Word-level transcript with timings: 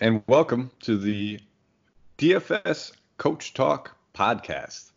and 0.00 0.22
welcome 0.26 0.70
to 0.80 0.96
the 0.96 1.38
DFS 2.16 2.92
Coach 3.18 3.52
Talk 3.52 3.94
podcast. 4.14 4.92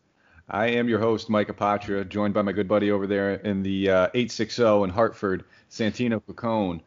I 0.50 0.68
am 0.68 0.88
your 0.88 1.00
host, 1.00 1.30
Mike 1.30 1.50
Apotria, 1.50 2.08
joined 2.08 2.34
by 2.34 2.42
my 2.42 2.54
good 2.54 2.70
buddy 2.70 2.90
over 2.90 3.06
there 3.06 3.34
in 3.34 3.64
the 3.64 3.90
uh, 3.90 4.08
860 4.14 4.64
in 4.84 4.90
Hartford, 4.90 5.44
Santino 5.70 6.22
Caccone. 6.22 6.80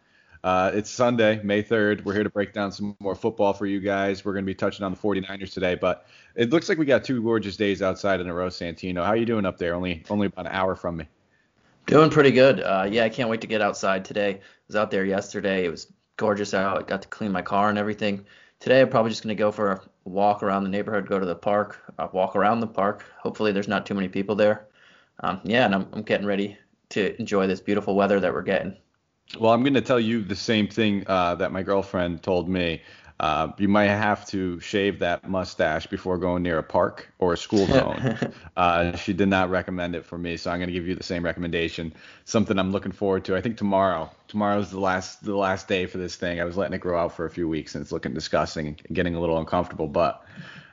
Uh, 0.42 0.70
it's 0.72 0.88
Sunday, 0.88 1.42
May 1.42 1.62
3rd. 1.62 2.04
We're 2.04 2.14
here 2.14 2.22
to 2.22 2.30
break 2.30 2.54
down 2.54 2.72
some 2.72 2.96
more 3.00 3.14
football 3.14 3.52
for 3.52 3.66
you 3.66 3.80
guys. 3.80 4.24
We're 4.24 4.32
going 4.32 4.46
to 4.46 4.50
be 4.50 4.54
touching 4.54 4.82
on 4.82 4.92
the 4.92 4.98
49ers 4.98 5.52
today, 5.52 5.74
but 5.74 6.06
it 6.36 6.48
looks 6.48 6.70
like 6.70 6.78
we 6.78 6.86
got 6.86 7.04
two 7.04 7.22
gorgeous 7.22 7.58
days 7.58 7.82
outside 7.82 8.22
in 8.22 8.28
a 8.28 8.34
row, 8.34 8.48
Santino. 8.48 9.04
How 9.04 9.10
are 9.10 9.16
you 9.16 9.26
doing 9.26 9.44
up 9.44 9.58
there? 9.58 9.74
Only 9.74 10.02
only 10.08 10.28
about 10.28 10.46
an 10.46 10.52
hour 10.52 10.74
from 10.74 10.96
me. 10.96 11.06
Doing 11.84 12.08
pretty 12.08 12.30
good. 12.30 12.60
Uh, 12.60 12.88
yeah, 12.90 13.04
I 13.04 13.10
can't 13.10 13.28
wait 13.28 13.42
to 13.42 13.46
get 13.46 13.60
outside 13.60 14.04
today. 14.06 14.36
I 14.36 14.40
was 14.68 14.76
out 14.76 14.90
there 14.90 15.04
yesterday. 15.04 15.66
It 15.66 15.70
was 15.70 15.92
gorgeous 16.16 16.54
out. 16.54 16.78
I 16.78 16.82
got 16.82 17.02
to 17.02 17.08
clean 17.08 17.32
my 17.32 17.42
car 17.42 17.68
and 17.68 17.78
everything. 17.78 18.24
Today, 18.58 18.80
I'm 18.80 18.88
probably 18.88 19.10
just 19.10 19.22
going 19.22 19.36
to 19.36 19.38
go 19.38 19.52
for 19.52 19.72
a 19.72 19.80
walk 20.04 20.42
around 20.42 20.64
the 20.64 20.70
neighborhood, 20.70 21.06
go 21.06 21.18
to 21.18 21.26
the 21.26 21.34
park, 21.34 21.82
uh, 21.98 22.08
walk 22.12 22.36
around 22.36 22.60
the 22.60 22.66
park. 22.66 23.04
Hopefully, 23.18 23.52
there's 23.52 23.68
not 23.68 23.84
too 23.86 23.94
many 23.94 24.08
people 24.08 24.34
there. 24.34 24.66
Um, 25.20 25.40
yeah, 25.44 25.66
and 25.66 25.74
I'm, 25.74 25.88
I'm 25.92 26.02
getting 26.02 26.26
ready 26.26 26.56
to 26.90 27.18
enjoy 27.18 27.46
this 27.46 27.60
beautiful 27.60 27.94
weather 27.94 28.20
that 28.20 28.32
we're 28.32 28.42
getting. 28.42 28.76
Well, 29.38 29.52
I'm 29.52 29.62
going 29.62 29.74
to 29.74 29.80
tell 29.80 30.00
you 30.00 30.22
the 30.22 30.36
same 30.36 30.68
thing 30.68 31.04
uh, 31.06 31.34
that 31.36 31.52
my 31.52 31.62
girlfriend 31.62 32.22
told 32.22 32.48
me. 32.48 32.80
Uh, 33.18 33.48
you 33.56 33.68
might 33.68 33.86
have 33.86 34.26
to 34.26 34.60
shave 34.60 34.98
that 34.98 35.26
mustache 35.28 35.86
before 35.86 36.18
going 36.18 36.42
near 36.42 36.58
a 36.58 36.62
park 36.62 37.10
or 37.18 37.32
a 37.32 37.36
school 37.36 37.66
zone. 37.66 38.18
uh, 38.56 38.94
she 38.96 39.12
did 39.12 39.28
not 39.28 39.48
recommend 39.48 39.96
it 39.96 40.04
for 40.04 40.18
me, 40.18 40.36
so 40.36 40.50
I'm 40.50 40.58
going 40.58 40.68
to 40.68 40.72
give 40.72 40.86
you 40.86 40.94
the 40.94 41.02
same 41.02 41.24
recommendation. 41.24 41.94
Something 42.24 42.58
I'm 42.58 42.72
looking 42.72 42.92
forward 42.92 43.24
to. 43.26 43.36
I 43.36 43.40
think 43.40 43.56
tomorrow. 43.56 44.10
Tomorrow's 44.28 44.70
the 44.70 44.80
last 44.80 45.24
the 45.24 45.36
last 45.36 45.68
day 45.68 45.86
for 45.86 45.98
this 45.98 46.16
thing. 46.16 46.40
I 46.40 46.44
was 46.44 46.56
letting 46.56 46.74
it 46.74 46.80
grow 46.80 46.98
out 46.98 47.14
for 47.14 47.24
a 47.24 47.30
few 47.30 47.48
weeks, 47.48 47.74
and 47.74 47.82
it's 47.82 47.92
looking 47.92 48.12
disgusting 48.12 48.66
and 48.66 48.96
getting 48.96 49.14
a 49.14 49.20
little 49.20 49.38
uncomfortable. 49.38 49.88
But 49.88 50.22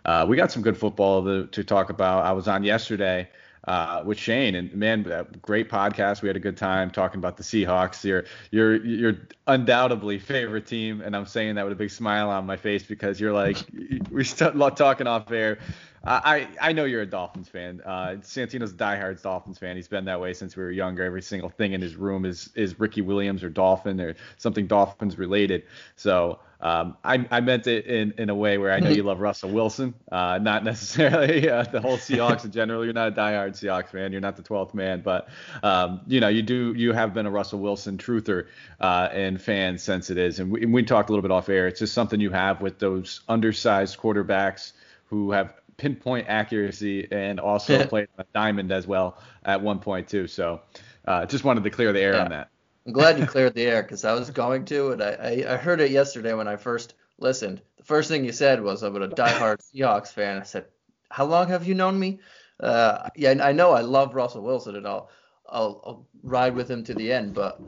uh, 0.05 0.25
we 0.27 0.35
got 0.35 0.51
some 0.51 0.63
good 0.63 0.77
football 0.77 1.23
to, 1.23 1.47
to 1.47 1.63
talk 1.63 1.89
about. 1.89 2.25
I 2.25 2.33
was 2.33 2.47
on 2.47 2.63
yesterday 2.63 3.29
uh, 3.67 4.03
with 4.05 4.17
Shane. 4.17 4.55
And 4.55 4.73
man, 4.73 5.03
great 5.41 5.69
podcast. 5.69 6.21
We 6.21 6.27
had 6.29 6.35
a 6.35 6.39
good 6.39 6.57
time 6.57 6.91
talking 6.91 7.19
about 7.19 7.37
the 7.37 7.43
Seahawks. 7.43 8.03
Your 8.03 8.25
your 8.51 8.83
your 8.83 9.13
undoubtedly 9.47 10.19
favorite 10.19 10.65
team, 10.65 11.01
and 11.01 11.15
I'm 11.15 11.25
saying 11.25 11.55
that 11.55 11.63
with 11.63 11.73
a 11.73 11.77
big 11.77 11.91
smile 11.91 12.29
on 12.29 12.45
my 12.45 12.57
face 12.57 12.83
because 12.83 13.19
you're 13.19 13.33
like 13.33 13.57
we 14.11 14.23
start 14.23 14.55
talking 14.75 15.07
off 15.07 15.31
air. 15.31 15.59
I 16.05 16.47
I 16.61 16.73
know 16.73 16.83
you're 16.83 17.01
a 17.01 17.05
Dolphins 17.05 17.47
fan. 17.47 17.81
Uh, 17.85 18.15
Santino's 18.21 18.71
a 18.71 18.75
diehard 18.75 19.21
Dolphins 19.21 19.57
fan. 19.57 19.75
He's 19.75 19.87
been 19.87 20.05
that 20.05 20.19
way 20.19 20.33
since 20.33 20.55
we 20.55 20.63
were 20.63 20.71
younger. 20.71 21.03
Every 21.03 21.21
single 21.21 21.49
thing 21.49 21.73
in 21.73 21.81
his 21.81 21.95
room 21.95 22.25
is 22.25 22.49
is 22.55 22.79
Ricky 22.79 23.01
Williams 23.01 23.43
or 23.43 23.49
Dolphin 23.49 24.01
or 24.01 24.15
something 24.37 24.67
Dolphins 24.67 25.17
related. 25.17 25.63
So 25.95 26.39
um, 26.59 26.95
I, 27.03 27.25
I 27.29 27.41
meant 27.41 27.67
it 27.67 27.87
in, 27.87 28.13
in 28.17 28.29
a 28.29 28.35
way 28.35 28.57
where 28.57 28.71
I 28.71 28.79
know 28.79 28.89
you 28.89 29.03
love 29.03 29.19
Russell 29.19 29.49
Wilson, 29.49 29.93
uh, 30.11 30.39
not 30.41 30.63
necessarily 30.63 31.49
uh, 31.49 31.63
the 31.63 31.81
whole 31.81 31.97
Seahawks 31.97 32.45
in 32.45 32.51
general. 32.51 32.85
You're 32.85 32.93
not 32.93 33.09
a 33.09 33.11
diehard 33.11 33.51
Seahawks 33.51 33.89
fan. 33.89 34.13
You're 34.13 34.21
not 34.21 34.37
the 34.37 34.43
12th 34.43 34.73
man, 34.73 35.01
but 35.01 35.27
um, 35.61 36.01
you 36.07 36.19
know 36.19 36.29
you 36.29 36.41
do 36.41 36.73
you 36.75 36.91
have 36.93 37.13
been 37.13 37.25
a 37.25 37.31
Russell 37.31 37.59
Wilson 37.59 37.97
truther 37.97 38.47
uh, 38.79 39.09
and 39.11 39.41
fan 39.41 39.77
since 39.77 40.09
it 40.09 40.17
is. 40.17 40.39
And 40.39 40.51
we, 40.51 40.63
and 40.63 40.73
we 40.73 40.83
talked 40.83 41.09
a 41.09 41.13
little 41.13 41.21
bit 41.21 41.31
off 41.31 41.49
air. 41.49 41.67
It's 41.67 41.79
just 41.79 41.93
something 41.93 42.19
you 42.19 42.31
have 42.31 42.61
with 42.61 42.79
those 42.79 43.21
undersized 43.29 43.97
quarterbacks 43.97 44.73
who 45.05 45.31
have 45.31 45.53
pinpoint 45.83 46.25
accuracy 46.29 47.05
and 47.11 47.41
also 47.41 47.85
played 47.85 48.07
a 48.17 48.23
diamond 48.33 48.71
as 48.71 48.87
well 48.87 49.17
at 49.43 49.61
one 49.61 49.79
point 49.79 50.07
too. 50.07 50.27
So 50.27 50.61
uh, 51.05 51.25
just 51.25 51.43
wanted 51.43 51.65
to 51.65 51.69
clear 51.69 51.91
the 51.91 51.99
air 51.99 52.13
yeah. 52.13 52.23
on 52.23 52.29
that. 52.29 52.49
I'm 52.85 52.93
glad 52.93 53.19
you 53.19 53.25
cleared 53.25 53.53
the 53.53 53.65
air 53.65 53.83
because 53.83 54.05
I 54.05 54.13
was 54.13 54.29
going 54.29 54.63
to, 54.65 54.91
and 54.91 55.03
I, 55.03 55.11
I, 55.11 55.53
I, 55.53 55.57
heard 55.57 55.81
it 55.81 55.91
yesterday 55.91 56.33
when 56.33 56.47
I 56.47 56.55
first 56.55 56.95
listened. 57.17 57.61
The 57.77 57.83
first 57.83 58.09
thing 58.09 58.23
you 58.23 58.31
said 58.31 58.61
was 58.61 58.81
I'm 58.81 58.95
a 58.95 59.07
diehard 59.07 59.59
Seahawks 59.75 60.13
fan. 60.13 60.39
I 60.39 60.43
said, 60.43 60.65
"How 61.09 61.25
long 61.25 61.47
have 61.49 61.67
you 61.67 61.75
known 61.75 61.99
me?" 61.99 62.19
Uh, 62.59 63.09
yeah, 63.15 63.35
I 63.41 63.51
know 63.51 63.71
I 63.71 63.81
love 63.81 64.15
Russell 64.15 64.41
Wilson, 64.41 64.75
and 64.75 64.87
I'll, 64.87 65.09
I'll 65.49 65.81
I'll 65.85 66.07
ride 66.23 66.55
with 66.55 66.69
him 66.69 66.83
to 66.85 66.93
the 66.93 67.11
end, 67.11 67.33
but 67.33 67.61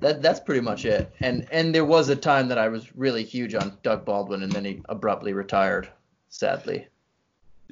that 0.00 0.22
that's 0.22 0.40
pretty 0.40 0.60
much 0.60 0.84
it. 0.84 1.12
And 1.20 1.46
and 1.50 1.74
there 1.74 1.84
was 1.84 2.08
a 2.08 2.16
time 2.16 2.48
that 2.48 2.58
I 2.58 2.68
was 2.68 2.94
really 2.94 3.24
huge 3.24 3.54
on 3.54 3.78
Doug 3.82 4.04
Baldwin, 4.04 4.42
and 4.44 4.52
then 4.52 4.64
he 4.64 4.82
abruptly 4.88 5.32
retired, 5.32 5.88
sadly. 6.28 6.86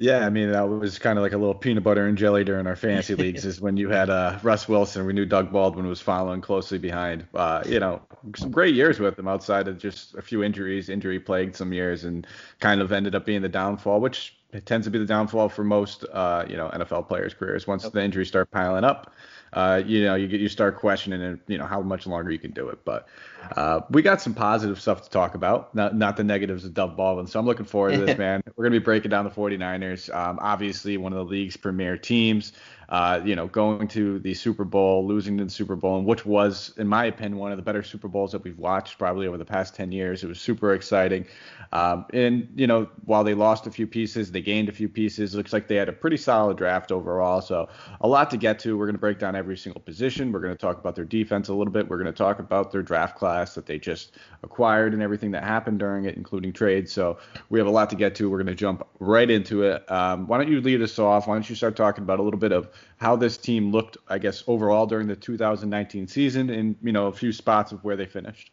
Yeah, 0.01 0.25
I 0.25 0.31
mean 0.31 0.51
that 0.51 0.67
was 0.67 0.97
kind 0.97 1.19
of 1.19 1.21
like 1.21 1.33
a 1.33 1.37
little 1.37 1.53
peanut 1.53 1.83
butter 1.83 2.07
and 2.07 2.17
jelly 2.17 2.43
during 2.43 2.65
our 2.65 2.75
fantasy 2.75 3.13
leagues. 3.23 3.45
Is 3.45 3.61
when 3.61 3.77
you 3.77 3.87
had 3.89 4.09
uh, 4.09 4.39
Russ 4.41 4.67
Wilson, 4.67 5.05
we 5.05 5.13
knew 5.13 5.27
Doug 5.27 5.51
Baldwin 5.51 5.85
was 5.85 6.01
following 6.01 6.41
closely 6.41 6.79
behind. 6.79 7.27
Uh, 7.35 7.61
you 7.67 7.79
know, 7.79 8.01
some 8.35 8.49
great 8.49 8.73
years 8.73 8.99
with 8.99 9.19
him 9.19 9.27
outside 9.27 9.67
of 9.67 9.77
just 9.77 10.15
a 10.15 10.21
few 10.23 10.41
injuries, 10.43 10.89
injury 10.89 11.19
plagued 11.19 11.55
some 11.55 11.71
years, 11.71 12.03
and 12.03 12.25
kind 12.59 12.81
of 12.81 12.91
ended 12.91 13.13
up 13.13 13.27
being 13.27 13.43
the 13.43 13.49
downfall, 13.49 13.99
which 13.99 14.35
tends 14.65 14.87
to 14.87 14.91
be 14.91 14.97
the 14.97 15.05
downfall 15.05 15.49
for 15.49 15.63
most 15.63 16.03
uh, 16.11 16.45
you 16.49 16.57
know 16.57 16.67
NFL 16.73 17.07
players' 17.07 17.35
careers. 17.35 17.67
Once 17.67 17.85
okay. 17.85 17.99
the 17.99 18.03
injuries 18.03 18.27
start 18.27 18.49
piling 18.49 18.83
up, 18.83 19.13
uh, 19.53 19.81
you 19.85 20.03
know, 20.03 20.15
you 20.15 20.27
get 20.27 20.39
you 20.39 20.47
start 20.47 20.77
questioning, 20.77 21.39
you 21.47 21.57
know, 21.57 21.65
how 21.65 21.81
much 21.81 22.07
longer 22.07 22.31
you 22.31 22.39
can 22.39 22.51
do 22.51 22.69
it. 22.69 22.79
But 22.85 23.07
uh, 23.55 23.81
we 23.89 24.01
got 24.01 24.21
some 24.21 24.33
positive 24.33 24.79
stuff 24.79 25.03
to 25.03 25.09
talk 25.09 25.35
about, 25.35 25.75
not 25.75 25.95
not 25.95 26.15
the 26.17 26.23
negatives 26.23 26.63
of 26.63 26.73
Doug 26.73 26.95
Baldwin. 26.95 27.27
So 27.27 27.39
I'm 27.39 27.45
looking 27.45 27.65
forward 27.65 27.93
to 27.93 28.05
this, 28.05 28.17
man. 28.19 28.41
We're 28.55 28.63
gonna 28.63 28.79
be 28.79 28.83
breaking 28.83 29.11
down 29.11 29.25
the 29.25 29.31
49ers. 29.31 30.13
Um, 30.15 30.39
obviously, 30.41 30.97
one 30.97 31.11
of 31.11 31.17
the 31.17 31.25
league's 31.25 31.57
premier 31.57 31.97
teams 31.97 32.53
uh, 32.91 33.21
you 33.23 33.37
know, 33.37 33.47
going 33.47 33.87
to 33.87 34.19
the 34.19 34.33
Super 34.33 34.65
Bowl, 34.65 35.07
losing 35.07 35.37
to 35.37 35.45
the 35.45 35.49
Super 35.49 35.77
Bowl, 35.77 35.97
and 35.97 36.05
which 36.05 36.25
was, 36.25 36.73
in 36.77 36.85
my 36.85 37.05
opinion, 37.05 37.37
one 37.37 37.51
of 37.51 37.57
the 37.57 37.63
better 37.63 37.81
Super 37.81 38.09
Bowls 38.09 38.33
that 38.33 38.43
we've 38.43 38.57
watched 38.57 38.99
probably 38.99 39.27
over 39.27 39.37
the 39.37 39.45
past 39.45 39.73
10 39.75 39.93
years. 39.93 40.25
It 40.25 40.27
was 40.27 40.41
super 40.41 40.73
exciting. 40.73 41.25
Um, 41.71 42.05
and, 42.11 42.49
you 42.53 42.67
know, 42.67 42.89
while 43.05 43.23
they 43.23 43.33
lost 43.33 43.65
a 43.65 43.71
few 43.71 43.87
pieces, 43.87 44.29
they 44.29 44.41
gained 44.41 44.67
a 44.67 44.73
few 44.73 44.89
pieces. 44.89 45.33
Looks 45.33 45.53
like 45.53 45.69
they 45.69 45.77
had 45.77 45.87
a 45.87 45.93
pretty 45.93 46.17
solid 46.17 46.57
draft 46.57 46.91
overall. 46.91 47.39
So 47.39 47.69
a 48.01 48.07
lot 48.09 48.29
to 48.31 48.37
get 48.37 48.59
to. 48.59 48.77
We're 48.77 48.87
going 48.87 48.95
to 48.95 48.99
break 48.99 49.19
down 49.19 49.37
every 49.37 49.55
single 49.55 49.79
position. 49.79 50.33
We're 50.33 50.41
going 50.41 50.53
to 50.53 50.59
talk 50.59 50.77
about 50.77 50.97
their 50.97 51.05
defense 51.05 51.47
a 51.47 51.53
little 51.53 51.71
bit. 51.71 51.87
We're 51.87 51.97
going 51.97 52.11
to 52.11 52.17
talk 52.17 52.39
about 52.39 52.73
their 52.73 52.83
draft 52.83 53.17
class 53.17 53.55
that 53.55 53.65
they 53.65 53.79
just 53.79 54.17
acquired 54.43 54.93
and 54.93 55.01
everything 55.01 55.31
that 55.31 55.45
happened 55.45 55.79
during 55.79 56.03
it, 56.03 56.17
including 56.17 56.51
trades. 56.51 56.91
So 56.91 57.19
we 57.47 57.57
have 57.57 57.69
a 57.69 57.71
lot 57.71 57.89
to 57.91 57.95
get 57.95 58.15
to. 58.15 58.29
We're 58.29 58.39
going 58.39 58.47
to 58.47 58.55
jump 58.55 58.85
right 58.99 59.31
into 59.31 59.63
it. 59.63 59.89
Um, 59.89 60.27
why 60.27 60.37
don't 60.39 60.51
you 60.51 60.59
lead 60.59 60.81
us 60.81 60.99
off? 60.99 61.27
Why 61.27 61.35
don't 61.35 61.49
you 61.49 61.55
start 61.55 61.77
talking 61.77 62.03
about 62.03 62.19
a 62.19 62.23
little 62.23 62.39
bit 62.39 62.51
of 62.51 62.69
how 62.97 63.15
this 63.15 63.37
team 63.37 63.71
looked, 63.71 63.97
I 64.07 64.19
guess, 64.19 64.43
overall 64.47 64.85
during 64.85 65.07
the 65.07 65.15
2019 65.15 66.07
season, 66.07 66.49
and 66.49 66.75
you 66.81 66.91
know 66.91 67.07
a 67.07 67.13
few 67.13 67.31
spots 67.31 67.71
of 67.71 67.83
where 67.83 67.95
they 67.95 68.05
finished. 68.05 68.51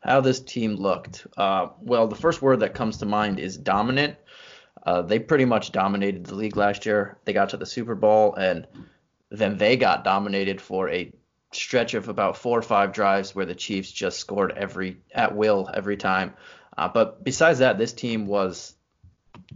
How 0.00 0.20
this 0.20 0.40
team 0.40 0.76
looked. 0.76 1.26
Uh, 1.36 1.68
well, 1.80 2.06
the 2.06 2.16
first 2.16 2.42
word 2.42 2.60
that 2.60 2.74
comes 2.74 2.98
to 2.98 3.06
mind 3.06 3.38
is 3.38 3.56
dominant. 3.56 4.16
Uh, 4.84 5.02
they 5.02 5.18
pretty 5.18 5.44
much 5.44 5.72
dominated 5.72 6.24
the 6.24 6.34
league 6.34 6.56
last 6.56 6.86
year. 6.86 7.18
They 7.24 7.32
got 7.32 7.50
to 7.50 7.56
the 7.56 7.66
Super 7.66 7.94
Bowl, 7.94 8.34
and 8.34 8.66
then 9.30 9.58
they 9.58 9.76
got 9.76 10.04
dominated 10.04 10.60
for 10.60 10.88
a 10.88 11.12
stretch 11.52 11.94
of 11.94 12.08
about 12.08 12.36
four 12.36 12.58
or 12.58 12.62
five 12.62 12.92
drives 12.92 13.34
where 13.34 13.46
the 13.46 13.54
Chiefs 13.54 13.90
just 13.90 14.18
scored 14.18 14.52
every 14.56 14.98
at 15.12 15.34
will 15.34 15.68
every 15.72 15.96
time. 15.96 16.34
Uh, 16.76 16.88
but 16.88 17.22
besides 17.24 17.58
that, 17.58 17.78
this 17.78 17.92
team 17.92 18.26
was 18.26 18.74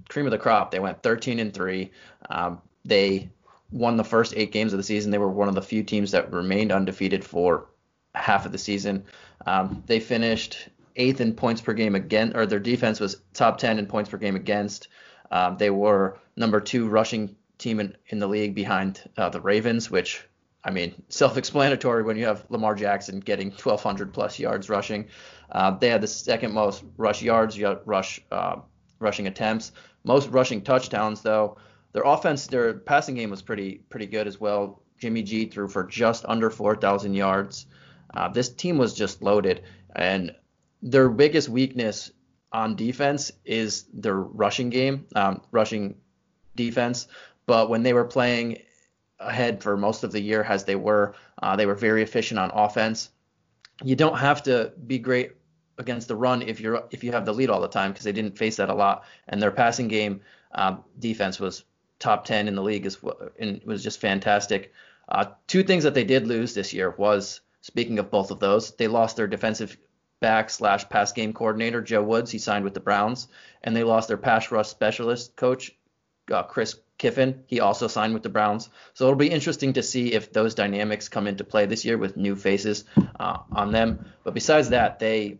cream 0.09 0.27
of 0.27 0.33
the 0.33 0.39
crop. 0.39 0.71
They 0.71 0.81
went 0.81 1.03
13 1.03 1.39
and 1.39 1.55
three. 1.55 1.91
Um, 2.29 2.61
they 2.85 3.31
won 3.75 3.97
the 3.97 4.05
first 4.05 4.33
eight 4.37 4.53
games 4.53 4.73
of 4.73 4.77
the 4.77 4.85
season. 4.85 5.11
They 5.11 5.19
were 5.19 5.29
one 5.29 5.49
of 5.49 5.57
the 5.57 5.63
few 5.63 5.83
teams 5.83 6.13
that 6.13 6.33
remained 6.33 6.71
undefeated 6.71 7.25
for 7.25 7.67
half 8.15 8.47
of 8.47 8.53
the 8.53 8.59
season. 8.59 9.05
Um, 9.47 9.83
they 9.87 9.99
finished 9.99 10.69
eighth 10.95 11.21
in 11.21 11.35
points 11.35 11.61
per 11.61 11.75
game 11.75 11.97
again, 11.97 12.37
or 12.37 12.47
their 12.47 12.61
defense 12.61 13.01
was 13.01 13.21
top 13.35 13.59
10 13.59 13.81
in 13.81 13.87
points 13.87 14.09
per 14.09 14.17
game 14.17 14.37
against. 14.37 14.87
Um, 15.33 15.57
they 15.59 15.71
were 15.71 16.19
number 16.37 16.61
two 16.61 16.89
rushing 16.89 17.35
team 17.59 17.81
in, 17.81 17.97
in 18.07 18.21
the 18.21 18.29
league 18.29 18.55
behind 18.55 19.03
uh, 19.17 19.29
the 19.29 19.41
Ravens, 19.41 19.91
which 19.91 20.25
I 20.63 20.71
mean, 20.71 20.95
self-explanatory 21.09 22.05
when 22.05 22.17
you 22.17 22.27
have 22.27 22.47
Lamar 22.51 22.77
Jackson 22.77 23.19
getting 23.19 23.51
1,200 23.51 24.15
plus 24.15 24.39
yards 24.39 24.71
rushing. 24.71 25.09
Uh, 25.51 25.73
they 25.73 25.89
had 25.89 26.01
the 26.01 26.07
second 26.07 26.53
most 26.53 26.85
rush 26.97 27.23
yards, 27.23 27.61
rush 27.85 28.21
uh, 28.31 28.57
rushing 29.01 29.27
attempts, 29.27 29.73
most 30.05 30.29
rushing 30.31 30.63
touchdowns 30.63 31.23
though. 31.23 31.59
Their 31.95 32.03
offense, 32.03 32.49
their 32.49 32.75
passing 32.75 33.15
game 33.15 33.31
was 33.31 33.41
pretty 33.41 33.77
pretty 33.89 34.07
good 34.07 34.27
as 34.27 34.41
well. 34.41 34.83
Jimmy 34.99 35.23
G 35.23 35.47
threw 35.47 35.69
for 35.69 35.85
just 35.85 36.25
under 36.27 36.51
4,000 36.51 37.15
yards. 37.15 37.67
Uh, 38.13 38.29
this 38.29 38.49
team 38.49 38.79
was 38.79 38.95
just 38.95 39.23
loaded, 39.23 39.63
and 39.95 40.35
their 40.83 41.09
biggest 41.09 41.49
weakness 41.49 42.11
on 42.53 42.75
defense 42.75 43.31
is 43.45 43.85
their 43.93 44.17
rushing 44.17 44.71
game, 44.71 45.07
um, 45.15 45.41
rushing 45.53 45.95
defense. 46.57 47.07
But 47.47 47.71
when 47.71 47.85
they 47.85 47.93
were 47.93 48.05
playing 48.05 48.59
ahead 49.21 49.63
for 49.63 49.77
most 49.77 50.03
of 50.03 50.11
the 50.11 50.21
year, 50.21 50.43
as 50.43 50.65
they 50.65 50.77
were, 50.77 51.15
uh, 51.41 51.55
they 51.55 51.67
were 51.67 51.77
very 51.77 52.03
efficient 52.03 52.41
on 52.41 52.51
offense. 52.53 53.11
You 53.85 53.95
don't 53.95 54.19
have 54.19 54.43
to 54.45 54.73
be 54.85 54.99
great 54.99 55.33
against 55.79 56.09
the 56.09 56.17
run 56.17 56.43
if 56.43 56.61
you're 56.61 56.85
if 56.91 57.05
you 57.05 57.13
have 57.13 57.25
the 57.25 57.35
lead 57.35 57.51
all 57.51 57.61
the 57.61 57.69
time 57.69 57.93
because 57.93 58.05
they 58.05 58.13
didn't 58.13 58.37
face 58.37 58.57
that 58.57 58.69
a 58.69 58.75
lot, 58.75 59.05
and 59.29 59.41
their 59.41 59.53
passing 59.53 59.87
game 59.87 60.23
um, 60.53 60.83
defense 60.99 61.39
was 61.39 61.65
top 62.05 62.27
10 62.27 62.49
in 62.49 62.55
the 62.55 62.63
league 62.63 62.85
is 62.85 62.99
and 63.39 63.63
was 63.65 63.83
just 63.83 64.01
fantastic. 64.01 64.73
Uh, 65.09 65.25
two 65.47 65.63
things 65.63 65.85
that 65.85 65.95
they 65.95 66.05
did 66.05 66.27
lose 66.27 66.55
this 66.55 66.73
year 66.73 66.91
was 66.91 67.41
speaking 67.63 67.99
of 67.99 68.11
both 68.11 68.31
of 68.31 68.39
those, 68.41 68.73
they 68.73 68.89
lost 68.89 69.17
their 69.17 69.27
defensive 69.27 69.77
back 70.21 70.51
slash 70.51 70.87
pass 70.91 71.13
game 71.13 71.33
coordinator 71.33 71.81
Joe 71.81 72.03
Woods. 72.03 72.31
He 72.31 72.39
signed 72.39 72.65
with 72.65 72.75
the 72.75 72.81
Browns, 72.81 73.29
and 73.63 73.75
they 73.75 73.85
lost 73.85 74.09
their 74.09 74.19
pass 74.19 74.51
rush 74.51 74.69
specialist 74.69 75.35
coach 75.35 75.75
uh, 76.31 76.43
Chris 76.43 76.79
Kiffin. 76.99 77.43
He 77.47 77.61
also 77.61 77.89
signed 77.89 78.13
with 78.13 78.23
the 78.23 78.29
Browns. 78.29 78.69
So 78.93 79.07
it'll 79.07 79.17
be 79.17 79.31
interesting 79.31 79.73
to 79.73 79.83
see 79.83 80.13
if 80.13 80.33
those 80.33 80.55
dynamics 80.55 81.09
come 81.09 81.27
into 81.27 81.43
play 81.43 81.65
this 81.67 81.85
year 81.85 81.97
with 81.97 82.19
new 82.19 82.37
faces 82.37 82.85
uh, 83.19 83.39
on 83.51 83.73
them. 83.73 84.07
But 84.25 84.35
besides 84.35 84.69
that, 84.71 84.99
they 84.99 85.39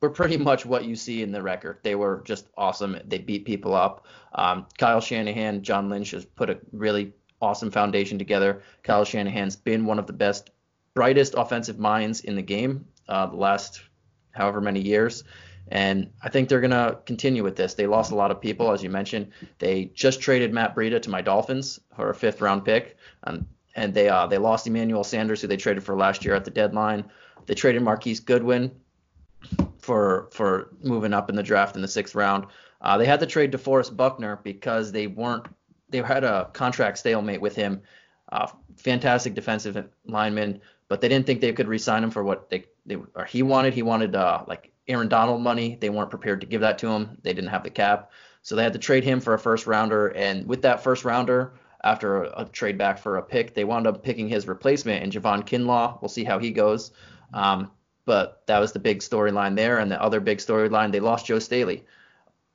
were 0.00 0.10
pretty 0.10 0.36
much 0.48 0.66
what 0.66 0.84
you 0.84 0.96
see 0.96 1.22
in 1.22 1.32
the 1.32 1.42
record. 1.42 1.78
They 1.82 1.94
were 1.94 2.22
just 2.24 2.48
awesome. 2.56 2.98
They 3.06 3.18
beat 3.18 3.44
people 3.44 3.74
up. 3.74 4.06
Um, 4.34 4.66
Kyle 4.78 5.00
Shanahan, 5.00 5.62
John 5.62 5.88
Lynch 5.88 6.10
has 6.12 6.24
put 6.24 6.50
a 6.50 6.58
really 6.72 7.12
awesome 7.40 7.70
foundation 7.70 8.18
together. 8.18 8.62
Kyle 8.82 9.04
Shanahan's 9.04 9.56
been 9.56 9.86
one 9.86 9.98
of 9.98 10.06
the 10.06 10.12
best, 10.12 10.50
brightest 10.94 11.34
offensive 11.36 11.78
minds 11.78 12.20
in 12.20 12.34
the 12.34 12.42
game 12.42 12.86
uh, 13.08 13.26
the 13.26 13.36
last 13.36 13.80
however 14.32 14.60
many 14.60 14.80
years. 14.80 15.24
And 15.68 16.10
I 16.22 16.28
think 16.28 16.48
they're 16.48 16.60
going 16.60 16.70
to 16.70 16.98
continue 17.06 17.42
with 17.42 17.56
this. 17.56 17.74
They 17.74 17.86
lost 17.86 18.12
a 18.12 18.14
lot 18.14 18.30
of 18.30 18.40
people, 18.40 18.70
as 18.70 18.84
you 18.84 18.90
mentioned. 18.90 19.32
They 19.58 19.86
just 19.86 20.20
traded 20.20 20.52
Matt 20.52 20.76
Breida 20.76 21.02
to 21.02 21.10
my 21.10 21.22
Dolphins 21.22 21.80
for 21.96 22.10
a 22.10 22.14
fifth 22.14 22.40
round 22.40 22.64
pick. 22.64 22.96
Um, 23.24 23.46
and 23.74 23.92
they 23.92 24.08
uh, 24.08 24.26
they 24.26 24.38
lost 24.38 24.66
Emmanuel 24.66 25.04
Sanders, 25.04 25.42
who 25.42 25.48
they 25.48 25.56
traded 25.56 25.82
for 25.82 25.96
last 25.96 26.24
year 26.24 26.34
at 26.34 26.44
the 26.44 26.50
deadline. 26.50 27.04
They 27.46 27.54
traded 27.54 27.82
Marquise 27.82 28.20
Goodwin 28.20 28.70
for 29.86 30.28
for 30.32 30.70
moving 30.82 31.14
up 31.14 31.30
in 31.30 31.36
the 31.36 31.42
draft 31.42 31.76
in 31.76 31.82
the 31.82 31.88
sixth 31.88 32.14
round. 32.14 32.46
Uh, 32.80 32.98
they 32.98 33.06
had 33.06 33.20
to 33.20 33.26
trade 33.26 33.52
DeForest 33.52 33.96
Buckner 33.96 34.40
because 34.42 34.92
they 34.92 35.06
weren't 35.06 35.46
they 35.88 35.98
had 35.98 36.24
a 36.24 36.50
contract 36.52 36.98
stalemate 36.98 37.40
with 37.40 37.54
him. 37.54 37.82
Uh, 38.30 38.48
fantastic 38.76 39.34
defensive 39.34 39.88
lineman, 40.04 40.60
but 40.88 41.00
they 41.00 41.08
didn't 41.08 41.26
think 41.26 41.40
they 41.40 41.52
could 41.52 41.68
re-sign 41.68 42.02
him 42.02 42.10
for 42.10 42.24
what 42.24 42.50
they, 42.50 42.64
they 42.84 42.96
or 43.14 43.24
he 43.24 43.42
wanted. 43.42 43.72
He 43.72 43.82
wanted 43.82 44.16
uh, 44.16 44.42
like 44.48 44.72
Aaron 44.88 45.08
Donald 45.08 45.40
money. 45.40 45.78
They 45.80 45.90
weren't 45.90 46.10
prepared 46.10 46.40
to 46.40 46.46
give 46.46 46.62
that 46.62 46.78
to 46.78 46.88
him. 46.88 47.18
They 47.22 47.32
didn't 47.32 47.50
have 47.50 47.62
the 47.62 47.70
cap, 47.70 48.10
so 48.42 48.56
they 48.56 48.64
had 48.64 48.72
to 48.72 48.80
trade 48.80 49.04
him 49.04 49.20
for 49.20 49.34
a 49.34 49.38
first 49.38 49.68
rounder. 49.68 50.08
And 50.08 50.46
with 50.48 50.62
that 50.62 50.82
first 50.82 51.04
rounder, 51.04 51.54
after 51.84 52.24
a, 52.24 52.42
a 52.42 52.44
trade 52.46 52.76
back 52.76 52.98
for 52.98 53.16
a 53.16 53.22
pick, 53.22 53.54
they 53.54 53.64
wound 53.64 53.86
up 53.86 54.02
picking 54.02 54.28
his 54.28 54.48
replacement 54.48 55.04
in 55.04 55.10
Javon 55.10 55.46
Kinlaw. 55.46 56.02
We'll 56.02 56.08
see 56.08 56.24
how 56.24 56.40
he 56.40 56.50
goes. 56.50 56.90
Um, 57.32 57.70
but 58.06 58.42
that 58.46 58.60
was 58.60 58.72
the 58.72 58.78
big 58.78 59.00
storyline 59.00 59.56
there. 59.56 59.78
And 59.78 59.90
the 59.90 60.00
other 60.00 60.20
big 60.20 60.38
storyline, 60.38 60.92
they 60.92 61.00
lost 61.00 61.26
Joe 61.26 61.38
Staley, 61.38 61.84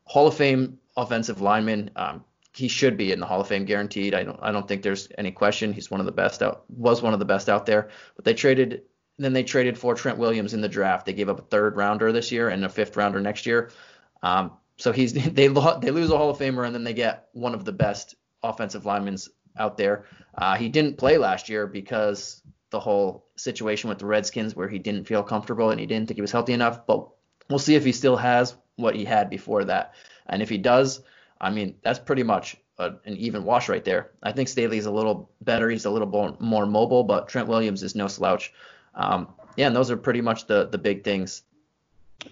Hall 0.06 0.28
of 0.28 0.36
Fame 0.36 0.80
offensive 0.98 1.42
lineman. 1.42 1.92
Um, 1.96 2.24
he 2.54 2.68
should 2.68 2.98
be 2.98 3.12
in 3.12 3.20
the 3.20 3.26
Hall 3.26 3.42
of 3.42 3.48
Fame 3.48 3.66
guaranteed. 3.66 4.16
I 4.16 4.24
don't 4.24 4.40
I 4.42 4.52
don't 4.52 4.68
think 4.68 4.82
there's 4.82 5.08
any 5.18 5.32
question. 5.32 5.72
He's 5.72 5.92
one 5.92 6.00
of 6.00 6.06
the 6.06 6.12
best 6.12 6.42
out 6.42 6.64
was 6.70 7.02
one 7.02 7.14
of 7.14 7.20
the 7.20 7.26
best 7.26 7.50
out 7.50 7.66
there. 7.66 7.90
But 8.16 8.26
they 8.26 8.34
traded 8.34 8.84
then 9.18 9.34
they 9.34 9.44
traded 9.44 9.78
for 9.78 9.94
Trent 9.94 10.18
Williams 10.18 10.54
in 10.54 10.62
the 10.62 10.68
draft. 10.70 11.06
They 11.06 11.14
gave 11.14 11.30
up 11.30 11.40
a 11.40 11.44
third 11.44 11.76
rounder 11.76 12.12
this 12.12 12.32
year 12.32 12.50
and 12.50 12.66
a 12.66 12.70
fifth 12.70 12.98
rounder 12.98 13.22
next 13.22 13.46
year. 13.46 13.70
Um, 14.24 14.52
so 14.78 14.92
he's 14.92 15.14
they 15.34 15.48
they 15.48 15.92
lose 15.92 16.10
a 16.10 16.18
Hall 16.18 16.30
of 16.30 16.40
Famer 16.40 16.66
and 16.66 16.74
then 16.74 16.84
they 16.84 16.94
get 16.94 17.28
one 17.34 17.54
of 17.54 17.66
the 17.66 17.74
best 17.74 18.16
offensive 18.44 18.86
linemen 18.86 19.18
out 19.58 19.78
there. 19.78 20.06
Uh, 20.38 20.56
he 20.56 20.70
didn't 20.70 20.98
play 20.98 21.18
last 21.18 21.50
year 21.50 21.68
because 21.68 22.42
the 22.72 22.80
whole 22.80 23.26
situation 23.36 23.90
with 23.90 24.00
the 24.00 24.06
Redskins 24.06 24.56
where 24.56 24.68
he 24.68 24.80
didn't 24.80 25.08
feel 25.08 25.24
comfortable 25.24 25.70
and 25.70 25.80
he 25.80 25.86
didn't 25.86 26.08
think 26.08 26.18
he 26.18 26.22
was 26.22 26.32
healthy 26.32 26.54
enough. 26.54 26.86
But 26.88 27.08
we'll 27.50 27.60
see 27.60 27.76
if 27.76 27.86
he 27.86 27.92
still 27.92 28.18
has 28.18 28.56
what 28.78 28.96
he 28.96 29.06
had 29.06 29.30
before 29.30 29.66
that. 29.66 29.94
And 30.28 30.42
if 30.42 30.50
he 30.50 30.58
does, 30.58 31.02
I 31.40 31.52
mean, 31.52 31.76
that's 31.84 32.00
pretty 32.00 32.24
much 32.24 32.58
a, 32.78 32.94
an 33.06 33.18
even 33.18 33.44
wash 33.44 33.70
right 33.70 33.84
there. 33.84 34.12
I 34.24 34.32
think 34.32 34.48
Staley's 34.48 34.86
a 34.86 34.92
little 34.92 35.30
better. 35.42 35.70
He's 35.70 35.86
a 35.86 35.90
little 35.90 36.08
more, 36.08 36.36
more 36.40 36.66
mobile, 36.66 37.04
but 37.04 37.28
Trent 37.28 37.48
Williams 37.48 37.84
is 37.84 37.96
no 37.96 38.08
slouch. 38.08 38.54
Um, 38.96 39.28
yeah, 39.56 39.68
and 39.68 39.76
those 39.76 39.92
are 39.92 39.98
pretty 39.98 40.22
much 40.22 40.48
the 40.48 40.68
the 40.68 40.78
big 40.78 41.04
things. 41.04 41.44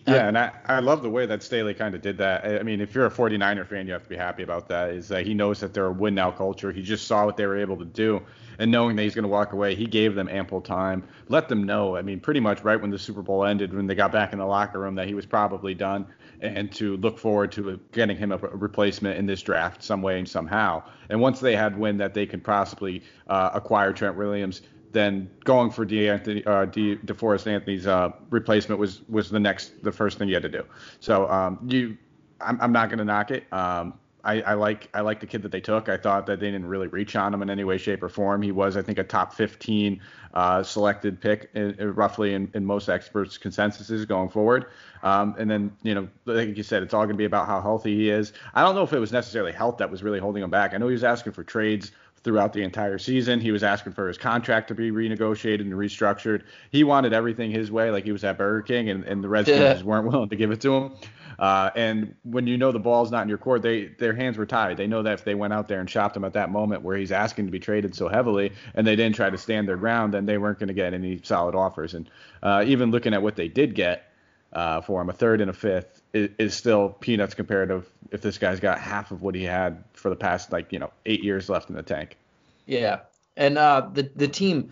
Yeah, 0.06 0.28
and 0.28 0.38
I, 0.38 0.52
I 0.66 0.80
love 0.80 1.04
the 1.04 1.10
way 1.10 1.26
that 1.26 1.44
Staley 1.44 1.74
kind 1.74 1.94
of 1.94 2.02
did 2.02 2.18
that. 2.18 2.46
I 2.46 2.64
mean, 2.64 2.82
if 2.82 2.96
you're 2.96 3.06
a 3.06 3.12
49er 3.12 3.68
fan, 3.68 3.86
you 3.88 3.94
have 3.94 4.04
to 4.04 4.10
be 4.10 4.16
happy 4.16 4.44
about 4.44 4.68
that. 4.70 4.90
Is 4.90 5.08
that 5.10 5.26
he 5.26 5.34
knows 5.34 5.60
that 5.60 5.74
they're 5.74 5.88
a 5.88 5.92
win 5.92 6.16
now 6.16 6.32
culture. 6.32 6.72
He 6.72 6.82
just 6.82 7.08
saw 7.08 7.26
what 7.26 7.38
they 7.38 7.46
were 7.46 7.58
able 7.58 7.78
to 7.78 7.86
do, 7.86 8.22
and 8.58 8.72
knowing 8.72 8.96
that 8.96 9.04
he's 9.04 9.16
going 9.16 9.24
to 9.24 9.30
walk 9.30 9.54
away, 9.54 9.76
he 9.76 9.86
gave 9.86 10.16
them 10.16 10.30
ample 10.30 10.62
time, 10.62 11.04
let 11.28 11.48
them 11.48 11.64
know. 11.64 11.96
I 11.96 12.02
mean, 12.02 12.20
pretty 12.20 12.40
much 12.40 12.64
right 12.64 12.80
when 12.80 12.92
the 12.92 13.00
Super 13.00 13.22
Bowl 13.22 13.46
ended, 13.46 13.74
when 13.74 13.88
they 13.88 13.96
got 13.96 14.12
back 14.12 14.34
in 14.34 14.40
the 14.40 14.46
locker 14.46 14.80
room, 14.80 14.96
that 14.96 15.08
he 15.08 15.14
was 15.14 15.26
probably 15.26 15.74
done 15.74 16.08
and 16.42 16.72
to 16.72 16.98
look 16.98 17.18
forward 17.18 17.52
to 17.52 17.80
getting 17.92 18.18
him 18.18 18.32
a 18.32 18.38
replacement 18.38 19.18
in 19.18 19.26
this 19.26 19.42
draft 19.42 19.84
some 19.84 20.02
way 20.02 20.20
and 20.20 20.28
somehow. 20.28 20.82
And 21.10 21.20
once 21.20 21.40
they 21.40 21.56
had 21.56 21.78
wind 21.78 22.00
that 22.00 22.14
they 22.14 22.26
could 22.26 22.44
possibly 22.44 23.04
uh, 23.28 23.50
acquire 23.54 23.92
Trent 23.92 24.16
Williams, 24.16 24.62
then 24.92 25.30
going 25.44 25.72
for 25.72 25.86
DeAnthony, 25.86 26.46
uh, 26.48 26.66
De, 26.66 26.96
DeForest 26.98 27.48
Anthony's 27.48 27.88
uh, 27.88 28.12
replacement 28.30 28.80
was 28.80 29.02
was 29.10 29.30
the 29.30 29.40
next 29.40 29.84
the 29.84 29.92
first 29.92 30.18
thing 30.18 30.28
you 30.28 30.34
had 30.34 30.44
to 30.44 30.50
do. 30.50 30.66
So 31.00 31.30
um, 31.30 31.60
you, 31.68 31.98
I'm, 32.42 32.60
I'm 32.62 32.72
not 32.72 32.90
going 32.90 33.00
to 33.00 33.06
knock 33.06 33.32
it. 33.32 33.52
Um, 33.52 33.94
I, 34.24 34.42
I, 34.42 34.54
like 34.54 34.90
I 34.94 35.02
like 35.02 35.22
the 35.22 35.26
kid 35.26 35.44
that 35.44 35.52
they 35.52 35.62
took. 35.62 35.88
I 35.88 35.96
thought 35.96 36.26
that 36.26 36.40
they 36.40 36.48
didn't 36.48 36.68
really 36.68 36.88
reach 36.88 37.16
on 37.16 37.34
him 37.34 37.42
in 37.42 37.50
any 37.50 37.64
way, 37.64 37.78
shape, 37.78 38.04
or 38.04 38.10
form. 38.10 38.42
He 38.42 38.52
was, 38.52 38.76
I 38.76 38.82
think, 38.82 39.00
a 39.00 39.04
top 39.04 39.34
15 39.34 40.02
uh, 40.34 40.62
selected 40.62 41.22
pick, 41.22 41.50
in, 41.54 41.72
in, 41.80 41.94
roughly 41.96 42.34
in, 42.34 42.52
in, 42.54 42.66
most 42.66 42.90
experts' 42.90 43.38
consensuses 43.38 44.08
going 44.08 44.30
forward. 44.30 44.66
Um, 45.04 45.36
and 45.40 45.50
then, 45.50 45.72
you 45.84 45.96
know, 45.96 46.10
like 46.26 46.58
you 46.58 46.64
said, 46.64 46.84
it's 46.84 46.94
all 46.94 47.06
going 47.06 47.16
to 47.16 47.18
be 47.18 47.26
about 47.26 47.48
how 47.48 47.62
healthy 47.62 47.96
he 47.96 48.10
is. 48.10 48.34
I 48.54 48.62
don't 48.62 48.76
know 48.76 48.84
if 48.84 48.92
it 48.92 49.00
was 49.00 49.14
necessarily 49.14 49.54
health 49.54 49.78
that 49.78 49.90
was 49.90 50.04
really 50.04 50.20
holding 50.20 50.44
him 50.44 50.50
back. 50.50 50.74
I 50.74 50.78
know 50.78 50.88
he 50.88 50.94
was 50.94 51.04
asking 51.06 51.32
for 51.32 51.44
trades 51.44 51.92
throughout 52.24 52.54
the 52.54 52.64
entire 52.64 52.98
season. 52.98 53.40
He 53.40 53.52
was 53.52 53.64
asking 53.64 53.94
for 53.94 54.08
his 54.08 54.18
contract 54.18 54.68
to 54.70 54.76
be 54.76 54.92
renegotiated 54.92 55.62
and 55.62 55.74
restructured. 55.74 56.44
He 56.72 56.84
wanted 56.84 57.14
everything 57.14 57.52
his 57.52 57.72
way, 57.72 57.92
like 57.92 58.04
he 58.04 58.12
was 58.12 58.24
at 58.24 58.38
Burger 58.38 58.62
King, 58.62 58.90
and, 58.90 59.04
and 59.06 59.24
the 59.24 59.30
Redskins 59.30 59.60
yeah. 59.60 59.84
weren't 59.84 60.08
willing 60.08 60.30
to 60.30 60.36
give 60.36 60.52
it 60.52 60.62
to 60.62 60.76
him. 60.76 60.94
Uh, 61.38 61.70
and 61.76 62.16
when 62.24 62.48
you 62.48 62.58
know 62.58 62.74
the 62.74 62.80
ball's 62.80 63.12
not 63.12 63.24
in 63.24 63.30
your 63.30 63.38
court, 63.38 63.62
they 63.62 63.86
their 63.86 64.14
hands 64.14 64.38
were 64.38 64.46
tied. 64.46 64.76
They 64.76 64.88
know 64.88 65.04
that 65.04 65.14
if 65.14 65.24
they 65.24 65.36
went 65.36 65.54
out 65.54 65.70
there 65.70 65.80
and 65.80 65.90
shopped 65.90 66.18
him 66.18 66.26
at 66.26 66.34
that 66.34 66.52
moment 66.52 66.84
where 66.84 66.98
he's 66.98 67.14
asking 67.14 67.46
to 67.46 67.52
be 67.52 67.60
traded 67.60 67.96
so 67.96 68.10
heavily, 68.10 68.52
and 68.76 68.86
they 68.86 68.98
didn't 68.98 69.16
try 69.16 69.30
to 69.30 69.38
stand 69.38 69.68
their 69.68 69.78
ground, 69.78 70.14
then 70.14 70.26
they 70.26 70.38
weren't 70.38 70.60
going 70.60 70.68
to 70.68 70.74
get 70.74 70.94
any 70.94 71.22
solid 71.24 71.56
offers. 71.56 71.94
And 71.94 72.10
uh, 72.44 72.66
even 72.68 72.92
looking 72.92 73.14
at 73.14 73.22
what 73.22 73.38
they 73.38 73.48
did 73.48 73.74
get 73.74 74.12
uh, 74.52 74.82
for 74.82 75.02
him, 75.02 75.10
a 75.10 75.14
third 75.14 75.40
and 75.40 75.50
a 75.50 75.54
fifth 75.54 76.02
is, 76.14 76.30
is 76.38 76.54
still 76.56 76.90
peanuts 76.90 77.36
compared 77.36 77.70
to 77.70 77.84
if 78.12 78.22
this 78.22 78.38
guy's 78.38 78.60
got 78.60 78.80
half 78.80 79.12
of 79.12 79.22
what 79.22 79.34
he 79.34 79.44
had 79.44 79.84
for 80.00 80.10
the 80.10 80.16
past 80.16 80.52
like 80.52 80.72
you 80.72 80.80
know 80.80 80.92
eight 81.06 81.24
years 81.24 81.50
left 81.50 81.70
in 81.70 81.76
the 81.76 81.84
tank. 81.84 82.18
Yeah, 82.66 83.02
and 83.38 83.58
uh, 83.58 83.90
the 83.94 84.10
the 84.16 84.28
team 84.28 84.72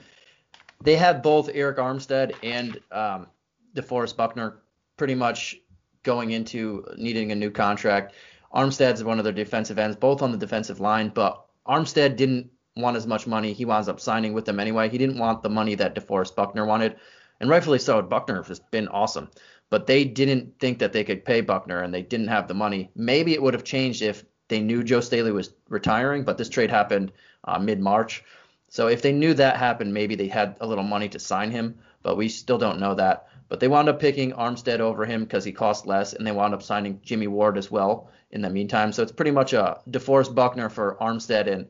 they 0.83 0.95
have 0.95 1.23
both 1.23 1.51
Arik 1.53 1.77
Armstead 1.77 2.33
and 2.43 2.79
um, 2.91 3.27
DeForest 3.75 4.15
Buckner 4.15 4.59
pretty 4.95 5.15
much 5.15 5.55
going 6.03 6.31
into 6.31 6.85
needing 6.97 7.31
a 7.31 7.35
new 7.35 7.51
contract. 7.51 8.13
Armstead's 8.53 9.03
one 9.03 9.17
of 9.17 9.23
their 9.23 9.33
defensive 9.33 9.77
ends, 9.77 9.95
both 9.95 10.21
on 10.21 10.31
the 10.31 10.37
defensive 10.37 10.79
line, 10.79 11.09
but 11.09 11.45
Armstead 11.67 12.15
didn't 12.15 12.49
want 12.75 12.95
as 12.95 13.07
much 13.07 13.27
money. 13.27 13.53
He 13.53 13.65
winds 13.65 13.89
up 13.89 13.99
signing 13.99 14.33
with 14.33 14.45
them 14.45 14.59
anyway. 14.59 14.89
He 14.89 14.97
didn't 14.97 15.17
want 15.17 15.43
the 15.43 15.49
money 15.49 15.75
that 15.75 15.95
DeForest 15.95 16.35
Buckner 16.35 16.65
wanted, 16.65 16.95
and 17.39 17.49
rightfully 17.49 17.79
so. 17.79 18.01
Buckner 18.01 18.43
has 18.43 18.59
been 18.59 18.87
awesome, 18.87 19.29
but 19.69 19.87
they 19.87 20.05
didn't 20.05 20.59
think 20.59 20.79
that 20.79 20.93
they 20.93 21.03
could 21.03 21.25
pay 21.25 21.41
Buckner, 21.41 21.81
and 21.81 21.93
they 21.93 22.03
didn't 22.03 22.29
have 22.29 22.47
the 22.47 22.53
money. 22.53 22.91
Maybe 22.95 23.33
it 23.33 23.41
would 23.41 23.53
have 23.53 23.63
changed 23.63 24.01
if 24.01 24.23
they 24.47 24.61
knew 24.61 24.83
Joe 24.83 25.01
Staley 25.01 25.31
was 25.31 25.53
retiring, 25.69 26.23
but 26.23 26.37
this 26.37 26.49
trade 26.49 26.69
happened 26.69 27.11
uh, 27.43 27.59
mid-March. 27.59 28.23
So 28.69 28.87
if 28.87 29.01
they 29.01 29.13
knew 29.13 29.33
that 29.33 29.57
happened, 29.57 29.93
maybe 29.93 30.15
they 30.15 30.27
had 30.27 30.57
a 30.59 30.67
little 30.67 30.83
money 30.83 31.09
to 31.09 31.19
sign 31.19 31.51
him, 31.51 31.79
but 32.03 32.17
we 32.17 32.29
still 32.29 32.57
don't 32.57 32.79
know 32.79 32.95
that. 32.95 33.27
But 33.49 33.59
they 33.59 33.67
wound 33.67 33.87
up 33.87 33.99
picking 33.99 34.33
Armstead 34.33 34.79
over 34.79 35.05
him 35.05 35.23
because 35.23 35.45
he 35.45 35.53
cost 35.53 35.87
less, 35.87 36.13
and 36.13 36.27
they 36.27 36.31
wound 36.31 36.53
up 36.53 36.61
signing 36.61 36.99
Jimmy 37.03 37.27
Ward 37.27 37.57
as 37.57 37.71
well 37.71 38.11
in 38.31 38.41
the 38.41 38.49
meantime. 38.49 38.91
So 38.91 39.03
it's 39.03 39.11
pretty 39.11 39.31
much 39.31 39.53
a 39.53 39.79
DeForest 39.89 40.35
Buckner 40.35 40.69
for 40.69 40.97
Armstead 40.99 41.47
and 41.47 41.67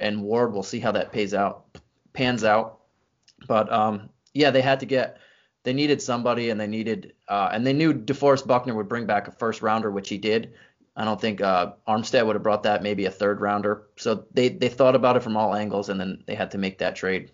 and 0.00 0.22
Ward. 0.22 0.52
We'll 0.52 0.62
see 0.62 0.80
how 0.80 0.92
that 0.92 1.12
pays 1.12 1.34
out, 1.34 1.78
pans 2.12 2.44
out. 2.44 2.80
But 3.46 3.70
um, 3.70 4.08
yeah, 4.32 4.50
they 4.50 4.62
had 4.62 4.80
to 4.80 4.86
get 4.86 5.18
they 5.64 5.74
needed 5.74 6.00
somebody, 6.00 6.48
and 6.48 6.58
they 6.58 6.66
needed 6.66 7.12
uh, 7.28 7.50
and 7.52 7.66
they 7.66 7.74
knew 7.74 7.92
DeForest 7.92 8.46
Buckner 8.46 8.74
would 8.74 8.88
bring 8.88 9.04
back 9.04 9.28
a 9.28 9.32
first 9.32 9.60
rounder, 9.60 9.90
which 9.90 10.08
he 10.08 10.16
did. 10.16 10.54
I 10.98 11.04
don't 11.04 11.20
think 11.20 11.40
uh, 11.40 11.72
Armstead 11.86 12.26
would 12.26 12.34
have 12.34 12.42
brought 12.42 12.64
that, 12.64 12.82
maybe 12.82 13.04
a 13.06 13.10
third 13.10 13.40
rounder. 13.40 13.84
So 13.96 14.26
they 14.34 14.48
they 14.48 14.68
thought 14.68 14.96
about 14.96 15.16
it 15.16 15.22
from 15.22 15.36
all 15.36 15.54
angles, 15.54 15.88
and 15.88 16.00
then 16.00 16.24
they 16.26 16.34
had 16.34 16.50
to 16.50 16.58
make 16.58 16.78
that 16.78 16.96
trade. 16.96 17.30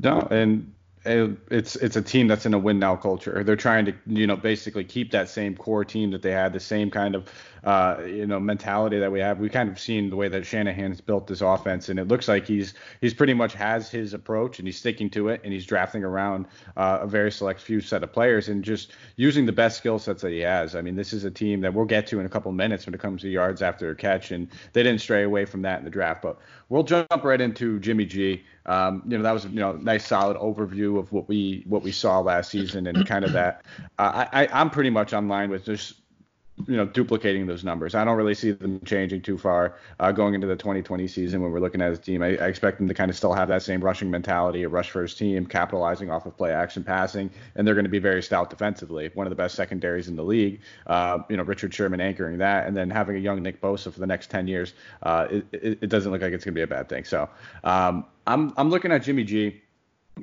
No, 0.00 0.26
and 0.32 0.72
it's 1.04 1.76
it's 1.76 1.94
a 1.94 2.02
team 2.02 2.26
that's 2.26 2.44
in 2.44 2.54
a 2.54 2.58
win 2.58 2.80
now 2.80 2.96
culture. 2.96 3.44
They're 3.44 3.54
trying 3.54 3.84
to 3.86 3.94
you 4.06 4.26
know 4.26 4.36
basically 4.36 4.82
keep 4.82 5.12
that 5.12 5.28
same 5.28 5.56
core 5.56 5.84
team 5.84 6.10
that 6.10 6.22
they 6.22 6.32
had, 6.32 6.52
the 6.52 6.60
same 6.60 6.90
kind 6.90 7.14
of 7.14 7.30
uh, 7.66 8.00
you 8.06 8.26
know 8.28 8.38
mentality 8.38 9.00
that 9.00 9.10
we 9.10 9.18
have. 9.18 9.40
We 9.40 9.48
kind 9.48 9.68
of 9.68 9.78
seen 9.78 10.08
the 10.08 10.14
way 10.14 10.28
that 10.28 10.46
Shanahan 10.46 10.90
has 10.92 11.00
built 11.00 11.26
this 11.26 11.40
offense, 11.40 11.88
and 11.88 11.98
it 11.98 12.06
looks 12.06 12.28
like 12.28 12.46
he's 12.46 12.74
he's 13.00 13.12
pretty 13.12 13.34
much 13.34 13.54
has 13.54 13.90
his 13.90 14.14
approach 14.14 14.60
and 14.60 14.68
he's 14.68 14.78
sticking 14.78 15.10
to 15.10 15.30
it, 15.30 15.40
and 15.42 15.52
he's 15.52 15.66
drafting 15.66 16.04
around 16.04 16.46
uh, 16.76 17.00
a 17.02 17.08
very 17.08 17.32
select 17.32 17.60
few 17.60 17.80
set 17.80 18.04
of 18.04 18.12
players 18.12 18.48
and 18.48 18.64
just 18.64 18.92
using 19.16 19.46
the 19.46 19.52
best 19.52 19.78
skill 19.78 19.98
sets 19.98 20.22
that 20.22 20.30
he 20.30 20.38
has. 20.38 20.76
I 20.76 20.80
mean, 20.80 20.94
this 20.94 21.12
is 21.12 21.24
a 21.24 21.30
team 21.30 21.60
that 21.62 21.74
we'll 21.74 21.86
get 21.86 22.06
to 22.08 22.20
in 22.20 22.26
a 22.26 22.28
couple 22.28 22.52
minutes 22.52 22.86
when 22.86 22.94
it 22.94 23.00
comes 23.00 23.22
to 23.22 23.28
yards 23.28 23.62
after 23.62 23.90
a 23.90 23.96
catch, 23.96 24.30
and 24.30 24.48
they 24.72 24.84
didn't 24.84 25.00
stray 25.00 25.24
away 25.24 25.44
from 25.44 25.62
that 25.62 25.80
in 25.80 25.84
the 25.84 25.90
draft. 25.90 26.22
But 26.22 26.38
we'll 26.68 26.84
jump 26.84 27.08
right 27.24 27.40
into 27.40 27.80
Jimmy 27.80 28.06
G. 28.06 28.44
Um, 28.66 29.02
you 29.08 29.16
know, 29.16 29.24
that 29.24 29.32
was 29.32 29.44
you 29.44 29.58
know 29.58 29.72
nice 29.72 30.06
solid 30.06 30.36
overview 30.36 31.00
of 31.00 31.10
what 31.10 31.26
we 31.26 31.64
what 31.66 31.82
we 31.82 31.90
saw 31.90 32.20
last 32.20 32.52
season 32.52 32.86
and 32.86 33.04
kind 33.08 33.24
of 33.24 33.32
that. 33.32 33.64
Uh, 33.98 34.26
I 34.32 34.48
I'm 34.52 34.70
pretty 34.70 34.90
much 34.90 35.12
online 35.12 35.50
with 35.50 35.64
just 35.64 35.94
you 36.66 36.76
know, 36.76 36.86
duplicating 36.86 37.46
those 37.46 37.64
numbers. 37.64 37.94
I 37.94 38.04
don't 38.04 38.16
really 38.16 38.34
see 38.34 38.52
them 38.52 38.80
changing 38.84 39.22
too 39.22 39.36
far 39.36 39.76
uh, 40.00 40.10
going 40.10 40.34
into 40.34 40.46
the 40.46 40.56
2020 40.56 41.06
season 41.06 41.42
when 41.42 41.52
we're 41.52 41.60
looking 41.60 41.82
at 41.82 41.90
his 41.90 41.98
team. 41.98 42.22
I, 42.22 42.28
I, 42.38 42.48
expect 42.48 42.78
them 42.78 42.88
to 42.88 42.94
kind 42.94 43.10
of 43.10 43.16
still 43.16 43.34
have 43.34 43.48
that 43.48 43.62
same 43.62 43.82
rushing 43.82 44.10
mentality, 44.10 44.62
a 44.62 44.68
rush 44.68 44.90
first 44.90 45.18
team, 45.18 45.44
capitalizing 45.44 46.10
off 46.10 46.24
of 46.24 46.36
play 46.36 46.52
action 46.52 46.82
passing, 46.82 47.30
and 47.54 47.66
they're 47.66 47.74
going 47.74 47.84
to 47.84 47.90
be 47.90 47.98
very 47.98 48.22
stout 48.22 48.48
defensively. 48.48 49.10
One 49.12 49.26
of 49.26 49.30
the 49.30 49.36
best 49.36 49.54
secondaries 49.54 50.08
in 50.08 50.16
the 50.16 50.24
league. 50.24 50.60
Uh, 50.86 51.18
you 51.28 51.36
know, 51.36 51.42
Richard 51.42 51.74
Sherman 51.74 52.00
anchoring 52.00 52.38
that, 52.38 52.66
and 52.66 52.74
then 52.76 52.88
having 52.88 53.16
a 53.16 53.20
young 53.20 53.42
Nick 53.42 53.60
Bosa 53.60 53.92
for 53.92 54.00
the 54.00 54.06
next 54.06 54.30
10 54.30 54.48
years. 54.48 54.72
Uh, 55.02 55.28
it, 55.30 55.78
it, 55.82 55.88
doesn't 55.88 56.10
look 56.10 56.22
like 56.22 56.32
it's 56.32 56.44
going 56.44 56.54
to 56.54 56.58
be 56.58 56.62
a 56.62 56.66
bad 56.66 56.88
thing. 56.88 57.04
So 57.04 57.28
um, 57.64 58.06
I'm 58.26 58.52
I'm 58.56 58.70
looking 58.70 58.92
at 58.92 59.02
Jimmy 59.02 59.24
G. 59.24 59.62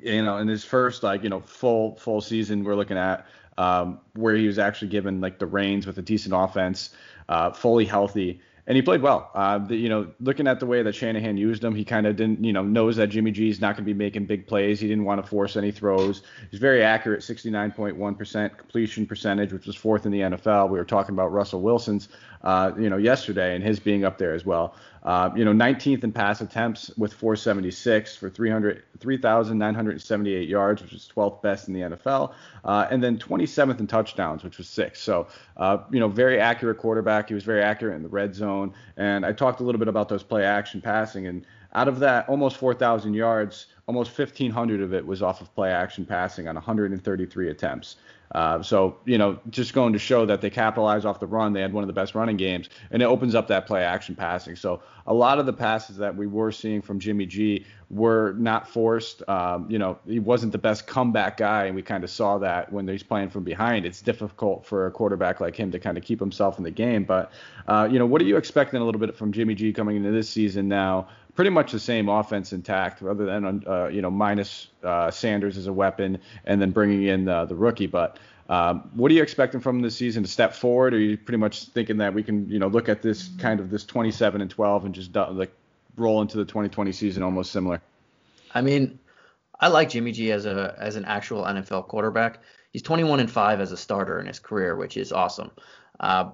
You 0.02 0.24
know, 0.24 0.40
in 0.40 0.48
his 0.48 0.64
first 0.64 1.04
like 1.04 1.22
you 1.22 1.30
know 1.30 1.42
full 1.42 1.96
full 1.98 2.22
season, 2.22 2.64
we're 2.64 2.76
looking 2.76 2.98
at 2.98 3.28
um, 3.58 4.00
where 4.14 4.36
he 4.36 4.48
was 4.48 4.60
actually 4.60 4.90
given 4.90 5.22
like 5.22 5.40
the 5.40 5.46
reins 5.46 5.88
with 5.88 5.98
a 5.98 6.02
decent 6.02 6.34
offense, 6.36 6.90
uh, 7.30 7.52
fully 7.52 7.86
healthy, 7.86 8.42
and 8.66 8.78
he 8.78 8.82
played 8.82 9.02
well. 9.02 9.30
Uh, 9.36 9.58
the, 9.58 9.76
you 9.76 9.90
know, 9.90 10.08
looking 10.22 10.48
at 10.48 10.60
the 10.62 10.66
way 10.66 10.82
that 10.82 10.96
Shanahan 10.96 11.36
used 11.36 11.64
him, 11.64 11.76
he 11.76 11.84
kind 11.84 12.08
of 12.08 12.16
didn't, 12.16 12.44
you 12.44 12.54
know, 12.54 12.64
knows 12.64 12.96
that 12.96 13.08
Jimmy 13.08 13.32
G 13.32 13.50
is 13.50 13.60
not 13.60 13.76
going 13.76 13.84
to 13.84 13.94
be 13.94 13.94
making 13.94 14.26
big 14.26 14.48
plays. 14.48 14.80
He 14.80 14.88
didn't 14.88 15.04
want 15.04 15.22
to 15.22 15.28
force 15.28 15.58
any 15.58 15.72
throws. 15.72 16.22
He's 16.50 16.62
very 16.62 16.82
accurate, 16.82 17.20
69.1% 17.22 18.58
completion 18.58 19.06
percentage, 19.06 19.52
which 19.52 19.66
was 19.66 19.76
fourth 19.76 20.06
in 20.06 20.14
the 20.14 20.22
NFL. 20.22 20.70
We 20.70 20.78
were 20.78 20.86
talking 20.86 21.14
about 21.14 21.34
Russell 21.34 21.62
Wilson's, 21.62 22.08
uh, 22.42 22.72
you 22.80 22.90
know, 22.90 22.98
yesterday 22.98 23.54
and 23.54 23.62
his 23.62 23.82
being 23.82 24.06
up 24.06 24.18
there 24.18 24.34
as 24.34 24.46
well. 24.46 24.76
Uh, 25.04 25.30
you 25.36 25.44
know, 25.44 25.52
19th 25.52 26.04
in 26.04 26.12
pass 26.14 26.40
attempts 26.40 26.90
with 26.98 27.14
476 27.14 28.16
for 28.16 28.30
300, 28.30 28.84
3,978 29.00 30.48
yards, 30.48 30.82
which 30.82 30.94
is 30.94 31.10
12th 31.14 31.42
best 31.42 31.68
in 31.68 31.74
the 31.74 31.82
NFL, 31.82 32.34
uh, 32.64 32.88
and 32.90 33.04
then 33.04 33.18
27th 33.18 33.80
in 33.82 33.88
touchdowns, 33.88 34.44
which 34.46 34.58
was 34.58 34.70
six. 34.70 35.02
So, 35.02 35.28
uh, 35.58 35.80
you 35.92 36.00
know, 36.00 36.08
very 36.08 36.40
accurate 36.40 36.78
quarterback. 36.78 37.28
He 37.28 37.34
was 37.34 37.44
very 37.44 37.62
accurate 37.62 37.98
in 37.98 38.04
the 38.04 38.10
red 38.10 38.34
zone. 38.34 38.74
And 38.96 39.26
I 39.26 39.34
talked 39.34 39.60
a 39.60 39.64
little 39.64 39.80
bit 39.80 39.90
about 39.90 40.08
those 40.08 40.24
play 40.24 40.46
action 40.46 40.80
passing, 40.80 41.28
and 41.28 41.46
out 41.74 41.88
of 41.88 42.00
that 42.00 42.30
almost 42.30 42.58
4,000 42.58 43.14
yards, 43.14 43.68
almost 43.88 44.18
1,500 44.18 44.82
of 44.82 44.94
it 44.94 45.06
was 45.06 45.22
off 45.22 45.42
of 45.42 45.54
play 45.56 45.72
action 45.72 46.06
passing 46.06 46.48
on 46.48 46.56
133 46.56 47.50
attempts. 47.50 47.98
Uh, 48.34 48.64
so, 48.64 48.98
you 49.06 49.18
know, 49.18 49.40
just 49.52 49.74
going 49.74 49.94
to 49.94 50.00
show 50.00 50.26
that 50.26 50.42
they 50.42 50.50
capitalized 50.50 51.06
off 51.06 51.20
the 51.20 51.28
run. 51.28 51.54
They 51.54 51.62
had 51.62 51.72
one 51.72 51.84
of 51.84 51.88
the 51.88 51.94
best 51.94 52.16
running 52.16 52.38
games, 52.38 52.68
and 52.90 53.02
it 53.02 53.06
opens 53.06 53.36
up 53.36 53.48
that 53.50 53.68
play 53.68 53.84
action 53.84 54.16
passing. 54.16 54.56
So, 54.56 54.82
a 55.06 55.14
lot 55.14 55.38
of 55.38 55.46
the 55.46 55.54
passes 55.54 55.98
that 55.98 56.16
we 56.16 56.26
were 56.26 56.52
seeing 56.52 56.82
from 56.82 57.00
Jimmy 57.00 57.28
G 57.28 57.66
were 57.92 58.34
not 58.40 58.68
forced. 58.68 59.22
Um, 59.30 59.70
you 59.70 59.78
know, 59.78 60.00
he 60.08 60.18
wasn't 60.18 60.52
the 60.52 60.58
best 60.58 60.88
comeback 60.88 61.38
guy, 61.38 61.66
and 61.66 61.76
we 61.76 61.84
kind 61.84 62.04
of 62.04 62.10
saw 62.10 62.40
that 62.40 62.74
when 62.74 62.88
he's 62.88 63.04
playing 63.04 63.30
from 63.30 63.44
behind. 63.44 63.86
It's 63.86 64.02
difficult 64.02 64.66
for 64.66 64.88
a 64.88 64.92
quarterback 64.92 65.40
like 65.40 65.56
him 65.56 65.70
to 65.72 65.78
kind 65.78 65.98
of 65.98 66.04
keep 66.04 66.20
himself 66.20 66.58
in 66.58 66.64
the 66.64 66.72
game. 66.72 67.04
But, 67.04 67.32
uh, 67.68 67.88
you 67.92 68.00
know, 68.00 68.08
what 68.08 68.20
are 68.20 68.26
you 68.26 68.38
expecting 68.38 68.82
a 68.82 68.84
little 68.84 69.00
bit 69.00 69.16
from 69.16 69.32
Jimmy 69.32 69.54
G 69.54 69.74
coming 69.74 69.98
into 69.98 70.12
this 70.12 70.30
season 70.30 70.68
now? 70.68 71.08
Pretty 71.36 71.50
much 71.50 71.72
the 71.72 71.80
same 71.80 72.10
offense 72.10 72.54
intact, 72.54 73.02
other 73.02 73.26
than 73.26 73.64
uh, 73.68 73.88
you 73.88 74.02
know 74.02 74.12
minus 74.12 74.68
uh, 74.84 75.10
Sanders 75.10 75.58
as 75.58 75.68
a 75.68 75.74
weapon, 75.74 76.20
and 76.46 76.62
then 76.62 76.72
bringing 76.72 77.04
in 77.04 77.26
the 77.26 77.56
rookie. 77.56 77.88
But 77.88 78.20
um, 78.50 78.90
what 78.94 79.10
are 79.12 79.16
you 79.16 79.24
expecting 79.24 79.60
from 79.60 79.82
this 79.82 79.96
season 79.96 80.24
to 80.24 80.30
step 80.30 80.54
forward? 80.54 80.94
Or 80.94 80.98
are 80.98 81.00
you 81.00 81.18
pretty 81.18 81.38
much 81.38 81.66
thinking 81.66 81.98
that 81.98 82.14
we 82.14 82.24
can, 82.24 82.50
you 82.50 82.60
know, 82.60 82.68
look 82.68 82.90
at 82.90 83.02
this 83.02 83.30
kind 83.40 83.60
of 83.60 83.70
this 83.70 83.86
27 83.86 84.42
and 84.42 84.52
12 84.52 84.86
and 84.86 84.94
just 84.94 85.16
like 85.16 85.52
roll 85.96 86.22
into 86.22 86.38
the 86.38 86.46
2020 86.46 86.92
season 86.92 87.24
almost 87.24 87.52
similar? 87.52 87.82
I 88.54 88.62
mean, 88.62 89.00
I 89.60 89.70
like 89.70 89.90
Jimmy 89.90 90.12
G 90.12 90.32
as 90.32 90.46
a 90.46 90.76
as 90.78 90.96
an 90.96 91.06
actual 91.06 91.44
NFL 91.44 91.88
quarterback. 91.88 92.40
He's 92.72 92.82
21 92.82 93.22
and 93.22 93.32
five 93.32 93.62
as 93.62 93.72
a 93.72 93.78
starter 93.78 94.20
in 94.20 94.26
his 94.26 94.40
career, 94.40 94.76
which 94.76 94.98
is 94.98 95.12
awesome. 95.12 95.52
Uh, 96.00 96.32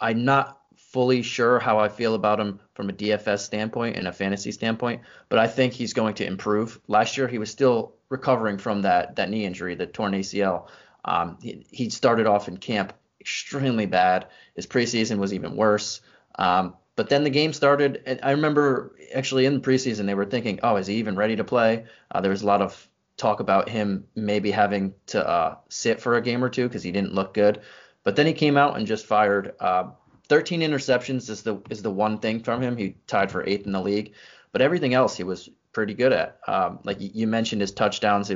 I'm 0.00 0.24
not 0.24 0.60
fully 0.94 1.22
sure 1.22 1.58
how 1.58 1.80
I 1.80 1.88
feel 1.88 2.14
about 2.14 2.38
him 2.38 2.60
from 2.74 2.88
a 2.88 2.92
DFS 2.92 3.40
standpoint 3.40 3.96
and 3.96 4.06
a 4.06 4.12
fantasy 4.12 4.52
standpoint, 4.52 5.02
but 5.28 5.40
I 5.40 5.48
think 5.48 5.72
he's 5.72 5.92
going 5.92 6.14
to 6.14 6.24
improve. 6.24 6.78
Last 6.86 7.16
year 7.16 7.26
he 7.26 7.38
was 7.38 7.50
still 7.50 7.94
recovering 8.10 8.58
from 8.58 8.82
that 8.82 9.16
that 9.16 9.28
knee 9.28 9.44
injury, 9.44 9.74
the 9.74 9.88
torn 9.88 10.12
ACL. 10.12 10.68
Um, 11.04 11.38
he, 11.42 11.66
he, 11.72 11.90
started 11.90 12.28
off 12.28 12.46
in 12.46 12.58
camp 12.58 12.92
extremely 13.20 13.86
bad. 13.86 14.28
His 14.54 14.68
preseason 14.68 15.18
was 15.18 15.34
even 15.34 15.56
worse. 15.56 16.00
Um, 16.36 16.74
but 16.94 17.08
then 17.08 17.24
the 17.24 17.30
game 17.30 17.52
started, 17.52 18.00
and 18.06 18.20
I 18.22 18.30
remember 18.30 18.96
actually 19.12 19.46
in 19.46 19.54
the 19.54 19.68
preseason 19.68 20.06
they 20.06 20.14
were 20.14 20.24
thinking, 20.24 20.60
oh, 20.62 20.76
is 20.76 20.86
he 20.86 20.94
even 20.94 21.16
ready 21.16 21.34
to 21.34 21.44
play? 21.44 21.86
Uh, 22.08 22.20
there 22.20 22.30
was 22.30 22.42
a 22.42 22.46
lot 22.46 22.62
of 22.62 22.88
talk 23.16 23.40
about 23.40 23.68
him 23.68 24.04
maybe 24.14 24.52
having 24.52 24.94
to 25.06 25.28
uh, 25.28 25.56
sit 25.68 26.00
for 26.00 26.14
a 26.14 26.22
game 26.22 26.44
or 26.44 26.50
two 26.50 26.68
because 26.68 26.84
he 26.84 26.92
didn't 26.92 27.14
look 27.14 27.34
good. 27.34 27.62
But 28.04 28.14
then 28.14 28.26
he 28.26 28.32
came 28.32 28.56
out 28.56 28.76
and 28.76 28.86
just 28.86 29.06
fired. 29.06 29.54
Uh, 29.58 29.90
13 30.28 30.60
interceptions 30.60 31.28
is 31.28 31.42
the 31.42 31.60
is 31.70 31.82
the 31.82 31.90
one 31.90 32.18
thing 32.18 32.40
from 32.40 32.62
him. 32.62 32.76
He 32.76 32.96
tied 33.06 33.30
for 33.30 33.46
eighth 33.46 33.66
in 33.66 33.72
the 33.72 33.80
league, 33.80 34.14
but 34.52 34.62
everything 34.62 34.94
else 34.94 35.16
he 35.16 35.24
was 35.24 35.50
pretty 35.72 35.94
good 35.94 36.12
at. 36.12 36.38
Um, 36.46 36.78
like 36.84 36.96
you 37.00 37.26
mentioned, 37.26 37.60
his 37.60 37.72
touchdowns, 37.72 38.32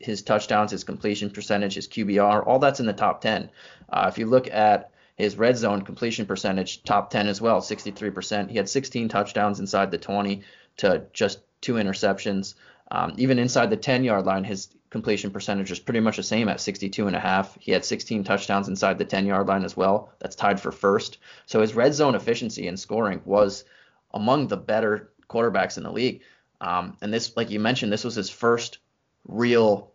his 0.00 0.22
touchdowns, 0.22 0.72
his 0.72 0.82
completion 0.82 1.30
percentage, 1.30 1.74
his 1.74 1.86
QBR, 1.86 2.46
all 2.46 2.58
that's 2.58 2.80
in 2.80 2.86
the 2.86 2.92
top 2.92 3.20
10. 3.20 3.50
Uh, 3.88 4.06
if 4.10 4.18
you 4.18 4.26
look 4.26 4.48
at 4.50 4.90
his 5.14 5.36
red 5.36 5.56
zone 5.56 5.82
completion 5.82 6.26
percentage, 6.26 6.82
top 6.82 7.10
10 7.10 7.28
as 7.28 7.40
well, 7.40 7.60
63%. 7.60 8.50
He 8.50 8.56
had 8.56 8.68
16 8.68 9.08
touchdowns 9.08 9.60
inside 9.60 9.90
the 9.90 9.98
20 9.98 10.42
to 10.78 11.04
just 11.12 11.40
two 11.60 11.74
interceptions. 11.74 12.54
Um, 12.90 13.14
even 13.18 13.38
inside 13.38 13.70
the 13.70 13.76
10 13.76 14.02
yard 14.02 14.24
line, 14.24 14.44
his 14.44 14.68
completion 14.90 15.30
percentage 15.30 15.70
is 15.70 15.78
pretty 15.78 16.00
much 16.00 16.16
the 16.16 16.22
same 16.22 16.48
at 16.48 16.60
62 16.60 17.06
and 17.06 17.16
a 17.16 17.20
half. 17.20 17.56
He 17.60 17.72
had 17.72 17.84
16 17.84 18.24
touchdowns 18.24 18.68
inside 18.68 18.98
the 18.98 19.04
10 19.04 19.24
yard 19.26 19.46
line 19.46 19.64
as 19.64 19.76
well. 19.76 20.12
That's 20.18 20.36
tied 20.36 20.60
for 20.60 20.72
first. 20.72 21.18
So 21.46 21.60
his 21.60 21.74
red 21.74 21.94
zone 21.94 22.14
efficiency 22.14 22.66
and 22.66 22.78
scoring 22.78 23.22
was 23.24 23.64
among 24.12 24.48
the 24.48 24.56
better 24.56 25.12
quarterbacks 25.28 25.76
in 25.76 25.84
the 25.84 25.92
league. 25.92 26.22
Um, 26.60 26.96
and 27.00 27.14
this, 27.14 27.36
like 27.36 27.50
you 27.50 27.60
mentioned, 27.60 27.92
this 27.92 28.04
was 28.04 28.16
his 28.16 28.28
first 28.28 28.78
real 29.26 29.92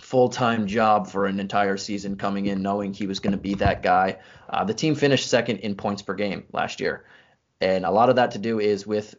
full 0.00 0.28
time 0.28 0.66
job 0.66 1.08
for 1.08 1.26
an 1.26 1.40
entire 1.40 1.78
season 1.78 2.16
coming 2.16 2.46
in 2.46 2.62
knowing 2.62 2.92
he 2.92 3.06
was 3.06 3.20
going 3.20 3.32
to 3.32 3.38
be 3.38 3.54
that 3.54 3.82
guy. 3.82 4.18
Uh, 4.48 4.64
the 4.64 4.74
team 4.74 4.94
finished 4.94 5.28
second 5.28 5.58
in 5.58 5.74
points 5.74 6.02
per 6.02 6.14
game 6.14 6.44
last 6.52 6.80
year. 6.80 7.04
And 7.60 7.86
a 7.86 7.90
lot 7.90 8.10
of 8.10 8.16
that 8.16 8.32
to 8.32 8.38
do 8.38 8.60
is 8.60 8.86
with 8.86 9.14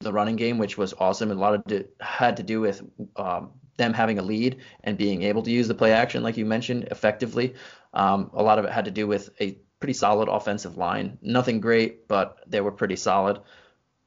the 0.00 0.12
running 0.12 0.36
game, 0.36 0.58
which 0.58 0.76
was 0.76 0.94
awesome. 0.98 1.30
A 1.30 1.34
lot 1.34 1.54
of 1.54 1.72
it 1.72 1.94
had 2.00 2.36
to 2.36 2.42
do 2.42 2.60
with 2.60 2.82
um, 3.16 3.50
them 3.76 3.92
having 3.92 4.18
a 4.18 4.22
lead 4.22 4.58
and 4.84 4.96
being 4.96 5.22
able 5.22 5.42
to 5.42 5.50
use 5.50 5.68
the 5.68 5.74
play 5.74 5.92
action, 5.92 6.22
like 6.22 6.36
you 6.36 6.44
mentioned, 6.44 6.88
effectively. 6.90 7.54
Um, 7.94 8.30
a 8.34 8.42
lot 8.42 8.58
of 8.58 8.64
it 8.64 8.72
had 8.72 8.84
to 8.86 8.90
do 8.90 9.06
with 9.06 9.30
a 9.40 9.58
pretty 9.80 9.94
solid 9.94 10.28
offensive 10.28 10.76
line. 10.76 11.18
Nothing 11.22 11.60
great, 11.60 12.08
but 12.08 12.38
they 12.46 12.60
were 12.60 12.72
pretty 12.72 12.96
solid. 12.96 13.40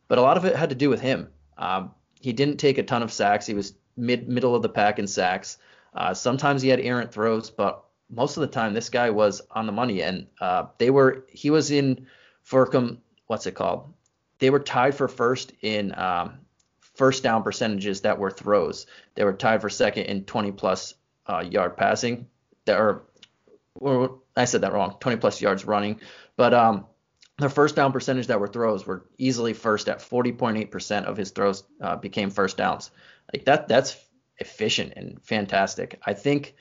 But 0.08 0.18
a 0.18 0.22
lot 0.22 0.38
of 0.38 0.46
it 0.46 0.56
had 0.56 0.70
to 0.70 0.76
do 0.76 0.90
with 0.90 1.02
him. 1.02 1.30
Um, 1.58 1.92
he 2.20 2.34
didn't 2.34 2.58
take 2.58 2.78
a 2.78 2.84
ton 2.84 3.04
of 3.04 3.12
sacks. 3.12 3.46
He 3.46 3.54
was 3.54 3.74
mid 3.96 4.28
middle 4.28 4.56
of 4.56 4.62
the 4.62 4.70
pack 4.70 5.00
in 5.00 5.08
sacks. 5.08 5.58
Uh, 5.94 6.14
sometimes 6.14 6.62
he 6.62 6.70
had 6.70 6.80
errant 6.80 7.12
throws, 7.12 7.50
but 7.50 7.84
most 8.10 8.38
of 8.38 8.42
the 8.42 8.48
time 8.48 8.74
this 8.74 8.90
guy 8.90 9.10
was 9.10 9.42
on 9.52 9.66
the 9.66 9.72
money. 9.72 10.02
And 10.02 10.28
uh, 10.42 10.68
they 10.78 10.90
were 10.90 11.26
he 11.30 11.50
was 11.50 11.72
in 11.72 12.08
Furcom. 12.46 12.98
What's 13.28 13.46
it 13.46 13.56
called? 13.56 13.94
They 14.40 14.50
were 14.50 14.60
tied 14.60 14.96
for 14.96 15.08
first 15.08 15.54
in 15.62 15.94
um, 15.98 16.40
first 16.96 17.24
down 17.24 17.44
percentages 17.44 18.02
that 18.02 18.20
were 18.20 18.32
throws. 18.32 18.86
They 19.16 19.24
were 19.24 19.34
tied 19.34 19.62
for 19.62 19.70
second 19.70 20.06
in 20.06 20.26
20 20.26 20.52
plus 20.54 20.96
uh, 21.28 21.44
yard 21.50 21.78
passing. 21.78 22.28
There 22.66 23.02
I 24.36 24.46
said 24.46 24.62
that 24.62 24.74
wrong. 24.74 24.98
20 25.00 25.18
plus 25.18 25.42
yards 25.42 25.66
running, 25.66 26.02
but 26.36 26.54
um, 26.54 26.86
their 27.38 27.50
first 27.50 27.76
down 27.76 27.92
percentage 27.92 28.28
that 28.28 28.40
were 28.40 28.48
throws 28.48 28.86
were 28.86 29.06
easily 29.18 29.54
first 29.54 29.88
at 29.88 30.00
40.8% 30.00 31.06
of 31.06 31.18
his 31.18 31.32
throws 31.32 31.64
uh, 31.82 31.96
became 31.96 32.30
first 32.30 32.58
downs. 32.58 32.92
Like 33.34 33.46
that, 33.46 33.68
that's 33.68 33.96
efficient 34.38 34.94
and 34.96 35.22
fantastic. 35.22 36.00
I 36.06 36.14
think 36.14 36.56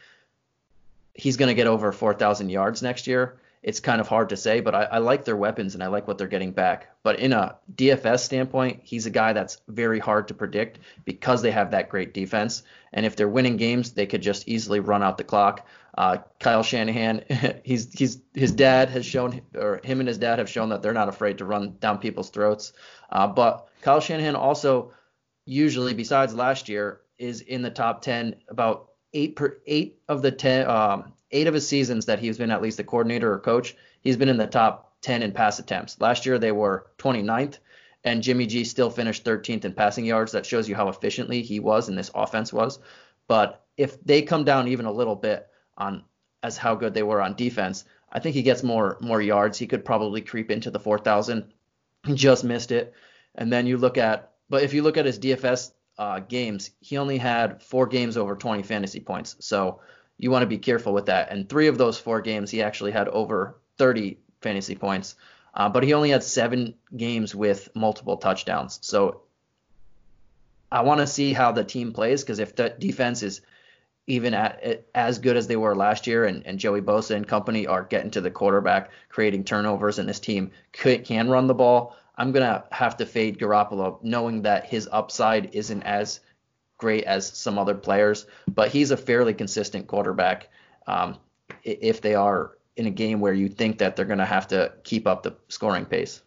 he's 1.15 1.37
going 1.37 1.49
to 1.49 1.55
get 1.55 1.67
over 1.67 1.91
4,000 1.91 2.49
yards 2.49 2.83
next 2.83 3.07
year. 3.07 3.41
It's 3.63 3.81
kind 3.81 4.01
of 4.01 4.09
hard 4.09 4.29
to 4.31 4.37
say, 4.37 4.61
but 4.61 4.75
I, 4.75 4.85
I, 4.85 4.99
like 4.99 5.25
their 5.25 5.37
weapons 5.37 5.75
and 5.75 5.83
I 5.83 5.89
like 5.89 6.07
what 6.07 6.19
they're 6.19 6.29
getting 6.29 6.53
back. 6.53 6.89
But 7.03 7.19
in 7.19 7.33
a 7.33 7.57
DFS 7.75 8.21
standpoint, 8.21 8.81
he's 8.85 9.07
a 9.07 9.11
guy 9.11 9.33
that's 9.33 9.61
very 9.69 9.99
hard 9.99 10.29
to 10.29 10.35
predict 10.35 10.79
because 11.05 11.43
they 11.43 11.51
have 11.51 11.73
that 11.73 11.89
great 11.89 12.15
defense. 12.15 12.63
And 12.93 13.05
if 13.05 13.17
they're 13.17 13.29
winning 13.29 13.57
games, 13.57 13.93
they 13.93 14.07
could 14.07 14.23
just 14.23 14.49
easily 14.49 14.81
run 14.81 15.03
out 15.03 15.19
the 15.19 15.25
clock. 15.25 15.67
Uh, 15.97 16.19
Kyle 16.39 16.63
Shanahan, 16.63 17.25
he's 17.65 17.93
he's 17.93 18.21
his 18.33 18.53
dad 18.53 18.89
has 18.91 19.05
shown, 19.05 19.41
or 19.57 19.81
him 19.83 19.99
and 19.99 20.09
his 20.09 20.19
dad 20.19 20.39
have 20.39 20.49
shown 20.49 20.69
that 20.69 20.81
they're 20.81 20.93
not 20.93 21.09
afraid 21.09 21.39
to 21.39 21.45
run 21.45 21.77
down 21.81 21.99
people's 21.99 22.31
throats. 22.31 22.73
Uh, 23.11 23.27
but 23.27 23.69
Kyle 23.83 24.01
Shanahan 24.01 24.37
also 24.37 24.93
usually, 25.45 25.95
besides 25.95 26.35
last 26.35 26.69
year, 26.69 27.01
is 27.19 27.41
in 27.41 27.63
the 27.63 27.71
top 27.71 28.03
10 28.03 28.37
about 28.49 28.91
eight 29.13 29.37
per 29.37 29.59
eight 29.67 30.01
of 30.09 30.23
the 30.23 30.31
10 30.31 30.69
um, 30.69 31.13
eight 31.31 31.47
of 31.47 31.55
his 31.55 31.69
seasons 31.69 32.07
that 32.07 32.19
he's 32.19 32.39
been 32.39 32.51
at 32.51 32.63
least 32.63 32.81
a 32.81 32.85
coordinator 32.85 33.33
or 33.33 33.39
coach. 33.39 33.77
He's 34.01 34.17
been 34.17 34.29
in 34.29 34.37
the 34.37 34.47
top 34.47 34.95
10 35.03 35.23
in 35.23 35.33
pass 35.33 35.59
attempts. 35.59 36.01
Last 36.01 36.27
year 36.27 36.39
they 36.39 36.53
were 36.53 36.91
29th, 36.99 37.59
and 38.05 38.23
Jimmy 38.23 38.47
G 38.47 38.65
still 38.65 38.91
finished 38.91 39.25
13th 39.25 39.65
in 39.65 39.73
passing 39.73 40.05
yards. 40.05 40.33
That 40.33 40.47
shows 40.47 40.69
you 40.69 40.75
how 40.75 40.89
efficiently 40.89 41.43
he 41.43 41.61
was 41.61 41.89
and 41.89 41.99
this 41.99 42.11
offense 42.15 42.53
was. 42.53 42.79
But 43.27 43.65
if 43.77 44.03
they 44.05 44.23
come 44.23 44.45
down 44.45 44.69
even 44.69 44.87
a 44.87 44.93
little 44.93 45.17
bit 45.17 45.47
on 45.77 46.05
as 46.43 46.57
how 46.57 46.75
good 46.75 46.95
they 46.95 47.03
were 47.03 47.21
on 47.21 47.35
defense, 47.35 47.85
I 48.11 48.21
think 48.21 48.35
he 48.35 48.43
gets 48.43 48.63
more 48.63 48.97
more 49.01 49.21
yards. 49.21 49.59
He 49.59 49.67
could 49.67 49.85
probably 49.85 50.21
creep 50.21 50.51
into 50.51 50.71
the 50.71 50.81
4,000. 50.81 51.53
He 52.07 52.15
just 52.15 52.45
missed 52.45 52.73
it. 52.73 52.95
And 53.35 53.53
then 53.53 53.67
you 53.67 53.77
look 53.77 53.99
at, 53.99 54.33
but 54.49 54.63
if 54.63 54.73
you 54.73 54.83
look 54.83 54.97
at 54.97 55.05
his 55.05 55.19
DFS 55.19 55.73
uh, 55.99 56.21
games, 56.21 56.71
he 56.81 56.97
only 56.97 57.19
had 57.19 57.63
four 57.63 57.87
games 57.87 58.17
over 58.17 58.35
20 58.35 58.63
fantasy 58.63 59.01
points. 59.01 59.37
So 59.41 59.81
you 60.19 60.31
want 60.31 60.43
to 60.43 60.47
be 60.47 60.59
careful 60.59 60.93
with 60.93 61.07
that. 61.07 61.31
And 61.31 61.49
three 61.49 61.69
of 61.69 61.79
those 61.79 61.99
four 61.99 62.21
games, 62.21 62.51
he 62.51 62.63
actually 62.63 62.91
had 62.91 63.09
over 63.09 63.57
30 63.79 64.19
fantasy 64.41 64.75
points. 64.75 65.15
Uh, 65.55 65.69
but 65.69 65.83
he 65.83 65.95
only 65.95 66.11
had 66.11 66.23
seven 66.23 66.75
games 66.97 67.35
with 67.35 67.69
multiple 67.75 68.17
touchdowns. 68.17 68.79
So 68.83 69.23
I 70.71 70.83
want 70.83 71.01
to 71.01 71.07
see 71.07 71.33
how 71.33 71.53
the 71.53 71.65
team 71.65 71.93
plays 71.93 72.23
because 72.23 72.39
if 72.39 72.55
the 72.55 72.71
defense 72.71 73.23
is 73.23 73.41
even 74.07 74.35
at, 74.35 74.87
as 74.95 75.19
good 75.19 75.37
as 75.37 75.47
they 75.47 75.57
were 75.57 75.77
last 75.77 76.07
year, 76.07 76.25
and, 76.25 76.47
and 76.47 76.59
Joey 76.59 76.81
Bosa 76.81 77.15
and 77.15 77.29
company 77.29 77.67
are 77.67 77.83
getting 77.83 78.11
to 78.13 78.21
the 78.21 78.31
quarterback, 78.31 78.91
creating 79.11 79.45
turnovers, 79.45 79.99
and 79.99 80.09
this 80.09 80.21
team 80.21 80.51
could, 80.73 81.05
can 81.05 81.29
run 81.29 81.47
the 81.47 81.55
ball, 81.55 81.95
I'm 82.17 82.33
gonna 82.33 82.65
have 82.73 82.97
to 82.97 83.07
fade 83.07 83.39
Garoppolo, 83.39 84.03
knowing 84.03 84.43
that 84.43 84.65
his 84.65 84.89
upside 84.91 85.55
isn't 85.55 85.83
as 85.83 86.21
great 86.79 87.05
as 87.05 87.27
some 87.27 87.59
other 87.59 87.75
players, 87.75 88.27
but 88.47 88.71
he's 88.71 88.91
a 88.91 88.97
fairly 88.97 89.35
consistent 89.35 89.87
quarterback. 89.87 90.49
Um, 90.87 91.19
if 91.65 92.01
they 92.01 92.15
are 92.15 92.57
in 92.77 92.87
a 92.87 92.91
game 92.91 93.21
where 93.21 93.35
you 93.35 93.49
think 93.49 93.79
that 93.79 93.97
they're 93.97 94.05
gonna 94.05 94.25
have 94.25 94.49
to 94.49 94.73
keep 94.85 95.07
up 95.07 95.23
the 95.23 95.35
scoring 95.49 95.85
pace. 95.85 96.23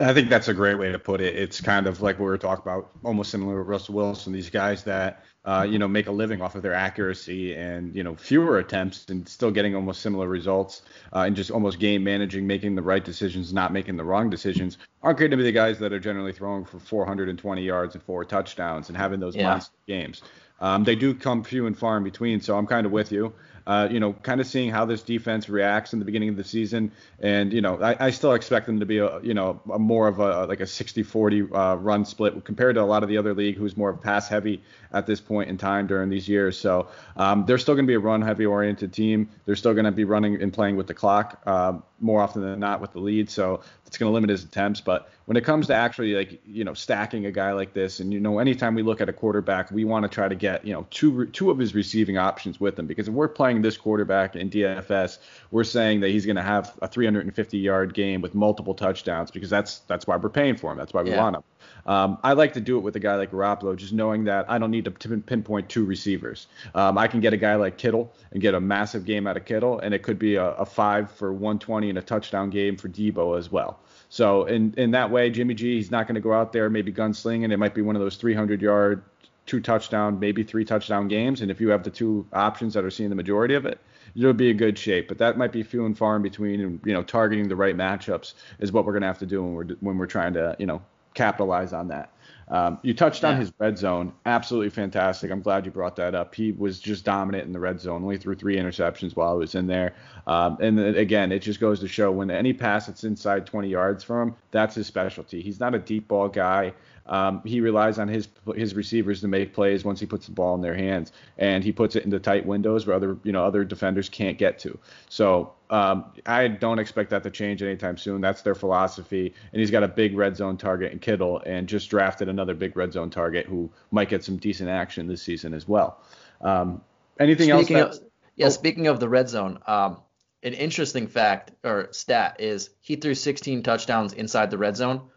I 0.00 0.14
think 0.14 0.28
that's 0.28 0.46
a 0.46 0.54
great 0.54 0.76
way 0.76 0.92
to 0.92 0.98
put 0.98 1.20
it. 1.20 1.34
It's 1.34 1.60
kind 1.60 1.88
of 1.88 2.00
like 2.00 2.16
what 2.16 2.26
we 2.26 2.30
were 2.30 2.38
talking 2.38 2.62
about, 2.62 2.90
almost 3.02 3.30
similar 3.32 3.56
to 3.56 3.62
Russell 3.62 3.96
Wilson. 3.96 4.32
These 4.32 4.50
guys 4.50 4.84
that 4.84 5.24
uh, 5.44 5.66
you 5.68 5.78
know 5.78 5.88
make 5.88 6.06
a 6.06 6.12
living 6.12 6.40
off 6.40 6.54
of 6.54 6.62
their 6.62 6.74
accuracy 6.74 7.54
and 7.54 7.94
you 7.96 8.04
know 8.04 8.14
fewer 8.14 8.58
attempts 8.58 9.06
and 9.08 9.28
still 9.28 9.50
getting 9.50 9.74
almost 9.74 10.00
similar 10.00 10.28
results 10.28 10.82
uh, 11.12 11.20
and 11.20 11.34
just 11.34 11.50
almost 11.50 11.80
game 11.80 12.04
managing, 12.04 12.46
making 12.46 12.76
the 12.76 12.82
right 12.82 13.04
decisions, 13.04 13.52
not 13.52 13.72
making 13.72 13.96
the 13.96 14.04
wrong 14.04 14.30
decisions. 14.30 14.78
Aren't 15.02 15.18
going 15.18 15.32
to 15.32 15.36
be 15.36 15.42
the 15.42 15.52
guys 15.52 15.80
that 15.80 15.92
are 15.92 16.00
generally 16.00 16.32
throwing 16.32 16.64
for 16.64 16.78
420 16.78 17.62
yards 17.62 17.94
and 17.94 18.02
four 18.04 18.24
touchdowns 18.24 18.88
and 18.88 18.96
having 18.96 19.18
those 19.18 19.34
yeah. 19.34 19.48
monster 19.50 19.74
games. 19.88 20.22
Um, 20.60 20.84
they 20.84 20.96
do 20.96 21.14
come 21.14 21.42
few 21.42 21.66
and 21.66 21.76
far 21.76 21.96
in 21.96 22.04
between, 22.04 22.40
so 22.40 22.56
I'm 22.56 22.66
kind 22.66 22.86
of 22.86 22.92
with 22.92 23.10
you 23.10 23.32
uh, 23.68 23.86
you 23.90 24.00
know, 24.00 24.14
kind 24.14 24.40
of 24.40 24.46
seeing 24.46 24.70
how 24.70 24.86
this 24.86 25.02
defense 25.02 25.50
reacts 25.50 25.92
in 25.92 25.98
the 25.98 26.04
beginning 26.06 26.30
of 26.30 26.36
the 26.36 26.42
season. 26.42 26.90
And, 27.20 27.52
you 27.52 27.60
know, 27.60 27.78
I, 27.82 28.06
I 28.06 28.10
still 28.10 28.32
expect 28.32 28.64
them 28.64 28.80
to 28.80 28.86
be, 28.86 28.96
a, 28.96 29.20
you 29.20 29.34
know, 29.34 29.60
a 29.70 29.78
more 29.78 30.08
of 30.08 30.20
a 30.20 30.46
like 30.46 30.60
a 30.60 30.66
60 30.66 31.02
40 31.02 31.52
uh, 31.52 31.74
run 31.74 32.06
split 32.06 32.42
compared 32.46 32.76
to 32.76 32.82
a 32.82 32.88
lot 32.88 33.02
of 33.02 33.10
the 33.10 33.18
other 33.18 33.34
league 33.34 33.56
who's 33.56 33.76
more 33.76 33.90
of 33.90 34.00
pass 34.00 34.26
heavy 34.26 34.62
at 34.90 35.06
this 35.06 35.20
point 35.20 35.50
in 35.50 35.58
time 35.58 35.86
during 35.86 36.08
these 36.08 36.26
years. 36.26 36.58
So 36.58 36.88
um, 37.18 37.44
they're 37.44 37.58
still 37.58 37.74
going 37.74 37.84
to 37.84 37.90
be 37.90 37.94
a 37.94 38.00
run 38.00 38.22
heavy 38.22 38.46
oriented 38.46 38.90
team. 38.90 39.28
They're 39.44 39.54
still 39.54 39.74
going 39.74 39.84
to 39.84 39.92
be 39.92 40.04
running 40.04 40.40
and 40.42 40.50
playing 40.50 40.76
with 40.76 40.86
the 40.86 40.94
clock 40.94 41.42
uh, 41.44 41.74
more 42.00 42.22
often 42.22 42.40
than 42.40 42.58
not 42.58 42.80
with 42.80 42.92
the 42.92 43.00
lead. 43.00 43.28
So 43.28 43.60
it's 43.88 43.96
going 43.96 44.10
to 44.10 44.14
limit 44.14 44.28
his 44.28 44.44
attempts. 44.44 44.82
But 44.82 45.10
when 45.24 45.36
it 45.36 45.44
comes 45.44 45.66
to 45.68 45.74
actually 45.74 46.14
like 46.14 46.40
you 46.46 46.62
know 46.62 46.74
stacking 46.74 47.26
a 47.26 47.32
guy 47.32 47.52
like 47.52 47.72
this, 47.72 48.00
and 48.00 48.12
you 48.12 48.20
know 48.20 48.38
anytime 48.38 48.74
we 48.74 48.82
look 48.82 49.00
at 49.00 49.08
a 49.08 49.12
quarterback, 49.12 49.70
we 49.70 49.84
want 49.84 50.04
to 50.04 50.08
try 50.08 50.28
to 50.28 50.34
get 50.34 50.64
you 50.64 50.74
know 50.74 50.86
two 50.90 51.26
two 51.26 51.50
of 51.50 51.58
his 51.58 51.74
receiving 51.74 52.18
options 52.18 52.60
with 52.60 52.78
him 52.78 52.86
because 52.86 53.08
if 53.08 53.14
we're 53.14 53.28
playing 53.28 53.62
this 53.62 53.76
quarterback 53.78 54.36
in 54.36 54.50
DFS, 54.50 55.18
we're 55.50 55.64
saying 55.64 56.00
that 56.00 56.10
he's 56.10 56.26
going 56.26 56.36
to 56.36 56.42
have 56.42 56.78
a 56.82 56.86
350 56.86 57.58
yard 57.58 57.94
game 57.94 58.20
with 58.20 58.34
multiple 58.34 58.74
touchdowns 58.74 59.30
because 59.30 59.50
that's 59.50 59.78
that's 59.80 60.06
why 60.06 60.16
we're 60.16 60.28
paying 60.28 60.56
for 60.56 60.70
him. 60.70 60.76
That's 60.76 60.92
why 60.92 61.02
we 61.02 61.10
yeah. 61.10 61.22
want 61.22 61.36
him. 61.36 61.42
Um, 61.86 62.18
I 62.22 62.34
like 62.34 62.52
to 62.54 62.60
do 62.60 62.76
it 62.76 62.80
with 62.80 62.96
a 62.96 63.00
guy 63.00 63.16
like 63.16 63.30
Garoppolo, 63.30 63.76
just 63.76 63.92
knowing 63.92 64.24
that 64.24 64.50
I 64.50 64.58
don't 64.58 64.70
need 64.70 64.84
to 64.84 64.90
pinpoint 64.90 65.68
two 65.68 65.84
receivers. 65.84 66.46
Um, 66.74 66.98
I 66.98 67.08
can 67.08 67.20
get 67.20 67.32
a 67.32 67.36
guy 67.36 67.54
like 67.54 67.78
Kittle 67.78 68.12
and 68.32 68.42
get 68.42 68.54
a 68.54 68.60
massive 68.60 69.04
game 69.04 69.26
out 69.26 69.36
of 69.36 69.44
Kittle, 69.44 69.78
and 69.80 69.94
it 69.94 70.02
could 70.02 70.18
be 70.18 70.36
a, 70.36 70.50
a 70.52 70.66
five 70.66 71.10
for 71.10 71.32
120 71.32 71.88
and 71.88 71.98
a 71.98 72.02
touchdown 72.02 72.50
game 72.50 72.76
for 72.76 72.88
Deebo 72.88 73.38
as 73.38 73.50
well. 73.50 73.80
So 74.10 74.44
in 74.44 74.74
in 74.76 74.90
that 74.92 75.10
way, 75.10 75.30
Jimmy 75.30 75.54
G, 75.54 75.76
he's 75.76 75.90
not 75.90 76.06
going 76.06 76.14
to 76.14 76.20
go 76.20 76.32
out 76.32 76.52
there 76.52 76.70
maybe 76.70 76.92
gunslinging. 76.92 77.52
It 77.52 77.56
might 77.58 77.74
be 77.74 77.82
one 77.82 77.96
of 77.96 78.02
those 78.02 78.16
300 78.16 78.62
yard, 78.62 79.02
two 79.46 79.60
touchdown, 79.60 80.18
maybe 80.18 80.42
three 80.44 80.64
touchdown 80.64 81.08
games. 81.08 81.40
And 81.40 81.50
if 81.50 81.60
you 81.60 81.68
have 81.70 81.82
the 81.82 81.90
two 81.90 82.26
options 82.32 82.74
that 82.74 82.84
are 82.84 82.90
seeing 82.90 83.10
the 83.10 83.16
majority 83.16 83.54
of 83.54 83.66
it, 83.66 83.80
you'll 84.14 84.32
be 84.32 84.50
in 84.50 84.56
good 84.56 84.78
shape. 84.78 85.08
But 85.08 85.18
that 85.18 85.36
might 85.36 85.52
be 85.52 85.62
few 85.62 85.84
and 85.86 85.96
far 85.96 86.16
in 86.16 86.22
between. 86.22 86.60
And 86.60 86.80
you 86.84 86.92
know, 86.92 87.02
targeting 87.02 87.48
the 87.48 87.56
right 87.56 87.76
matchups 87.76 88.34
is 88.60 88.72
what 88.72 88.84
we're 88.84 88.92
going 88.92 89.02
to 89.02 89.08
have 89.08 89.18
to 89.18 89.26
do 89.26 89.42
when 89.42 89.54
we're 89.54 89.76
when 89.80 89.98
we're 89.98 90.06
trying 90.06 90.34
to 90.34 90.56
you 90.58 90.66
know 90.66 90.82
capitalize 91.14 91.72
on 91.72 91.88
that. 91.88 92.12
Um, 92.50 92.78
you 92.82 92.94
touched 92.94 93.24
on 93.24 93.36
his 93.36 93.52
red 93.58 93.76
zone, 93.76 94.12
absolutely 94.24 94.70
fantastic. 94.70 95.30
I'm 95.30 95.42
glad 95.42 95.66
you 95.66 95.70
brought 95.70 95.96
that 95.96 96.14
up. 96.14 96.34
He 96.34 96.52
was 96.52 96.80
just 96.80 97.04
dominant 97.04 97.44
in 97.44 97.52
the 97.52 97.60
red 97.60 97.78
zone, 97.78 98.02
only 98.02 98.16
threw 98.16 98.34
three 98.34 98.56
interceptions 98.56 99.14
while 99.14 99.34
he 99.34 99.40
was 99.40 99.54
in 99.54 99.66
there. 99.66 99.94
Um, 100.26 100.56
and 100.60 100.78
again, 100.78 101.30
it 101.30 101.40
just 101.40 101.60
goes 101.60 101.80
to 101.80 101.88
show 101.88 102.10
when 102.10 102.30
any 102.30 102.54
pass 102.54 102.86
that's 102.86 103.04
inside 103.04 103.44
20 103.44 103.68
yards 103.68 104.02
from 104.02 104.28
him, 104.28 104.36
that's 104.50 104.74
his 104.76 104.86
specialty. 104.86 105.42
He's 105.42 105.60
not 105.60 105.74
a 105.74 105.78
deep 105.78 106.08
ball 106.08 106.28
guy. 106.28 106.72
Um, 107.08 107.40
he 107.44 107.60
relies 107.60 107.98
on 107.98 108.06
his 108.06 108.28
his 108.54 108.74
receivers 108.74 109.22
to 109.22 109.28
make 109.28 109.54
plays 109.54 109.84
once 109.84 109.98
he 109.98 110.06
puts 110.06 110.26
the 110.26 110.32
ball 110.32 110.54
in 110.54 110.60
their 110.60 110.74
hands, 110.74 111.12
and 111.38 111.64
he 111.64 111.72
puts 111.72 111.96
it 111.96 112.04
into 112.04 112.18
tight 112.18 112.44
windows 112.44 112.86
where 112.86 112.94
other 112.94 113.18
you 113.22 113.32
know 113.32 113.44
other 113.44 113.64
defenders 113.64 114.08
can't 114.08 114.36
get 114.36 114.58
to. 114.60 114.78
So 115.08 115.54
um, 115.70 116.04
I 116.26 116.48
don't 116.48 116.78
expect 116.78 117.10
that 117.10 117.22
to 117.22 117.30
change 117.30 117.62
anytime 117.62 117.96
soon. 117.96 118.20
That's 118.20 118.42
their 118.42 118.54
philosophy, 118.54 119.34
and 119.52 119.60
he's 119.60 119.70
got 119.70 119.82
a 119.82 119.88
big 119.88 120.16
red 120.16 120.36
zone 120.36 120.58
target 120.58 120.92
in 120.92 120.98
Kittle, 120.98 121.40
and 121.46 121.66
just 121.66 121.88
drafted 121.88 122.28
another 122.28 122.54
big 122.54 122.76
red 122.76 122.92
zone 122.92 123.10
target 123.10 123.46
who 123.46 123.70
might 123.90 124.10
get 124.10 124.22
some 124.22 124.36
decent 124.36 124.68
action 124.68 125.06
this 125.06 125.22
season 125.22 125.54
as 125.54 125.66
well. 125.66 126.02
Um, 126.42 126.82
anything 127.18 127.48
speaking 127.48 127.76
else? 127.76 127.98
That, 127.98 128.04
of, 128.04 128.10
yeah, 128.36 128.46
oh. 128.46 128.50
speaking 128.50 128.86
of 128.86 129.00
the 129.00 129.08
red 129.08 129.30
zone, 129.30 129.60
um, 129.66 129.98
an 130.42 130.52
interesting 130.52 131.08
fact 131.08 131.52
or 131.64 131.88
stat 131.92 132.36
is 132.38 132.70
he 132.80 132.96
threw 132.96 133.14
16 133.14 133.62
touchdowns 133.62 134.12
inside 134.12 134.50
the 134.50 134.58
red 134.58 134.76
zone 134.76 135.08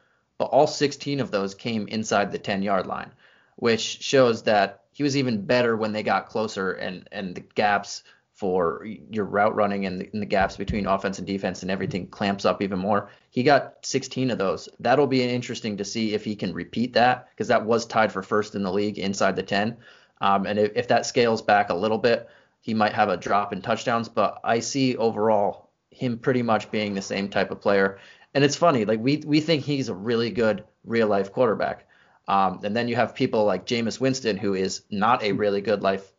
but 0.41 0.49
all 0.49 0.65
16 0.65 1.19
of 1.19 1.29
those 1.29 1.53
came 1.53 1.87
inside 1.87 2.31
the 2.31 2.39
10 2.39 2.63
yard 2.63 2.87
line, 2.87 3.11
which 3.57 4.01
shows 4.01 4.41
that 4.41 4.81
he 4.91 5.03
was 5.03 5.15
even 5.15 5.45
better 5.45 5.77
when 5.77 5.91
they 5.91 6.01
got 6.01 6.29
closer 6.29 6.71
and, 6.71 7.07
and 7.11 7.35
the 7.35 7.41
gaps 7.41 8.01
for 8.33 8.83
your 9.11 9.25
route 9.25 9.53
running 9.53 9.85
and 9.85 10.01
the, 10.01 10.09
and 10.11 10.19
the, 10.19 10.25
gaps 10.25 10.57
between 10.57 10.87
offense 10.87 11.19
and 11.19 11.27
defense 11.27 11.61
and 11.61 11.69
everything 11.69 12.07
clamps 12.07 12.43
up 12.43 12.63
even 12.63 12.79
more. 12.79 13.11
He 13.29 13.43
got 13.43 13.85
16 13.85 14.31
of 14.31 14.39
those. 14.39 14.67
That'll 14.79 15.05
be 15.05 15.21
interesting 15.21 15.77
to 15.77 15.85
see 15.85 16.15
if 16.15 16.25
he 16.25 16.35
can 16.35 16.55
repeat 16.55 16.93
that 16.93 17.29
because 17.29 17.49
that 17.49 17.67
was 17.67 17.85
tied 17.85 18.11
for 18.11 18.23
first 18.23 18.55
in 18.55 18.63
the 18.63 18.73
league 18.73 18.97
inside 18.97 19.35
the 19.35 19.43
10. 19.43 19.77
Um, 20.21 20.47
and 20.47 20.57
if, 20.57 20.71
if 20.75 20.87
that 20.87 21.05
scales 21.05 21.43
back 21.43 21.69
a 21.69 21.75
little 21.75 21.99
bit, 21.99 22.27
he 22.61 22.73
might 22.73 22.93
have 22.93 23.09
a 23.09 23.17
drop 23.17 23.53
in 23.53 23.61
touchdowns. 23.61 24.09
But 24.09 24.39
I 24.43 24.61
see 24.61 24.97
overall 24.97 25.69
him 25.91 26.17
pretty 26.17 26.41
much 26.41 26.71
being 26.71 26.95
the 26.95 27.01
same 27.03 27.29
type 27.29 27.51
of 27.51 27.61
player. 27.61 27.99
And 28.33 28.43
it's 28.43 28.55
funny, 28.55 28.85
like 28.85 28.99
we 28.99 29.17
we 29.25 29.41
think 29.41 29.63
he's 29.63 29.89
a 29.89 29.93
really 29.93 30.31
good 30.31 30.63
real 30.85 31.07
life 31.07 31.31
quarterback. 31.31 31.87
Um, 32.27 32.61
and 32.63 32.75
then 32.75 32.87
you 32.87 32.95
have 32.95 33.15
people 33.15 33.43
like 33.45 33.65
Jameis 33.65 33.99
Winston, 33.99 34.37
who 34.37 34.53
is 34.53 34.83
not 34.89 35.23
a 35.23 35.33
really 35.33 35.61
good 35.61 35.81
life 35.81 36.11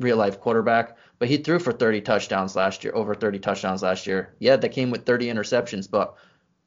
real 0.00 0.16
life 0.16 0.40
quarterback, 0.40 0.96
but 1.18 1.28
he 1.28 1.36
threw 1.36 1.58
for 1.58 1.72
30 1.72 2.00
touchdowns 2.00 2.56
last 2.56 2.82
year, 2.82 2.92
over 2.94 3.14
30 3.14 3.38
touchdowns 3.38 3.82
last 3.82 4.06
year. 4.06 4.34
Yeah, 4.40 4.56
that 4.56 4.70
came 4.70 4.90
with 4.90 5.06
30 5.06 5.26
interceptions, 5.26 5.88
but 5.88 6.16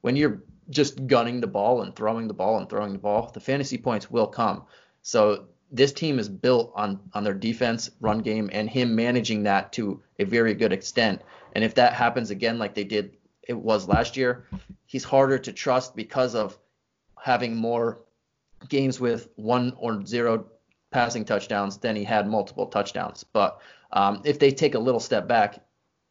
when 0.00 0.16
you're 0.16 0.42
just 0.70 1.06
gunning 1.06 1.40
the 1.40 1.46
ball 1.46 1.82
and 1.82 1.94
throwing 1.94 2.26
the 2.26 2.34
ball 2.34 2.58
and 2.58 2.68
throwing 2.68 2.92
the 2.92 2.98
ball, 2.98 3.30
the 3.32 3.40
fantasy 3.40 3.78
points 3.78 4.10
will 4.10 4.26
come. 4.26 4.64
So 5.02 5.46
this 5.70 5.92
team 5.92 6.18
is 6.18 6.28
built 6.28 6.72
on 6.74 7.00
on 7.12 7.24
their 7.24 7.34
defense, 7.34 7.90
run 8.00 8.20
game, 8.20 8.48
and 8.52 8.68
him 8.68 8.94
managing 8.94 9.42
that 9.44 9.72
to 9.74 10.02
a 10.18 10.24
very 10.24 10.54
good 10.54 10.72
extent. 10.72 11.22
And 11.54 11.64
if 11.64 11.74
that 11.74 11.92
happens 11.92 12.30
again, 12.30 12.58
like 12.58 12.74
they 12.74 12.84
did 12.84 13.16
it 13.46 13.56
was 13.56 13.88
last 13.88 14.16
year, 14.16 14.46
he's 14.86 15.04
harder 15.04 15.38
to 15.38 15.52
trust 15.52 15.96
because 15.96 16.34
of 16.34 16.58
having 17.20 17.56
more 17.56 18.00
games 18.68 19.00
with 19.00 19.28
one 19.36 19.74
or 19.78 20.04
zero 20.04 20.46
passing 20.90 21.24
touchdowns 21.24 21.78
than 21.78 21.96
he 21.96 22.04
had 22.04 22.28
multiple 22.28 22.66
touchdowns. 22.66 23.24
But 23.24 23.60
um, 23.92 24.22
if 24.24 24.38
they 24.38 24.50
take 24.50 24.74
a 24.74 24.78
little 24.78 25.00
step 25.00 25.28
back, 25.28 25.62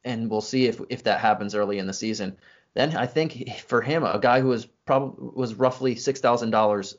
and 0.04 0.30
we'll 0.30 0.41
see 0.41 0.67
if 0.67 0.80
if 0.89 1.04
that 1.04 1.19
happens 1.19 1.56
early 1.56 1.80
in 1.80 1.88
the 1.88 1.93
season, 1.93 2.38
then 2.76 2.95
I 2.95 3.08
think 3.08 3.60
for 3.62 3.82
him, 3.82 4.04
a 4.04 4.19
guy 4.19 4.39
who 4.41 4.50
was 4.50 4.65
probably 4.86 5.32
was 5.36 5.56
roughly 5.56 5.95
six 5.95 6.19
thousand 6.19 6.50
um, 6.50 6.52
dollars 6.52 6.98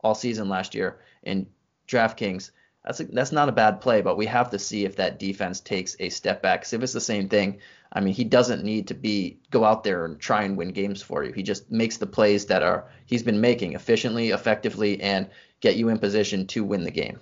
all 0.00 0.14
season 0.14 0.48
last 0.48 0.74
year 0.74 0.98
in 1.22 1.46
DraftKings, 1.86 2.50
that's 2.84 3.00
a, 3.00 3.04
that's 3.04 3.32
not 3.32 3.48
a 3.48 3.52
bad 3.52 3.80
play. 3.80 4.00
But 4.02 4.16
we 4.16 4.26
have 4.26 4.50
to 4.50 4.58
see 4.58 4.84
if 4.84 4.96
that 4.96 5.20
defense 5.20 5.60
takes 5.60 5.96
a 6.00 6.08
step 6.08 6.42
back. 6.42 6.60
Because 6.60 6.72
if 6.72 6.82
it's 6.82 6.92
the 6.92 7.00
same 7.00 7.28
thing, 7.28 7.58
I 7.92 8.00
mean, 8.00 8.14
he 8.14 8.24
doesn't 8.24 8.64
need 8.64 8.86
to 8.88 8.94
be 8.94 9.40
go 9.50 9.64
out 9.64 9.82
there 9.82 10.04
and 10.04 10.18
try 10.20 10.44
and 10.44 10.56
win 10.56 10.68
games 10.68 11.02
for 11.02 11.24
you. 11.24 11.32
He 11.32 11.42
just 11.42 11.70
makes 11.70 11.96
the 11.96 12.06
plays 12.06 12.46
that 12.46 12.62
are 12.62 12.88
he's 13.06 13.22
been 13.22 13.40
making 13.40 13.72
efficiently, 13.72 14.30
effectively, 14.30 15.00
and 15.00 15.28
get 15.60 15.76
you 15.76 15.88
in 15.88 15.98
position 15.98 16.46
to 16.48 16.64
win 16.64 16.84
the 16.84 16.90
game. 16.90 17.18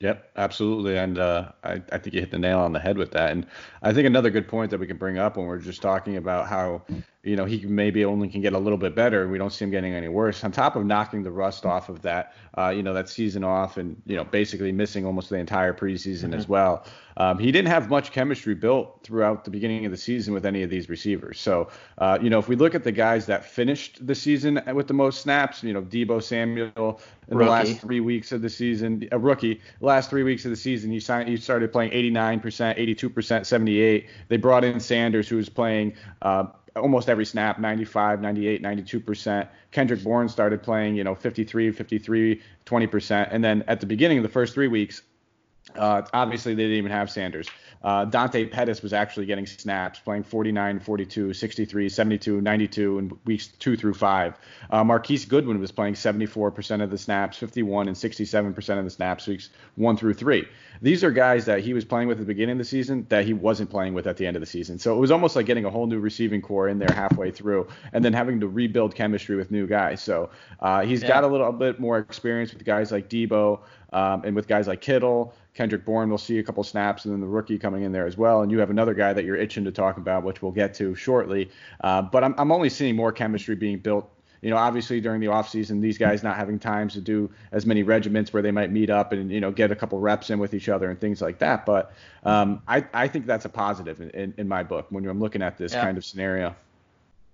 Yep, 0.00 0.30
absolutely, 0.36 0.96
and 0.96 1.18
uh, 1.18 1.52
I, 1.62 1.82
I 1.92 1.98
think 1.98 2.14
you 2.14 2.20
hit 2.20 2.32
the 2.32 2.38
nail 2.38 2.58
on 2.58 2.72
the 2.72 2.80
head 2.80 2.98
with 2.98 3.12
that. 3.12 3.30
And 3.30 3.46
I 3.82 3.92
think 3.92 4.06
another 4.06 4.30
good 4.30 4.48
point 4.48 4.70
that 4.72 4.80
we 4.80 4.86
can 4.86 4.96
bring 4.96 5.18
up 5.18 5.36
when 5.36 5.46
we're 5.46 5.58
just 5.58 5.82
talking 5.82 6.16
about 6.16 6.48
how 6.48 6.82
you 7.24 7.36
know, 7.36 7.44
he 7.44 7.64
maybe 7.66 8.04
only 8.04 8.28
can 8.28 8.40
get 8.40 8.52
a 8.52 8.58
little 8.58 8.78
bit 8.78 8.96
better. 8.96 9.28
We 9.28 9.38
don't 9.38 9.52
see 9.52 9.64
him 9.64 9.70
getting 9.70 9.94
any 9.94 10.08
worse. 10.08 10.42
On 10.42 10.50
top 10.50 10.74
of 10.74 10.84
knocking 10.84 11.22
the 11.22 11.30
rust 11.30 11.64
off 11.64 11.88
of 11.88 12.02
that, 12.02 12.34
uh, 12.58 12.70
you 12.70 12.82
know, 12.82 12.92
that 12.94 13.08
season 13.08 13.44
off 13.44 13.76
and, 13.76 14.00
you 14.06 14.16
know, 14.16 14.24
basically 14.24 14.72
missing 14.72 15.06
almost 15.06 15.30
the 15.30 15.36
entire 15.36 15.72
preseason 15.72 16.24
mm-hmm. 16.24 16.34
as 16.34 16.48
well. 16.48 16.84
Um, 17.16 17.38
he 17.38 17.52
didn't 17.52 17.68
have 17.68 17.88
much 17.88 18.10
chemistry 18.10 18.56
built 18.56 19.04
throughout 19.04 19.44
the 19.44 19.52
beginning 19.52 19.84
of 19.84 19.92
the 19.92 19.98
season 19.98 20.34
with 20.34 20.44
any 20.44 20.64
of 20.64 20.70
these 20.70 20.88
receivers. 20.88 21.38
So, 21.38 21.68
uh, 21.98 22.18
you 22.20 22.28
know, 22.28 22.40
if 22.40 22.48
we 22.48 22.56
look 22.56 22.74
at 22.74 22.82
the 22.82 22.90
guys 22.90 23.26
that 23.26 23.44
finished 23.44 24.04
the 24.04 24.16
season 24.16 24.60
with 24.74 24.88
the 24.88 24.94
most 24.94 25.20
snaps, 25.20 25.62
you 25.62 25.72
know, 25.72 25.82
Deebo 25.82 26.20
Samuel 26.20 27.00
in 27.28 27.38
rookie. 27.38 27.44
the 27.44 27.50
last 27.50 27.80
three 27.80 28.00
weeks 28.00 28.32
of 28.32 28.42
the 28.42 28.50
season, 28.50 29.06
a 29.12 29.18
rookie, 29.18 29.60
last 29.80 30.10
three 30.10 30.24
weeks 30.24 30.44
of 30.44 30.50
the 30.50 30.56
season, 30.56 30.90
he 30.90 30.98
signed, 30.98 31.28
he 31.28 31.36
started 31.36 31.70
playing 31.70 31.92
89%, 31.92 32.42
82%, 32.42 33.46
78. 33.46 34.08
They 34.26 34.36
brought 34.38 34.64
in 34.64 34.80
Sanders, 34.80 35.28
who 35.28 35.36
was 35.36 35.48
playing. 35.48 35.94
Uh, 36.22 36.46
almost 36.76 37.08
every 37.08 37.26
snap 37.26 37.58
95 37.58 38.20
98 38.20 38.62
92% 38.62 39.48
kendrick 39.72 40.02
bourne 40.02 40.28
started 40.28 40.62
playing 40.62 40.96
you 40.96 41.04
know 41.04 41.14
53 41.14 41.70
53 41.70 42.40
20% 42.64 43.28
and 43.30 43.44
then 43.44 43.62
at 43.68 43.80
the 43.80 43.86
beginning 43.86 44.18
of 44.18 44.22
the 44.22 44.28
first 44.28 44.54
three 44.54 44.68
weeks 44.68 45.02
uh, 45.76 46.02
obviously, 46.12 46.54
they 46.54 46.64
didn't 46.64 46.78
even 46.78 46.90
have 46.90 47.10
Sanders. 47.10 47.48
Uh, 47.82 48.04
Dante 48.04 48.46
Pettis 48.46 48.82
was 48.82 48.92
actually 48.92 49.26
getting 49.26 49.46
snaps, 49.46 49.98
playing 49.98 50.22
49, 50.22 50.80
42, 50.80 51.32
63, 51.32 51.88
72, 51.88 52.40
92 52.40 52.98
in 52.98 53.18
weeks 53.24 53.48
two 53.48 53.76
through 53.76 53.94
five. 53.94 54.38
Uh, 54.70 54.84
Marquise 54.84 55.24
Goodwin 55.24 55.58
was 55.58 55.72
playing 55.72 55.94
74% 55.94 56.82
of 56.82 56.90
the 56.90 56.98
snaps, 56.98 57.36
51 57.36 57.88
and 57.88 57.96
67% 57.96 58.78
of 58.78 58.84
the 58.84 58.90
snaps 58.90 59.26
weeks 59.26 59.50
one 59.74 59.96
through 59.96 60.14
three. 60.14 60.46
These 60.80 61.04
are 61.04 61.10
guys 61.10 61.44
that 61.46 61.60
he 61.60 61.74
was 61.74 61.84
playing 61.84 62.08
with 62.08 62.18
at 62.18 62.20
the 62.20 62.26
beginning 62.26 62.54
of 62.54 62.58
the 62.58 62.64
season 62.64 63.06
that 63.08 63.24
he 63.24 63.32
wasn't 63.32 63.70
playing 63.70 63.94
with 63.94 64.06
at 64.06 64.16
the 64.16 64.26
end 64.26 64.36
of 64.36 64.40
the 64.40 64.46
season. 64.46 64.78
So 64.78 64.94
it 64.96 64.98
was 64.98 65.10
almost 65.10 65.36
like 65.36 65.46
getting 65.46 65.64
a 65.64 65.70
whole 65.70 65.86
new 65.86 66.00
receiving 66.00 66.42
core 66.42 66.68
in 66.68 66.78
there 66.78 66.92
halfway 66.92 67.30
through, 67.30 67.68
and 67.92 68.04
then 68.04 68.12
having 68.12 68.40
to 68.40 68.48
rebuild 68.48 68.94
chemistry 68.94 69.36
with 69.36 69.50
new 69.50 69.66
guys. 69.66 70.02
So 70.02 70.30
uh, 70.60 70.82
he's 70.82 71.02
yeah. 71.02 71.08
got 71.08 71.24
a 71.24 71.26
little 71.26 71.52
bit 71.52 71.78
more 71.78 71.98
experience 71.98 72.52
with 72.52 72.64
guys 72.64 72.90
like 72.92 73.08
Deebo 73.08 73.60
um, 73.92 74.22
and 74.24 74.34
with 74.34 74.48
guys 74.48 74.66
like 74.66 74.80
Kittle. 74.80 75.34
Kendrick 75.54 75.84
Bourne 75.84 76.08
will 76.08 76.18
see 76.18 76.38
a 76.38 76.42
couple 76.42 76.64
snaps, 76.64 77.04
and 77.04 77.12
then 77.12 77.20
the 77.20 77.26
rookie 77.26 77.58
coming 77.58 77.82
in 77.82 77.92
there 77.92 78.06
as 78.06 78.16
well. 78.16 78.42
And 78.42 78.50
you 78.50 78.58
have 78.58 78.70
another 78.70 78.94
guy 78.94 79.12
that 79.12 79.24
you're 79.24 79.36
itching 79.36 79.64
to 79.64 79.72
talk 79.72 79.98
about, 79.98 80.24
which 80.24 80.40
we'll 80.40 80.52
get 80.52 80.74
to 80.74 80.94
shortly. 80.94 81.50
Uh, 81.82 82.02
but 82.02 82.24
I'm, 82.24 82.34
I'm 82.38 82.50
only 82.50 82.70
seeing 82.70 82.96
more 82.96 83.12
chemistry 83.12 83.54
being 83.54 83.78
built. 83.78 84.10
You 84.40 84.50
know, 84.50 84.56
obviously 84.56 85.00
during 85.00 85.20
the 85.20 85.28
offseason, 85.28 85.80
these 85.80 85.98
guys 85.98 86.22
not 86.22 86.36
having 86.36 86.58
times 86.58 86.94
to 86.94 87.00
do 87.00 87.30
as 87.52 87.64
many 87.64 87.84
regiments 87.84 88.32
where 88.32 88.42
they 88.42 88.50
might 88.50 88.72
meet 88.72 88.90
up 88.90 89.12
and 89.12 89.30
you 89.30 89.40
know 89.40 89.52
get 89.52 89.70
a 89.70 89.76
couple 89.76 90.00
reps 90.00 90.30
in 90.30 90.40
with 90.40 90.52
each 90.52 90.68
other 90.68 90.90
and 90.90 91.00
things 91.00 91.22
like 91.22 91.38
that. 91.38 91.64
But 91.64 91.92
um, 92.24 92.60
I, 92.66 92.84
I 92.92 93.06
think 93.06 93.26
that's 93.26 93.44
a 93.44 93.48
positive 93.48 94.00
in, 94.00 94.10
in, 94.10 94.34
in, 94.38 94.48
my 94.48 94.64
book 94.64 94.86
when 94.90 95.06
I'm 95.06 95.20
looking 95.20 95.42
at 95.42 95.58
this 95.58 95.72
yeah. 95.72 95.84
kind 95.84 95.96
of 95.96 96.04
scenario. 96.04 96.56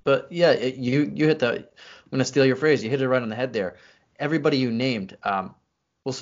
But 0.04 0.30
yeah, 0.30 0.50
it, 0.50 0.74
you 0.74 1.10
you 1.14 1.28
hit 1.28 1.38
the. 1.38 1.50
I'm 1.50 1.64
gonna 2.10 2.26
steal 2.26 2.44
your 2.44 2.56
phrase. 2.56 2.84
You 2.84 2.90
hit 2.90 3.00
it 3.00 3.08
right 3.08 3.22
on 3.22 3.30
the 3.30 3.36
head 3.36 3.54
there. 3.54 3.76
Everybody 4.18 4.58
you 4.58 4.70
named, 4.70 5.16
um, 5.22 5.54
will 6.04 6.12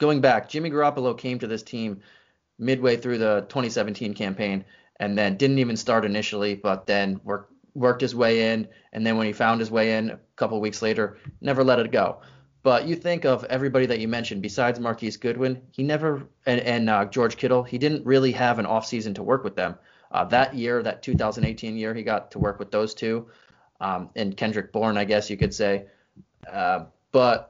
going 0.00 0.20
back, 0.20 0.48
Jimmy 0.48 0.70
Garoppolo 0.70 1.16
came 1.16 1.38
to 1.38 1.46
this 1.46 1.62
team 1.62 2.00
midway 2.58 2.96
through 2.96 3.18
the 3.18 3.42
2017 3.48 4.14
campaign 4.14 4.64
and 4.98 5.16
then 5.16 5.36
didn't 5.36 5.60
even 5.60 5.76
start 5.76 6.04
initially, 6.04 6.56
but 6.56 6.86
then 6.86 7.20
worked 7.22 7.52
worked 7.74 8.00
his 8.00 8.16
way 8.16 8.52
in, 8.52 8.66
and 8.92 9.06
then 9.06 9.16
when 9.16 9.28
he 9.28 9.32
found 9.32 9.60
his 9.60 9.70
way 9.70 9.96
in 9.96 10.10
a 10.10 10.18
couple 10.34 10.60
weeks 10.60 10.82
later, 10.82 11.18
never 11.40 11.62
let 11.62 11.78
it 11.78 11.92
go. 11.92 12.20
But 12.64 12.88
you 12.88 12.96
think 12.96 13.24
of 13.24 13.44
everybody 13.44 13.86
that 13.86 14.00
you 14.00 14.08
mentioned, 14.08 14.42
besides 14.42 14.80
Marquise 14.80 15.16
Goodwin, 15.16 15.62
he 15.70 15.84
never 15.84 16.26
and, 16.46 16.60
and 16.60 16.90
uh, 16.90 17.04
George 17.04 17.36
Kittle, 17.36 17.62
he 17.62 17.78
didn't 17.78 18.04
really 18.04 18.32
have 18.32 18.58
an 18.58 18.66
offseason 18.66 19.14
to 19.14 19.22
work 19.22 19.44
with 19.44 19.54
them. 19.54 19.76
Uh, 20.10 20.24
that 20.24 20.54
year, 20.54 20.82
that 20.82 21.02
2018 21.02 21.76
year, 21.76 21.94
he 21.94 22.02
got 22.02 22.32
to 22.32 22.40
work 22.40 22.58
with 22.58 22.72
those 22.72 22.92
two, 22.92 23.28
um, 23.80 24.10
and 24.16 24.36
Kendrick 24.36 24.72
Bourne, 24.72 24.98
I 24.98 25.04
guess 25.04 25.30
you 25.30 25.36
could 25.36 25.54
say. 25.54 25.86
Uh, 26.52 26.86
but 27.12 27.49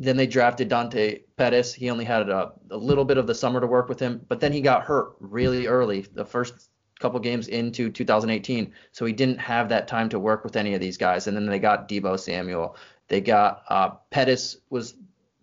then 0.00 0.16
they 0.16 0.26
drafted 0.26 0.68
Dante 0.68 1.20
Pettis. 1.36 1.74
He 1.74 1.90
only 1.90 2.06
had 2.06 2.28
a, 2.30 2.52
a, 2.70 2.76
little 2.76 3.04
bit 3.04 3.18
of 3.18 3.26
the 3.26 3.34
summer 3.34 3.60
to 3.60 3.66
work 3.66 3.88
with 3.88 4.00
him, 4.00 4.24
but 4.28 4.40
then 4.40 4.50
he 4.50 4.62
got 4.62 4.82
hurt 4.82 5.14
really 5.20 5.66
early, 5.66 6.06
the 6.14 6.24
first 6.24 6.70
couple 6.98 7.20
games 7.20 7.48
into 7.48 7.90
2018. 7.90 8.72
So 8.92 9.04
he 9.04 9.12
didn't 9.12 9.38
have 9.38 9.68
that 9.68 9.88
time 9.88 10.08
to 10.08 10.18
work 10.18 10.42
with 10.42 10.56
any 10.56 10.72
of 10.74 10.80
these 10.80 10.96
guys. 10.96 11.26
And 11.26 11.36
then 11.36 11.46
they 11.46 11.58
got 11.58 11.86
Deebo 11.86 12.18
Samuel. 12.18 12.76
They 13.08 13.20
got 13.20 13.62
uh, 13.68 13.90
Pettis 14.10 14.56
was 14.70 14.94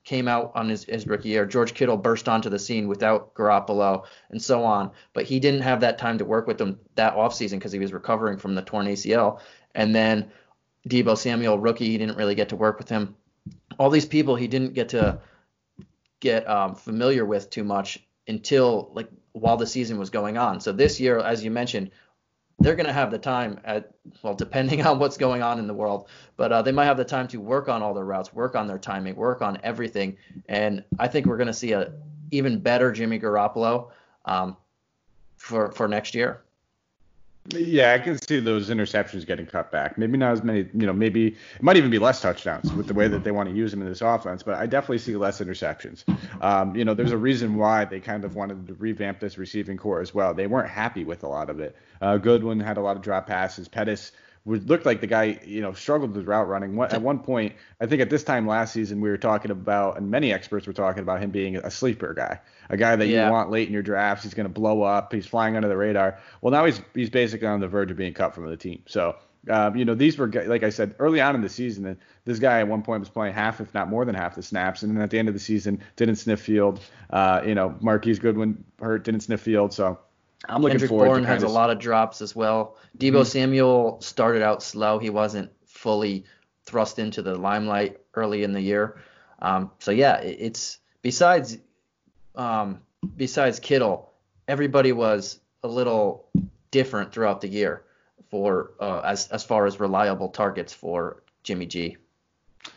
came 0.04 0.28
out 0.28 0.54
on 0.56 0.70
his, 0.70 0.86
his 0.86 1.06
rookie 1.06 1.30
year. 1.30 1.46
George 1.46 1.74
Kittle 1.74 1.98
burst 1.98 2.30
onto 2.30 2.50
the 2.50 2.58
scene 2.58 2.88
without 2.88 3.34
Garoppolo 3.34 4.06
and 4.30 4.41
so 4.41 4.63
on. 4.63 4.91
But 5.13 5.26
he 5.26 5.39
didn't 5.39 5.62
have 5.62 5.82
that 5.82 5.98
time 5.98 6.17
to 6.20 6.26
work 6.26 6.48
with 6.48 6.58
them 6.58 6.80
that 6.96 7.15
offseason 7.15 7.56
because 7.56 7.74
he 7.74 7.80
was 7.80 7.91
recovering 7.91 8.38
from 8.38 8.56
the 8.56 8.62
torn 8.62 8.88
ACL. 8.88 9.41
And 9.76 9.93
then 9.93 10.32
Deebo 10.88 11.17
Samuel, 11.17 11.60
rookie, 11.60 11.89
he 11.89 11.98
didn't 11.98 12.15
really 12.15 12.36
get 12.36 12.50
to 12.50 12.56
work 12.56 12.78
with 12.78 12.88
him 12.88 13.15
all 13.77 13.89
these 13.89 14.05
people 14.05 14.35
he 14.35 14.47
didn't 14.47 14.73
get 14.73 14.89
to 14.89 15.19
get 16.19 16.47
um, 16.49 16.75
familiar 16.75 17.25
with 17.25 17.49
too 17.49 17.63
much 17.63 17.99
until 18.27 18.91
like 18.93 19.09
while 19.33 19.57
the 19.57 19.67
season 19.67 19.97
was 19.99 20.09
going 20.09 20.37
on. 20.37 20.59
So 20.59 20.71
this 20.71 20.99
year, 20.99 21.19
as 21.19 21.43
you 21.43 21.51
mentioned, 21.51 21.91
they're 22.59 22.75
going 22.75 22.87
to 22.87 22.93
have 22.93 23.11
the 23.11 23.19
time 23.19 23.59
at 23.63 23.91
well, 24.23 24.33
depending 24.33 24.85
on 24.85 24.99
what's 24.99 25.17
going 25.17 25.41
on 25.41 25.59
in 25.59 25.67
the 25.67 25.73
world, 25.73 26.09
but 26.35 26.51
uh, 26.51 26.61
they 26.61 26.71
might 26.71 26.85
have 26.85 26.97
the 26.97 27.05
time 27.05 27.27
to 27.29 27.39
work 27.39 27.69
on 27.69 27.81
all 27.81 27.93
their 27.93 28.05
routes, 28.05 28.33
work 28.33 28.55
on 28.55 28.67
their 28.67 28.79
timing, 28.79 29.15
work 29.15 29.41
on 29.41 29.59
everything. 29.63 30.17
And 30.47 30.83
I 30.97 31.07
think 31.07 31.25
we're 31.25 31.37
going 31.37 31.47
to 31.47 31.53
see 31.53 31.73
a 31.73 31.93
even 32.31 32.59
better 32.59 32.91
Jimmy 32.91 33.19
Garoppolo 33.19 33.91
um, 34.25 34.57
for 35.37 35.71
for 35.71 35.87
next 35.87 36.15
year. 36.15 36.41
Yeah, 37.49 37.93
I 37.93 37.99
can 37.99 38.19
see 38.21 38.41
those 38.41 38.69
interceptions 38.69 39.25
getting 39.25 39.45
cut 39.45 39.71
back. 39.71 39.97
Maybe 39.97 40.17
not 40.17 40.33
as 40.33 40.43
many, 40.43 40.67
you 40.73 40.86
know, 40.86 40.91
maybe 40.91 41.27
it 41.27 41.62
might 41.62 41.77
even 41.77 41.89
be 41.89 41.99
less 41.99 42.21
touchdowns 42.21 42.73
with 42.73 42.88
the 42.88 42.93
way 42.93 43.07
that 43.07 43.23
they 43.23 43.31
want 43.31 43.47
to 43.47 43.55
use 43.55 43.71
them 43.71 43.81
in 43.81 43.88
this 43.88 44.01
offense, 44.01 44.43
but 44.43 44.55
I 44.55 44.65
definitely 44.65 44.97
see 44.97 45.15
less 45.15 45.39
interceptions. 45.39 46.03
Um, 46.43 46.75
you 46.75 46.83
know, 46.83 46.93
there's 46.93 47.13
a 47.13 47.17
reason 47.17 47.55
why 47.55 47.86
they 47.86 48.01
kind 48.01 48.25
of 48.25 48.36
wanted 48.36 48.67
to 48.67 48.73
revamp 48.73 49.21
this 49.21 49.38
receiving 49.38 49.77
core 49.77 50.01
as 50.01 50.13
well. 50.13 50.33
They 50.33 50.47
weren't 50.47 50.69
happy 50.69 51.05
with 51.05 51.23
a 51.23 51.27
lot 51.27 51.49
of 51.49 51.62
it. 51.62 51.77
Uh, 52.01 52.17
Goodwin 52.17 52.60
had 52.60 52.75
a 52.77 52.81
lot 52.81 52.97
of 52.97 53.01
drop 53.01 53.27
passes. 53.27 53.69
Pettis 53.69 54.12
would 54.47 54.69
look 54.69 54.86
like 54.86 55.01
the 55.01 55.07
guy, 55.07 55.38
you 55.45 55.60
know, 55.60 55.73
struggled 55.73 56.15
with 56.15 56.25
route 56.25 56.47
running. 56.47 56.79
At 56.79 57.01
one 57.01 57.19
point, 57.19 57.53
I 57.81 57.86
think 57.86 58.01
at 58.01 58.10
this 58.10 58.23
time 58.23 58.47
last 58.47 58.71
season, 58.71 59.01
we 59.01 59.10
were 59.10 59.17
talking 59.17 59.51
about, 59.51 59.97
and 59.97 60.10
many 60.10 60.31
experts 60.31 60.65
were 60.65 60.71
talking 60.71 61.03
about 61.03 61.21
him 61.21 61.31
being 61.31 61.57
a 61.57 61.69
sleeper 61.69 62.13
guy, 62.13 62.39
a 62.69 62.77
guy 62.77 62.95
that 62.95 63.07
yeah. 63.07 63.25
you 63.25 63.33
want 63.33 63.51
late 63.51 63.67
in 63.67 63.73
your 63.73 63.83
drafts. 63.83 64.23
He's 64.23 64.33
going 64.33 64.45
to 64.45 64.53
blow 64.53 64.83
up. 64.83 65.12
He's 65.12 65.27
flying 65.27 65.57
under 65.57 65.67
the 65.67 65.75
radar. 65.75 66.19
Well, 66.39 66.51
now 66.51 66.63
he's 66.63 66.81
he's 66.93 67.10
basically 67.10 67.45
on 67.45 67.60
the 67.60 67.67
verge 67.67 67.91
of 67.91 67.97
being 67.97 68.13
cut 68.13 68.33
from 68.33 68.49
the 68.49 68.55
team. 68.55 68.83
So, 68.86 69.17
um, 69.49 69.75
you 69.75 69.83
know, 69.83 69.95
these 69.95 70.17
were 70.17 70.31
like 70.45 70.63
I 70.63 70.69
said 70.69 70.95
early 70.97 71.19
on 71.19 71.36
in 71.36 71.41
the 71.41 71.49
season. 71.49 71.99
This 72.23 72.39
guy 72.39 72.62
at 72.62 72.69
one 72.69 72.83
point 72.83 73.01
was 73.01 73.10
playing 73.10 73.33
half, 73.33 73.60
if 73.60 73.73
not 73.73 73.89
more 73.89 74.05
than 74.05 74.15
half, 74.15 74.36
the 74.36 74.43
snaps, 74.43 74.81
and 74.81 74.95
then 74.95 75.03
at 75.03 75.10
the 75.10 75.19
end 75.19 75.27
of 75.27 75.33
the 75.33 75.41
season 75.41 75.81
didn't 75.97 76.15
sniff 76.15 76.39
field. 76.39 76.79
Uh, 77.10 77.41
you 77.45 77.53
know, 77.53 77.75
Marquise 77.81 78.17
Goodwin 78.17 78.63
hurt, 78.79 79.03
didn't 79.03 79.23
sniff 79.23 79.41
field. 79.41 79.73
So 79.73 79.99
I'm 80.45 80.62
looking 80.62 80.73
Kendrick 80.73 80.89
forward. 80.89 81.06
Bourne 81.08 81.23
has 81.23 81.43
of... 81.43 81.50
a 81.50 81.52
lot 81.52 81.69
of 81.69 81.80
drops 81.80 82.21
as 82.21 82.36
well. 82.36 82.78
Deebo 82.97 83.12
mm-hmm. 83.12 83.23
Samuel 83.23 84.02
started 84.02 84.41
out 84.41 84.62
slow. 84.62 85.00
He 85.00 85.10
wasn't 85.10 85.52
fully 85.65 86.26
thrust 86.65 87.00
into 87.00 87.21
the 87.21 87.36
limelight 87.36 88.00
early 88.13 88.43
in 88.43 88.54
the 88.54 88.62
year. 88.62 89.00
Um, 89.39 89.71
so 89.80 89.91
yeah, 89.91 90.17
it's 90.17 90.80
besides 91.02 91.58
um, 92.36 92.82
besides 93.15 93.60
Kittle, 93.60 94.12
everybody 94.47 94.91
was 94.91 95.39
a 95.63 95.67
little 95.67 96.28
different 96.71 97.12
throughout 97.12 97.41
the 97.41 97.47
year 97.47 97.84
for 98.30 98.71
uh, 98.80 99.00
as 99.00 99.28
as 99.30 99.43
far 99.43 99.65
as 99.65 99.80
reliable 99.80 100.30
targets 100.30 100.73
for 100.73 101.23
Jimmy 101.43 101.65
G. 101.65 101.97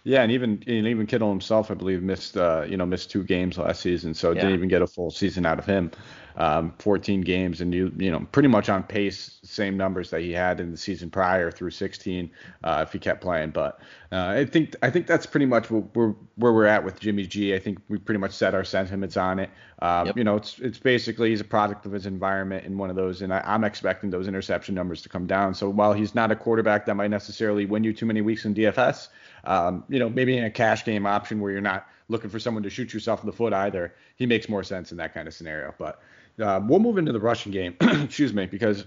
Yeah, 0.05 0.23
and 0.23 0.33
even 0.33 0.63
and 0.67 0.87
even 0.87 1.07
Kittle 1.07 1.31
himself, 1.31 1.71
I 1.71 1.75
believe, 1.75 2.03
missed 2.03 2.37
uh, 2.37 2.65
you 2.67 2.77
know 2.77 2.87
missed 2.87 3.11
two 3.11 3.23
games 3.23 3.59
last 3.59 3.81
season, 3.81 4.15
so 4.15 4.31
yeah. 4.31 4.43
didn't 4.43 4.55
even 4.55 4.69
get 4.69 4.83
a 4.83 4.87
full 4.87 5.11
season 5.11 5.45
out 5.47 5.59
of 5.59 5.67
him 5.67 5.91
um, 6.37 6.73
14 6.79 7.21
games, 7.21 7.61
and 7.61 7.75
you 7.75 7.93
you 7.97 8.11
know 8.11 8.27
pretty 8.33 8.49
much 8.49 8.69
on 8.69 8.83
pace, 8.83 9.39
same 9.43 9.77
numbers 9.77 10.11
that 10.11 10.21
he 10.21 10.33
had 10.33 10.61
in 10.61 10.71
the 10.71 10.77
season 10.77 11.11
prior 11.11 11.51
through 11.51 11.71
16 11.71 12.31
uh, 12.65 12.85
if 12.87 12.93
he 12.93 12.99
kept 12.99 13.21
playing. 13.21 13.51
But 13.51 13.81
uh, 14.13 14.27
I 14.29 14.45
think 14.45 14.75
I 14.83 14.91
think 14.91 15.07
that's 15.07 15.27
pretty 15.27 15.47
much 15.47 15.71
where, 15.71 16.15
where 16.37 16.53
we're 16.53 16.67
at 16.67 16.85
with 16.85 17.01
Jimmy 17.01 17.27
G. 17.27 17.55
I 17.55 17.59
think 17.59 17.79
we 17.89 17.99
pretty 17.99 18.19
much 18.19 18.33
set 18.33 18.55
our 18.55 18.65
sentiments 18.65 19.17
on 19.17 19.39
it. 19.39 19.51
Um, 19.81 20.07
yep. 20.07 20.17
You 20.17 20.25
know, 20.25 20.37
it's 20.37 20.59
it's 20.61 20.79
basically 20.79 21.31
he's 21.31 21.41
a 21.41 21.45
product 21.45 21.85
of 21.87 21.93
his 21.93 22.07
environment 22.07 22.65
in 22.65 22.79
one 22.79 22.91
of 22.91 22.97
those, 22.97 23.23
and 23.23 23.33
I, 23.35 23.43
I'm 23.45 23.65
expecting 23.65 24.11
those 24.11 24.29
interception 24.29 24.75
numbers 24.75 25.03
to 25.03 25.09
come 25.09 25.27
down. 25.27 25.55
So 25.55 25.69
while 25.69 25.93
he's 25.93 26.15
not 26.15 26.31
a 26.31 26.37
quarterback 26.37 26.87
that 26.87 26.95
might 26.95 27.11
necessarily 27.11 27.67
win 27.67 27.85
you 27.85 27.93
too 27.93 28.07
many 28.07 28.21
weeks 28.21 28.45
in 28.45 28.55
DFS, 28.55 29.09
um, 29.45 29.85
you 29.89 29.99
know, 29.99 30.09
maybe 30.09 30.37
in 30.37 30.45
a 30.45 30.51
cash 30.51 30.85
game 30.85 31.07
option 31.07 31.41
where 31.41 31.53
you're 31.53 31.61
not 31.61 31.87
looking 32.09 32.31
for 32.31 32.39
someone 32.39 32.63
to 32.63 32.71
shoot 32.71 32.93
yourself 32.93 33.21
in 33.21 33.27
the 33.27 33.33
foot 33.33 33.53
either, 33.53 33.95
he 34.17 34.27
makes 34.27 34.49
more 34.49 34.65
sense 34.65 34.91
in 34.91 34.99
that 34.99 35.15
kind 35.15 35.29
of 35.29 35.35
scenario. 35.35 35.75
But 35.79 36.01
uh, 36.43 36.61
we'll 36.63 36.81
move 36.81 36.99
into 36.99 37.13
the 37.13 37.21
rushing 37.21 37.53
game, 37.53 37.77
excuse 37.81 38.33
me, 38.33 38.47
because 38.47 38.85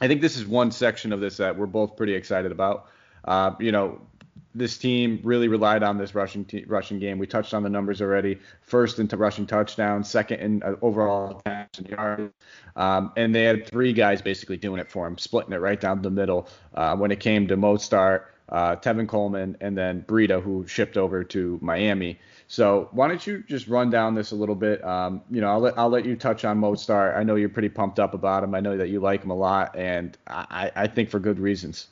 I 0.00 0.08
think 0.08 0.20
this 0.20 0.36
is 0.36 0.46
one 0.46 0.70
section 0.70 1.12
of 1.12 1.20
this 1.20 1.36
that 1.38 1.56
we're 1.56 1.66
both 1.66 1.96
pretty 1.96 2.14
excited 2.14 2.52
about. 2.52 2.88
Uh, 3.24 3.52
you 3.58 3.72
know, 3.72 4.00
this 4.54 4.78
team 4.78 5.20
really 5.22 5.48
relied 5.48 5.82
on 5.82 5.98
this 5.98 6.14
rushing 6.14 6.46
rushing 6.66 6.98
game. 6.98 7.18
We 7.18 7.26
touched 7.26 7.52
on 7.52 7.62
the 7.62 7.68
numbers 7.68 8.00
already. 8.00 8.38
First 8.62 8.98
into 8.98 9.16
rushing 9.16 9.46
touchdowns, 9.46 10.08
second 10.08 10.40
in 10.40 10.62
uh, 10.62 10.76
overall 10.80 11.38
attempts 11.38 11.78
and 11.78 11.88
yards, 11.88 12.32
um, 12.74 13.12
and 13.16 13.34
they 13.34 13.44
had 13.44 13.66
three 13.66 13.92
guys 13.92 14.22
basically 14.22 14.56
doing 14.56 14.80
it 14.80 14.90
for 14.90 15.06
him, 15.06 15.18
splitting 15.18 15.52
it 15.52 15.60
right 15.60 15.80
down 15.80 16.00
the 16.00 16.10
middle. 16.10 16.48
Uh, 16.74 16.96
when 16.96 17.10
it 17.10 17.20
came 17.20 17.46
to 17.48 17.56
Mostert, 17.56 18.24
uh, 18.48 18.76
Tevin 18.76 19.08
Coleman, 19.08 19.56
and 19.60 19.76
then 19.76 20.02
Breida, 20.02 20.42
who 20.42 20.66
shipped 20.66 20.96
over 20.96 21.24
to 21.24 21.58
Miami. 21.62 22.18
So 22.48 22.88
why 22.92 23.08
don't 23.08 23.26
you 23.26 23.42
just 23.48 23.66
run 23.66 23.90
down 23.90 24.14
this 24.14 24.30
a 24.30 24.36
little 24.36 24.54
bit? 24.54 24.84
Um, 24.84 25.22
you 25.30 25.40
know, 25.40 25.48
I'll 25.48 25.60
let 25.60 25.78
I'll 25.78 25.88
let 25.88 26.04
you 26.04 26.16
touch 26.16 26.44
on 26.44 26.60
Mostert. 26.60 27.16
I 27.16 27.24
know 27.24 27.34
you're 27.34 27.48
pretty 27.48 27.68
pumped 27.68 27.98
up 27.98 28.14
about 28.14 28.44
him. 28.44 28.54
I 28.54 28.60
know 28.60 28.76
that 28.76 28.88
you 28.88 29.00
like 29.00 29.22
him 29.22 29.30
a 29.30 29.36
lot, 29.36 29.76
and 29.76 30.16
I, 30.28 30.70
I 30.76 30.86
think 30.86 31.10
for 31.10 31.18
good 31.18 31.40
reasons. 31.40 31.88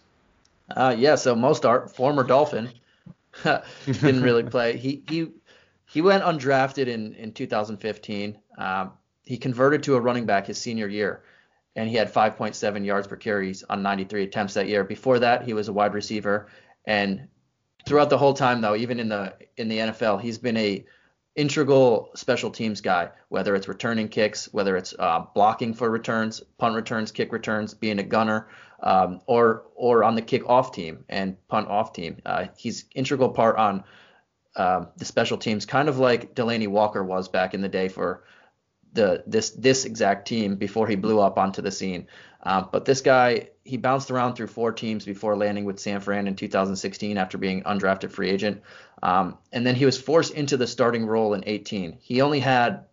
Uh, 0.71 0.95
yeah. 0.97 1.17
So 1.17 1.35
Mostert, 1.35 1.91
former 1.91 2.23
Dolphin, 2.23 2.71
didn't 3.87 4.23
really 4.23 4.43
play. 4.51 4.77
He 4.77 5.03
he 5.09 5.29
he 5.87 6.01
went 6.01 6.23
undrafted 6.23 6.87
in 6.87 7.15
in 7.15 7.33
2015. 7.33 8.39
Um, 8.57 8.93
he 9.25 9.37
converted 9.39 9.83
to 9.85 9.97
a 9.97 10.01
running 10.01 10.27
back 10.27 10.47
his 10.47 10.59
senior 10.59 10.87
year, 10.87 11.23
and 11.77 11.89
he 11.89 11.97
had 11.97 12.13
5.7 12.13 12.85
yards 12.85 13.07
per 13.07 13.17
carries 13.17 13.63
on 13.65 13.83
93 13.83 14.25
attempts 14.25 14.55
that 14.55 14.69
year. 14.69 14.85
Before 14.85 15.19
that, 15.19 15.45
he 15.45 15.53
was 15.53 15.69
a 15.69 15.73
wide 15.73 15.95
receiver, 15.95 16.49
and 16.85 17.29
throughout 17.87 18.11
the 18.11 18.19
whole 18.19 18.35
time 18.35 18.61
though, 18.61 18.77
even 18.77 19.01
in 19.01 19.09
the 19.09 19.35
in 19.57 19.69
the 19.69 19.79
NFL, 19.79 20.21
he's 20.21 20.39
been 20.39 20.57
a 20.57 20.85
integral 21.37 22.11
special 22.15 22.51
teams 22.51 22.81
guy, 22.81 23.11
whether 23.29 23.55
it's 23.55 23.69
returning 23.69 24.09
kicks, 24.09 24.53
whether 24.53 24.77
it's 24.77 24.95
uh, 24.99 25.25
blocking 25.35 25.75
for 25.75 25.91
returns, 25.91 26.41
punt 26.59 26.75
returns, 26.75 27.11
kick 27.11 27.33
returns, 27.33 27.75
being 27.75 27.99
a 27.99 28.03
gunner, 28.03 28.49
um, 28.83 29.21
or 29.27 29.65
or 29.75 30.05
on 30.05 30.15
the 30.15 30.23
kick 30.23 30.49
off 30.49 30.73
team 30.73 31.05
and 31.09 31.37
punt 31.49 31.69
off 31.69 31.93
team. 31.93 32.21
Uh, 32.25 32.47
he's 32.57 32.85
integral 32.95 33.31
part 33.31 33.57
on 33.57 33.85
uh, 34.57 34.85
the 34.97 35.05
special 35.05 35.37
teams, 35.37 35.67
kind 35.67 35.89
of 35.89 35.99
like 35.99 36.35
Delanie 36.35 36.69
Walker 36.69 37.03
was 37.03 37.29
back 37.29 37.55
in 37.55 37.61
the 37.61 37.69
day 37.69 37.89
for 37.89 38.25
the 38.95 39.23
this 39.27 39.51
this 39.51 39.85
exact 39.85 40.27
team 40.27 40.57
before 40.57 40.87
he 40.87 40.97
blew 40.97 41.21
up 41.21 41.39
onto 41.39 41.63
the 41.63 41.71
scene. 41.71 42.07
Um, 42.45 42.69
but 42.71 42.85
this 42.85 43.01
guy, 43.01 43.49
he 43.65 43.77
bounced 43.79 44.11
around 44.11 44.35
through 44.35 44.49
four 44.49 44.71
teams 44.73 45.05
before 45.05 45.37
landing 45.37 45.65
with 45.65 45.81
San 45.81 46.01
Fran 46.01 46.27
in 46.27 46.37
2016 46.37 47.17
after 47.17 47.39
being 47.39 47.63
undrafted 47.63 48.13
free 48.13 48.29
agent. 48.29 48.63
Um, 49.03 49.39
and 49.53 49.67
then 49.67 49.75
he 49.75 49.87
was 49.87 50.01
forced 50.01 50.35
into 50.35 50.57
the 50.57 50.67
starting 50.67 51.07
role 51.07 51.35
in 51.35 51.43
18. 51.47 51.99
He 52.01 52.21
only 52.21 52.41
had 52.41 52.85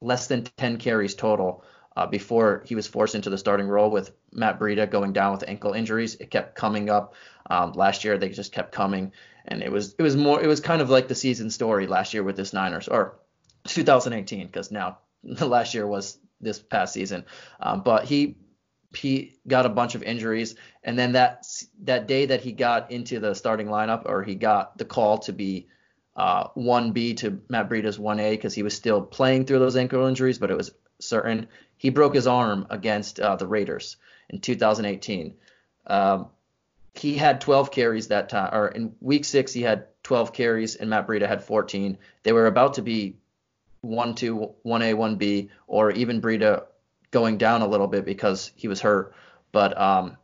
less 0.00 0.26
than 0.26 0.44
10 0.56 0.78
carries 0.78 1.14
total 1.14 1.64
uh, 1.96 2.06
before 2.06 2.62
he 2.66 2.74
was 2.74 2.86
forced 2.86 3.14
into 3.14 3.30
the 3.30 3.38
starting 3.38 3.68
role 3.68 3.90
with 3.90 4.12
Matt 4.32 4.58
Breida 4.58 4.90
going 4.90 5.12
down 5.12 5.32
with 5.32 5.44
ankle 5.46 5.72
injuries. 5.72 6.16
It 6.16 6.30
kept 6.30 6.54
coming 6.56 6.90
up. 6.90 7.14
Um, 7.48 7.72
last 7.72 8.04
year 8.04 8.18
they 8.18 8.28
just 8.28 8.52
kept 8.52 8.72
coming, 8.72 9.12
and 9.46 9.62
it 9.62 9.70
was 9.70 9.94
it 9.98 10.02
was 10.02 10.16
more 10.16 10.42
it 10.42 10.48
was 10.48 10.60
kind 10.60 10.82
of 10.82 10.90
like 10.90 11.06
the 11.06 11.14
season 11.14 11.48
story 11.48 11.86
last 11.86 12.12
year 12.12 12.24
with 12.24 12.36
this 12.36 12.52
Niners 12.52 12.88
or 12.88 13.18
2018 13.66 14.46
because 14.46 14.72
now 14.72 14.98
last 15.40 15.74
year 15.74 15.86
was 15.86 16.18
this 16.40 16.60
past 16.60 16.92
season. 16.94 17.24
Um, 17.60 17.82
but 17.82 18.04
he 18.04 18.36
he 18.94 19.36
got 19.46 19.66
a 19.66 19.70
bunch 19.70 19.94
of 19.94 20.02
injuries, 20.02 20.54
and 20.82 20.98
then 20.98 21.12
that 21.12 21.46
that 21.82 22.06
day 22.06 22.26
that 22.26 22.40
he 22.40 22.52
got 22.52 22.90
into 22.90 23.20
the 23.20 23.34
starting 23.34 23.66
lineup, 23.66 24.02
or 24.06 24.22
he 24.22 24.34
got 24.34 24.78
the 24.78 24.84
call 24.84 25.18
to 25.18 25.32
be 25.32 25.68
uh, 26.16 26.48
1B 26.56 27.18
to 27.18 27.42
Matt 27.48 27.68
Breida's 27.68 27.98
1A 27.98 28.30
because 28.30 28.54
he 28.54 28.62
was 28.62 28.74
still 28.74 29.02
playing 29.02 29.44
through 29.44 29.58
those 29.58 29.76
ankle 29.76 30.06
injuries, 30.06 30.38
but 30.38 30.50
it 30.50 30.56
was 30.56 30.70
certain 30.98 31.48
he 31.76 31.90
broke 31.90 32.14
his 32.14 32.26
arm 32.26 32.66
against 32.70 33.20
uh, 33.20 33.36
the 33.36 33.46
Raiders 33.46 33.96
in 34.30 34.40
2018. 34.40 35.34
Um, 35.86 36.28
he 36.94 37.14
had 37.14 37.42
12 37.42 37.70
carries 37.70 38.08
that 38.08 38.30
time, 38.30 38.50
or 38.54 38.68
in 38.68 38.94
week 39.00 39.26
six 39.26 39.52
he 39.52 39.60
had 39.60 39.86
12 40.04 40.32
carries, 40.32 40.76
and 40.76 40.88
Matt 40.88 41.06
Breida 41.06 41.28
had 41.28 41.44
14. 41.44 41.98
They 42.22 42.32
were 42.32 42.46
about 42.46 42.74
to 42.74 42.82
be 42.82 43.16
one 43.86 44.14
two, 44.14 44.54
one 44.62 44.82
A, 44.82 44.94
one 44.94 45.16
B, 45.16 45.50
or 45.66 45.90
even 45.90 46.20
Breida 46.20 46.64
going 47.10 47.38
down 47.38 47.62
a 47.62 47.66
little 47.66 47.86
bit 47.86 48.04
because 48.04 48.52
he 48.56 48.68
was 48.68 48.80
hurt. 48.80 49.14
But 49.52 49.78
um, 49.80 50.16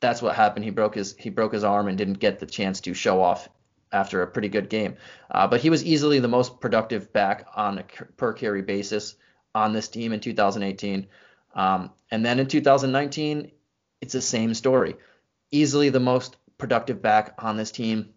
that's 0.00 0.22
what 0.22 0.34
happened. 0.34 0.64
He 0.64 0.70
broke 0.70 0.94
his 0.94 1.14
he 1.16 1.30
broke 1.30 1.52
his 1.52 1.64
arm 1.64 1.88
and 1.88 1.98
didn't 1.98 2.14
get 2.14 2.38
the 2.38 2.46
chance 2.46 2.80
to 2.82 2.94
show 2.94 3.22
off 3.22 3.48
after 3.92 4.22
a 4.22 4.26
pretty 4.26 4.48
good 4.48 4.68
game. 4.68 4.96
Uh, 5.30 5.46
but 5.46 5.60
he 5.60 5.70
was 5.70 5.84
easily 5.84 6.18
the 6.18 6.28
most 6.28 6.60
productive 6.60 7.12
back 7.12 7.46
on 7.54 7.78
a 7.78 7.82
per 8.16 8.32
carry 8.32 8.62
basis 8.62 9.14
on 9.54 9.72
this 9.72 9.88
team 9.88 10.12
in 10.12 10.20
2018. 10.20 11.06
Um, 11.54 11.90
and 12.10 12.24
then 12.24 12.38
in 12.38 12.46
2019, 12.46 13.50
it's 14.00 14.12
the 14.12 14.20
same 14.20 14.54
story. 14.54 14.96
Easily 15.50 15.88
the 15.88 16.00
most 16.00 16.36
productive 16.58 17.00
back 17.00 17.34
on 17.38 17.56
this 17.56 17.70
team 17.70 18.10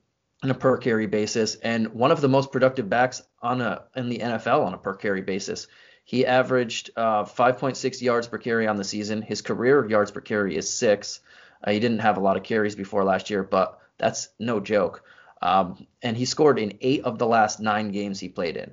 on 0.44 0.52
a 0.52 0.56
per 0.56 0.78
carry 0.78 1.08
basis, 1.08 1.56
and 1.56 1.94
one 1.94 2.12
of 2.12 2.22
the 2.22 2.28
most 2.28 2.52
productive 2.52 2.90
backs 2.90 3.22
on 3.42 3.62
a 3.62 3.84
in 3.96 4.10
the 4.10 4.20
NFL 4.20 4.66
on 4.66 4.74
a 4.74 4.78
per 4.78 4.96
carry 4.96 5.22
basis. 5.22 5.68
He 6.04 6.26
averaged 6.26 6.92
uh, 6.96 7.24
5.6 7.24 8.02
yards 8.02 8.28
per 8.28 8.38
carry 8.38 8.68
on 8.68 8.76
the 8.76 8.84
season. 8.84 9.22
His 9.22 9.42
career 9.42 9.88
yards 9.88 10.12
per 10.12 10.22
carry 10.22 10.58
is 10.58 10.72
six. 10.72 11.22
Uh, 11.64 11.72
he 11.72 11.80
didn't 11.80 12.00
have 12.00 12.18
a 12.18 12.20
lot 12.20 12.38
of 12.38 12.44
carries 12.44 12.76
before 12.76 13.04
last 13.04 13.30
year, 13.30 13.44
but 13.44 13.80
that's 13.98 14.30
no 14.40 14.60
joke. 14.60 15.04
Um, 15.42 15.88
and 16.02 16.18
he 16.18 16.26
scored 16.26 16.60
in 16.60 16.78
eight 16.82 17.04
of 17.04 17.18
the 17.18 17.28
last 17.28 17.60
nine 17.60 17.92
games 17.92 18.20
he 18.20 18.30
played 18.30 18.58
in. 18.58 18.72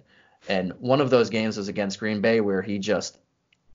And 0.49 0.73
one 0.81 1.01
of 1.01 1.11
those 1.11 1.31
games 1.31 1.57
was 1.57 1.69
against 1.69 1.99
Green 1.99 2.21
Bay, 2.21 2.41
where 2.41 2.63
he 2.63 2.79
just 2.79 3.19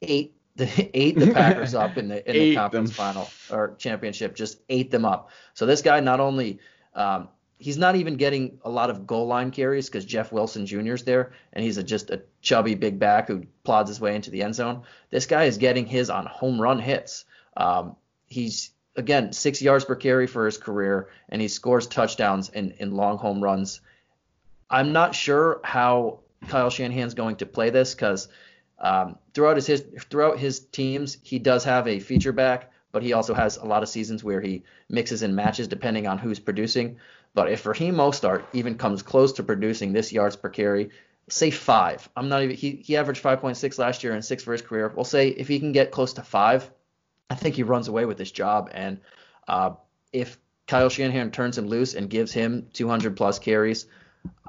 ate 0.01 0.35
the 0.55 0.89
ate 0.97 1.17
the 1.17 1.31
Packers 1.31 1.75
up 1.75 1.97
in 1.97 2.07
the 2.07 2.27
in 2.29 2.33
the 2.33 2.55
conference 2.57 2.89
them. 2.89 2.95
final 2.95 3.29
or 3.51 3.75
championship, 3.77 4.35
just 4.35 4.59
ate 4.69 4.91
them 4.91 5.05
up. 5.05 5.29
So 5.53 5.65
this 5.65 5.81
guy 5.81 5.99
not 5.99 6.19
only 6.19 6.59
um, 6.95 7.29
he's 7.63 7.77
not 7.77 7.95
even 7.95 8.15
getting 8.15 8.59
a 8.65 8.69
lot 8.69 8.89
of 8.89 9.07
goal 9.07 9.25
line 9.25 9.49
carries 9.49 9.87
because 9.87 10.03
Jeff 10.03 10.33
Wilson 10.33 10.65
Jr. 10.65 10.95
is 10.95 11.05
there, 11.05 11.31
and 11.53 11.63
he's 11.63 11.77
a, 11.77 11.83
just 11.83 12.09
a 12.09 12.21
chubby 12.41 12.75
big 12.75 12.99
back 12.99 13.29
who 13.29 13.45
plods 13.63 13.87
his 13.87 14.01
way 14.01 14.17
into 14.17 14.29
the 14.31 14.43
end 14.43 14.53
zone. 14.53 14.83
This 15.11 15.27
guy 15.27 15.45
is 15.45 15.57
getting 15.57 15.85
his 15.85 16.09
on 16.09 16.25
home 16.25 16.59
run 16.59 16.77
hits. 16.77 17.23
Um, 17.55 17.95
he's 18.27 18.71
again 18.97 19.31
six 19.31 19.61
yards 19.61 19.85
per 19.85 19.95
carry 19.95 20.27
for 20.27 20.45
his 20.45 20.57
career, 20.57 21.07
and 21.29 21.41
he 21.41 21.47
scores 21.47 21.87
touchdowns 21.87 22.49
in, 22.49 22.71
in 22.79 22.91
long 22.91 23.17
home 23.17 23.41
runs. 23.41 23.79
I'm 24.69 24.91
not 24.91 25.15
sure 25.15 25.61
how 25.63 26.19
Kyle 26.49 26.69
Shanahan's 26.69 27.13
going 27.13 27.37
to 27.37 27.45
play 27.45 27.69
this 27.69 27.95
because 27.95 28.27
um, 28.77 29.17
throughout 29.33 29.55
his, 29.55 29.67
his 29.67 29.85
throughout 30.09 30.37
his 30.37 30.59
teams, 30.59 31.17
he 31.23 31.39
does 31.39 31.63
have 31.63 31.87
a 31.87 32.01
feature 32.01 32.33
back, 32.33 32.73
but 32.91 33.03
he 33.03 33.13
also 33.13 33.33
has 33.33 33.55
a 33.55 33.65
lot 33.65 33.83
of 33.83 33.89
seasons 33.89 34.21
where 34.21 34.41
he 34.41 34.63
mixes 34.89 35.21
and 35.21 35.33
matches 35.33 35.69
depending 35.69 36.07
on 36.07 36.17
who's 36.17 36.39
producing. 36.39 36.97
But 37.33 37.51
if 37.51 37.65
Raheem 37.65 37.95
Mostert 37.95 38.43
even 38.53 38.75
comes 38.77 39.01
close 39.01 39.33
to 39.33 39.43
producing 39.43 39.91
this 39.91 40.13
yards 40.13 40.35
per 40.35 40.49
carry, 40.49 40.91
say 41.29 41.49
five. 41.51 42.07
I'm 42.15 42.29
not 42.29 42.43
even. 42.43 42.55
He 42.55 42.71
he 42.85 42.97
averaged 42.97 43.23
5.6 43.23 43.79
last 43.79 44.03
year 44.03 44.13
and 44.13 44.23
six 44.23 44.43
for 44.43 44.51
his 44.51 44.61
career. 44.61 44.91
We'll 44.95 45.05
say 45.05 45.29
if 45.29 45.47
he 45.47 45.59
can 45.59 45.71
get 45.71 45.91
close 45.91 46.13
to 46.13 46.21
five, 46.23 46.69
I 47.29 47.35
think 47.35 47.55
he 47.55 47.63
runs 47.63 47.87
away 47.87 48.05
with 48.05 48.17
this 48.17 48.31
job. 48.31 48.69
And 48.73 48.99
uh, 49.47 49.71
if 50.11 50.37
Kyle 50.67 50.89
Shanahan 50.89 51.31
turns 51.31 51.57
him 51.57 51.67
loose 51.67 51.95
and 51.95 52.09
gives 52.09 52.31
him 52.31 52.67
200 52.73 53.17
plus 53.17 53.39
carries, 53.39 53.87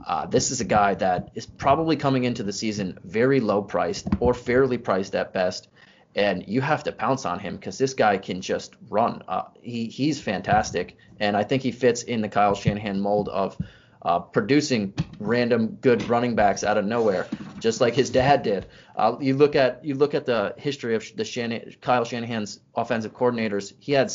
uh, 0.06 0.26
this 0.26 0.50
is 0.50 0.60
a 0.60 0.64
guy 0.64 0.94
that 0.94 1.30
is 1.34 1.46
probably 1.46 1.96
coming 1.96 2.24
into 2.24 2.42
the 2.42 2.52
season 2.52 2.98
very 3.04 3.40
low 3.40 3.62
priced 3.62 4.06
or 4.20 4.34
fairly 4.34 4.78
priced 4.78 5.14
at 5.14 5.32
best 5.32 5.68
and 6.14 6.44
you 6.46 6.60
have 6.60 6.84
to 6.84 6.92
pounce 6.92 7.24
on 7.24 7.38
him 7.38 7.56
because 7.56 7.78
this 7.78 7.94
guy 7.94 8.18
can 8.18 8.40
just 8.40 8.74
run. 8.88 9.22
Uh, 9.26 9.42
he 9.60 9.86
he's 9.86 10.20
fantastic, 10.20 10.96
and 11.20 11.36
I 11.36 11.42
think 11.42 11.62
he 11.62 11.72
fits 11.72 12.02
in 12.02 12.20
the 12.20 12.28
Kyle 12.28 12.54
Shanahan 12.54 13.00
mold 13.00 13.28
of 13.28 13.56
uh, 14.02 14.20
producing 14.20 14.94
random 15.18 15.78
good 15.80 16.08
running 16.08 16.34
backs 16.34 16.62
out 16.62 16.76
of 16.76 16.84
nowhere, 16.84 17.26
just 17.58 17.80
like 17.80 17.94
his 17.94 18.10
dad 18.10 18.42
did. 18.42 18.66
Uh, 18.96 19.16
you 19.20 19.34
look 19.34 19.56
at 19.56 19.84
you 19.84 19.94
look 19.94 20.14
at 20.14 20.26
the 20.26 20.54
history 20.56 20.94
of 20.94 21.04
the 21.16 21.24
Shan- 21.24 21.74
Kyle 21.80 22.04
Shanahan's 22.04 22.60
offensive 22.76 23.14
coordinators. 23.14 23.72
He 23.80 23.92
had 23.92 24.12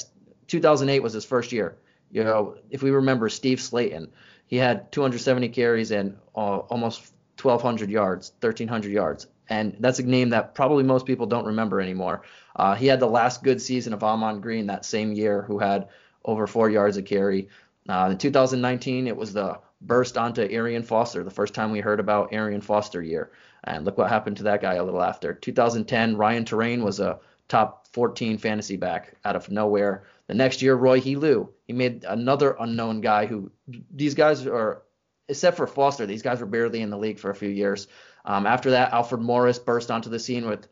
2008 0.48 1.02
was 1.02 1.14
his 1.14 1.26
first 1.26 1.52
year. 1.52 1.78
You 2.12 2.24
know, 2.24 2.56
if 2.70 2.82
we 2.82 2.90
remember 2.90 3.30
Steve 3.30 3.60
Slaton, 3.60 4.10
he 4.48 4.56
had 4.56 4.92
270 4.92 5.50
carries 5.50 5.92
and 5.92 6.18
uh, 6.36 6.58
almost 6.58 7.14
1,200 7.42 7.90
yards, 7.90 8.32
1,300 8.42 8.92
yards 8.92 9.28
and 9.50 9.76
that's 9.80 10.00
a 10.00 10.04
name 10.04 10.30
that 10.30 10.54
probably 10.54 10.84
most 10.84 11.06
people 11.06 11.26
don't 11.26 11.48
remember 11.48 11.82
anymore. 11.82 12.22
Uh, 12.56 12.76
he 12.76 12.88
had 12.88 13.00
the 13.00 13.08
last 13.08 13.44
good 13.44 13.62
season 13.62 13.94
of 13.94 14.04
Ahman 14.04 14.42
Green 14.42 14.68
that 14.68 14.86
same 14.86 15.14
year, 15.14 15.42
who 15.42 15.60
had 15.60 15.90
over 16.24 16.48
four 16.48 16.70
yards 16.70 16.98
a 16.98 17.02
carry. 17.02 17.50
Uh, 17.88 18.10
in 18.12 18.18
2019, 18.18 19.08
it 19.08 19.18
was 19.18 19.34
the 19.34 19.60
burst 19.82 20.18
onto 20.18 20.42
Arian 20.42 20.84
Foster, 20.84 21.24
the 21.24 21.32
first 21.32 21.54
time 21.54 21.72
we 21.72 21.80
heard 21.80 22.00
about 22.00 22.34
Arian 22.34 22.62
Foster 22.62 23.02
year. 23.02 23.32
And 23.64 23.86
look 23.86 23.98
what 23.98 24.10
happened 24.10 24.38
to 24.38 24.44
that 24.44 24.62
guy 24.62 24.76
a 24.76 24.84
little 24.84 25.02
after. 25.02 25.34
2010, 25.34 26.16
Ryan 26.16 26.46
Torain 26.46 26.84
was 26.84 27.00
a 27.00 27.20
top 27.48 27.88
14 27.94 28.38
fantasy 28.38 28.78
back 28.78 29.16
out 29.26 29.36
of 29.36 29.50
nowhere. 29.50 30.04
The 30.28 30.36
next 30.36 30.62
year, 30.62 30.76
Roy 30.76 31.02
Helu, 31.02 31.50
he 31.66 31.74
made 31.74 32.06
another 32.08 32.56
unknown 32.60 33.02
guy 33.02 33.26
who 33.26 33.52
these 33.92 34.14
guys 34.14 34.46
are, 34.46 34.84
except 35.28 35.58
for 35.58 35.66
Foster, 35.66 36.06
these 36.06 36.22
guys 36.22 36.40
were 36.40 36.46
barely 36.46 36.82
in 36.82 36.92
the 36.92 36.98
league 36.98 37.20
for 37.20 37.32
a 37.32 37.36
few 37.36 37.50
years. 37.50 37.88
Um, 38.26 38.46
after 38.46 38.72
that, 38.72 38.94
Alfred 38.94 39.22
Morris 39.22 39.60
burst 39.60 39.92
onto 39.92 40.10
the 40.10 40.20
scene 40.20 40.48
with 40.48 40.68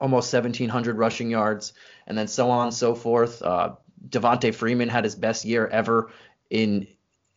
almost 0.00 0.32
1,700 0.32 0.96
rushing 0.96 1.30
yards, 1.30 1.72
and 2.06 2.16
then 2.16 2.28
so 2.28 2.50
on 2.50 2.68
and 2.68 2.74
so 2.74 2.94
forth. 2.94 3.42
Uh, 3.42 3.74
Freeman 4.52 4.88
had 4.88 5.04
his 5.04 5.14
best 5.14 5.44
year 5.44 5.66
ever 5.66 6.10
in 6.50 6.86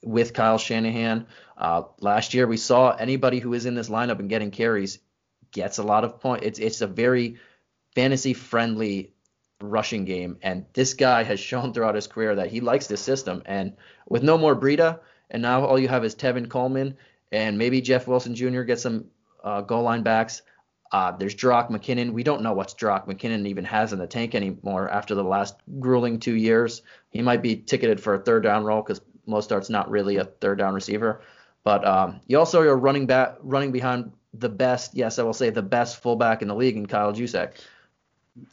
with 0.04 0.34
Kyle 0.34 0.58
Shanahan. 0.58 1.28
Uh, 1.58 1.84
last 2.00 2.34
year, 2.34 2.48
we 2.48 2.58
saw 2.58 2.92
anybody 2.92 3.40
who 3.40 3.54
is 3.54 3.66
in 3.66 3.76
this 3.76 3.90
lineup 3.90 4.20
and 4.20 4.30
getting 4.30 4.52
carries 4.52 5.00
gets 5.52 5.80
a 5.80 5.84
lot 5.84 6.04
of 6.04 6.20
points. 6.20 6.46
It's 6.46 6.60
it's 6.60 6.82
a 6.82 6.88
very 6.88 7.38
fantasy 7.94 8.34
friendly 8.34 9.12
rushing 9.60 10.06
game, 10.06 10.38
and 10.42 10.66
this 10.74 10.94
guy 10.94 11.24
has 11.24 11.40
shown 11.40 11.74
throughout 11.74 11.96
his 11.96 12.08
career 12.08 12.36
that 12.36 12.52
he 12.52 12.62
likes 12.62 12.88
this 12.88 13.02
system. 13.02 13.44
And 13.46 13.74
with 14.08 14.24
no 14.24 14.38
more 14.38 14.56
Breida, 14.56 15.00
and 15.30 15.42
now 15.42 15.66
all 15.66 15.80
you 15.80 15.88
have 15.88 16.06
is 16.06 16.16
Tevin 16.16 16.50
Coleman 16.50 16.98
and 17.32 17.58
maybe 17.58 17.82
Jeff 17.82 18.08
Wilson 18.08 18.36
Jr. 18.36 18.64
gets 18.64 18.84
some 18.84 19.06
uh, 19.44 19.62
goal 19.62 19.84
line 19.84 20.04
backs. 20.04 20.42
Uh, 20.92 21.12
there's 21.12 21.36
Jerick 21.36 21.70
McKinnon. 21.70 22.12
We 22.12 22.24
don't 22.24 22.42
know 22.42 22.54
what 22.54 22.76
Jerick 22.78 23.08
McKinnon 23.08 23.48
even 23.48 23.64
has 23.66 23.94
in 23.94 24.00
the 24.00 24.08
tank 24.08 24.36
anymore 24.36 24.90
after 24.90 25.16
the 25.16 25.24
last 25.24 25.56
grueling 25.80 26.20
two 26.20 26.36
years. 26.36 26.82
He 27.10 27.22
might 27.22 27.42
be 27.42 27.56
ticketed 27.56 28.02
for 28.02 28.14
a 28.14 28.20
third 28.20 28.44
down 28.44 28.66
role 28.66 28.82
because 28.82 29.02
Mostert's 29.28 29.70
not 29.70 29.90
really 29.90 30.18
a 30.18 30.26
third 30.26 30.58
down 30.58 30.74
receiver. 30.74 31.22
But 31.64 31.88
um, 31.88 32.20
you 32.28 32.40
also 32.40 32.62
are 32.62 32.76
running 32.76 33.06
back, 33.06 33.38
running 33.42 33.72
behind 33.72 34.12
the 34.34 34.50
best, 34.50 34.96
yes, 34.96 35.20
I 35.20 35.24
will 35.24 35.34
say 35.34 35.50
the 35.50 35.62
best 35.62 36.02
fullback 36.02 36.42
in 36.42 36.48
the 36.48 36.56
league 36.56 36.76
in 36.76 36.86
Kyle 36.86 37.14
Juszczyk. 37.14 37.54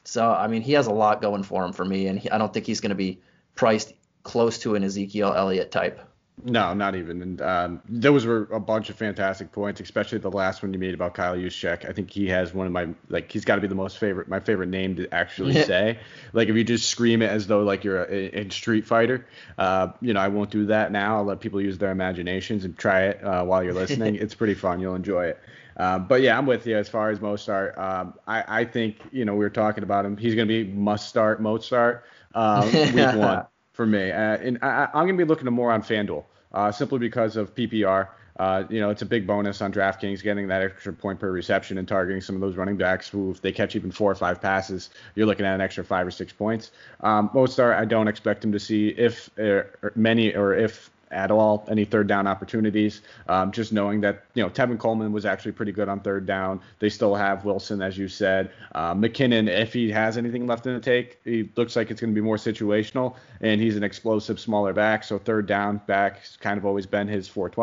So 0.05 0.31
I 0.31 0.49
mean, 0.49 0.63
he 0.63 0.73
has 0.73 0.87
a 0.87 0.93
lot 0.93 1.23
going 1.23 1.43
for 1.43 1.65
him 1.65 1.73
for 1.73 1.85
me, 1.85 2.09
and 2.09 2.19
he, 2.19 2.31
I 2.31 2.39
don't 2.39 2.53
think 2.53 2.67
he's 2.67 2.81
going 2.81 2.91
to 2.91 2.97
be 2.97 3.21
priced 3.55 3.93
close 4.23 4.59
to 4.61 4.75
an 4.75 4.85
Ezekiel 4.85 5.33
Elliott 5.35 5.71
type. 5.71 6.01
No, 6.45 6.73
not 6.75 6.95
even. 6.95 7.23
And 7.23 7.43
um, 7.43 7.83
those 7.89 8.25
were 8.25 8.49
a 8.53 8.61
bunch 8.61 8.91
of 8.91 8.97
fantastic 8.97 9.51
points, 9.53 9.81
especially 9.81 10.19
the 10.19 10.31
last 10.31 10.63
one 10.63 10.73
you 10.73 10.79
made 10.79 10.95
about 10.95 11.15
Kyle 11.15 11.37
Juszczyk. 11.37 11.89
I 11.89 11.93
think 11.93 12.11
he 12.11 12.29
has 12.29 12.55
one 12.55 12.67
of 12.67 12.73
my 12.73 12.89
like 13.09 13.31
he's 13.31 13.45
got 13.45 13.57
to 13.57 13.61
be 13.61 13.67
the 13.67 13.75
most 13.75 13.99
favorite, 13.99 14.29
my 14.29 14.41
favorite 14.41 14.69
name 14.69 14.97
to 14.97 15.13
actually 15.13 15.55
say. 15.65 15.99
Like 16.33 16.49
if 16.49 16.57
you 16.57 16.65
just 16.65 16.89
scream 16.89 17.23
it 17.23 17.31
as 17.31 17.47
though 17.47 17.63
like 17.63 17.85
you're 17.85 18.05
a, 18.05 18.41
a 18.41 18.51
Street 18.51 18.87
Fighter, 18.87 19.27
uh, 19.59 19.89
you 20.01 20.13
know 20.13 20.21
I 20.21 20.29
won't 20.29 20.51
do 20.51 20.67
that 20.67 20.93
now. 20.93 21.17
I'll 21.17 21.25
let 21.25 21.41
people 21.41 21.61
use 21.61 21.79
their 21.79 21.91
imaginations 21.91 22.65
and 22.65 22.77
try 22.77 23.07
it 23.07 23.25
uh, 23.25 23.45
while 23.45 23.63
you're 23.63 23.75
listening. 23.75 24.15
it's 24.21 24.35
pretty 24.35 24.55
fun. 24.55 24.81
You'll 24.81 24.95
enjoy 24.95 25.27
it. 25.27 25.41
Uh, 25.77 25.99
but 25.99 26.23
yeah, 26.23 26.37
I'm 26.37 26.47
with 26.47 26.67
you 26.67 26.77
as 26.77 26.89
far 26.89 27.11
as 27.11 27.21
Mostert. 27.21 27.79
Um, 27.79 28.15
I, 28.27 28.61
I 28.61 28.65
think 28.65 28.97
you 29.13 29.25
know 29.25 29.33
we 29.33 29.41
were 29.41 29.51
talking 29.51 29.83
about 29.83 30.05
him. 30.05 30.17
He's 30.17 30.35
going 30.35 30.49
to 30.49 30.65
be 30.65 30.71
must 30.71 31.09
start, 31.09 31.41
Mozart 31.41 32.05
uh, 32.35 32.69
week 32.73 32.95
one 33.17 33.47
for 33.79 33.87
me. 33.87 34.11
Uh, 34.11 34.37
and 34.39 34.59
I, 34.61 34.89
am 34.93 35.07
going 35.07 35.17
to 35.17 35.25
be 35.25 35.29
looking 35.29 35.47
more 35.53 35.71
on 35.71 35.83
FanDuel 35.83 36.25
uh, 36.53 36.73
simply 36.73 36.99
because 36.99 37.37
of 37.37 37.55
PPR. 37.55 38.09
Uh, 38.37 38.65
you 38.69 38.81
know, 38.81 38.91
it's 38.91 39.03
a 39.03 39.07
big 39.07 39.25
bonus 39.25 39.63
on 39.63 39.73
DraftKings 39.73 40.21
getting 40.21 40.49
that 40.49 40.63
extra 40.63 40.93
point 40.93 41.21
per 41.21 41.31
reception 41.31 41.79
and 41.79 41.87
targeting 41.87 42.21
some 42.21 42.35
of 42.35 42.41
those 42.41 42.57
running 42.57 42.77
backs 42.77 43.09
who, 43.09 43.31
if 43.31 43.41
they 43.41 43.53
catch 43.53 43.77
even 43.77 43.93
four 43.93 44.11
or 44.11 44.17
five 44.17 44.43
passes, 44.43 44.91
you're 45.15 45.27
looking 45.27 45.47
at 45.47 45.55
an 45.55 45.61
extra 45.61 45.85
five 45.85 46.09
or 46.09 46.11
six 46.11 46.33
points. 46.33 46.73
Um, 47.03 47.29
Mostert, 47.29 47.77
I 47.77 47.85
don't 47.85 48.09
expect 48.09 48.45
him 48.45 48.51
to 48.51 48.59
see 48.59 48.89
if 48.89 49.31
uh, 49.39 49.63
many 49.95 50.35
or 50.35 50.55
if 50.55 50.91
at 51.11 51.31
all 51.31 51.65
any 51.69 51.85
third 51.85 52.07
down 52.07 52.27
opportunities. 52.27 53.03
Um, 53.29 53.53
just 53.53 53.73
knowing 53.73 54.01
that 54.03 54.25
you 54.35 54.43
know 54.43 54.51
Tevin 54.51 54.79
Coleman 54.79 55.13
was 55.13 55.25
actually 55.25 55.53
pretty 55.53 55.73
good 55.73 55.89
on 55.89 56.01
third 56.01 56.27
down. 56.27 56.61
They 56.79 56.89
still 56.89 57.15
have 57.15 57.45
Wilson, 57.45 57.83
as 57.83 57.97
you 57.97 58.09
said. 58.09 58.51
Uh, 58.75 58.95
McKinnon, 58.95 59.49
if 59.49 59.73
he 59.73 59.91
has 59.91 60.17
anything 60.19 60.47
left 60.47 60.67
in 60.67 60.75
the 60.75 60.81
take, 60.81 61.19
he 61.25 61.49
looks 61.57 61.77
like 61.77 61.91
it's 61.91 62.01
going 62.01 62.15
to 62.15 62.21
be 62.21 62.25
more 62.25 62.37
situational, 62.37 63.17
and 63.41 63.61
he's 63.61 63.77
an 63.77 63.83
explosive 63.83 64.39
smaller 64.39 64.73
back. 64.73 65.05
So 65.05 65.19
third 65.19 65.47
down 65.47 65.81
back 65.87 66.21
kind 66.41 66.59
of 66.59 66.65
always 66.65 66.87
been 66.87 67.09
his 67.09 67.29
forte 67.29 67.59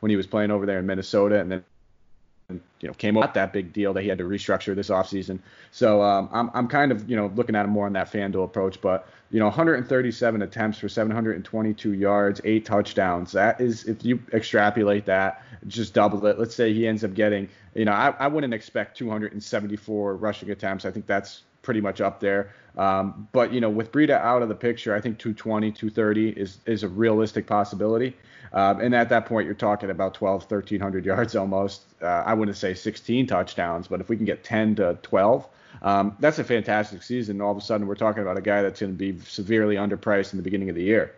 when 0.00 0.10
he 0.10 0.16
was 0.16 0.26
playing 0.26 0.50
over 0.50 0.66
there 0.66 0.78
in 0.78 0.86
Minnesota, 0.86 1.40
and 1.40 1.50
then 1.50 1.64
you 2.80 2.88
know 2.88 2.94
came 2.94 3.16
up 3.16 3.34
that 3.34 3.52
big 3.52 3.72
deal 3.72 3.92
that 3.92 4.02
he 4.02 4.08
had 4.08 4.18
to 4.18 4.24
restructure 4.24 4.74
this 4.74 4.88
offseason. 4.88 5.38
So 5.70 6.02
um, 6.02 6.28
I'm 6.32 6.50
I'm 6.54 6.68
kind 6.68 6.92
of 6.92 7.08
you 7.08 7.16
know 7.16 7.32
looking 7.34 7.54
at 7.54 7.64
him 7.64 7.70
more 7.70 7.86
on 7.86 7.92
that 7.94 8.10
FanDuel 8.10 8.44
approach, 8.44 8.80
but 8.80 9.08
you 9.30 9.38
know 9.38 9.46
137 9.46 10.42
attempts 10.42 10.78
for 10.78 10.88
722 10.88 11.92
yards, 11.92 12.40
eight 12.44 12.64
touchdowns. 12.64 13.32
That 13.32 13.60
is 13.60 13.84
if 13.84 14.04
you 14.04 14.20
extrapolate 14.32 15.06
that, 15.06 15.42
just 15.66 15.94
double 15.94 16.24
it. 16.26 16.38
Let's 16.38 16.54
say 16.54 16.72
he 16.72 16.86
ends 16.86 17.04
up 17.04 17.14
getting 17.14 17.48
you 17.74 17.84
know 17.84 17.92
I, 17.92 18.14
I 18.18 18.26
wouldn't 18.26 18.54
expect 18.54 18.96
274 18.96 20.16
rushing 20.16 20.50
attempts. 20.50 20.84
I 20.84 20.90
think 20.90 21.06
that's 21.06 21.42
pretty 21.62 21.80
much 21.80 22.00
up 22.00 22.20
there. 22.20 22.52
Um, 22.76 23.28
but 23.32 23.52
you 23.52 23.60
know, 23.60 23.70
with 23.70 23.92
Breida 23.92 24.18
out 24.18 24.42
of 24.42 24.48
the 24.48 24.54
picture, 24.54 24.94
I 24.94 25.00
think 25.00 25.18
220, 25.18 25.72
230 25.72 26.30
is 26.30 26.58
is 26.66 26.82
a 26.82 26.88
realistic 26.88 27.46
possibility. 27.46 28.16
Um, 28.52 28.80
and 28.80 28.94
at 28.94 29.08
that 29.10 29.26
point, 29.26 29.46
you're 29.46 29.54
talking 29.54 29.90
about 29.90 30.14
12, 30.14 30.42
1300 30.42 31.04
yards 31.04 31.36
almost. 31.36 31.82
Uh, 32.02 32.06
I 32.06 32.34
wouldn't 32.34 32.56
say 32.56 32.74
16 32.74 33.26
touchdowns, 33.26 33.86
but 33.86 34.00
if 34.00 34.08
we 34.08 34.16
can 34.16 34.24
get 34.24 34.42
10 34.42 34.76
to 34.76 34.98
12, 35.02 35.46
um, 35.82 36.16
that's 36.18 36.38
a 36.38 36.44
fantastic 36.44 37.02
season. 37.02 37.40
All 37.40 37.52
of 37.52 37.58
a 37.58 37.60
sudden, 37.60 37.86
we're 37.86 37.94
talking 37.94 38.22
about 38.22 38.36
a 38.36 38.40
guy 38.40 38.62
that's 38.62 38.80
going 38.80 38.92
to 38.92 38.98
be 38.98 39.18
severely 39.20 39.76
underpriced 39.76 40.32
in 40.32 40.36
the 40.36 40.42
beginning 40.42 40.68
of 40.68 40.74
the 40.74 40.82
year. 40.82 41.14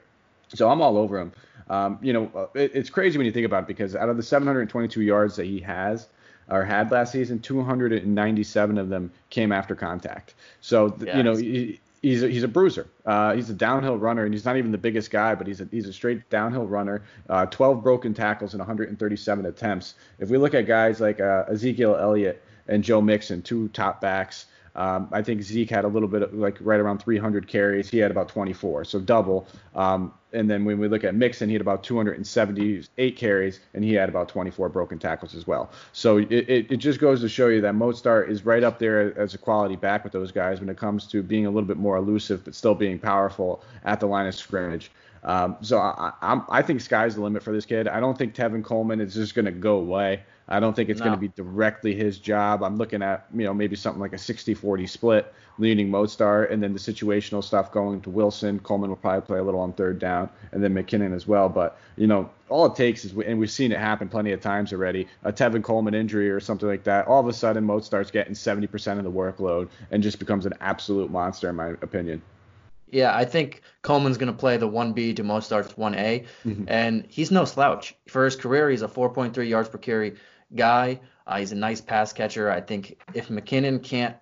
So 0.54 0.68
I'm 0.68 0.82
all 0.82 0.98
over 0.98 1.18
him. 1.18 1.32
Um, 1.70 1.98
you 2.02 2.12
know, 2.12 2.30
uh, 2.34 2.46
it, 2.54 2.72
it's 2.74 2.90
crazy 2.90 3.16
when 3.16 3.24
you 3.24 3.32
think 3.32 3.46
about 3.46 3.62
it 3.62 3.68
because 3.68 3.96
out 3.96 4.08
of 4.08 4.16
the 4.16 4.22
722 4.22 5.00
yards 5.00 5.36
that 5.36 5.46
he 5.46 5.60
has, 5.60 6.08
or 6.48 6.64
had 6.64 6.90
last 6.90 7.12
season, 7.12 7.38
297 7.40 8.78
of 8.78 8.88
them 8.88 9.10
came 9.30 9.52
after 9.52 9.74
contact. 9.74 10.34
So 10.60 10.96
yes. 11.00 11.16
you 11.16 11.22
know 11.22 11.36
he, 11.36 11.80
he's 12.02 12.22
a, 12.22 12.28
he's 12.28 12.42
a 12.42 12.48
bruiser. 12.48 12.86
Uh, 13.06 13.34
he's 13.34 13.48
a 13.48 13.54
downhill 13.54 13.96
runner, 13.96 14.24
and 14.24 14.34
he's 14.34 14.44
not 14.44 14.56
even 14.56 14.72
the 14.72 14.78
biggest 14.78 15.10
guy, 15.10 15.34
but 15.34 15.46
he's 15.46 15.60
a 15.60 15.68
he's 15.70 15.86
a 15.86 15.92
straight 15.92 16.28
downhill 16.28 16.66
runner. 16.66 17.02
Uh, 17.28 17.46
12 17.46 17.82
broken 17.82 18.12
tackles 18.12 18.52
and 18.52 18.60
137 18.60 19.46
attempts. 19.46 19.94
If 20.18 20.28
we 20.28 20.38
look 20.38 20.54
at 20.54 20.66
guys 20.66 21.00
like 21.00 21.20
uh, 21.20 21.44
Ezekiel 21.48 21.96
Elliott 21.96 22.42
and 22.68 22.84
Joe 22.84 23.00
Mixon, 23.00 23.42
two 23.42 23.68
top 23.68 24.00
backs. 24.00 24.46
Um, 24.74 25.08
I 25.12 25.22
think 25.22 25.42
Zeke 25.42 25.70
had 25.70 25.84
a 25.84 25.88
little 25.88 26.08
bit 26.08 26.22
of, 26.22 26.34
like 26.34 26.56
right 26.60 26.80
around 26.80 26.98
300 26.98 27.46
carries. 27.46 27.90
He 27.90 27.98
had 27.98 28.10
about 28.10 28.28
24, 28.28 28.84
so 28.84 29.00
double. 29.00 29.46
Um, 29.74 30.14
and 30.32 30.50
then 30.50 30.64
when 30.64 30.78
we 30.78 30.88
look 30.88 31.04
at 31.04 31.14
Mixon, 31.14 31.48
he 31.48 31.54
had 31.54 31.60
about 31.60 31.84
278 31.84 33.16
carries, 33.16 33.60
and 33.74 33.84
he 33.84 33.92
had 33.92 34.08
about 34.08 34.28
24 34.28 34.70
broken 34.70 34.98
tackles 34.98 35.34
as 35.34 35.46
well. 35.46 35.70
So 35.92 36.16
it, 36.16 36.32
it, 36.32 36.72
it 36.72 36.76
just 36.78 37.00
goes 37.00 37.20
to 37.20 37.28
show 37.28 37.48
you 37.48 37.60
that 37.60 37.74
Mostert 37.74 38.30
is 38.30 38.46
right 38.46 38.64
up 38.64 38.78
there 38.78 39.18
as 39.18 39.34
a 39.34 39.38
quality 39.38 39.76
back 39.76 40.04
with 40.04 40.12
those 40.12 40.32
guys 40.32 40.60
when 40.60 40.70
it 40.70 40.78
comes 40.78 41.06
to 41.08 41.22
being 41.22 41.44
a 41.44 41.50
little 41.50 41.68
bit 41.68 41.76
more 41.76 41.96
elusive, 41.96 42.44
but 42.44 42.54
still 42.54 42.74
being 42.74 42.98
powerful 42.98 43.62
at 43.84 44.00
the 44.00 44.06
line 44.06 44.26
of 44.26 44.34
scrimmage. 44.34 44.90
Um, 45.24 45.56
so 45.60 45.78
I, 45.78 46.12
I, 46.20 46.40
I 46.48 46.62
think 46.62 46.80
sky's 46.80 47.14
the 47.14 47.20
limit 47.20 47.42
for 47.42 47.52
this 47.52 47.66
kid. 47.66 47.86
I 47.86 48.00
don't 48.00 48.16
think 48.16 48.34
Tevin 48.34 48.64
Coleman 48.64 49.00
is 49.00 49.14
just 49.14 49.34
going 49.34 49.44
to 49.44 49.52
go 49.52 49.76
away. 49.76 50.22
I 50.48 50.60
don't 50.60 50.74
think 50.74 50.88
it's 50.88 51.00
no. 51.00 51.06
going 51.06 51.16
to 51.16 51.20
be 51.20 51.28
directly 51.28 51.94
his 51.94 52.18
job. 52.18 52.62
I'm 52.62 52.76
looking 52.76 53.02
at, 53.02 53.26
you 53.34 53.44
know, 53.44 53.54
maybe 53.54 53.76
something 53.76 54.00
like 54.00 54.12
a 54.12 54.16
60-40 54.16 54.88
split, 54.88 55.32
leaning 55.58 55.88
Mostert, 55.88 56.52
and 56.52 56.62
then 56.62 56.72
the 56.72 56.78
situational 56.78 57.42
stuff 57.42 57.72
going 57.72 58.00
to 58.02 58.10
Wilson. 58.10 58.58
Coleman 58.58 58.90
will 58.90 58.96
probably 58.96 59.22
play 59.22 59.38
a 59.38 59.42
little 59.42 59.60
on 59.60 59.72
third 59.72 59.98
down, 59.98 60.28
and 60.52 60.62
then 60.62 60.74
McKinnon 60.74 61.14
as 61.14 61.26
well. 61.26 61.48
But 61.48 61.78
you 61.96 62.06
know, 62.06 62.28
all 62.48 62.66
it 62.66 62.74
takes 62.74 63.04
is, 63.04 63.12
and 63.12 63.38
we've 63.38 63.50
seen 63.50 63.72
it 63.72 63.78
happen 63.78 64.08
plenty 64.08 64.32
of 64.32 64.40
times 64.40 64.72
already, 64.72 65.06
a 65.24 65.32
Tevin 65.32 65.62
Coleman 65.62 65.94
injury 65.94 66.30
or 66.30 66.40
something 66.40 66.68
like 66.68 66.84
that. 66.84 67.06
All 67.06 67.20
of 67.20 67.28
a 67.28 67.32
sudden, 67.32 67.66
Mostert's 67.66 68.10
getting 68.10 68.34
70% 68.34 68.98
of 68.98 69.04
the 69.04 69.10
workload 69.10 69.68
and 69.90 70.02
just 70.02 70.18
becomes 70.18 70.46
an 70.46 70.54
absolute 70.60 71.10
monster, 71.10 71.48
in 71.48 71.56
my 71.56 71.68
opinion. 71.82 72.22
Yeah, 72.90 73.16
I 73.16 73.24
think 73.24 73.62
Coleman's 73.80 74.18
going 74.18 74.30
to 74.30 74.38
play 74.38 74.58
the 74.58 74.68
1B 74.68 75.16
to 75.16 75.24
Mostert's 75.24 75.72
1A, 75.72 76.26
mm-hmm. 76.44 76.64
and 76.68 77.06
he's 77.08 77.30
no 77.30 77.46
slouch. 77.46 77.94
For 78.06 78.26
his 78.26 78.36
career, 78.36 78.68
he's 78.68 78.82
a 78.82 78.88
4.3 78.88 79.48
yards 79.48 79.70
per 79.70 79.78
carry 79.78 80.16
guy. 80.54 81.00
Uh, 81.26 81.38
he's 81.38 81.52
a 81.52 81.56
nice 81.56 81.80
pass 81.80 82.12
catcher. 82.12 82.50
I 82.50 82.60
think 82.60 83.00
if 83.14 83.28
McKinnon 83.28 83.82
can't 83.82 84.16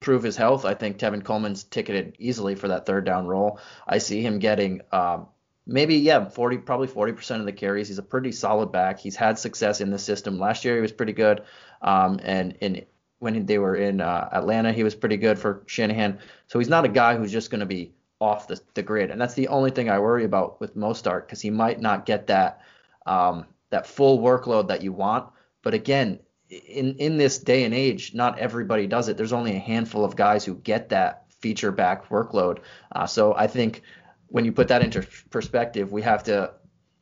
prove 0.00 0.22
his 0.22 0.36
health, 0.36 0.64
I 0.64 0.74
think 0.74 0.98
Tevin 0.98 1.24
Coleman's 1.24 1.64
ticketed 1.64 2.16
easily 2.18 2.54
for 2.54 2.68
that 2.68 2.86
third 2.86 3.04
down 3.04 3.26
role. 3.26 3.58
I 3.86 3.98
see 3.98 4.22
him 4.22 4.38
getting 4.38 4.82
um, 4.92 5.26
maybe 5.66 5.96
yeah 5.96 6.28
40 6.28 6.58
probably 6.58 6.88
40% 6.88 7.40
of 7.40 7.44
the 7.44 7.52
carries. 7.52 7.88
He's 7.88 7.98
a 7.98 8.02
pretty 8.02 8.32
solid 8.32 8.72
back. 8.72 8.98
He's 8.98 9.16
had 9.16 9.38
success 9.38 9.80
in 9.80 9.90
the 9.90 9.98
system. 9.98 10.38
Last 10.38 10.64
year 10.64 10.74
he 10.74 10.80
was 10.80 10.92
pretty 10.92 11.12
good, 11.12 11.42
um, 11.82 12.18
and 12.22 12.56
in 12.60 12.84
when 13.20 13.46
they 13.46 13.58
were 13.58 13.74
in 13.74 14.00
uh, 14.00 14.28
Atlanta 14.32 14.72
he 14.72 14.84
was 14.84 14.94
pretty 14.94 15.16
good 15.16 15.38
for 15.38 15.62
Shanahan. 15.66 16.18
So 16.46 16.58
he's 16.58 16.68
not 16.68 16.84
a 16.84 16.88
guy 16.88 17.16
who's 17.16 17.32
just 17.32 17.50
going 17.50 17.60
to 17.60 17.66
be 17.66 17.92
off 18.20 18.48
the, 18.48 18.60
the 18.74 18.82
grid, 18.82 19.10
and 19.10 19.20
that's 19.20 19.34
the 19.34 19.48
only 19.48 19.70
thing 19.70 19.90
I 19.90 19.98
worry 19.98 20.24
about 20.24 20.60
with 20.60 20.76
Mostert 20.76 21.26
because 21.26 21.40
he 21.40 21.50
might 21.50 21.80
not 21.80 22.06
get 22.06 22.26
that 22.28 22.62
um, 23.06 23.46
that 23.70 23.86
full 23.86 24.18
workload 24.18 24.68
that 24.68 24.82
you 24.82 24.92
want. 24.92 25.30
But 25.62 25.74
again, 25.74 26.20
in 26.48 26.96
in 26.96 27.16
this 27.18 27.38
day 27.38 27.64
and 27.64 27.74
age, 27.74 28.14
not 28.14 28.38
everybody 28.38 28.86
does 28.86 29.08
it. 29.08 29.16
There's 29.16 29.32
only 29.32 29.56
a 29.56 29.60
handful 29.60 30.04
of 30.04 30.16
guys 30.16 30.44
who 30.44 30.54
get 30.54 30.88
that 30.90 31.24
feature 31.40 31.72
back 31.72 32.08
workload. 32.08 32.60
Uh, 32.92 33.06
so 33.06 33.34
I 33.34 33.46
think 33.46 33.82
when 34.28 34.44
you 34.44 34.52
put 34.52 34.68
that 34.68 34.82
into 34.82 35.06
perspective, 35.30 35.92
we 35.92 36.02
have 36.02 36.24
to 36.24 36.52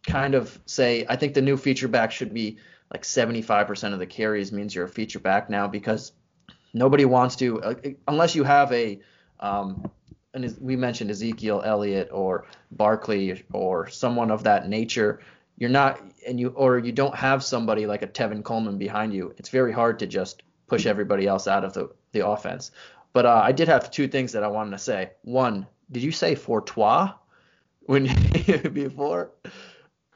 kind 0.06 0.34
of 0.34 0.58
say 0.66 1.04
I 1.08 1.16
think 1.16 1.34
the 1.34 1.42
new 1.42 1.56
feature 1.56 1.88
back 1.88 2.12
should 2.12 2.32
be 2.32 2.58
like 2.92 3.02
75% 3.02 3.92
of 3.92 3.98
the 3.98 4.06
carries 4.06 4.52
means 4.52 4.74
you're 4.74 4.84
a 4.84 4.88
feature 4.88 5.18
back 5.18 5.50
now 5.50 5.66
because 5.66 6.12
nobody 6.72 7.04
wants 7.04 7.36
to 7.36 7.60
uh, 7.62 7.74
unless 8.06 8.34
you 8.34 8.44
have 8.44 8.72
a 8.72 9.00
um, 9.40 9.90
and 10.34 10.56
we 10.60 10.76
mentioned 10.76 11.10
Ezekiel 11.10 11.62
Elliott 11.64 12.10
or 12.12 12.46
Barkley 12.70 13.44
or 13.52 13.88
someone 13.88 14.30
of 14.30 14.44
that 14.44 14.68
nature 14.68 15.20
you're 15.58 15.70
not 15.70 16.00
and 16.26 16.38
you 16.38 16.48
or 16.50 16.78
you 16.78 16.92
don't 16.92 17.14
have 17.14 17.42
somebody 17.42 17.86
like 17.86 18.02
a 18.02 18.06
Tevin 18.06 18.42
Coleman 18.42 18.78
behind 18.78 19.14
you, 19.14 19.34
it's 19.38 19.48
very 19.48 19.72
hard 19.72 19.98
to 20.00 20.06
just 20.06 20.42
push 20.66 20.86
everybody 20.86 21.26
else 21.26 21.46
out 21.46 21.64
of 21.64 21.72
the, 21.72 21.90
the 22.12 22.26
offense. 22.26 22.70
But 23.12 23.24
uh, 23.26 23.40
I 23.42 23.52
did 23.52 23.68
have 23.68 23.90
two 23.90 24.08
things 24.08 24.32
that 24.32 24.42
I 24.42 24.48
wanted 24.48 24.72
to 24.72 24.78
say. 24.78 25.12
One, 25.22 25.66
did 25.90 26.02
you 26.02 26.12
say 26.12 26.34
Fortois 26.34 27.12
when 27.82 28.04
before? 28.72 29.30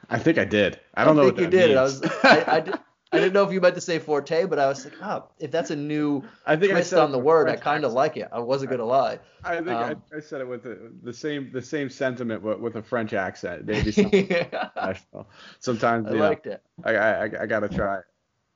I 0.09 0.19
think 0.19 0.37
I 0.37 0.45
did. 0.45 0.79
I 0.93 1.05
don't 1.05 1.17
I 1.17 1.21
know 1.21 1.27
think 1.27 1.37
what 1.37 1.41
you 1.41 1.49
that 1.49 1.51
did. 1.51 1.67
means. 1.69 1.77
I 1.79 1.83
was, 1.83 2.01
I, 2.23 2.55
I, 2.57 2.59
did, 2.59 2.75
I 3.13 3.17
didn't 3.17 3.33
know 3.33 3.43
if 3.43 3.51
you 3.51 3.59
meant 3.59 3.75
to 3.75 3.81
say 3.81 3.99
forte, 3.99 4.45
but 4.45 4.57
I 4.57 4.67
was 4.67 4.85
like, 4.85 4.93
oh, 5.01 5.25
if 5.37 5.51
that's 5.51 5.69
a 5.69 5.75
new 5.75 6.23
I 6.45 6.55
think 6.55 6.71
I 6.71 6.75
twist 6.75 6.91
said 6.91 6.99
it 6.99 7.03
on 7.03 7.11
the 7.11 7.17
with 7.17 7.25
word, 7.25 7.49
I 7.49 7.57
kind 7.57 7.83
of 7.83 7.91
like 7.91 8.15
it. 8.15 8.29
I 8.31 8.39
wasn't 8.39 8.71
gonna 8.71 8.85
lie. 8.85 9.19
I 9.43 9.57
think 9.57 9.67
um, 9.69 10.01
I, 10.13 10.17
I 10.17 10.19
said 10.21 10.39
it 10.39 10.47
with 10.47 10.63
the, 10.63 10.93
the 11.03 11.13
same 11.13 11.51
the 11.51 11.61
same 11.61 11.89
sentiment 11.89 12.41
but 12.41 12.61
with 12.61 12.77
a 12.77 12.81
French 12.81 13.11
accent. 13.13 13.65
Maybe 13.71 13.91
something 13.91 14.31
I 14.31 14.69
national. 14.75 15.27
Sometimes 15.59 16.07
you 16.09 16.17
know, 16.17 16.29
liked 16.29 16.47
it. 16.47 16.63
I, 16.85 16.95
I 16.95 17.23
I 17.23 17.45
gotta 17.45 17.67
try. 17.67 17.99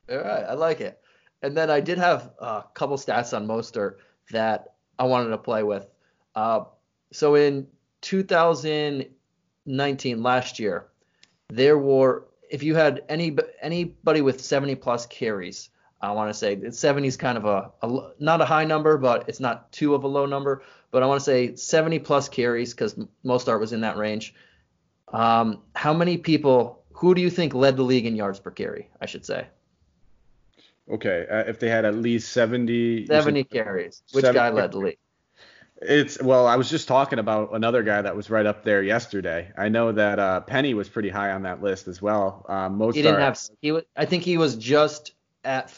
All 0.10 0.18
right, 0.18 0.46
I 0.46 0.54
like 0.54 0.80
it. 0.80 1.02
And 1.42 1.58
then 1.58 1.70
I 1.70 1.82
did 1.82 1.98
have 1.98 2.32
a 2.40 2.64
couple 2.74 2.96
stats 2.98 3.36
on 3.36 3.48
Mostert 3.48 3.96
that 4.32 4.76
I 4.98 5.04
wanted 5.04 5.30
to 5.30 5.38
play 5.38 5.64
with. 5.64 5.86
Uh, 6.34 6.62
so 7.12 7.36
in 7.36 7.68
2019, 8.02 10.24
last 10.24 10.60
year, 10.60 10.88
there 11.50 11.78
were 11.78 12.26
if 12.50 12.64
you 12.64 12.76
had 12.76 13.04
any 13.10 13.38
anybody 13.62 14.22
with 14.22 14.42
70 14.42 14.76
plus 14.76 15.06
carries, 15.06 15.70
I 16.02 16.12
want 16.12 16.30
to 16.30 16.34
say 16.34 16.70
70 16.70 17.08
is 17.08 17.18
kind 17.18 17.38
of 17.38 17.46
a 17.46 18.12
not 18.20 18.42
a 18.42 18.46
high 18.46 18.66
number, 18.66 18.98
but 18.98 19.28
it's 19.28 19.40
not 19.40 19.72
too 19.72 19.96
of 19.96 20.04
a 20.04 20.08
low 20.08 20.26
number. 20.26 20.64
But 20.92 21.04
I 21.04 21.08
want 21.08 21.20
to 21.20 21.26
say 21.26 21.56
70 21.56 22.00
plus 22.00 22.30
carries 22.30 22.74
because 22.74 22.96
Mostert 23.26 23.60
was 23.60 23.74
in 23.74 23.82
that 23.82 23.98
range. 23.98 24.34
Um, 25.12 25.62
how 25.76 25.94
many 25.94 26.18
people? 26.18 26.84
Who 26.94 27.14
do 27.14 27.22
you 27.22 27.30
think 27.30 27.54
led 27.54 27.76
the 27.76 27.84
league 27.84 28.06
in 28.06 28.16
yards 28.16 28.40
per 28.40 28.52
carry? 28.52 28.90
I 29.02 29.06
should 29.06 29.26
say. 29.26 29.48
Okay, 30.90 31.26
uh, 31.30 31.40
if 31.50 31.60
they 31.60 31.68
had 31.68 31.84
at 31.84 31.96
least 31.96 32.32
70. 32.32 32.74
you 32.74 33.08
said- 33.08 33.24
70 33.24 33.44
carries. 33.46 34.04
Which 34.12 34.24
70 34.24 34.38
guy 34.38 34.50
led 34.52 34.72
the 34.72 34.78
league? 34.78 34.98
It's 35.82 36.22
well, 36.22 36.48
I 36.48 36.56
was 36.56 36.70
just 36.70 36.88
talking 36.88 37.20
about 37.20 37.54
another 37.54 37.84
guy 37.84 38.02
that 38.02 38.16
was 38.16 38.30
right 38.30 38.46
up 38.46 38.64
there 38.64 38.82
yesterday. 38.82 39.52
I 39.58 39.68
know 39.68 39.92
that 39.92 40.20
uh, 40.20 40.40
Penny 40.42 40.74
was 40.74 40.88
pretty 40.88 41.10
high 41.10 41.32
on 41.32 41.44
that 41.44 41.62
list 41.62 41.88
as 41.88 42.02
well. 42.02 42.46
Um, 42.48 42.80
Mostert, 42.80 42.96
He 42.96 43.02
didn't 43.02 43.20
have. 43.20 43.40
He 43.62 43.72
was. 43.74 43.84
I 43.96 44.06
think 44.06 44.24
he 44.24 44.38
was 44.38 44.56
just 44.56 45.14
at 45.44 45.74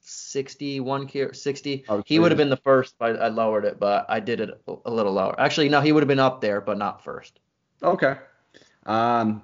61 0.00 1.08
60. 1.32 1.84
Oh, 1.88 2.02
he 2.04 2.18
would 2.18 2.30
have 2.30 2.38
been 2.38 2.50
the 2.50 2.56
first. 2.58 2.94
I, 3.00 3.08
I 3.08 3.28
lowered 3.28 3.64
it, 3.64 3.80
but 3.80 4.04
I 4.08 4.20
did 4.20 4.40
it 4.40 4.60
a, 4.68 4.74
a 4.84 4.90
little 4.90 5.12
lower. 5.12 5.38
Actually, 5.40 5.70
no, 5.70 5.80
he 5.80 5.92
would 5.92 6.02
have 6.02 6.08
been 6.08 6.18
up 6.18 6.42
there, 6.42 6.60
but 6.60 6.76
not 6.76 7.02
first. 7.02 7.40
Okay. 7.82 8.16
Um, 8.84 9.42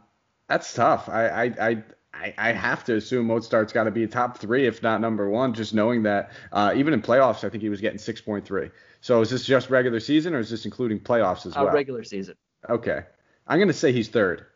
that's 0.48 0.72
tough. 0.74 1.08
I 1.08 1.28
I 1.28 1.44
I. 1.60 1.82
I 2.20 2.34
I 2.38 2.52
have 2.52 2.84
to 2.84 2.94
assume 2.96 3.28
Mostert's 3.28 3.72
got 3.72 3.84
to 3.84 3.90
be 3.90 4.06
top 4.06 4.38
three, 4.38 4.66
if 4.66 4.82
not 4.82 5.00
number 5.00 5.28
one, 5.28 5.52
just 5.54 5.74
knowing 5.74 6.02
that 6.04 6.30
uh, 6.52 6.72
even 6.76 6.92
in 6.94 7.02
playoffs, 7.02 7.44
I 7.44 7.48
think 7.50 7.62
he 7.62 7.68
was 7.68 7.80
getting 7.80 7.98
6.3. 7.98 8.70
So 9.00 9.20
is 9.20 9.30
this 9.30 9.44
just 9.44 9.68
regular 9.70 10.00
season 10.00 10.34
or 10.34 10.38
is 10.38 10.50
this 10.50 10.64
including 10.64 11.00
playoffs 11.00 11.44
as 11.46 11.56
Uh, 11.56 11.64
well? 11.64 11.74
regular 11.74 12.04
season. 12.04 12.36
Okay. 12.68 13.02
I'm 13.46 13.58
going 13.58 13.68
to 13.68 13.74
say 13.74 13.92
he's 13.92 14.08
third. 14.08 14.46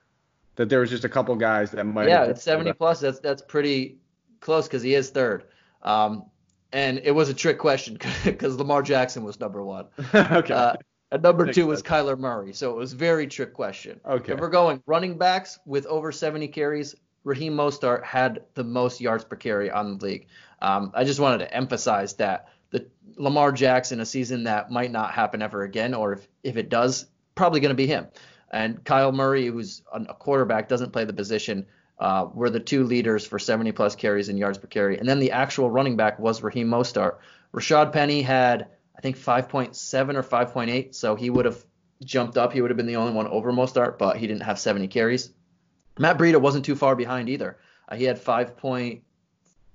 That 0.56 0.68
there 0.68 0.80
was 0.80 0.90
just 0.90 1.04
a 1.04 1.08
couple 1.08 1.36
guys 1.36 1.70
that 1.72 1.84
might 1.84 2.08
Yeah, 2.08 2.24
it's 2.24 2.42
70 2.42 2.72
plus. 2.72 3.00
That's 3.00 3.20
that's 3.20 3.42
pretty 3.42 3.98
close 4.40 4.66
because 4.66 4.82
he 4.82 4.94
is 4.94 5.10
third. 5.10 5.44
Um, 5.82 6.24
and 6.72 6.98
it 7.04 7.12
was 7.12 7.28
a 7.28 7.34
trick 7.34 7.58
question 7.58 7.98
because 8.24 8.56
Lamar 8.56 8.82
Jackson 8.82 9.22
was 9.24 9.38
number 9.38 9.62
one. 9.62 9.86
okay. 10.14 10.52
Uh, 10.54 10.74
and 11.12 11.22
number 11.22 11.50
two 11.52 11.66
was. 11.66 11.82
Kyler 11.82 12.18
Murray. 12.18 12.52
So 12.52 12.70
it 12.70 12.76
was 12.76 12.92
very 12.92 13.26
trick 13.26 13.54
question. 13.54 14.00
Okay. 14.04 14.32
If 14.32 14.40
we're 14.40 14.48
going 14.50 14.82
running 14.86 15.16
backs 15.16 15.58
with 15.64 15.86
over 15.86 16.10
70 16.12 16.48
carries, 16.48 16.94
Raheem 17.28 17.54
Mostert 17.54 18.02
had 18.04 18.44
the 18.54 18.64
most 18.64 19.00
yards 19.00 19.22
per 19.22 19.36
carry 19.36 19.70
on 19.70 19.98
the 19.98 20.04
league. 20.04 20.26
Um, 20.62 20.92
I 20.94 21.04
just 21.04 21.20
wanted 21.20 21.38
to 21.38 21.54
emphasize 21.54 22.14
that 22.14 22.48
the 22.70 22.86
Lamar 23.16 23.52
Jackson, 23.52 24.00
a 24.00 24.06
season 24.06 24.44
that 24.44 24.70
might 24.70 24.90
not 24.90 25.12
happen 25.12 25.42
ever 25.42 25.62
again, 25.62 25.92
or 25.94 26.14
if, 26.14 26.26
if 26.42 26.56
it 26.56 26.70
does, 26.70 27.06
probably 27.34 27.60
going 27.60 27.70
to 27.70 27.76
be 27.76 27.86
him. 27.86 28.06
And 28.50 28.82
Kyler 28.82 29.14
Murray, 29.14 29.46
who's 29.46 29.82
a 29.92 30.14
quarterback, 30.14 30.68
doesn't 30.68 30.92
play 30.92 31.04
the 31.04 31.12
position. 31.12 31.66
Uh, 31.98 32.28
were 32.32 32.48
the 32.48 32.60
two 32.60 32.84
leaders 32.84 33.26
for 33.26 33.40
70 33.40 33.72
plus 33.72 33.96
carries 33.96 34.28
and 34.28 34.38
yards 34.38 34.56
per 34.56 34.68
carry. 34.68 34.98
And 34.98 35.08
then 35.08 35.18
the 35.18 35.32
actual 35.32 35.68
running 35.68 35.96
back 35.96 36.20
was 36.20 36.42
Raheem 36.42 36.68
Mostert. 36.68 37.16
Rashaad 37.52 37.92
Penny 37.92 38.22
had, 38.22 38.68
I 38.96 39.00
think, 39.00 39.18
5.7 39.18 40.14
or 40.14 40.22
5.8, 40.22 40.94
so 40.94 41.16
he 41.16 41.28
would 41.28 41.44
have 41.44 41.62
jumped 42.04 42.38
up. 42.38 42.52
He 42.52 42.60
would 42.60 42.70
have 42.70 42.76
been 42.76 42.86
the 42.86 42.96
only 42.96 43.12
one 43.12 43.26
over 43.26 43.52
Mostert, 43.52 43.98
but 43.98 44.16
he 44.16 44.28
didn't 44.28 44.44
have 44.44 44.60
70 44.60 44.86
carries. 44.86 45.32
Matt 45.98 46.18
Breida 46.18 46.40
wasn't 46.40 46.64
too 46.64 46.76
far 46.76 46.94
behind 46.94 47.28
either. 47.28 47.58
Uh, 47.88 47.96
he 47.96 48.04
had 48.04 48.22
5.1, 48.22 49.00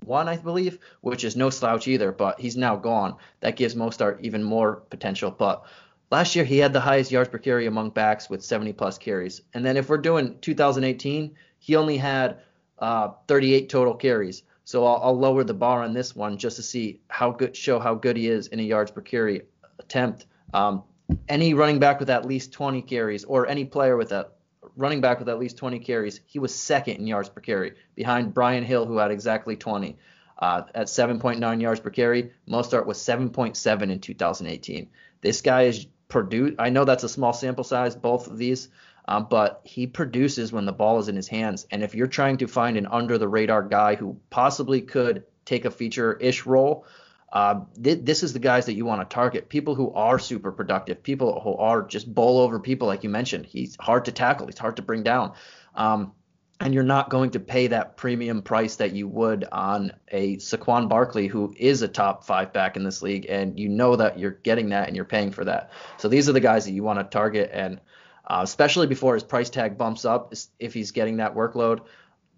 I 0.08 0.38
believe, 0.38 0.80
which 1.02 1.24
is 1.24 1.36
no 1.36 1.50
slouch 1.50 1.88
either, 1.88 2.12
but 2.12 2.40
he's 2.40 2.56
now 2.56 2.76
gone. 2.76 3.18
That 3.42 3.56
gives 3.56 3.76
Mostert 3.76 4.22
even 4.22 4.44
more 4.44 4.78
potential. 4.90 5.32
But 5.32 5.64
last 6.12 6.36
year 6.36 6.46
he 6.46 6.58
had 6.58 6.74
the 6.74 6.80
highest 6.80 7.12
yards 7.12 7.30
per 7.30 7.38
carry 7.38 7.66
among 7.66 7.92
backs 7.92 8.30
with 8.30 8.44
70 8.44 8.74
plus 8.74 8.98
carries. 8.98 9.42
And 9.54 9.66
then 9.66 9.78
if 9.78 9.90
we're 9.90 9.98
doing 9.98 10.38
2018, 10.40 11.36
he 11.60 11.76
only 11.76 11.98
had 11.98 12.40
uh, 12.80 13.10
38 13.28 13.70
total 13.70 13.96
carries. 13.96 14.44
So 14.66 14.86
I'll, 14.86 15.02
I'll 15.04 15.18
lower 15.18 15.44
the 15.44 15.54
bar 15.54 15.84
on 15.84 15.94
this 15.94 16.16
one 16.16 16.38
just 16.38 16.56
to 16.56 16.64
see 16.64 17.02
how 17.10 17.32
good, 17.32 17.56
show 17.56 17.80
how 17.80 17.96
good 17.96 18.16
he 18.16 18.28
is 18.28 18.48
in 18.48 18.60
a 18.60 18.64
yards 18.64 18.92
per 18.92 19.02
carry 19.02 19.42
attempt. 19.80 20.26
Um, 20.54 20.84
any 21.28 21.54
running 21.54 21.80
back 21.80 22.00
with 22.00 22.10
at 22.10 22.26
least 22.26 22.54
20 22.54 22.82
carries, 22.84 23.24
or 23.26 23.48
any 23.48 23.66
player 23.66 23.98
with 23.98 24.12
a 24.12 24.28
running 24.76 25.02
back 25.02 25.20
with 25.20 25.30
at 25.30 25.40
least 25.40 25.58
20 25.58 25.80
carries, 25.80 26.22
he 26.26 26.40
was 26.40 26.54
second 26.54 26.98
in 26.98 27.08
yards 27.08 27.30
per 27.30 27.42
carry, 27.42 27.74
behind 27.96 28.34
Brian 28.34 28.64
Hill, 28.64 28.86
who 28.86 28.98
had 28.98 29.12
exactly 29.12 29.56
20 29.56 29.98
uh, 30.40 30.64
at 30.74 30.88
7.9 30.88 31.62
yards 31.62 31.80
per 31.80 31.90
carry. 31.90 32.32
Mostert 32.48 32.86
was 32.86 32.98
7.7 32.98 33.82
in 33.92 34.00
2018. 34.00 34.90
This 35.22 35.42
guy 35.42 35.64
is 35.64 35.86
produced. 36.08 36.56
I 36.60 36.70
know 36.70 36.86
that's 36.86 37.04
a 37.04 37.10
small 37.10 37.34
sample 37.34 37.64
size, 37.64 37.96
both 37.96 38.28
of 38.28 38.38
these, 38.38 38.70
um, 39.08 39.28
but 39.30 39.62
he 39.64 39.88
produces 39.88 40.52
when 40.52 40.66
the 40.66 40.74
ball 40.74 41.00
is 41.00 41.08
in 41.08 41.16
his 41.16 41.28
hands. 41.28 41.68
And 41.72 41.84
if 41.84 41.96
you're 41.96 42.08
trying 42.08 42.38
to 42.38 42.48
find 42.48 42.78
an 42.78 42.88
under 42.88 43.18
the 43.18 43.28
radar 43.28 43.64
guy 43.64 43.96
who 43.96 44.18
possibly 44.30 44.82
could 44.82 45.24
take 45.46 45.66
a 45.66 45.72
feature 45.72 46.14
ish 46.14 46.46
role, 46.46 46.86
uh, 47.34 47.62
th- 47.84 48.02
this 48.04 48.22
is 48.22 48.32
the 48.32 48.40
guys 48.40 48.68
that 48.68 48.76
you 48.76 48.86
want 48.86 49.02
to 49.02 49.14
target. 49.14 49.50
People 49.50 49.74
who 49.74 49.92
are 49.94 50.20
super 50.20 50.52
productive, 50.52 51.02
people 51.02 51.42
who 51.42 51.56
are 51.56 51.82
just 51.82 52.14
bowl 52.14 52.40
over 52.40 52.60
people, 52.60 52.88
like 52.88 53.04
you 53.04 53.10
mentioned. 53.10 53.48
He's 53.48 53.76
hard 53.80 54.06
to 54.06 54.12
tackle, 54.12 54.46
he's 54.46 54.60
hard 54.60 54.76
to 54.76 54.84
bring 54.84 55.02
down. 55.02 55.34
Um, 55.74 56.14
and 56.60 56.76
you're 56.76 56.84
not 56.84 57.10
going 57.10 57.32
to 57.32 57.40
pay 57.40 57.68
that 57.68 57.98
premium 57.98 58.44
price 58.44 58.76
that 58.76 58.94
you 58.94 59.08
would 59.08 59.46
on 59.52 59.92
a 60.10 60.38
Saquon 60.38 60.88
Barkley, 60.88 61.26
who 61.26 61.54
is 61.58 61.82
a 61.82 61.88
top 61.88 62.24
five 62.24 62.54
back 62.54 62.78
in 62.78 62.84
this 62.84 63.02
league, 63.02 63.26
and 63.28 63.60
you 63.60 63.68
know 63.68 63.96
that 63.96 64.20
you're 64.20 64.32
getting 64.44 64.70
that 64.70 64.88
and 64.88 64.96
you're 64.96 65.04
paying 65.04 65.32
for 65.32 65.44
that. 65.44 65.72
So 65.98 66.08
these 66.08 66.30
are 66.30 66.34
the 66.34 66.40
guys 66.40 66.66
that 66.66 66.72
you 66.72 66.84
want 66.84 67.00
to 67.00 67.04
target, 67.04 67.50
and 67.52 67.82
uh, 68.28 68.42
especially 68.44 68.86
before 68.86 69.16
his 69.16 69.24
price 69.24 69.50
tag 69.50 69.76
bumps 69.76 70.06
up, 70.06 70.34
if 70.60 70.76
he's 70.76 70.92
getting 70.92 71.18
that 71.18 71.34
workload, 71.34 71.82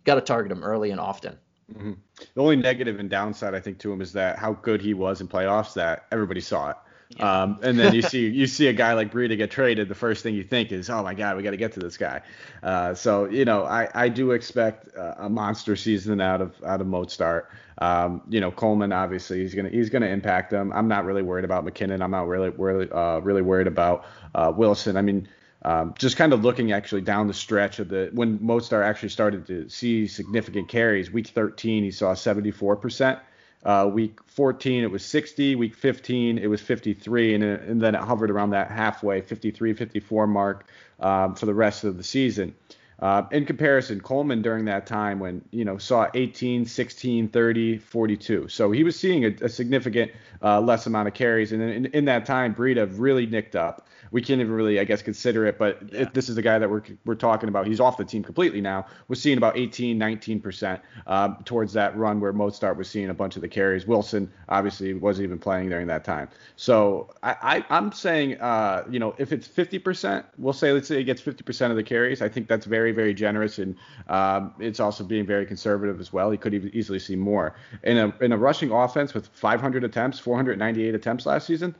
got 0.06 0.16
to 0.16 0.22
target 0.22 0.54
him 0.54 0.64
early 0.64 0.92
and 0.92 1.02
often. 1.02 1.38
The 1.68 2.42
only 2.42 2.56
negative 2.56 3.00
and 3.00 3.10
downside 3.10 3.56
I 3.56 3.60
think 3.60 3.80
to 3.80 3.92
him 3.92 4.02
is 4.02 4.14
that 4.14 4.38
how 4.38 4.54
good 4.54 4.82
he 4.82 4.94
was 4.94 5.22
in 5.22 5.28
playoffs 5.28 5.74
that 5.74 6.06
everybody 6.12 6.42
saw 6.42 6.72
it. 6.72 6.78
Um, 7.20 7.60
and 7.62 7.78
then 7.78 7.94
you 7.94 8.02
see 8.04 8.28
you 8.28 8.48
see 8.48 8.68
a 8.68 8.74
guy 8.74 8.94
like 8.94 9.12
Breida 9.12 9.38
get 9.38 9.52
traded, 9.52 9.90
the 9.90 9.96
first 9.96 10.24
thing 10.24 10.36
you 10.36 10.44
think 10.44 10.72
is, 10.72 10.90
oh 10.90 11.04
my 11.04 11.14
God, 11.14 11.38
we 11.38 11.44
got 11.44 11.52
to 11.52 11.58
get 11.58 11.74
to 11.74 11.80
this 11.80 11.98
guy. 11.98 12.22
Uh, 12.64 12.94
so 12.94 13.26
you 13.26 13.46
know, 13.46 13.64
I, 13.64 13.90
I 13.94 14.10
do 14.10 14.32
expect 14.32 14.96
uh, 14.96 15.16
a 15.18 15.30
monster 15.30 15.76
season 15.76 16.22
out 16.22 16.42
of 16.42 16.54
out 16.64 16.82
of 16.82 16.88
Mostert. 16.88 17.46
Um, 17.78 18.22
you 18.30 18.40
know, 18.40 18.52
Coleman 18.52 18.92
obviously 18.92 19.40
he's 19.42 19.54
gonna 19.54 19.70
he's 19.70 19.90
gonna 19.90 20.08
impact 20.08 20.52
them. 20.52 20.72
I'm 20.74 20.88
not 20.88 21.06
really 21.06 21.24
worried 21.24 21.46
about 21.46 21.66
McKinnon. 21.66 22.02
I'm 22.02 22.12
not 22.12 22.28
really 22.28 22.50
really 22.50 22.90
uh, 22.92 23.20
really 23.20 23.42
worried 23.42 23.68
about 23.68 24.06
uh, 24.34 24.52
Wilson. 24.56 24.98
I 24.98 25.02
mean. 25.02 25.28
Um, 25.66 25.96
just 25.98 26.16
kind 26.16 26.32
of 26.32 26.44
looking 26.44 26.74
actually 26.74 27.02
down 27.02 27.26
the 27.26 27.34
stretch 27.34 27.80
of 27.80 27.90
the 27.90 28.12
when 28.14 28.38
Mostert 28.38 28.84
actually 28.84 29.10
started 29.10 29.48
to 29.48 29.68
see 29.68 30.06
significant 30.06 30.70
carries. 30.70 31.10
Week 31.10 31.26
13, 31.26 31.84
he 31.84 31.90
saw 31.90 32.14
74%. 32.14 33.20
Uh, 33.64 33.90
week 33.92 34.20
14, 34.28 34.84
it 34.84 34.92
was 34.92 35.04
60. 35.04 35.56
Week 35.56 35.74
15, 35.74 36.38
it 36.38 36.46
was 36.46 36.62
53, 36.62 37.34
and, 37.34 37.44
and 37.44 37.82
then 37.82 37.96
it 37.96 38.02
hovered 38.02 38.30
around 38.30 38.52
that 38.52 38.70
halfway 38.70 39.22
53, 39.22 39.74
54 39.74 40.28
mark 40.28 40.68
um, 41.00 41.34
for 41.34 41.48
the 41.48 41.54
rest 41.56 41.84
of 41.84 41.98
the 41.98 42.04
season. 42.04 42.54
Uh, 43.00 43.24
in 43.32 43.46
comparison, 43.46 44.00
Coleman 44.00 44.42
during 44.42 44.66
that 44.66 44.86
time 44.88 45.20
when 45.20 45.42
you 45.52 45.66
know 45.66 45.78
saw 45.78 46.08
18, 46.14 46.66
16, 46.66 47.28
30, 47.28 47.78
42. 47.78 48.48
So 48.48 48.72
he 48.72 48.84
was 48.84 48.98
seeing 48.98 49.26
a, 49.26 49.36
a 49.42 49.50
significant 49.50 50.12
uh, 50.42 50.62
less 50.62 50.86
amount 50.86 51.08
of 51.08 51.14
carries, 51.14 51.52
and 51.52 51.62
in, 51.62 51.86
in 51.88 52.06
that 52.06 52.26
time, 52.26 52.56
Breida 52.56 52.90
really 52.98 53.26
nicked 53.26 53.56
up. 53.56 53.88
We 54.12 54.22
can't 54.22 54.40
even 54.40 54.54
really, 54.54 54.80
I 54.80 54.86
guess, 54.86 55.02
consider 55.02 55.46
it, 55.46 55.58
but 55.58 55.80
Yeah. 55.92 56.04
it, 56.04 56.14
this 56.14 56.30
is 56.30 56.36
the 56.36 56.42
guy 56.42 56.58
that 56.58 56.70
we're 56.70 56.84
we're 57.06 57.16
talking 57.16 57.50
about. 57.50 57.68
He's 57.68 57.82
off 57.82 57.98
the 57.98 58.06
team 58.06 58.24
completely 58.24 58.62
now. 58.62 58.86
Was 59.10 59.22
seeing 59.22 59.38
about 59.38 59.58
18, 59.58 59.98
19 59.98 60.40
percent 60.40 60.80
um, 61.08 61.38
towards 61.44 61.74
that 61.74 61.98
run 61.98 62.22
where 62.22 62.32
Mostert 62.32 62.78
was 62.78 62.90
seeing 62.90 63.10
a 63.10 63.14
bunch 63.14 63.36
of 63.36 63.42
the 63.42 63.48
carries. 63.50 63.86
Wilson 63.86 64.32
obviously 64.48 64.94
wasn't 64.94 65.26
even 65.26 65.40
playing 65.40 65.70
during 65.70 65.88
that 65.88 66.06
time. 66.06 66.30
So 66.56 67.14
I, 67.24 67.36
I 67.42 67.66
I'm 67.70 67.92
saying, 67.92 68.40
uh, 68.40 68.86
you 68.90 69.00
know, 69.00 69.16
if 69.18 69.34
it's 69.34 69.48
50 69.48 69.80
percent, 69.80 70.26
we'll 70.38 70.54
say 70.54 70.72
let's 70.72 70.88
say 70.88 71.02
it 71.02 71.04
gets 71.06 71.20
50 71.22 71.44
percent 71.44 71.72
of 71.72 71.78
the 71.78 71.84
carries. 71.84 72.22
I 72.22 72.30
think 72.30 72.48
that's 72.48 72.66
very 72.66 72.85
very 72.86 72.92
very 72.92 73.14
generous, 73.14 73.60
and 73.60 73.76
um, 74.08 74.54
it's 74.60 74.80
also 74.80 75.04
being 75.04 75.26
very 75.26 75.46
conservative 75.46 76.00
as 76.00 76.14
well. 76.14 76.32
He 76.32 76.38
could 76.38 76.54
even 76.54 76.70
easily 76.74 77.00
see 77.00 77.16
more 77.16 77.56
in 77.84 77.98
a 77.98 78.14
in 78.22 78.32
a 78.32 78.38
rushing 78.38 78.72
offense 78.72 79.14
with 79.14 79.28
500 79.28 79.84
attempts, 79.84 80.20
498 80.20 80.96
attempts 80.96 81.26
last 81.26 81.48
season 81.48 81.76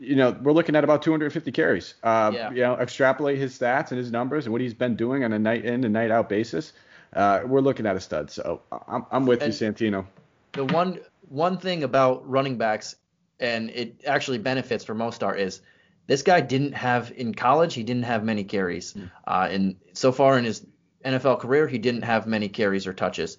you 0.00 0.16
know, 0.16 0.34
we're 0.42 0.52
looking 0.52 0.74
at 0.76 0.82
about 0.82 1.02
250 1.02 1.52
carries. 1.52 1.94
Uh, 2.02 2.30
yeah. 2.32 2.50
You 2.50 2.62
know, 2.62 2.74
extrapolate 2.76 3.38
his 3.38 3.56
stats 3.56 3.90
and 3.90 3.98
his 3.98 4.10
numbers 4.10 4.46
and 4.46 4.52
what 4.52 4.62
he's 4.62 4.72
been 4.72 4.96
doing 4.96 5.24
on 5.24 5.32
a 5.34 5.38
night 5.38 5.64
in 5.66 5.84
and 5.84 5.92
night 5.92 6.10
out 6.10 6.28
basis. 6.28 6.72
Uh, 7.12 7.40
we're 7.44 7.60
looking 7.60 7.86
at 7.86 7.96
a 7.96 8.00
stud. 8.00 8.30
So 8.30 8.62
I'm, 8.88 9.04
I'm 9.10 9.26
with 9.26 9.42
and 9.42 9.52
you, 9.52 9.72
Santino. 9.72 10.06
The 10.52 10.64
one 10.64 11.00
one 11.28 11.58
thing 11.58 11.82
about 11.82 12.28
running 12.28 12.56
backs, 12.56 12.96
and 13.38 13.68
it 13.70 14.02
actually 14.06 14.38
benefits 14.38 14.84
for 14.84 14.94
Mostert, 14.94 15.38
is 15.38 15.60
this 16.10 16.24
guy 16.24 16.40
didn't 16.40 16.72
have 16.72 17.12
in 17.16 17.32
college. 17.32 17.72
He 17.72 17.84
didn't 17.84 18.02
have 18.02 18.24
many 18.24 18.42
carries. 18.42 18.94
Mm. 18.94 19.12
Uh, 19.24 19.48
and 19.48 19.76
so 19.92 20.10
far 20.10 20.36
in 20.36 20.44
his 20.44 20.66
NFL 21.04 21.38
career, 21.38 21.68
he 21.68 21.78
didn't 21.78 22.02
have 22.02 22.26
many 22.26 22.48
carries 22.48 22.88
or 22.88 22.92
touches. 22.92 23.38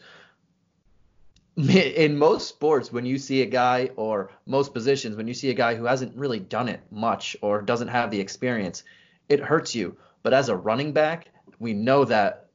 In 1.58 2.18
most 2.18 2.48
sports, 2.48 2.90
when 2.90 3.06
you 3.06 3.18
see 3.18 3.42
a 3.42 3.46
guy, 3.46 3.90
or 3.98 4.32
most 4.46 4.74
positions, 4.74 5.18
when 5.18 5.28
you 5.28 5.34
see 5.34 5.50
a 5.50 5.54
guy 5.54 5.76
who 5.76 5.84
hasn't 5.84 6.16
really 6.16 6.40
done 6.40 6.70
it 6.70 6.80
much 6.90 7.36
or 7.42 7.62
doesn't 7.62 7.90
have 7.90 8.10
the 8.10 8.22
experience, 8.22 8.84
it 9.28 9.42
hurts 9.42 9.76
you. 9.76 9.98
But 10.24 10.34
as 10.34 10.48
a 10.48 10.56
running 10.56 10.94
back, 10.94 11.28
we 11.60 11.74
know 11.74 12.06
that 12.06 12.51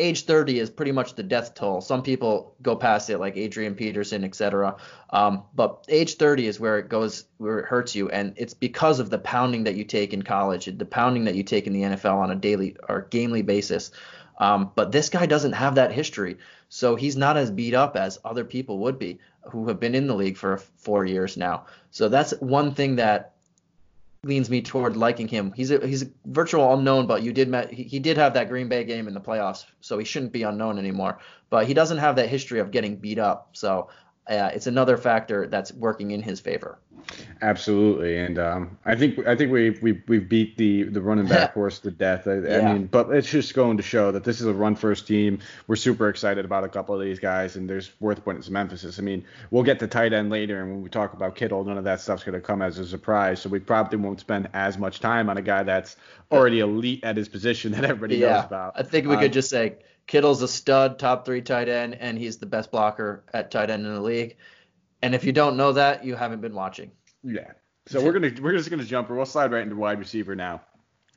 age 0.00 0.24
30 0.24 0.58
is 0.58 0.70
pretty 0.70 0.92
much 0.92 1.14
the 1.14 1.22
death 1.22 1.54
toll. 1.54 1.80
Some 1.80 2.02
people 2.02 2.54
go 2.62 2.74
past 2.74 3.10
it, 3.10 3.18
like 3.18 3.36
Adrian 3.36 3.74
Peterson, 3.74 4.24
etc. 4.24 4.76
Um, 5.10 5.44
but 5.54 5.84
age 5.88 6.16
30 6.16 6.46
is 6.46 6.58
where 6.58 6.78
it 6.78 6.88
goes, 6.88 7.24
where 7.38 7.60
it 7.60 7.66
hurts 7.66 7.94
you, 7.94 8.08
and 8.08 8.32
it's 8.36 8.54
because 8.54 8.98
of 8.98 9.10
the 9.10 9.18
pounding 9.18 9.64
that 9.64 9.76
you 9.76 9.84
take 9.84 10.12
in 10.12 10.22
college, 10.22 10.66
the 10.66 10.84
pounding 10.84 11.24
that 11.24 11.34
you 11.34 11.42
take 11.42 11.66
in 11.66 11.72
the 11.72 11.82
NFL 11.82 12.16
on 12.16 12.30
a 12.30 12.36
daily 12.36 12.76
or 12.88 13.02
gamely 13.10 13.42
basis. 13.42 13.90
Um, 14.38 14.72
but 14.74 14.90
this 14.90 15.10
guy 15.10 15.26
doesn't 15.26 15.52
have 15.52 15.74
that 15.74 15.92
history, 15.92 16.38
so 16.70 16.96
he's 16.96 17.16
not 17.16 17.36
as 17.36 17.50
beat 17.50 17.74
up 17.74 17.96
as 17.96 18.18
other 18.24 18.44
people 18.44 18.78
would 18.78 18.98
be 18.98 19.18
who 19.42 19.68
have 19.68 19.80
been 19.80 19.94
in 19.94 20.06
the 20.06 20.14
league 20.14 20.36
for 20.36 20.58
four 20.58 21.04
years 21.04 21.36
now. 21.36 21.66
So 21.90 22.08
that's 22.08 22.32
one 22.40 22.74
thing 22.74 22.96
that 22.96 23.34
leans 24.22 24.50
me 24.50 24.60
toward 24.60 24.96
liking 24.96 25.28
him. 25.28 25.52
He's 25.52 25.70
a 25.70 25.86
he's 25.86 26.02
a 26.02 26.10
virtual 26.26 26.74
unknown, 26.74 27.06
but 27.06 27.22
you 27.22 27.32
did 27.32 27.48
met, 27.48 27.72
he, 27.72 27.84
he 27.84 27.98
did 27.98 28.18
have 28.18 28.34
that 28.34 28.48
Green 28.48 28.68
Bay 28.68 28.84
game 28.84 29.08
in 29.08 29.14
the 29.14 29.20
playoffs, 29.20 29.64
so 29.80 29.98
he 29.98 30.04
shouldn't 30.04 30.32
be 30.32 30.42
unknown 30.42 30.78
anymore. 30.78 31.18
But 31.48 31.66
he 31.66 31.74
doesn't 31.74 31.98
have 31.98 32.16
that 32.16 32.28
history 32.28 32.60
of 32.60 32.70
getting 32.70 32.96
beat 32.96 33.18
up, 33.18 33.50
so 33.52 33.88
uh, 34.28 34.50
it's 34.54 34.66
another 34.66 34.96
factor 34.96 35.46
that's 35.46 35.72
working 35.72 36.10
in 36.12 36.22
his 36.22 36.40
favor. 36.40 36.78
Absolutely, 37.42 38.18
and 38.18 38.38
um, 38.38 38.78
I 38.84 38.94
think 38.94 39.26
I 39.26 39.34
think 39.34 39.50
we 39.50 39.70
we 39.82 40.02
we've 40.06 40.28
beat 40.28 40.56
the 40.56 40.84
the 40.84 41.00
running 41.00 41.26
back 41.26 41.52
horse 41.54 41.78
to 41.80 41.90
death. 41.90 42.28
I, 42.28 42.38
yeah. 42.38 42.58
I, 42.58 42.72
mean, 42.72 42.86
but 42.86 43.10
it's 43.10 43.30
just 43.30 43.54
going 43.54 43.78
to 43.78 43.82
show 43.82 44.12
that 44.12 44.24
this 44.24 44.40
is 44.40 44.46
a 44.46 44.52
run 44.52 44.76
first 44.76 45.06
team. 45.06 45.40
We're 45.66 45.76
super 45.76 46.08
excited 46.08 46.44
about 46.44 46.64
a 46.64 46.68
couple 46.68 46.94
of 46.94 47.00
these 47.00 47.18
guys, 47.18 47.56
and 47.56 47.68
there's 47.68 47.90
worth 48.00 48.22
putting 48.24 48.42
some 48.42 48.56
emphasis. 48.56 48.98
I 48.98 49.02
mean, 49.02 49.24
we'll 49.50 49.62
get 49.62 49.78
to 49.80 49.86
tight 49.86 50.12
end 50.12 50.30
later, 50.30 50.60
and 50.60 50.70
when 50.70 50.82
we 50.82 50.90
talk 50.90 51.14
about 51.14 51.34
Kittle, 51.34 51.64
none 51.64 51.78
of 51.78 51.84
that 51.84 52.00
stuff's 52.00 52.22
going 52.22 52.34
to 52.34 52.40
come 52.40 52.62
as 52.62 52.78
a 52.78 52.86
surprise. 52.86 53.40
So 53.40 53.48
we 53.48 53.58
probably 53.58 53.98
won't 53.98 54.20
spend 54.20 54.48
as 54.52 54.76
much 54.76 55.00
time 55.00 55.30
on 55.30 55.38
a 55.38 55.42
guy 55.42 55.62
that's 55.62 55.96
already 56.30 56.60
elite 56.60 57.02
at 57.02 57.16
his 57.16 57.28
position 57.28 57.72
that 57.72 57.84
everybody 57.84 58.18
yeah. 58.18 58.34
knows 58.34 58.44
about. 58.44 58.72
I 58.76 58.82
think 58.82 59.06
we 59.08 59.14
um, 59.14 59.20
could 59.20 59.32
just 59.32 59.48
say 59.48 59.78
Kittle's 60.10 60.42
a 60.42 60.48
stud, 60.48 60.98
top 60.98 61.24
three 61.24 61.40
tight 61.40 61.68
end, 61.68 61.94
and 61.94 62.18
he's 62.18 62.38
the 62.38 62.46
best 62.46 62.72
blocker 62.72 63.22
at 63.32 63.52
tight 63.52 63.70
end 63.70 63.86
in 63.86 63.94
the 63.94 64.00
league. 64.00 64.38
And 65.02 65.14
if 65.14 65.22
you 65.22 65.30
don't 65.30 65.56
know 65.56 65.74
that, 65.74 66.04
you 66.04 66.16
haven't 66.16 66.40
been 66.40 66.52
watching. 66.52 66.90
Yeah. 67.22 67.52
So 67.86 68.04
we're 68.04 68.10
gonna 68.10 68.32
we're 68.42 68.56
just 68.56 68.70
gonna 68.70 68.82
jump. 68.82 69.08
Or 69.08 69.14
we'll 69.14 69.24
slide 69.24 69.52
right 69.52 69.62
into 69.62 69.76
wide 69.76 70.00
receiver 70.00 70.34
now. 70.34 70.62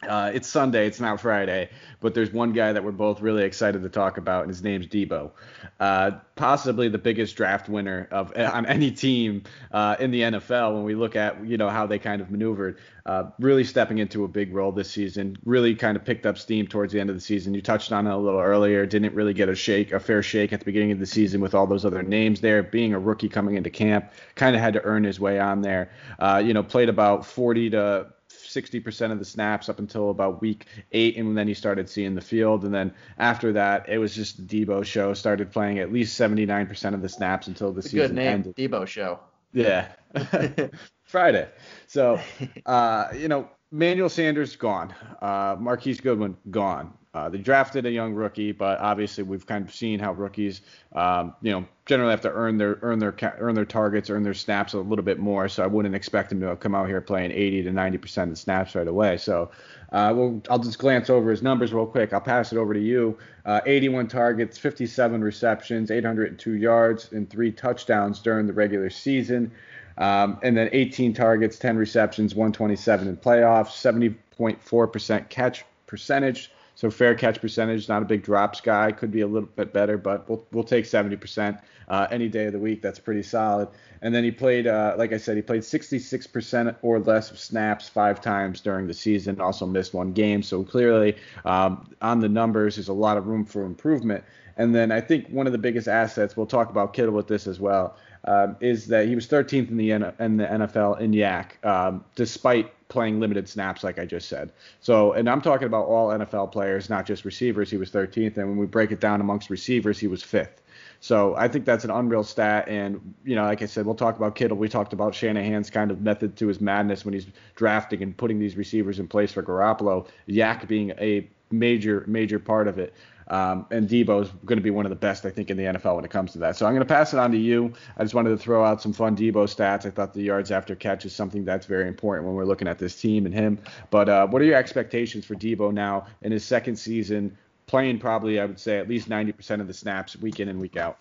Uh, 0.08 0.32
it's 0.34 0.48
Sunday, 0.48 0.88
it's 0.88 1.00
not 1.00 1.20
Friday, 1.20 1.70
but 2.00 2.14
there's 2.14 2.32
one 2.32 2.54
guy 2.54 2.74
that 2.74 2.84
we're 2.84 2.92
both 2.92 3.22
really 3.22 3.44
excited 3.44 3.82
to 3.82 3.90
talk 3.90 4.18
about, 4.18 4.44
and 4.44 4.50
his 4.50 4.64
name's 4.64 4.88
Deebo. 4.88 5.32
Uh, 5.80 6.12
possibly 6.36 6.90
the 6.90 6.98
biggest 6.98 7.36
draft 7.36 7.70
winner 7.70 8.08
of 8.12 8.36
on 8.36 8.66
any 8.66 8.92
team 8.92 9.44
uh, 9.72 9.96
in 10.00 10.12
the 10.12 10.22
NFL 10.22 10.74
when 10.74 10.84
we 10.84 10.96
look 10.96 11.16
at 11.16 11.46
you 11.46 11.58
know 11.58 11.70
how 11.70 11.86
they 11.86 12.00
kind 12.00 12.22
of 12.22 12.32
maneuvered. 12.32 12.78
Uh, 13.06 13.30
really 13.38 13.66
stepping 13.66 13.98
into 13.98 14.24
a 14.24 14.28
big 14.28 14.54
role 14.54 14.72
this 14.72 14.90
season. 14.90 15.38
Really 15.44 15.76
kind 15.76 15.98
of 15.98 16.06
picked 16.06 16.26
up 16.26 16.38
steam 16.38 16.68
towards 16.68 16.94
the 16.94 17.00
end 17.00 17.10
of 17.10 17.16
the 17.16 17.22
season. 17.22 17.54
You 17.54 17.62
touched 17.62 17.92
on 17.92 18.08
it 18.08 18.14
a 18.14 18.18
little 18.18 18.40
earlier. 18.40 18.86
Didn't 18.86 19.14
really 19.14 19.34
get 19.34 19.50
a 19.50 19.56
shake, 19.56 19.92
a 19.92 20.00
fair 20.00 20.24
shake 20.24 20.54
at 20.54 20.60
the 20.60 20.66
beginning 20.66 20.94
of 20.94 21.00
the 21.00 21.06
season 21.06 21.42
with 21.42 21.54
all 21.54 21.68
those 21.68 21.84
other 21.84 22.02
names 22.02 22.40
there. 22.40 22.64
Being 22.64 22.94
a 22.94 23.00
rookie 23.00 23.30
coming 23.30 23.56
into 23.56 23.70
camp, 23.70 24.12
kind 24.36 24.56
of 24.56 24.62
had 24.62 24.74
to 24.74 24.84
earn 24.84 25.04
his 25.04 25.20
way 25.20 25.40
on 25.40 25.62
there. 25.62 25.92
Uh, 26.20 26.42
you 26.44 26.54
know, 26.54 26.64
played 26.64 26.88
about 26.88 27.26
40 27.26 27.72
to 27.72 28.08
60% 28.56 29.12
of 29.12 29.20
the 29.20 29.26
snaps 29.26 29.70
up 29.70 29.80
until 29.80 30.10
about 30.10 30.42
week 30.42 30.68
eight, 30.92 31.18
and 31.18 31.38
then 31.38 31.48
he 31.48 31.54
started 31.54 31.90
seeing 31.90 32.16
the 32.16 32.22
field. 32.22 32.64
And 32.64 32.74
then 32.74 32.94
after 33.18 33.54
that, 33.54 33.90
it 33.90 33.98
was 33.98 34.16
just 34.16 34.48
the 34.48 34.66
Deebo 34.66 34.84
show. 34.86 35.14
Started 35.14 35.52
playing 35.52 35.80
at 35.80 35.92
least 35.92 36.20
79% 36.20 36.94
of 36.94 37.02
the 37.02 37.10
snaps 37.10 37.48
until 37.48 37.72
the 37.72 37.82
season 37.82 38.00
good 38.00 38.14
name, 38.14 38.28
ended. 38.28 38.56
Deebo 38.56 38.88
show. 38.88 39.20
Yeah, 39.54 39.90
Friday. 41.04 41.48
So, 41.88 42.20
uh, 42.66 43.10
you 43.16 43.28
know, 43.28 43.50
Manuel 43.72 44.10
Sanders 44.10 44.56
gone. 44.56 44.94
Uh, 45.22 45.56
Marquise 45.60 46.00
Goodwin 46.00 46.38
gone. 46.50 46.94
Uh, 47.14 47.30
they 47.30 47.38
drafted 47.38 47.86
a 47.86 47.92
young 47.92 48.14
rookie, 48.14 48.52
but 48.52 48.80
obviously 48.80 49.24
we've 49.24 49.46
kind 49.46 49.64
of 49.68 49.74
seen 49.74 50.00
how 50.00 50.12
rookies, 50.14 50.62
um, 50.94 51.36
you 51.44 51.52
know, 51.52 51.64
generally 51.86 52.10
have 52.10 52.22
to 52.22 52.32
earn 52.32 52.58
their 52.58 52.80
earn 52.82 52.98
their 52.98 53.14
earn 53.38 53.54
their 53.54 53.66
targets, 53.66 54.10
earn 54.10 54.24
their 54.24 54.34
snaps 54.34 54.74
a 54.74 54.80
little 54.80 55.06
bit 55.06 55.20
more. 55.20 55.48
So 55.48 55.64
I 55.64 55.68
wouldn't 55.68 55.94
expect 55.94 56.32
him 56.32 56.42
to 56.42 56.56
come 56.56 56.74
out 56.74 56.88
here 56.88 57.02
playing 57.02 57.32
80 57.32 57.64
to 57.64 57.72
90 57.72 57.98
percent 58.00 58.30
of 58.32 58.36
the 58.36 58.42
snaps 58.42 58.74
right 58.74 58.88
away. 58.88 59.18
So, 59.18 59.52
uh, 59.92 60.12
we'll, 60.16 60.42
I'll 60.50 60.58
just 60.58 60.80
glance 60.80 61.12
over 61.12 61.30
his 61.30 61.44
numbers 61.44 61.72
real 61.72 61.86
quick. 61.86 62.14
I'll 62.14 62.22
pass 62.22 62.52
it 62.52 62.58
over 62.58 62.74
to 62.74 62.80
you. 62.80 63.16
Uh, 63.46 63.62
81 63.68 64.08
targets, 64.08 64.58
57 64.58 65.24
receptions, 65.24 65.92
802 65.92 66.54
yards, 66.54 67.12
and 67.12 67.30
three 67.30 67.52
touchdowns 67.52 68.20
during 68.22 68.48
the 68.48 68.54
regular 68.54 68.90
season. 68.90 69.52
Um, 70.00 70.40
and 70.42 70.58
then 70.58 70.70
18 70.72 71.14
targets, 71.14 71.60
10 71.60 71.78
receptions, 71.78 72.34
127 72.34 73.08
in 73.08 73.18
playoffs, 73.18 74.18
70.4% 74.36 75.30
catch 75.30 75.64
percentage. 75.86 76.50
So 76.76 76.90
fair 76.90 77.14
catch 77.16 77.40
percentage, 77.40 77.88
not 77.88 78.02
a 78.02 78.06
big 78.06 78.24
drops 78.24 78.60
guy. 78.60 78.92
Could 78.92 79.12
be 79.12 79.22
a 79.22 79.28
little 79.28 79.50
bit 79.50 79.74
better, 79.74 79.98
but 79.98 80.28
we'll 80.28 80.46
we'll 80.52 80.64
take 80.64 80.86
70% 80.86 81.62
uh, 81.88 82.08
any 82.10 82.30
day 82.30 82.46
of 82.46 82.54
the 82.54 82.60
week. 82.60 82.82
That's 82.82 83.00
pretty 83.00 83.24
solid. 83.24 83.70
And 84.02 84.14
then 84.14 84.24
he 84.24 84.32
played, 84.32 84.68
uh, 84.68 84.96
like 84.98 85.14
I 85.14 85.18
said, 85.18 85.38
he 85.38 85.42
played 85.42 85.62
66% 85.62 86.76
or 86.82 87.00
less 87.00 87.32
of 87.32 87.40
snaps 87.40 87.88
five 87.88 88.20
times 88.20 88.60
during 88.60 88.88
the 88.88 88.94
season. 88.94 89.40
Also 89.40 89.66
missed 89.66 89.94
one 89.94 90.12
game. 90.12 90.44
So 90.44 90.64
clearly, 90.64 91.16
um, 91.46 91.90
on 92.02 92.20
the 92.20 92.28
numbers, 92.28 92.76
there's 92.76 92.90
a 92.90 92.94
lot 92.94 93.16
of 93.18 93.28
room 93.28 93.46
for 93.46 93.64
improvement. 93.64 94.24
And 94.58 94.76
then 94.76 94.92
I 94.92 95.02
think 95.02 95.28
one 95.30 95.48
of 95.48 95.54
the 95.54 95.60
biggest 95.60 95.88
assets, 95.88 96.36
we'll 96.38 96.46
talk 96.46 96.70
about 96.70 96.94
Kittle 96.94 97.14
with 97.14 97.28
this 97.28 97.48
as 97.48 97.60
well, 97.60 97.96
um, 98.26 98.56
is 98.60 98.88
that 98.88 99.08
he 99.08 99.16
was 99.16 99.28
13th 99.28 99.70
in 99.70 99.78
the 99.78 99.92
N- 99.92 100.14
in 100.20 100.38
the 100.38 100.46
NFL 100.46 101.00
in 101.00 101.12
YAC, 101.12 101.64
um, 101.66 102.04
despite 102.16 102.72
playing 102.88 103.20
limited 103.20 103.50
snaps, 103.50 103.84
like 103.84 103.98
I 103.98 104.06
just 104.06 104.30
said. 104.30 104.52
So, 104.80 105.14
and 105.14 105.30
I'm 105.30 105.42
talking 105.42 105.66
about 105.66 105.88
all 105.88 106.10
NFL 106.10 106.52
players, 106.52 106.90
not 106.90 107.06
just 107.06 107.26
receivers. 107.26 107.70
He 107.70 107.78
was 107.78 107.90
13th, 107.90 108.38
and 108.38 108.48
when 108.50 108.58
we 108.58 108.68
break 108.68 108.92
it 108.92 109.00
down 109.00 109.20
amongst 109.20 109.50
receivers, 109.50 109.98
he 109.98 110.08
was 110.08 110.22
fifth. 110.22 110.62
So 111.00 111.36
I 111.36 111.50
think 111.50 111.66
that's 111.66 111.84
an 111.84 111.92
unreal 111.92 112.24
stat. 112.24 112.70
And, 112.70 113.14
you 113.26 113.36
know, 113.36 113.44
like 113.44 113.62
I 113.62 113.66
said, 113.66 113.86
we'll 113.86 113.96
talk 113.96 114.16
about 114.16 114.36
Kittle. 114.36 114.58
We 114.58 114.70
talked 114.70 114.94
about 114.94 115.14
Shanahan's 115.14 115.70
kind 115.70 115.92
of 115.92 116.02
method 116.02 116.38
to 116.38 116.48
his 116.48 116.62
madness 116.62 117.04
when 117.04 117.14
he's 117.14 117.28
drafting 117.56 118.02
and 118.02 118.16
putting 118.16 118.40
these 118.40 118.56
receivers 118.56 119.00
in 119.00 119.08
place 119.08 119.34
for 119.34 119.44
Garoppolo, 119.44 120.08
YAC 120.30 120.68
being 120.68 120.92
a 120.92 121.28
major, 121.52 122.06
major 122.08 122.40
part 122.40 122.68
of 122.68 122.80
it. 122.80 122.94
Um, 123.28 123.66
and 123.72 123.88
Deebo 123.88 124.24
is 124.24 124.30
going 124.46 124.58
to 124.58 124.64
be 124.64 124.70
one 124.70 124.86
of 124.86 124.90
the 124.90 124.96
best, 124.96 125.26
I 125.26 125.30
think, 125.30 125.50
in 125.50 125.58
the 125.58 125.64
NFL 125.64 125.96
when 125.96 126.06
it 126.06 126.12
comes 126.12 126.34
to 126.34 126.40
that. 126.40 126.56
So 126.58 126.66
I'm 126.66 126.74
going 126.74 126.86
to 126.86 126.94
pass 126.94 127.14
it 127.14 127.20
on 127.20 127.32
to 127.32 127.38
you. 127.38 127.74
I 127.98 128.04
just 128.04 128.14
wanted 128.14 128.30
to 128.30 128.38
throw 128.38 128.64
out 128.64 128.82
some 128.82 128.94
fun 128.94 129.16
Deebo 129.16 129.46
stats. 129.46 129.86
I 129.86 129.90
thought 129.90 130.14
the 130.14 130.24
yards 130.24 130.52
after 130.52 130.76
catch 130.76 131.06
is 131.06 131.16
something 131.16 131.46
that's 131.46 131.66
very 131.66 131.88
important 131.88 132.28
when 132.28 132.36
we're 132.36 132.46
looking 132.46 132.68
at 132.68 132.80
this 132.80 133.00
team 133.00 133.26
and 133.26 133.34
him. 133.34 133.60
But 133.90 134.10
uh, 134.10 134.28
what 134.28 134.42
are 134.42 134.46
your 134.46 134.58
expectations 134.58 135.26
for 135.26 135.36
Deebo 135.36 135.74
now 135.74 136.08
in 136.22 136.32
his 136.32 136.44
second 136.44 136.76
season, 136.76 137.38
playing 137.66 138.00
probably, 138.00 138.40
I 138.40 138.46
would 138.46 138.60
say, 138.60 138.78
at 138.78 138.90
least 138.90 139.10
90% 139.10 139.62
of 139.62 139.68
the 139.68 139.74
snaps 139.74 140.16
week 140.18 140.40
in 140.40 140.50
and 140.50 140.60
week 140.60 140.78
out? 140.78 140.98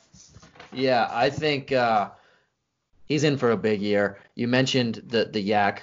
Yeah, 0.73 1.09
I 1.11 1.31
think 1.31 1.73
uh, 1.73 2.11
he's 3.07 3.25
in 3.25 3.37
for 3.37 3.51
a 3.51 3.57
big 3.57 3.81
year. 3.83 4.19
You 4.35 4.49
mentioned 4.49 5.03
the 5.07 5.27
the 5.27 5.47
YAC 5.47 5.81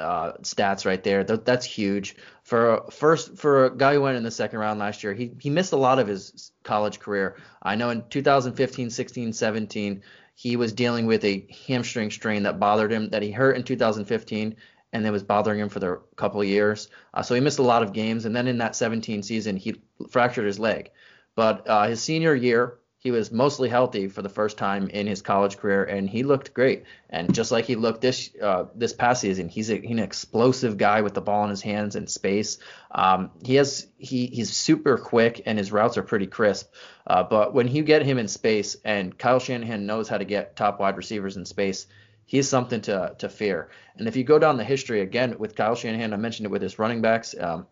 uh, 0.00 0.32
stats 0.42 0.84
right 0.84 1.02
there. 1.02 1.22
Th- 1.24 1.40
that's 1.44 1.64
huge 1.64 2.16
for 2.42 2.86
first 2.90 3.36
for 3.36 3.66
a 3.66 3.76
guy 3.76 3.94
who 3.94 4.00
went 4.00 4.16
in 4.16 4.22
the 4.22 4.30
second 4.30 4.58
round 4.58 4.80
last 4.80 5.04
year. 5.04 5.14
He 5.14 5.32
he 5.38 5.50
missed 5.50 5.72
a 5.72 5.76
lot 5.76 5.98
of 5.98 6.08
his 6.08 6.52
college 6.62 6.98
career. 6.98 7.36
I 7.62 7.76
know 7.76 7.90
in 7.90 8.04
2015, 8.08 8.90
16, 8.90 9.32
17, 9.32 10.02
he 10.34 10.56
was 10.56 10.72
dealing 10.72 11.06
with 11.06 11.24
a 11.24 11.46
hamstring 11.66 12.10
strain 12.10 12.44
that 12.44 12.58
bothered 12.58 12.90
him 12.90 13.10
that 13.10 13.22
he 13.22 13.30
hurt 13.30 13.56
in 13.56 13.62
2015 13.62 14.56
and 14.92 15.04
that 15.04 15.12
was 15.12 15.22
bothering 15.22 15.60
him 15.60 15.68
for 15.68 15.78
the 15.78 16.00
couple 16.16 16.40
of 16.40 16.46
years. 16.46 16.88
Uh, 17.14 17.22
so 17.22 17.34
he 17.34 17.40
missed 17.40 17.58
a 17.58 17.62
lot 17.62 17.82
of 17.82 17.92
games. 17.92 18.24
And 18.24 18.34
then 18.34 18.48
in 18.48 18.58
that 18.58 18.74
17 18.74 19.22
season, 19.22 19.56
he 19.56 19.80
fractured 20.08 20.46
his 20.46 20.58
leg. 20.58 20.90
But 21.36 21.68
uh, 21.68 21.88
his 21.88 22.02
senior 22.02 22.34
year, 22.34 22.79
he 23.00 23.10
was 23.10 23.32
mostly 23.32 23.70
healthy 23.70 24.08
for 24.08 24.20
the 24.20 24.28
first 24.28 24.58
time 24.58 24.90
in 24.90 25.06
his 25.06 25.22
college 25.22 25.56
career, 25.56 25.84
and 25.84 26.08
he 26.08 26.22
looked 26.22 26.52
great. 26.52 26.84
And 27.08 27.32
just 27.32 27.50
like 27.50 27.64
he 27.64 27.74
looked 27.74 28.02
this 28.02 28.30
uh, 28.40 28.66
this 28.74 28.92
past 28.92 29.22
season, 29.22 29.48
he's, 29.48 29.70
a, 29.70 29.76
he's, 29.80 29.90
an 29.90 29.98
explosive 29.98 30.76
guy 30.76 31.00
with 31.00 31.14
the 31.14 31.22
ball 31.22 31.42
in 31.44 31.50
his 31.50 31.62
hands 31.62 31.96
and 31.96 32.10
space. 32.10 32.58
Um, 32.90 33.30
he 33.42 33.54
has 33.54 33.86
he 33.96 34.26
he's 34.26 34.54
super 34.54 34.98
quick, 34.98 35.40
and 35.46 35.56
his 35.56 35.72
routes 35.72 35.96
are 35.96 36.02
pretty 36.02 36.26
crisp. 36.26 36.70
Uh, 37.06 37.22
but 37.22 37.54
when 37.54 37.68
you 37.68 37.82
get 37.84 38.04
him 38.04 38.18
in 38.18 38.28
space, 38.28 38.76
and 38.84 39.16
Kyle 39.16 39.40
Shanahan 39.40 39.86
knows 39.86 40.06
how 40.06 40.18
to 40.18 40.26
get 40.26 40.54
top 40.54 40.78
wide 40.78 40.98
receivers 40.98 41.38
in 41.38 41.46
space, 41.46 41.86
he's 42.26 42.50
something 42.50 42.82
to 42.82 43.14
to 43.16 43.30
fear. 43.30 43.70
And 43.96 44.08
if 44.08 44.16
you 44.16 44.24
go 44.24 44.38
down 44.38 44.58
the 44.58 44.64
history 44.64 45.00
again 45.00 45.36
with 45.38 45.56
Kyle 45.56 45.74
Shanahan, 45.74 46.12
I 46.12 46.16
mentioned 46.18 46.44
it 46.44 46.50
with 46.50 46.60
his 46.60 46.78
running 46.78 47.00
backs. 47.00 47.34
Um, 47.40 47.66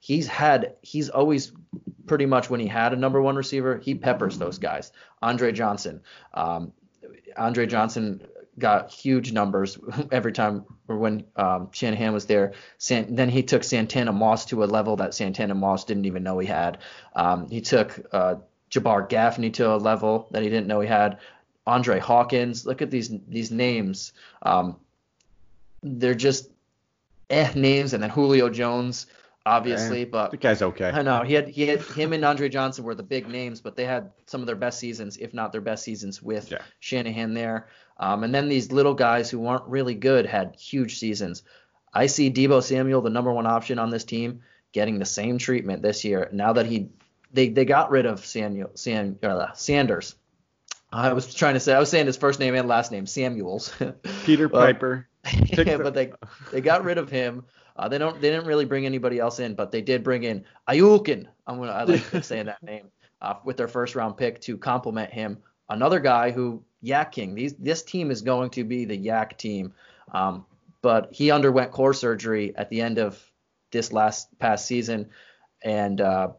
he's 0.00 0.26
had 0.26 0.74
he's 0.82 1.08
always 1.08 1.52
pretty 2.06 2.26
much 2.26 2.50
when 2.50 2.58
he 2.58 2.66
had 2.66 2.92
a 2.92 2.96
number 2.96 3.22
one 3.22 3.36
receiver, 3.36 3.78
he 3.78 3.94
peppers 3.94 4.38
those 4.38 4.58
guys. 4.58 4.90
Andre 5.22 5.52
Johnson, 5.52 6.02
um, 6.34 6.72
Andre 7.36 7.66
Johnson 7.66 8.26
got 8.58 8.90
huge 8.90 9.32
numbers 9.32 9.78
every 10.12 10.32
time 10.32 10.64
or 10.88 10.98
when 10.98 11.24
um, 11.36 11.68
Shanahan 11.72 12.12
was 12.12 12.26
there. 12.26 12.54
San, 12.78 13.14
then 13.14 13.28
he 13.28 13.42
took 13.42 13.62
Santana 13.62 14.12
Moss 14.12 14.46
to 14.46 14.64
a 14.64 14.66
level 14.66 14.96
that 14.96 15.14
Santana 15.14 15.54
Moss 15.54 15.84
didn't 15.84 16.06
even 16.06 16.24
know 16.24 16.38
he 16.38 16.46
had. 16.46 16.78
Um, 17.14 17.48
he 17.48 17.60
took 17.60 18.00
uh, 18.12 18.36
Jabar 18.70 19.08
Gaffney 19.08 19.50
to 19.50 19.72
a 19.72 19.76
level 19.76 20.28
that 20.32 20.42
he 20.42 20.48
didn't 20.48 20.66
know 20.66 20.80
he 20.80 20.88
had. 20.88 21.18
Andre 21.66 22.00
Hawkins. 22.00 22.66
Look 22.66 22.82
at 22.82 22.90
these 22.90 23.10
these 23.28 23.50
names. 23.50 24.12
Um, 24.42 24.76
they're 25.82 26.14
just 26.14 26.48
eh 27.28 27.52
names, 27.54 27.92
and 27.92 28.02
then 28.02 28.10
Julio 28.10 28.48
Jones, 28.48 29.06
obviously, 29.50 30.04
but 30.04 30.30
the 30.30 30.36
guy's 30.36 30.62
okay. 30.62 30.90
I 30.90 31.02
know 31.02 31.22
he 31.22 31.34
had 31.34 31.48
he 31.48 31.66
had 31.66 31.82
him 31.82 32.12
and 32.12 32.24
Andre 32.24 32.48
Johnson 32.48 32.84
were 32.84 32.94
the 32.94 33.02
big 33.02 33.28
names, 33.28 33.60
but 33.60 33.76
they 33.76 33.84
had 33.84 34.10
some 34.26 34.40
of 34.40 34.46
their 34.46 34.56
best 34.56 34.78
seasons, 34.78 35.16
if 35.16 35.34
not 35.34 35.52
their 35.52 35.60
best 35.60 35.84
seasons, 35.84 36.22
with 36.22 36.50
Yeah. 36.50 36.62
Shanahan 36.80 37.34
there. 37.34 37.68
Um, 37.98 38.24
and 38.24 38.34
then 38.34 38.48
these 38.48 38.72
little 38.72 38.94
guys 38.94 39.30
who 39.30 39.38
weren't 39.40 39.64
really 39.66 39.94
good 39.94 40.24
had 40.26 40.56
huge 40.56 40.98
seasons. 40.98 41.42
I 41.92 42.06
see 42.06 42.30
Deebo 42.30 42.62
Samuel, 42.62 43.02
the 43.02 43.10
number 43.10 43.32
one 43.32 43.46
option 43.46 43.78
on 43.78 43.90
this 43.90 44.04
team, 44.04 44.40
getting 44.72 44.98
the 44.98 45.04
same 45.04 45.38
treatment 45.38 45.82
this 45.82 46.04
year. 46.04 46.28
Now 46.32 46.52
that 46.54 46.66
he 46.66 46.88
they 47.32 47.48
they 47.48 47.64
got 47.64 47.90
rid 47.90 48.06
of 48.06 48.24
Samuel 48.24 48.70
San, 48.74 49.18
uh, 49.22 49.52
Sanders. 49.54 50.14
I 50.92 51.12
was 51.12 51.32
trying 51.34 51.54
to 51.54 51.60
say 51.60 51.72
I 51.74 51.78
was 51.78 51.88
saying 51.90 52.06
his 52.06 52.16
first 52.16 52.40
name 52.40 52.54
and 52.54 52.66
last 52.66 52.90
name 52.90 53.06
Samuels. 53.06 53.72
Peter 54.24 54.48
Well, 54.48 54.62
Piper. 54.62 55.06
Yeah, 55.52 55.76
but 55.76 55.94
they 55.94 56.12
they 56.50 56.60
got 56.60 56.82
rid 56.84 56.96
of 56.98 57.10
him. 57.10 57.44
Uh, 57.76 57.88
they 57.88 57.98
don't 57.98 58.20
they 58.20 58.30
didn't 58.30 58.46
really 58.46 58.64
bring 58.64 58.86
anybody 58.86 59.18
else 59.18 59.38
in, 59.40 59.54
but 59.54 59.70
they 59.70 59.80
did 59.82 60.02
bring 60.04 60.24
in 60.24 60.44
Ayukin. 60.68 61.26
I'm 61.46 61.58
gonna 61.58 61.72
I 61.72 61.84
like 61.84 62.04
saying 62.24 62.46
that 62.46 62.62
name 62.62 62.90
uh, 63.20 63.34
with 63.44 63.56
their 63.56 63.68
first 63.68 63.94
round 63.94 64.16
pick 64.16 64.40
to 64.42 64.56
complement 64.56 65.12
him. 65.12 65.38
Another 65.68 66.00
guy 66.00 66.30
who 66.30 66.62
Yak 66.82 67.12
King. 67.12 67.34
These 67.34 67.54
this 67.54 67.82
team 67.82 68.10
is 68.10 68.22
going 68.22 68.50
to 68.50 68.64
be 68.64 68.84
the 68.84 68.98
YAC 68.98 69.36
team. 69.36 69.72
Um, 70.12 70.46
but 70.82 71.08
he 71.12 71.30
underwent 71.30 71.72
core 71.72 71.94
surgery 71.94 72.54
at 72.56 72.70
the 72.70 72.80
end 72.80 72.98
of 72.98 73.22
this 73.70 73.92
last 73.92 74.36
past 74.38 74.66
season, 74.66 75.10
and 75.62 76.00
uh, 76.00 76.30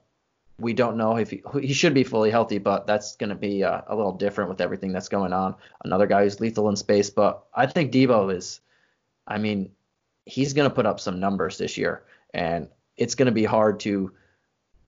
we 0.58 0.74
don't 0.74 0.98
know 0.98 1.18
if 1.18 1.30
he, 1.30 1.44
he 1.62 1.74
should 1.74 1.94
be 1.94 2.04
fully 2.04 2.32
healthy, 2.32 2.58
but 2.58 2.88
that's 2.88 3.16
going 3.16 3.30
to 3.30 3.36
be 3.36 3.64
uh, 3.64 3.82
a 3.88 3.96
little 3.96 4.12
different 4.12 4.50
with 4.50 4.62
everything 4.62 4.92
that's 4.92 5.10
going 5.10 5.32
on. 5.32 5.56
Another 5.84 6.08
guy 6.08 6.24
who's 6.24 6.40
lethal 6.40 6.70
in 6.70 6.76
space, 6.76 7.10
but 7.10 7.44
I 7.54 7.68
think 7.68 7.92
Deebo 7.92 8.34
is, 8.36 8.62
I 9.28 9.38
mean, 9.38 9.72
he's 10.26 10.54
going 10.54 10.70
to 10.70 10.76
put 10.76 10.86
up 10.86 11.00
some 11.00 11.20
numbers 11.20 11.58
this 11.58 11.78
year, 11.78 12.04
and 12.34 12.68
it's 12.98 13.16
going 13.16 13.28
to 13.28 13.32
be 13.32 13.46
hard 13.46 13.80
to 13.82 14.12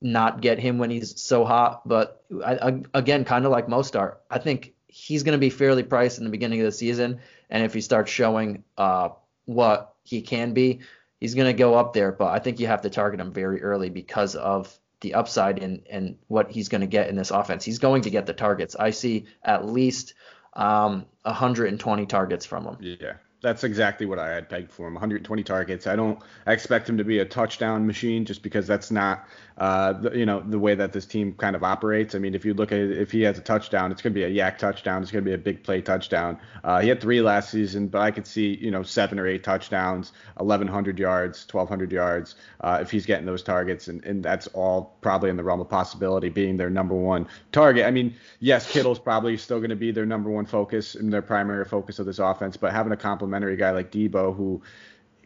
not 0.00 0.40
get 0.40 0.58
him 0.58 0.78
when 0.78 0.90
he's 0.90 1.20
so 1.20 1.44
hot. 1.44 1.86
But 1.88 2.22
I, 2.44 2.54
I, 2.54 2.82
again, 2.94 3.24
kind 3.24 3.44
of 3.44 3.52
like 3.52 3.66
Mostert, 3.66 4.16
I 4.30 4.38
think 4.38 4.74
he's 4.86 5.22
going 5.22 5.32
to 5.32 5.38
be 5.38 5.50
fairly 5.50 5.82
priced 5.82 6.18
in 6.18 6.24
the 6.24 6.30
beginning 6.30 6.60
of 6.60 6.66
the 6.66 6.72
season, 6.72 7.20
and 7.50 7.64
if 7.64 7.74
he 7.74 7.80
starts 7.80 8.10
showing 8.10 8.64
uh, 8.76 9.10
what 9.44 9.94
he 10.02 10.22
can 10.22 10.52
be, 10.52 10.80
he's 11.20 11.34
going 11.34 11.46
to 11.46 11.58
go 11.58 11.74
up 11.74 11.92
there. 11.92 12.12
But 12.12 12.32
I 12.32 12.38
think 12.38 12.60
you 12.60 12.66
have 12.66 12.82
to 12.82 12.90
target 12.90 13.20
him 13.20 13.32
very 13.32 13.62
early 13.62 13.90
because 13.90 14.36
of 14.36 14.78
the 15.00 15.14
upside 15.14 15.62
and 15.62 15.82
and 15.90 16.16
what 16.28 16.50
he's 16.50 16.68
going 16.68 16.80
to 16.80 16.86
get 16.86 17.08
in 17.08 17.16
this 17.16 17.30
offense. 17.30 17.64
He's 17.64 17.78
going 17.78 18.02
to 18.02 18.10
get 18.10 18.26
the 18.26 18.32
targets. 18.32 18.76
I 18.76 18.90
see 18.90 19.26
at 19.42 19.66
least 19.66 20.14
um, 20.54 21.06
120 21.22 22.06
targets 22.06 22.46
from 22.46 22.64
him. 22.66 22.76
Yeah, 22.80 23.14
that's 23.44 23.62
exactly 23.62 24.06
what 24.06 24.18
I 24.18 24.30
had 24.30 24.48
pegged 24.48 24.72
for 24.72 24.88
him. 24.88 24.94
120 24.94 25.44
targets. 25.44 25.86
I 25.86 25.94
don't 25.96 26.18
I 26.46 26.52
expect 26.52 26.88
him 26.88 26.96
to 26.96 27.04
be 27.04 27.18
a 27.18 27.26
touchdown 27.26 27.86
machine 27.86 28.24
just 28.24 28.42
because 28.42 28.66
that's 28.66 28.90
not 28.90 29.28
uh, 29.56 29.92
the, 29.92 30.18
you 30.18 30.26
know 30.26 30.40
the 30.40 30.58
way 30.58 30.74
that 30.74 30.92
this 30.92 31.06
team 31.06 31.34
kind 31.34 31.54
of 31.54 31.62
operates. 31.62 32.14
I 32.14 32.18
mean, 32.18 32.34
if 32.34 32.44
you 32.44 32.54
look 32.54 32.72
at 32.72 32.78
it, 32.78 32.98
if 32.98 33.12
he 33.12 33.22
has 33.22 33.38
a 33.38 33.42
touchdown, 33.42 33.92
it's 33.92 34.02
going 34.02 34.12
to 34.12 34.18
be 34.18 34.24
a 34.24 34.30
YAC 34.30 34.58
touchdown. 34.58 35.02
It's 35.02 35.12
going 35.12 35.24
to 35.24 35.28
be 35.28 35.34
a 35.34 35.38
big 35.38 35.62
play 35.62 35.80
touchdown. 35.80 36.38
Uh, 36.64 36.80
he 36.80 36.88
had 36.88 37.00
three 37.00 37.20
last 37.20 37.50
season, 37.50 37.86
but 37.88 38.00
I 38.00 38.10
could 38.10 38.26
see 38.26 38.56
you 38.56 38.70
know 38.70 38.82
seven 38.82 39.18
or 39.18 39.26
eight 39.26 39.44
touchdowns, 39.44 40.12
1,100 40.38 40.98
yards, 40.98 41.46
1,200 41.50 41.92
yards 41.92 42.34
uh, 42.62 42.78
if 42.80 42.90
he's 42.90 43.06
getting 43.06 43.26
those 43.26 43.42
targets, 43.42 43.88
and, 43.88 44.04
and 44.04 44.24
that's 44.24 44.46
all 44.48 44.96
probably 45.02 45.30
in 45.30 45.36
the 45.36 45.44
realm 45.44 45.60
of 45.60 45.68
possibility 45.68 46.30
being 46.30 46.56
their 46.56 46.70
number 46.70 46.94
one 46.94 47.28
target. 47.52 47.86
I 47.86 47.90
mean, 47.90 48.14
yes, 48.40 48.70
Kittle's 48.70 48.98
probably 48.98 49.36
still 49.36 49.58
going 49.58 49.70
to 49.70 49.76
be 49.76 49.92
their 49.92 50.06
number 50.06 50.30
one 50.30 50.46
focus 50.46 50.96
and 50.96 51.12
their 51.12 51.22
primary 51.22 51.64
focus 51.64 52.00
of 52.00 52.06
this 52.06 52.18
offense, 52.18 52.56
but 52.56 52.72
having 52.72 52.92
a 52.92 52.96
complimentary 53.34 53.56
guy 53.56 53.70
like 53.70 53.90
Deebo 53.90 54.36
who 54.36 54.62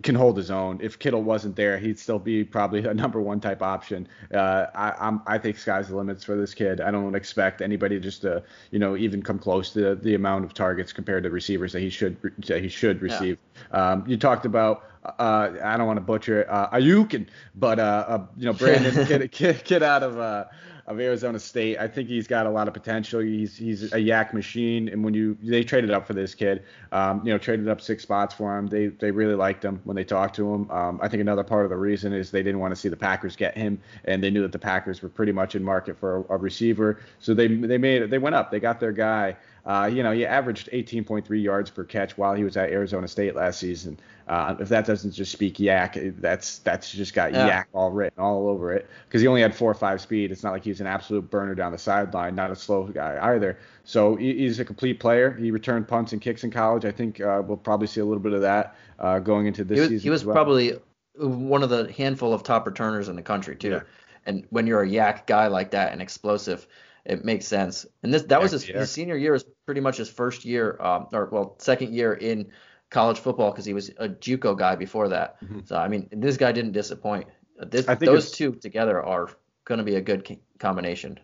can 0.02 0.14
hold 0.14 0.36
his 0.36 0.50
own. 0.50 0.78
If 0.80 0.98
Kittle 0.98 1.22
wasn't 1.22 1.56
there, 1.56 1.76
he'd 1.76 1.98
still 1.98 2.20
be 2.20 2.44
probably 2.44 2.86
a 2.86 2.94
number 2.94 3.20
one 3.20 3.40
type 3.40 3.62
option. 3.62 4.06
Uh, 4.32 4.66
I, 4.74 4.94
I'm, 5.00 5.20
I 5.26 5.38
think 5.38 5.58
sky's 5.58 5.88
the 5.88 5.96
limits 5.96 6.22
for 6.22 6.36
this 6.36 6.54
kid. 6.54 6.80
I 6.80 6.92
don't 6.92 7.16
expect 7.16 7.60
anybody 7.60 7.98
just 7.98 8.22
to, 8.22 8.44
you 8.70 8.78
know, 8.78 8.96
even 8.96 9.22
come 9.22 9.40
close 9.40 9.72
to 9.72 9.96
the 9.96 10.14
amount 10.14 10.44
of 10.44 10.54
targets 10.54 10.92
compared 10.92 11.24
to 11.24 11.30
receivers 11.30 11.72
that 11.72 11.80
he 11.80 11.90
should 11.90 12.16
that 12.46 12.62
he 12.62 12.68
should 12.68 13.02
receive. 13.02 13.38
Um, 13.72 14.04
you 14.06 14.16
talked 14.16 14.46
about. 14.46 14.84
Uh, 15.04 15.52
I 15.64 15.76
don't 15.78 15.86
want 15.86 15.96
to 15.96 16.02
butcher 16.02 16.42
it, 16.42 16.50
uh, 16.50 16.68
Aiyuk, 16.70 17.26
but 17.54 17.78
uh, 17.78 18.04
uh, 18.08 18.26
you 18.36 18.44
know, 18.44 18.52
Brandon, 18.52 19.06
kid, 19.06 19.32
kid, 19.32 19.64
kid 19.64 19.82
out 19.82 20.02
of 20.02 20.18
uh, 20.18 20.44
of 20.88 20.98
Arizona 21.00 21.38
State. 21.38 21.78
I 21.78 21.86
think 21.86 22.08
he's 22.08 22.26
got 22.26 22.46
a 22.46 22.50
lot 22.50 22.66
of 22.66 22.74
potential. 22.74 23.20
He's 23.20 23.56
he's 23.56 23.92
a 23.92 23.98
YAC 23.98 24.32
machine, 24.32 24.88
and 24.88 25.04
when 25.04 25.14
you 25.14 25.36
they 25.42 25.62
traded 25.62 25.90
up 25.90 26.06
for 26.06 26.14
this 26.14 26.34
kid, 26.34 26.64
um, 26.92 27.24
you 27.24 27.32
know, 27.32 27.38
traded 27.38 27.68
up 27.68 27.80
six 27.80 28.02
spots 28.02 28.34
for 28.34 28.58
him. 28.58 28.66
They 28.66 28.86
they 28.86 29.10
really 29.10 29.34
liked 29.34 29.64
him 29.64 29.80
when 29.84 29.96
they 29.96 30.04
talked 30.04 30.34
to 30.36 30.52
him. 30.52 30.70
Um, 30.70 30.98
I 31.02 31.08
think 31.08 31.20
another 31.20 31.44
part 31.44 31.64
of 31.64 31.70
the 31.70 31.76
reason 31.76 32.12
is 32.12 32.30
they 32.30 32.42
didn't 32.42 32.60
want 32.60 32.72
to 32.72 32.76
see 32.76 32.88
the 32.88 32.96
Packers 32.96 33.36
get 33.36 33.56
him, 33.56 33.80
and 34.04 34.22
they 34.22 34.30
knew 34.30 34.42
that 34.42 34.52
the 34.52 34.58
Packers 34.58 35.02
were 35.02 35.10
pretty 35.10 35.32
much 35.32 35.54
in 35.54 35.62
market 35.62 35.98
for 35.98 36.24
a, 36.28 36.34
a 36.34 36.36
receiver. 36.38 37.00
So 37.20 37.34
they 37.34 37.48
they 37.48 37.78
made 37.78 38.02
it. 38.02 38.10
They 38.10 38.18
went 38.18 38.34
up. 38.34 38.50
They 38.50 38.60
got 38.60 38.80
their 38.80 38.92
guy. 38.92 39.36
Uh, 39.68 39.84
you 39.84 40.02
know, 40.02 40.12
he 40.12 40.24
averaged 40.24 40.70
18.3 40.72 41.42
yards 41.42 41.68
per 41.68 41.84
catch 41.84 42.16
while 42.16 42.34
he 42.34 42.42
was 42.42 42.56
at 42.56 42.70
Arizona 42.70 43.06
State 43.06 43.36
last 43.36 43.60
season. 43.60 44.00
Uh, 44.26 44.56
if 44.58 44.70
that 44.70 44.86
doesn't 44.86 45.10
just 45.12 45.30
speak 45.30 45.56
YAC, 45.58 46.18
that's 46.20 46.58
that's 46.60 46.90
just 46.90 47.12
got 47.12 47.32
Yeah. 47.34 47.48
YAC 47.62 47.64
all 47.74 47.90
written 47.90 48.18
all 48.18 48.48
over 48.48 48.72
it. 48.72 48.88
Because 49.06 49.20
he 49.20 49.26
only 49.28 49.42
had 49.42 49.54
four 49.54 49.70
or 49.70 49.74
five 49.74 50.00
speed. 50.00 50.32
It's 50.32 50.42
not 50.42 50.52
like 50.52 50.64
he's 50.64 50.80
an 50.80 50.86
absolute 50.86 51.30
burner 51.30 51.54
down 51.54 51.72
the 51.72 51.78
sideline, 51.78 52.34
not 52.34 52.50
a 52.50 52.56
slow 52.56 52.84
guy 52.84 53.18
either. 53.34 53.58
So 53.84 54.16
he, 54.16 54.38
he's 54.38 54.58
a 54.58 54.64
complete 54.64 55.00
player. 55.00 55.32
He 55.34 55.50
returned 55.50 55.86
punts 55.86 56.12
and 56.14 56.20
kicks 56.22 56.44
in 56.44 56.50
college. 56.50 56.86
I 56.86 56.90
think 56.90 57.20
uh, 57.20 57.42
we'll 57.46 57.58
probably 57.58 57.88
see 57.88 58.00
a 58.00 58.04
little 58.06 58.22
bit 58.22 58.32
of 58.32 58.40
that 58.40 58.74
uh, 58.98 59.18
going 59.18 59.46
into 59.46 59.64
this 59.64 59.76
He 59.76 59.80
was, 59.80 59.88
season. 59.90 60.02
he 60.02 60.10
was 60.10 60.20
as 60.22 60.26
well. 60.26 60.34
probably 60.34 60.78
one 61.16 61.62
of 61.62 61.68
the 61.68 61.92
handful 61.92 62.32
of 62.32 62.42
top 62.42 62.64
returners 62.66 63.08
in 63.08 63.16
the 63.16 63.22
country 63.22 63.54
too. 63.54 63.70
Yeah. 63.70 63.80
And 64.24 64.46
when 64.50 64.66
you're 64.66 64.82
a 64.82 64.88
yak 64.88 65.26
guy 65.26 65.46
like 65.48 65.70
that 65.72 65.92
and 65.92 66.00
explosive, 66.02 66.66
it 67.08 67.24
makes 67.24 67.46
sense. 67.46 67.86
And 68.02 68.12
this 68.12 68.22
that 68.24 68.40
was 68.40 68.52
his, 68.52 68.64
his 68.64 68.90
senior 68.90 69.16
year 69.16 69.34
is 69.34 69.44
pretty 69.66 69.80
much 69.80 69.96
his 69.96 70.08
first 70.08 70.44
year, 70.44 70.80
um, 70.80 71.08
or 71.12 71.28
well, 71.32 71.56
second 71.58 71.94
year 71.94 72.12
in 72.12 72.50
college 72.90 73.18
football 73.18 73.50
because 73.50 73.64
he 73.64 73.72
was 73.72 73.88
a 73.98 74.08
JUCO 74.08 74.56
guy 74.58 74.76
before 74.76 75.08
that. 75.08 75.36
So 75.64 75.76
I 75.76 75.88
mean, 75.88 76.08
this 76.12 76.36
guy 76.36 76.52
didn't 76.52 76.72
disappoint. 76.72 77.26
This, 77.66 77.86
Mm-hmm. 77.86 78.04
Those 78.04 78.30
two 78.30 78.52
together 78.52 79.02
are 79.02 79.30
going 79.64 79.78
to 79.78 79.84
be 79.84 79.96
a 79.96 80.00
good 80.00 80.38
combination. 80.58 81.18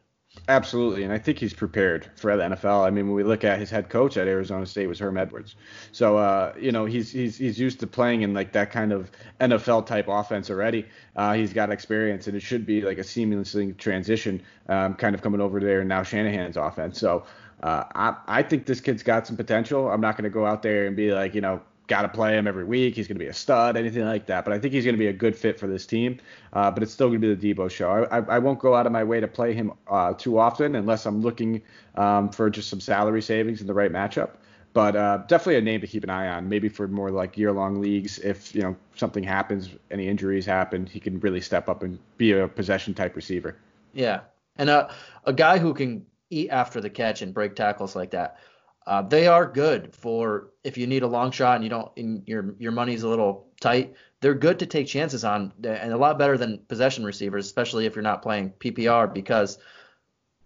Absolutely, 0.47 1.05
and 1.05 1.12
I 1.12 1.18
think 1.18 1.39
he's 1.39 1.55
prepared 1.55 2.11
for 2.16 2.37
the 2.37 2.43
NFL. 2.43 2.87
I 2.87 2.91
mean, 2.91 3.07
when 3.07 3.14
we 3.14 3.24
look 3.24 3.45
at 3.45 3.59
his 3.59 3.70
head 3.70 3.89
coach 3.89 4.18
at 4.18 4.28
Arizona 4.28 4.66
State 4.66 4.89
was 4.89 4.99
Herm 4.99 5.16
Edwards, 5.16 5.57
so 5.91 6.18
uh, 6.18 6.53
you 6.61 6.70
know 6.70 6.85
he's 6.85 7.11
he's 7.11 7.39
he's 7.39 7.59
used 7.59 7.80
to 7.80 7.87
playing 7.87 8.22
in 8.22 8.35
like 8.35 8.53
that 8.53 8.70
kind 8.70 8.93
of 8.93 9.11
NFL 9.41 9.87
type 9.87 10.07
offense 10.07 10.51
already. 10.51 10.87
Uh, 11.16 11.32
he's 11.32 11.55
got 11.55 11.70
experience, 11.70 12.26
and 12.26 12.37
it 12.37 12.41
should 12.41 12.66
be 12.66 12.82
like 12.82 12.99
a 12.99 13.03
seamlessly 13.03 13.74
transition, 13.78 14.43
um, 14.68 14.95
kind 14.95 15.14
of 15.14 15.22
coming 15.22 15.41
over 15.41 15.61
there 15.61 15.80
and 15.80 15.89
now 15.89 16.03
Shanahan's 16.03 16.59
offense. 16.59 16.99
So 16.99 17.24
uh, 17.62 17.85
I 17.95 18.16
I 18.26 18.43
think 18.43 18.66
this 18.66 18.80
kid's 18.80 19.03
got 19.03 19.26
some 19.26 19.37
potential. 19.37 19.91
I'm 19.91 20.03
not 20.03 20.14
going 20.16 20.24
to 20.24 20.30
go 20.30 20.45
out 20.45 20.62
there 20.62 20.87
and 20.87 20.95
be 20.95 21.12
like 21.12 21.35
you 21.35 21.41
know 21.41 21.62
got 21.87 22.03
to 22.03 22.09
play 22.09 22.37
him 22.37 22.47
every 22.47 22.64
week. 22.64 22.95
He's 22.95 23.07
going 23.07 23.16
to 23.16 23.24
be 23.24 23.28
a 23.28 23.35
stud, 23.35 23.76
anything 23.76 24.05
like 24.05 24.26
that. 24.26 24.45
But 24.45 24.55
I 24.55 24.59
think 24.59 24.72
he's 24.72 24.85
going 24.85 24.95
to 24.95 24.99
be 24.99 25.09
a 25.09 25.12
good 25.12 25.37
fit 25.37 25.59
for 25.59 25.66
this 25.66 25.87
team. 25.87 26.18
Uh, 26.53 26.70
but 26.70 26.82
it's 26.82 26.93
still 26.93 27.09
going 27.09 27.20
to 27.20 27.35
be 27.35 27.35
the 27.35 27.55
Deebo 27.55 27.70
show. 27.70 27.91
I, 27.91 28.18
I, 28.18 28.22
I 28.37 28.39
won't 28.39 28.59
go 28.59 28.74
out 28.74 28.87
of 28.87 28.93
my 28.93 29.05
way 29.05 29.20
to 29.20 29.28
play 29.28 29.53
him 29.53 29.72
uh, 29.89 30.14
too 30.14 30.39
often 30.39 30.76
unless 30.76 31.07
I'm 31.07 31.20
looking 31.20 31.62
um, 31.97 32.30
for 32.30 32.49
just 32.49 32.68
some 32.70 32.80
salary 32.80 33.22
savings 33.22 33.61
in 33.61 33.66
the 33.66 33.74
right 33.74 33.93
matchup. 33.93 34.30
But 34.72 34.97
uh, 34.97 35.18
definitely 35.28 35.57
a 35.57 35.61
name 35.61 35.80
to 35.82 35.87
keep 35.87 36.03
an 36.03 36.11
eye 36.11 36.26
on. 36.26 36.49
Maybe 36.49 36.68
for 36.68 36.89
more 36.89 37.11
like 37.12 37.39
year-long 37.39 37.80
leagues, 37.80 38.18
if 38.18 38.53
you 38.55 38.62
know 38.62 38.74
something 38.97 39.22
happens, 39.22 39.70
any 39.93 40.09
injuries 40.09 40.45
happen, 40.45 40.85
he 40.85 40.99
can 40.99 41.20
really 41.20 41.41
step 41.41 41.68
up 41.68 41.85
and 41.85 41.97
be 42.16 42.32
a 42.32 42.49
possession 42.49 42.93
type 42.93 43.14
receiver. 43.14 43.57
Yeah, 43.93 44.22
and 44.57 44.68
a 44.68 44.93
a 45.26 45.32
guy 45.32 45.59
who 45.59 45.74
can 45.74 46.05
eat 46.30 46.51
after 46.51 46.80
the 46.80 46.91
catch 46.91 47.22
and 47.22 47.32
break 47.32 47.55
tackles 47.55 47.95
like 47.95 48.11
that. 48.11 48.39
Uh, 48.87 49.03
they 49.03 49.26
are 49.26 49.47
good 49.47 49.95
for 49.95 50.51
if 50.62 50.76
you 50.76 50.87
need 50.87 51.03
a 51.03 51.07
long 51.07 51.30
shot 51.30 51.55
and 51.57 51.64
you 51.64 51.70
don't 51.70 51.91
and 51.97 52.22
your 52.26 52.55
your 52.59 52.72
money's 52.72 53.03
a 53.03 53.09
little 53.09 53.49
tight. 53.61 53.95
They're 54.20 54.35
good 54.35 54.59
to 54.59 54.66
take 54.66 54.87
chances 54.87 55.24
on 55.24 55.53
and 55.64 55.93
a 55.93 55.97
lot 55.97 56.18
better 56.18 56.37
than 56.37 56.59
possession 56.68 57.05
receivers, 57.05 57.47
especially 57.47 57.87
if 57.87 57.95
you're 57.95 58.03
not 58.03 58.22
playing 58.22 58.53
PPR 58.59 59.12
because 59.12 59.59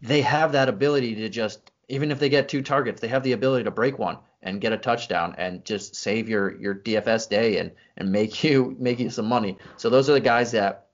they 0.01 0.23
have 0.23 0.53
that 0.53 0.69
ability 0.69 1.17
to 1.17 1.29
just 1.29 1.73
even 1.89 2.11
if 2.11 2.19
they 2.19 2.29
get 2.29 2.49
two 2.49 2.63
targets, 2.63 3.01
they 3.01 3.09
have 3.09 3.23
the 3.23 3.33
ability 3.33 3.65
to 3.65 3.71
break 3.71 3.99
one 3.99 4.19
and 4.43 4.61
get 4.61 4.73
a 4.73 4.77
touchdown 4.77 5.35
and 5.39 5.65
just 5.65 5.97
save 5.97 6.29
your 6.29 6.61
your 6.61 6.75
DFS 6.75 7.29
day 7.29 7.59
and 7.59 7.73
and 7.97 8.13
make 8.13 8.45
you 8.45 8.77
make 8.79 9.01
you 9.01 9.11
some 9.11 9.27
money. 9.27 9.59
So 9.77 9.91
those 9.91 10.09
are 10.09 10.15
the 10.15 10.21
guys 10.21 10.53
that 10.53 10.87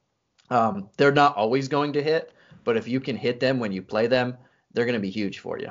um, 0.50 0.88
they're 0.96 1.12
not 1.12 1.36
always 1.36 1.68
going 1.68 1.92
to 1.94 2.02
hit, 2.02 2.32
but 2.64 2.76
if 2.76 2.88
you 2.88 3.00
can 3.00 3.16
hit 3.16 3.40
them 3.40 3.58
when 3.58 3.72
you 3.72 3.82
play 3.82 4.06
them, 4.06 4.36
they're 4.72 4.84
going 4.84 4.94
to 4.94 5.00
be 5.00 5.10
huge 5.10 5.38
for 5.38 5.58
you. 5.58 5.70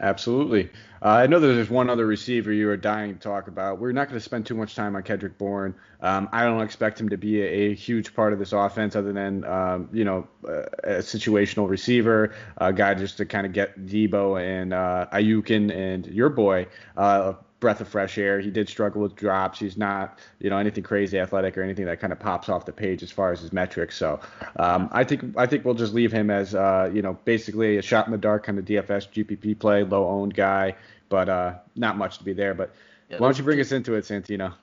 Absolutely. 0.00 0.70
Uh, 1.00 1.08
I 1.08 1.26
know 1.26 1.38
that 1.38 1.46
there's 1.46 1.70
one 1.70 1.88
other 1.90 2.06
receiver 2.06 2.52
you 2.52 2.68
are 2.70 2.76
dying 2.76 3.14
to 3.14 3.20
talk 3.20 3.48
about. 3.48 3.78
We're 3.78 3.92
not 3.92 4.08
going 4.08 4.18
to 4.18 4.24
spend 4.24 4.46
too 4.46 4.54
much 4.54 4.74
time 4.74 4.96
on 4.96 5.02
Kendrick 5.02 5.38
Bourne. 5.38 5.74
Um, 6.00 6.28
I 6.32 6.44
don't 6.44 6.60
expect 6.60 7.00
him 7.00 7.08
to 7.10 7.16
be 7.16 7.40
a, 7.40 7.46
a, 7.46 7.74
huge 7.74 8.14
part 8.14 8.32
of 8.32 8.38
this 8.38 8.52
offense, 8.52 8.96
other 8.96 9.12
than 9.12 9.44
um, 9.44 9.88
you 9.92 10.04
know 10.04 10.26
a, 10.46 10.52
a, 10.84 10.98
situational 10.98 11.68
receiver, 11.68 12.34
a 12.56 12.72
guy 12.72 12.94
just 12.94 13.16
to 13.18 13.26
kind 13.26 13.46
of 13.46 13.52
get 13.52 13.86
Deebo 13.86 14.40
and 14.40 14.72
uh, 14.72 15.06
Ayukin 15.12 15.74
and 15.74 16.06
your 16.06 16.30
boy 16.30 16.66
uh, 16.96 17.34
breath 17.60 17.80
of 17.80 17.88
fresh 17.88 18.18
air. 18.18 18.40
He 18.40 18.50
did 18.50 18.68
struggle 18.68 19.02
with 19.02 19.16
drops. 19.16 19.58
He's 19.58 19.76
not, 19.76 20.18
you 20.38 20.50
know, 20.50 20.58
anything 20.58 20.84
crazy 20.84 21.18
athletic 21.18 21.58
or 21.58 21.62
anything 21.62 21.86
that 21.86 22.00
kind 22.00 22.12
of 22.12 22.20
pops 22.20 22.48
off 22.48 22.64
the 22.64 22.72
page 22.72 23.02
as 23.02 23.10
far 23.10 23.32
as 23.32 23.40
his 23.40 23.52
metrics. 23.52 23.96
So 23.96 24.20
um, 24.58 24.88
I 24.92 25.04
think 25.04 25.36
I 25.36 25.46
think 25.46 25.64
we'll 25.64 25.74
just 25.74 25.94
leave 25.94 26.12
him 26.12 26.30
as, 26.30 26.54
uh, 26.54 26.90
you 26.92 27.02
know, 27.02 27.18
basically 27.24 27.76
a 27.76 27.82
shot 27.82 28.06
in 28.06 28.12
the 28.12 28.18
dark 28.18 28.44
kind 28.44 28.58
of 28.58 28.64
DFS 28.64 29.08
GPP 29.08 29.58
play, 29.58 29.82
low 29.82 30.08
owned 30.08 30.34
guy, 30.34 30.76
but 31.08 31.28
uh, 31.28 31.54
not 31.74 31.96
much 31.96 32.18
to 32.18 32.24
be 32.24 32.32
there. 32.32 32.54
But 32.54 32.74
yeah, 33.10 33.18
why 33.18 33.26
don't 33.26 33.38
you 33.38 33.44
bring 33.44 33.60
us 33.60 33.72
into 33.72 33.94
it, 33.94 34.04
Santino? 34.04 34.54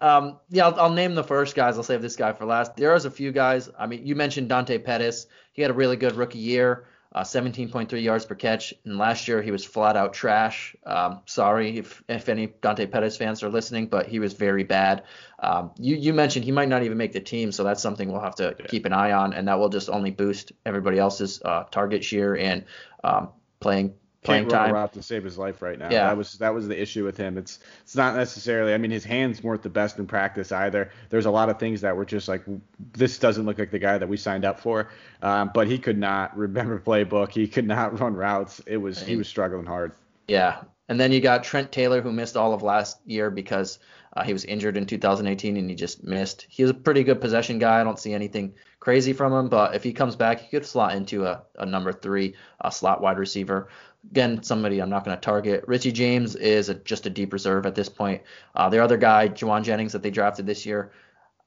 Um, 0.00 0.38
yeah, 0.48 0.66
I'll, 0.66 0.80
I'll, 0.80 0.90
name 0.90 1.14
the 1.14 1.22
first 1.22 1.54
guys. 1.54 1.76
I'll 1.76 1.82
save 1.82 2.00
this 2.00 2.16
guy 2.16 2.32
for 2.32 2.46
last. 2.46 2.74
There 2.74 2.94
is 2.94 3.04
a 3.04 3.10
few 3.10 3.32
guys. 3.32 3.68
I 3.78 3.86
mean, 3.86 4.06
you 4.06 4.14
mentioned 4.14 4.48
Dante 4.48 4.78
Pettis. 4.78 5.26
He 5.52 5.60
had 5.60 5.70
a 5.70 5.74
really 5.74 5.96
good 5.96 6.16
rookie 6.16 6.38
year 6.38 6.86
uh, 7.12 7.22
17.3 7.22 8.02
yards 8.02 8.24
per 8.24 8.34
catch. 8.34 8.72
And 8.84 8.98
last 8.98 9.26
year 9.26 9.42
he 9.42 9.50
was 9.50 9.64
flat 9.64 9.96
out 9.96 10.12
trash. 10.12 10.76
Um, 10.84 11.20
sorry 11.26 11.78
if, 11.78 12.02
if 12.08 12.28
any 12.28 12.48
Dante 12.62 12.86
Pettis 12.86 13.16
fans 13.16 13.42
are 13.42 13.48
listening, 13.48 13.86
but 13.86 14.06
he 14.06 14.18
was 14.18 14.32
very 14.32 14.64
bad. 14.64 15.04
Um, 15.40 15.72
you, 15.78 15.96
you 15.96 16.12
mentioned 16.12 16.44
he 16.44 16.52
might 16.52 16.68
not 16.68 16.82
even 16.82 16.98
make 16.98 17.12
the 17.12 17.20
team, 17.20 17.50
so 17.50 17.64
that's 17.64 17.82
something 17.82 18.10
we'll 18.10 18.20
have 18.20 18.36
to 18.36 18.54
yeah. 18.58 18.66
keep 18.66 18.84
an 18.84 18.92
eye 18.92 19.12
on, 19.12 19.32
and 19.32 19.48
that 19.48 19.58
will 19.58 19.68
just 19.68 19.88
only 19.88 20.10
boost 20.10 20.52
everybody 20.64 20.98
else's 20.98 21.40
uh, 21.44 21.64
target 21.70 22.04
share 22.04 22.36
and 22.36 22.64
um, 23.02 23.30
playing 23.60 23.94
playing 24.22 24.44
Can't 24.44 24.52
time. 24.52 24.74
route 24.74 24.92
to 24.94 25.02
save 25.02 25.24
his 25.24 25.38
life 25.38 25.62
right 25.62 25.78
now. 25.78 25.90
Yeah. 25.90 26.06
That 26.06 26.16
was 26.16 26.34
that 26.34 26.54
was 26.54 26.68
the 26.68 26.80
issue 26.80 27.04
with 27.04 27.16
him. 27.16 27.38
It's 27.38 27.58
it's 27.82 27.96
not 27.96 28.14
necessarily. 28.16 28.74
I 28.74 28.78
mean, 28.78 28.90
his 28.90 29.04
hands 29.04 29.42
weren't 29.42 29.62
the 29.62 29.70
best 29.70 29.98
in 29.98 30.06
practice 30.06 30.52
either. 30.52 30.90
There's 31.08 31.26
a 31.26 31.30
lot 31.30 31.48
of 31.48 31.58
things 31.58 31.80
that 31.80 31.96
were 31.96 32.04
just 32.04 32.28
like 32.28 32.44
this 32.92 33.18
doesn't 33.18 33.46
look 33.46 33.58
like 33.58 33.70
the 33.70 33.78
guy 33.78 33.98
that 33.98 34.08
we 34.08 34.16
signed 34.16 34.44
up 34.44 34.60
for. 34.60 34.90
Um, 35.22 35.50
but 35.54 35.66
he 35.68 35.78
could 35.78 35.98
not 35.98 36.36
remember 36.36 36.78
playbook. 36.86 37.30
He 37.30 37.48
could 37.48 37.66
not 37.66 37.98
run 38.00 38.14
routes. 38.14 38.60
It 38.66 38.76
was 38.76 39.02
he 39.02 39.16
was 39.16 39.28
struggling 39.28 39.66
hard. 39.66 39.92
Yeah. 40.28 40.62
And 40.88 40.98
then 40.98 41.12
you 41.12 41.20
got 41.20 41.44
Trent 41.44 41.70
Taylor 41.70 42.02
who 42.02 42.12
missed 42.12 42.36
all 42.36 42.52
of 42.52 42.62
last 42.62 42.98
year 43.06 43.30
because 43.30 43.78
uh, 44.16 44.24
he 44.24 44.32
was 44.32 44.44
injured 44.44 44.76
in 44.76 44.86
2018 44.86 45.56
and 45.56 45.70
he 45.70 45.76
just 45.76 46.02
missed. 46.02 46.46
He 46.48 46.64
was 46.64 46.70
a 46.70 46.74
pretty 46.74 47.04
good 47.04 47.20
possession 47.20 47.60
guy. 47.60 47.80
I 47.80 47.84
don't 47.84 47.98
see 47.98 48.12
anything 48.12 48.54
crazy 48.80 49.12
from 49.12 49.32
him, 49.32 49.48
but 49.48 49.76
if 49.76 49.84
he 49.84 49.92
comes 49.92 50.16
back, 50.16 50.40
he 50.40 50.48
could 50.48 50.66
slot 50.66 50.96
into 50.96 51.26
a, 51.26 51.42
a 51.58 51.66
number 51.66 51.92
three 51.92 52.34
uh, 52.60 52.70
slot 52.70 53.00
wide 53.00 53.18
receiver. 53.18 53.68
Again, 54.10 54.42
somebody 54.42 54.80
I'm 54.80 54.90
not 54.90 55.04
going 55.04 55.16
to 55.16 55.20
target. 55.20 55.64
Richie 55.66 55.92
James 55.92 56.34
is 56.34 56.68
a, 56.68 56.74
just 56.74 57.06
a 57.06 57.10
deep 57.10 57.32
reserve 57.32 57.66
at 57.66 57.74
this 57.74 57.88
point. 57.88 58.22
Uh, 58.54 58.68
the 58.68 58.82
other 58.82 58.96
guy, 58.96 59.28
Jauan 59.28 59.62
Jennings, 59.62 59.92
that 59.92 60.02
they 60.02 60.10
drafted 60.10 60.46
this 60.46 60.64
year, 60.64 60.90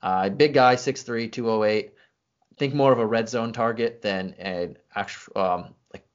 uh, 0.03 0.29
big 0.29 0.53
guy, 0.53 0.75
6'3", 0.75 1.31
208. 1.31 1.93
Think 2.57 2.73
more 2.75 2.91
of 2.91 2.99
a 2.99 3.05
red 3.05 3.27
zone 3.27 3.53
target 3.53 4.01
than 4.01 4.35
an 4.37 4.77
actual 4.93 5.37
um, 5.37 5.75
like 5.93 6.05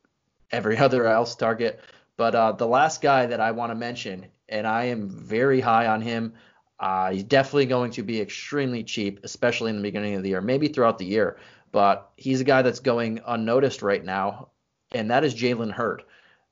every 0.53 0.77
other 0.79 1.07
else 1.07 1.35
target. 1.35 1.81
But 2.17 2.35
uh, 2.35 2.53
the 2.53 2.67
last 2.67 3.01
guy 3.01 3.27
that 3.27 3.41
I 3.41 3.51
want 3.53 3.71
to 3.71 3.77
mention, 3.77 4.27
and 4.49 4.67
I 4.67 4.85
am 4.85 5.09
very 5.09 5.61
high 5.61 5.87
on 5.87 6.01
him. 6.01 6.35
Uh, 6.79 7.11
he's 7.11 7.25
definitely 7.25 7.67
going 7.67 7.91
to 7.93 8.03
be 8.03 8.21
extremely 8.21 8.85
cheap, 8.85 9.21
especially 9.25 9.71
in 9.71 9.77
the 9.77 9.83
beginning 9.83 10.15
of 10.15 10.23
the 10.23 10.29
year, 10.31 10.41
maybe 10.41 10.69
throughout 10.69 10.99
the 10.99 11.07
year. 11.07 11.39
But 11.73 12.11
he's 12.17 12.41
a 12.41 12.45
guy 12.45 12.63
that's 12.63 12.81
going 12.81 13.21
unnoticed 13.27 13.83
right 13.83 14.05
now, 14.05 14.49
and 14.93 15.11
that 15.11 15.25
is 15.25 15.35
Jalen 15.35 15.73
Hurd. 15.73 16.03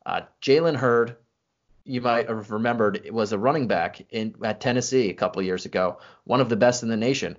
Uh, 0.07 0.23
Jalen 0.41 0.77
Hurd, 0.77 1.17
you 1.85 2.01
might 2.01 2.29
have 2.29 2.53
remembered, 2.53 3.09
was 3.11 3.33
a 3.33 3.39
running 3.39 3.67
back 3.67 4.01
in 4.11 4.37
at 4.43 4.61
Tennessee 4.61 5.11
a 5.11 5.15
couple 5.15 5.41
of 5.41 5.47
years 5.47 5.67
ago, 5.67 5.99
one 6.25 6.41
of 6.41 6.49
the 6.49 6.57
best 6.57 6.85
in 6.85 6.89
the 6.89 6.97
nation. 6.97 7.37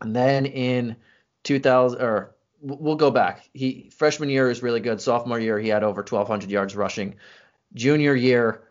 And 0.00 0.16
then 0.16 0.46
in 0.46 0.96
2000, 1.44 2.00
or 2.00 2.34
we'll 2.62 2.96
go 2.96 3.10
back. 3.10 3.48
He 3.52 3.90
freshman 3.94 4.30
year 4.30 4.50
is 4.50 4.62
really 4.62 4.80
good. 4.80 5.00
Sophomore 5.00 5.38
year, 5.38 5.58
he 5.58 5.68
had 5.68 5.84
over 5.84 6.00
1,200 6.00 6.50
yards 6.50 6.74
rushing. 6.74 7.16
Junior 7.74 8.14
year, 8.14 8.62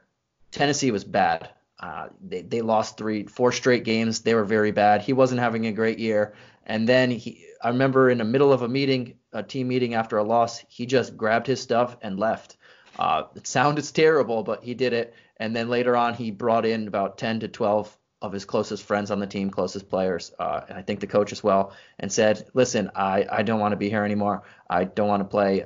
Tennessee 0.51 0.91
was 0.91 1.03
bad. 1.03 1.49
Uh, 1.79 2.07
they, 2.21 2.41
they 2.41 2.61
lost 2.61 2.97
three, 2.97 3.25
four 3.25 3.51
straight 3.51 3.83
games. 3.85 4.21
They 4.21 4.33
were 4.33 4.43
very 4.43 4.71
bad. 4.71 5.01
He 5.01 5.13
wasn't 5.13 5.39
having 5.39 5.67
a 5.67 5.71
great 5.71 5.99
year. 5.99 6.33
And 6.65 6.89
then 6.89 7.11
he, 7.11 7.45
I 7.63 7.69
remember 7.69 8.09
in 8.09 8.17
the 8.17 8.25
middle 8.25 8.51
of 8.51 8.63
a 8.63 8.67
meeting, 8.67 9.15
a 9.31 9.43
team 9.43 9.67
meeting 9.67 9.93
after 9.93 10.17
a 10.17 10.23
loss, 10.23 10.63
he 10.67 10.85
just 10.85 11.15
grabbed 11.15 11.47
his 11.47 11.61
stuff 11.61 11.95
and 12.01 12.19
left. 12.19 12.57
Uh, 12.99 13.23
it 13.33 13.47
sounded 13.47 13.85
terrible, 13.93 14.43
but 14.43 14.61
he 14.61 14.73
did 14.73 14.91
it. 14.91 15.15
And 15.37 15.55
then 15.55 15.69
later 15.69 15.95
on, 15.95 16.13
he 16.13 16.31
brought 16.31 16.65
in 16.65 16.87
about 16.87 17.17
10 17.17 17.39
to 17.39 17.47
12 17.47 17.97
of 18.21 18.33
his 18.33 18.43
closest 18.43 18.83
friends 18.83 19.09
on 19.09 19.21
the 19.21 19.25
team, 19.25 19.49
closest 19.49 19.89
players, 19.89 20.33
uh, 20.37 20.59
and 20.67 20.77
I 20.77 20.81
think 20.81 20.99
the 20.99 21.07
coach 21.07 21.31
as 21.31 21.41
well, 21.41 21.71
and 21.99 22.11
said, 22.11 22.49
"Listen, 22.53 22.91
I, 22.93 23.25
I 23.31 23.43
don't 23.43 23.61
want 23.61 23.71
to 23.71 23.77
be 23.77 23.89
here 23.89 24.03
anymore. 24.03 24.43
I 24.69 24.83
don't 24.83 25.07
want 25.07 25.21
to 25.21 25.25
play. 25.29 25.65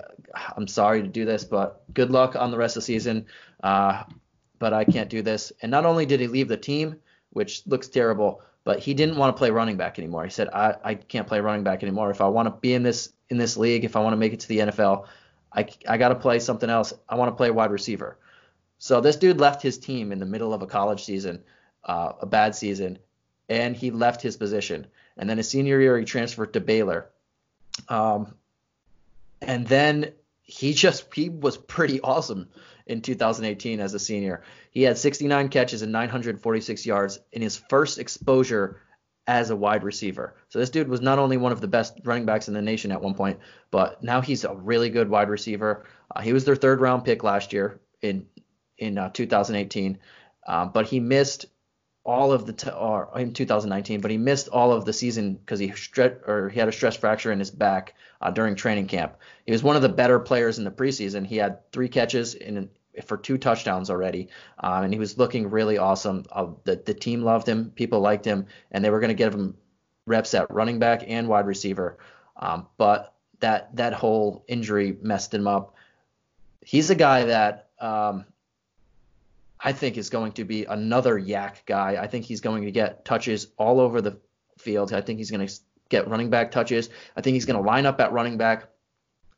I'm 0.55 0.67
sorry 0.67 1.01
to 1.01 1.07
do 1.07 1.25
this, 1.25 1.43
but 1.43 1.81
good 1.91 2.11
luck 2.11 2.36
on 2.36 2.51
the 2.51 2.57
rest 2.57 2.77
of 2.77 2.81
the 2.81 2.86
season. 2.86 3.25
Uh, 3.63 4.03
but 4.59 4.71
I 4.71 4.84
can't 4.84 5.09
do 5.09 5.23
this." 5.23 5.51
And 5.63 5.71
not 5.71 5.88
only 5.88 6.05
did 6.05 6.19
he 6.19 6.27
leave 6.27 6.47
the 6.47 6.57
team, 6.57 6.97
which 7.31 7.65
looks 7.65 7.88
terrible, 7.88 8.43
but 8.63 8.77
he 8.77 8.93
didn't 8.93 9.17
want 9.17 9.36
to 9.36 9.39
play 9.39 9.49
running 9.49 9.77
back 9.77 9.97
anymore. 9.97 10.23
He 10.23 10.29
said, 10.29 10.49
"I, 10.49 10.75
I 10.84 10.93
can't 10.93 11.25
play 11.25 11.39
running 11.39 11.63
back 11.63 11.81
anymore. 11.81 12.11
If 12.11 12.21
I 12.21 12.27
want 12.27 12.45
to 12.45 12.51
be 12.51 12.75
in 12.75 12.84
this 12.84 13.11
in 13.29 13.38
this 13.38 13.57
league, 13.57 13.84
if 13.84 13.95
I 13.95 14.01
want 14.01 14.13
to 14.13 14.17
make 14.17 14.34
it 14.34 14.41
to 14.41 14.47
the 14.47 14.59
NFL, 14.59 15.07
I, 15.54 15.68
I 15.88 15.97
got 15.97 16.10
to 16.10 16.16
play 16.16 16.39
something 16.39 16.70
else. 16.70 16.93
I 17.08 17.16
want 17.16 17.32
to 17.32 17.36
play 17.36 17.51
wide 17.51 17.72
receiver. 17.72 18.18
So 18.80 19.01
this 19.01 19.16
dude 19.16 19.39
left 19.39 19.62
his 19.62 19.78
team 19.78 20.12
in 20.12 20.20
the 20.20 20.26
middle 20.26 20.54
of 20.54 20.62
a 20.62 20.68
college 20.68 21.04
season, 21.04 21.43
uh, 21.86 22.14
a 22.22 22.26
bad 22.26 22.56
season, 22.56 22.99
and 23.47 23.76
he 23.76 23.91
left 23.91 24.22
his 24.22 24.36
position. 24.36 24.88
And 25.18 25.30
then 25.30 25.38
his 25.38 25.49
senior 25.49 25.80
year, 25.80 25.97
he 25.97 26.06
transferred 26.06 26.54
to 26.54 26.60
Baylor. 26.60 27.10
Um, 27.88 28.34
and 29.41 29.68
then 29.68 30.12
he 30.41 30.74
just 30.74 31.14
he 31.14 31.30
was 31.30 31.58
pretty 31.58 32.01
awesome 32.01 32.49
in 32.86 33.01
2018 33.01 33.80
as 33.80 33.93
a 33.93 33.99
senior. 33.99 34.43
He 34.72 34.84
had 34.84 34.97
69 34.97 35.49
catches 35.49 35.82
and 35.82 35.91
946 35.91 36.86
yards 36.86 37.20
in 37.32 37.41
his 37.41 37.58
first 37.58 37.99
exposure 37.99 38.82
as 39.28 39.49
a 39.49 39.55
wide 39.55 39.84
receiver. 39.84 40.36
So 40.49 40.59
this 40.59 40.69
dude 40.69 40.89
was 40.89 41.01
not 41.01 41.19
only 41.19 41.38
one 41.38 41.51
of 41.51 41.61
the 41.61 41.67
best 41.67 41.99
running 42.03 42.26
backs 42.26 42.47
in 42.47 42.53
the 42.53 42.61
nation 42.61 42.91
at 42.91 43.01
one 43.01 43.13
point, 43.13 43.39
but 43.71 44.03
now 44.03 44.21
he's 44.21 44.43
a 44.43 44.53
really 44.53 44.89
good 44.89 45.09
wide 45.09 45.30
receiver. 45.30 45.86
Uh, 46.13 46.21
he 46.21 46.34
was 46.34 46.45
their 46.45 46.55
third 46.55 46.82
round 46.82 47.05
pick 47.05 47.24
last 47.24 47.53
year 47.53 47.80
in 48.01 48.26
in 48.78 48.97
uh, 48.97 49.09
2018, 49.09 49.97
um, 50.47 50.71
but 50.74 50.88
he 50.88 50.99
missed 50.99 51.45
all 52.03 52.34
of 52.34 52.45
the 52.45 52.53
t- 52.53 52.69
or 52.69 53.09
in 53.15 53.34
2019, 53.34 54.01
but 54.01 54.11
he 54.11 54.17
missed 54.17 54.49
all 54.49 54.74
of 54.74 54.84
the 54.84 54.91
season 54.91 55.36
because 55.36 55.59
he 55.59 55.69
stre- 55.69 56.28
or 56.28 56.49
he 56.49 56.59
had 56.59 56.67
a 56.67 56.71
stress 56.71 56.97
fracture 56.97 57.32
in 57.32 57.39
his 57.39 57.51
back 57.51 57.93
uh, 58.21 58.30
during 58.30 58.55
training 58.55 58.88
camp. 58.88 59.15
He 59.45 59.53
was 59.53 59.63
one 59.63 59.78
of 59.78 59.82
the 59.82 59.89
better 59.89 60.19
players 60.19 60.57
in 60.57 60.65
the 60.65 60.71
preseason. 60.71 61.26
He 61.26 61.38
had 61.38 61.71
three 61.71 61.88
catches 61.88 62.36
in 62.36 62.69
for 63.06 63.18
two 63.18 63.38
touchdowns 63.38 63.89
already, 63.89 64.30
um, 64.60 64.84
and 64.84 64.94
he 64.94 65.00
was 65.00 65.18
looking 65.18 65.50
really 65.50 65.78
awesome. 65.78 66.26
Uh, 66.32 66.48
the 66.64 66.76
the 66.76 66.94
team 66.94 67.24
loved 67.24 67.48
him, 67.48 67.72
people 67.72 68.00
liked 68.00 68.26
him, 68.26 68.46
and 68.72 68.84
they 68.84 68.89
were 68.89 69.00
going 69.00 69.10
to 69.10 69.16
give 69.16 69.34
him 69.34 69.56
reps 70.06 70.34
at 70.34 70.52
running 70.52 70.80
back 70.80 71.04
and 71.08 71.28
wide 71.28 71.48
receiver. 71.48 71.98
Um, 72.38 72.68
but 72.78 73.14
that 73.39 73.76
that 73.76 73.94
whole 73.94 74.44
injury 74.48 74.98
messed 75.02 75.34
him 75.34 75.48
up. 75.48 75.76
He's 76.62 76.89
a 76.89 76.96
guy 76.96 77.26
that 77.26 77.70
um, 77.80 78.26
I 79.60 79.74
think 79.74 79.98
is 79.98 80.10
going 80.10 80.34
to 80.34 80.46
be 80.46 80.66
another 80.66 81.20
YAC 81.20 81.66
guy. 81.66 81.98
I 82.02 82.08
think 82.08 82.26
he's 82.26 82.41
going 82.41 82.64
to 82.64 82.72
get 82.72 83.06
touches 83.06 83.48
all 83.58 83.80
over 83.80 84.02
the 84.02 84.18
field. 84.58 84.94
I 84.94 85.02
think 85.02 85.20
he's 85.20 85.32
going 85.32 85.46
to 85.46 85.54
get 85.89 86.08
running 86.08 86.30
back 86.30 86.52
touches. 86.52 86.89
I 87.16 87.22
think 87.22 87.34
he's 87.34 87.46
going 87.46 87.62
to 87.62 87.68
line 87.68 87.86
up 87.86 88.00
at 88.02 88.12
running 88.12 88.38
back 88.38 88.68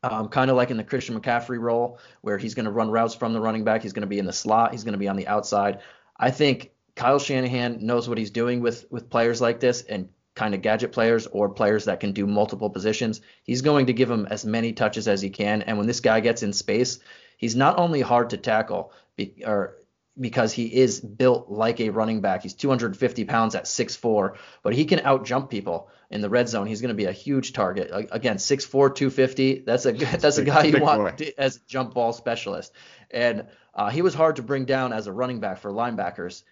um, 0.02 0.28
kind 0.28 0.50
of 0.50 0.56
like 0.56 0.70
in 0.70 0.76
the 0.76 0.84
Christian 0.84 1.18
McCaffrey 1.18 1.60
role, 1.60 1.98
where 2.20 2.38
he's 2.38 2.54
going 2.54 2.66
to 2.66 2.70
run 2.70 2.90
routes 2.90 3.14
from 3.14 3.32
the 3.32 3.40
running 3.40 3.64
back. 3.64 3.82
He's 3.82 3.92
going 3.92 4.02
to 4.02 4.06
be 4.06 4.18
in 4.18 4.26
the 4.26 4.32
slot. 4.32 4.72
He's 4.72 4.84
going 4.84 4.92
to 4.92 4.98
be 4.98 5.08
on 5.08 5.16
the 5.16 5.26
outside. 5.26 5.80
I 6.16 6.30
think 6.30 6.72
Kyle 6.94 7.18
Shanahan 7.18 7.84
knows 7.84 8.08
what 8.08 8.18
he's 8.18 8.30
doing 8.30 8.60
with 8.60 8.86
with 8.90 9.10
players 9.10 9.40
like 9.40 9.60
this 9.60 9.82
and 9.82 10.08
kind 10.34 10.54
of 10.54 10.62
gadget 10.62 10.92
players 10.92 11.26
or 11.26 11.48
players 11.48 11.86
that 11.86 12.00
can 12.00 12.12
do 12.12 12.26
multiple 12.26 12.70
positions. 12.70 13.20
He's 13.42 13.62
going 13.62 13.86
to 13.86 13.92
give 13.92 14.10
him 14.10 14.26
as 14.30 14.44
many 14.44 14.72
touches 14.72 15.08
as 15.08 15.20
he 15.22 15.30
can. 15.30 15.62
And 15.62 15.78
when 15.78 15.86
this 15.86 16.00
guy 16.00 16.20
gets 16.20 16.42
in 16.42 16.52
space, 16.52 16.98
he's 17.38 17.56
not 17.56 17.78
only 17.78 18.02
hard 18.02 18.30
to 18.30 18.36
tackle, 18.36 18.92
be, 19.16 19.42
or 19.44 19.78
because 20.18 20.52
he 20.52 20.64
is 20.64 21.00
built 21.00 21.50
like 21.50 21.80
a 21.80 21.90
running 21.90 22.20
back. 22.20 22.42
He's 22.42 22.54
250 22.54 23.24
pounds 23.24 23.54
at 23.54 23.64
6'4, 23.64 24.36
but 24.62 24.74
he 24.74 24.84
can 24.84 25.00
outjump 25.00 25.50
people 25.50 25.90
in 26.10 26.20
the 26.20 26.30
red 26.30 26.48
zone. 26.48 26.66
He's 26.66 26.80
going 26.80 26.90
to 26.90 26.94
be 26.94 27.04
a 27.04 27.12
huge 27.12 27.52
target. 27.52 27.90
Again, 28.10 28.36
6'4, 28.36 28.94
250. 28.94 29.64
That's 29.66 29.86
a 29.86 29.92
that's 29.92 30.38
a 30.38 30.44
guy 30.44 30.64
you 30.64 30.80
want 30.80 31.18
boy. 31.18 31.32
as 31.36 31.56
a 31.56 31.60
jump 31.68 31.94
ball 31.94 32.12
specialist. 32.12 32.72
And 33.10 33.46
uh, 33.74 33.90
he 33.90 34.02
was 34.02 34.14
hard 34.14 34.36
to 34.36 34.42
bring 34.42 34.64
down 34.64 34.92
as 34.92 35.06
a 35.06 35.12
running 35.12 35.40
back 35.40 35.58
for 35.58 35.70
linebackers. 35.70 36.42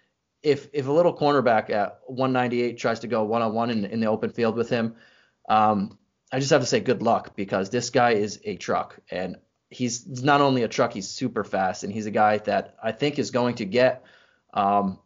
If 0.43 0.67
if 0.73 0.87
a 0.87 0.91
little 0.91 1.15
cornerback 1.15 1.71
at 1.71 2.01
198 2.05 2.77
tries 2.77 2.99
to 2.99 3.07
go 3.07 3.23
one 3.23 3.41
on 3.41 3.53
one 3.53 3.71
in 3.71 3.99
the 3.99 4.07
open 4.07 4.29
field 4.29 4.55
with 4.55 4.69
him, 4.69 4.95
um, 5.49 5.97
I 6.31 6.39
just 6.39 6.51
have 6.51 6.61
to 6.61 6.67
say 6.67 6.81
good 6.81 7.01
luck 7.01 7.35
because 7.35 7.69
this 7.69 7.89
guy 7.89 8.11
is 8.11 8.39
a 8.43 8.57
truck 8.57 8.99
and 9.09 9.37
he's 9.75 10.23
not 10.23 10.41
only 10.41 10.63
a 10.63 10.67
truck, 10.67 10.93
he's 10.93 11.09
super 11.09 11.43
fast, 11.43 11.83
and 11.83 11.91
he's 11.91 12.05
a 12.05 12.11
guy 12.11 12.37
that 12.39 12.75
I 12.81 12.91
think 12.91 13.19
is 13.19 13.31
going 13.31 13.55
to 13.55 13.65
get 13.65 14.03
um, 14.53 14.99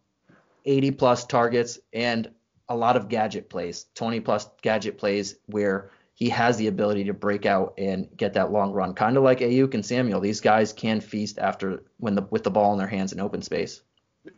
80 0.66 0.92
plus 0.92 1.26
targets 1.26 1.80
and 1.92 2.30
a 2.68 2.76
lot 2.76 2.96
of 2.96 3.10
gadget 3.10 3.50
plays, 3.50 3.88
20 3.96 4.20
plus 4.20 4.48
gadget 4.62 5.00
plays 5.00 5.36
where 5.48 5.90
he 6.14 6.30
has 6.30 6.58
the 6.58 6.68
ability 6.68 7.06
to 7.06 7.14
break 7.14 7.46
out 7.48 7.74
and 7.78 8.08
get 8.16 8.34
that 8.34 8.52
long 8.52 8.72
run, 8.72 8.94
kind 8.94 9.18
of 9.18 9.24
like 9.24 9.40
Aiyuk 9.40 9.74
and 9.74 9.86
Samuel. 9.86 10.20
These 10.20 10.42
guys 10.42 10.72
can 10.72 11.02
feast 11.02 11.40
after 11.40 11.84
when 11.98 12.14
the 12.14 12.28
with 12.30 12.44
the 12.44 12.52
ball 12.52 12.74
in 12.74 12.78
their 12.78 12.88
hands 12.88 13.12
in 13.12 13.20
open 13.20 13.42
space. 13.42 13.82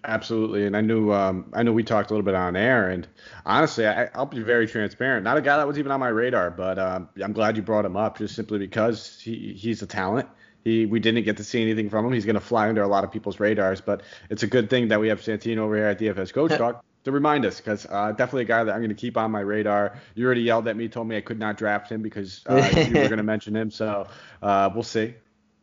Absolutely, 0.04 0.68
and 0.68 0.78
I 0.78 0.82
knew 0.82 1.12
um, 1.12 1.50
I 1.54 1.64
knew 1.64 1.74
we 1.74 1.84
talked 1.84 2.12
a 2.12 2.14
little 2.14 2.26
bit 2.26 2.36
on 2.36 2.56
air, 2.56 2.90
and 2.90 3.08
honestly, 3.46 3.88
I, 3.88 4.10
will 4.16 4.28
be 4.28 4.42
very 4.42 4.68
transparent. 4.68 5.24
Not 5.24 5.38
a 5.38 5.42
guy 5.42 5.58
that 5.58 5.68
was 5.68 5.80
even 5.80 5.92
on 5.92 6.00
my 6.00 6.10
radar, 6.10 6.52
but 6.52 6.78
um, 6.78 7.10
I'm 7.22 7.34
glad 7.34 7.58
you 7.58 7.64
brought 7.64 7.84
him 7.84 7.98
up, 7.98 8.20
just 8.20 8.36
simply 8.36 8.60
because 8.60 9.20
he, 9.20 9.54
he's 9.54 9.82
a 9.82 9.88
talent. 9.88 10.30
He 10.64 10.86
we 10.86 11.00
didn't 11.00 11.24
get 11.24 11.38
to 11.38 11.44
see 11.44 11.64
anything 11.64 11.90
from 11.90 12.06
him. 12.06 12.14
He's 12.14 12.26
going 12.26 12.36
to 12.36 12.42
fly 12.42 12.70
under 12.70 12.84
a 12.84 12.88
lot 12.88 13.04
of 13.04 13.12
people's 13.12 13.40
radars, 13.40 13.82
but 13.82 14.04
it's 14.30 14.44
a 14.44 14.48
good 14.48 14.70
thing 14.70 14.90
that 14.90 15.00
we 15.00 15.08
have 15.08 15.20
Santino 15.20 15.60
over 15.60 15.76
here 15.76 15.88
at 15.88 16.00
DFS 16.00 16.32
Coach 16.32 16.52
Talk 16.52 16.86
to 17.04 17.12
remind 17.12 17.46
us, 17.46 17.58
because 17.58 17.88
uh, 17.90 18.12
definitely 18.12 18.44
a 18.44 18.46
guy 18.46 18.64
that 18.64 18.72
I'm 18.72 18.82
going 18.82 18.90
to 18.90 18.96
keep 18.96 19.18
on 19.18 19.32
my 19.32 19.40
radar. 19.40 20.00
You 20.14 20.26
already 20.26 20.42
yelled 20.42 20.68
at 20.68 20.78
me, 20.78 20.90
told 20.90 21.08
me 21.08 21.18
I 21.18 21.22
could 21.22 21.40
not 21.40 21.58
draft 21.58 21.92
him 21.92 22.04
because 22.04 22.44
uh, 22.48 22.72
you 22.76 22.94
were 22.94 23.08
going 23.08 23.10
to 23.18 23.24
mention 23.24 23.56
him, 23.56 23.72
so 23.72 24.08
uh, 24.44 24.70
we'll 24.72 24.84
see. 24.84 25.16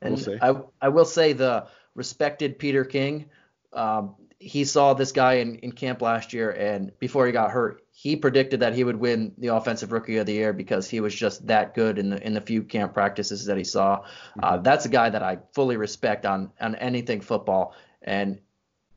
We'll 0.03 0.15
and 0.15 0.21
see. 0.21 0.39
I 0.43 0.57
I 0.81 0.89
will 0.89 1.05
say 1.05 1.35
the 1.35 1.69
respected 1.95 2.59
Peter 2.59 2.85
King 2.85 3.27
um, 3.73 4.15
he 4.41 4.65
saw 4.65 4.95
this 4.95 5.13
guy 5.13 5.35
in, 5.35 5.57
in 5.57 5.73
camp 5.73 6.01
last 6.01 6.33
year, 6.33 6.51
and 6.51 6.93
before 7.01 7.27
he 7.27 7.33
got 7.33 7.51
hurt, 7.51 7.83
he 7.91 8.15
predicted 8.15 8.61
that 8.61 8.75
he 8.75 8.85
would 8.85 8.97
win 8.97 9.35
the 9.39 9.49
offensive 9.49 9.91
rookie 9.91 10.19
of 10.19 10.27
the 10.27 10.33
year 10.33 10.53
because 10.53 10.89
he 10.89 11.01
was 11.01 11.15
just 11.15 11.47
that 11.49 11.75
good 11.75 11.99
in 11.99 12.11
the 12.11 12.25
in 12.25 12.35
the 12.35 12.41
few 12.41 12.63
camp 12.63 12.95
practices 12.95 13.47
that 13.47 13.57
he 13.57 13.65
saw. 13.65 14.05
Uh, 14.41 14.53
mm-hmm. 14.53 14.63
that's 14.63 14.87
a 14.87 14.89
guy 14.89 15.11
that 15.11 15.23
I 15.23 15.39
fully 15.53 15.77
respect 15.77 16.25
on 16.25 16.53
on 16.61 16.77
anything 16.77 17.21
football, 17.21 17.75
and 18.03 18.39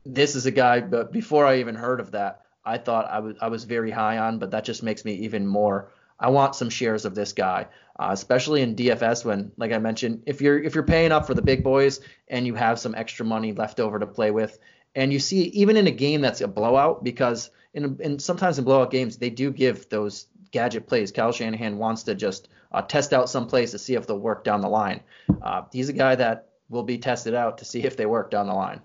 this 0.06 0.36
is 0.36 0.46
a 0.46 0.52
guy. 0.52 0.80
But 0.80 1.12
before 1.12 1.44
I 1.44 1.58
even 1.58 1.74
heard 1.74 1.98
of 1.98 2.12
that, 2.12 2.42
I 2.64 2.78
thought 2.78 3.10
I 3.10 3.18
was 3.18 3.36
I 3.40 3.48
was 3.48 3.64
very 3.64 3.90
high 3.90 4.18
on, 4.18 4.38
but 4.38 4.52
that 4.52 4.64
just 4.64 4.84
makes 4.84 5.04
me 5.04 5.14
even 5.14 5.46
more. 5.46 5.90
I 6.20 6.30
want 6.30 6.54
some 6.54 6.70
shares 6.70 7.04
of 7.04 7.16
this 7.16 7.32
guy, 7.32 7.66
uh, 7.98 8.08
especially 8.10 8.62
in 8.62 8.74
DFS 8.74 9.24
when, 9.24 9.52
like 9.56 9.72
I 9.72 9.78
mentioned, 9.78 10.22
if 10.26 10.40
you're 10.40 10.62
if 10.62 10.74
you're 10.74 10.84
paying 10.84 11.12
up 11.12 11.26
for 11.26 11.34
the 11.34 11.42
big 11.42 11.62
boys 11.62 12.00
and 12.28 12.46
you 12.46 12.54
have 12.54 12.78
some 12.78 12.94
extra 12.94 13.24
money 13.24 13.52
left 13.52 13.80
over 13.80 13.98
to 13.98 14.06
play 14.06 14.30
with, 14.30 14.58
and 14.94 15.12
you 15.12 15.18
see 15.18 15.42
even 15.44 15.76
in 15.76 15.86
a 15.86 15.92
game 15.92 16.20
that's 16.20 16.40
a 16.40 16.48
blowout, 16.48 17.04
because 17.04 17.50
in, 17.74 17.98
in 18.00 18.18
sometimes 18.18 18.58
in 18.58 18.64
blowout 18.64 18.90
games 18.90 19.18
they 19.18 19.30
do 19.30 19.50
give 19.50 19.88
those 19.88 20.26
gadget 20.50 20.86
plays. 20.86 21.12
Kyle 21.12 21.32
Shanahan 21.32 21.78
wants 21.78 22.04
to 22.04 22.14
just 22.14 22.48
uh, 22.70 22.82
test 22.82 23.12
out 23.12 23.28
some 23.28 23.46
plays 23.46 23.72
to 23.72 23.78
see 23.78 23.94
if 23.94 24.06
they'll 24.06 24.18
work 24.18 24.44
down 24.44 24.60
the 24.60 24.68
line. 24.68 25.00
Uh, 25.42 25.62
he's 25.72 25.88
a 25.88 25.94
guy 25.94 26.14
that 26.14 26.48
will 26.68 26.82
be 26.82 26.98
tested 26.98 27.34
out 27.34 27.58
to 27.58 27.64
see 27.64 27.82
if 27.84 27.96
they 27.96 28.06
work 28.06 28.30
down 28.30 28.46
the 28.46 28.54
line. 28.54 28.80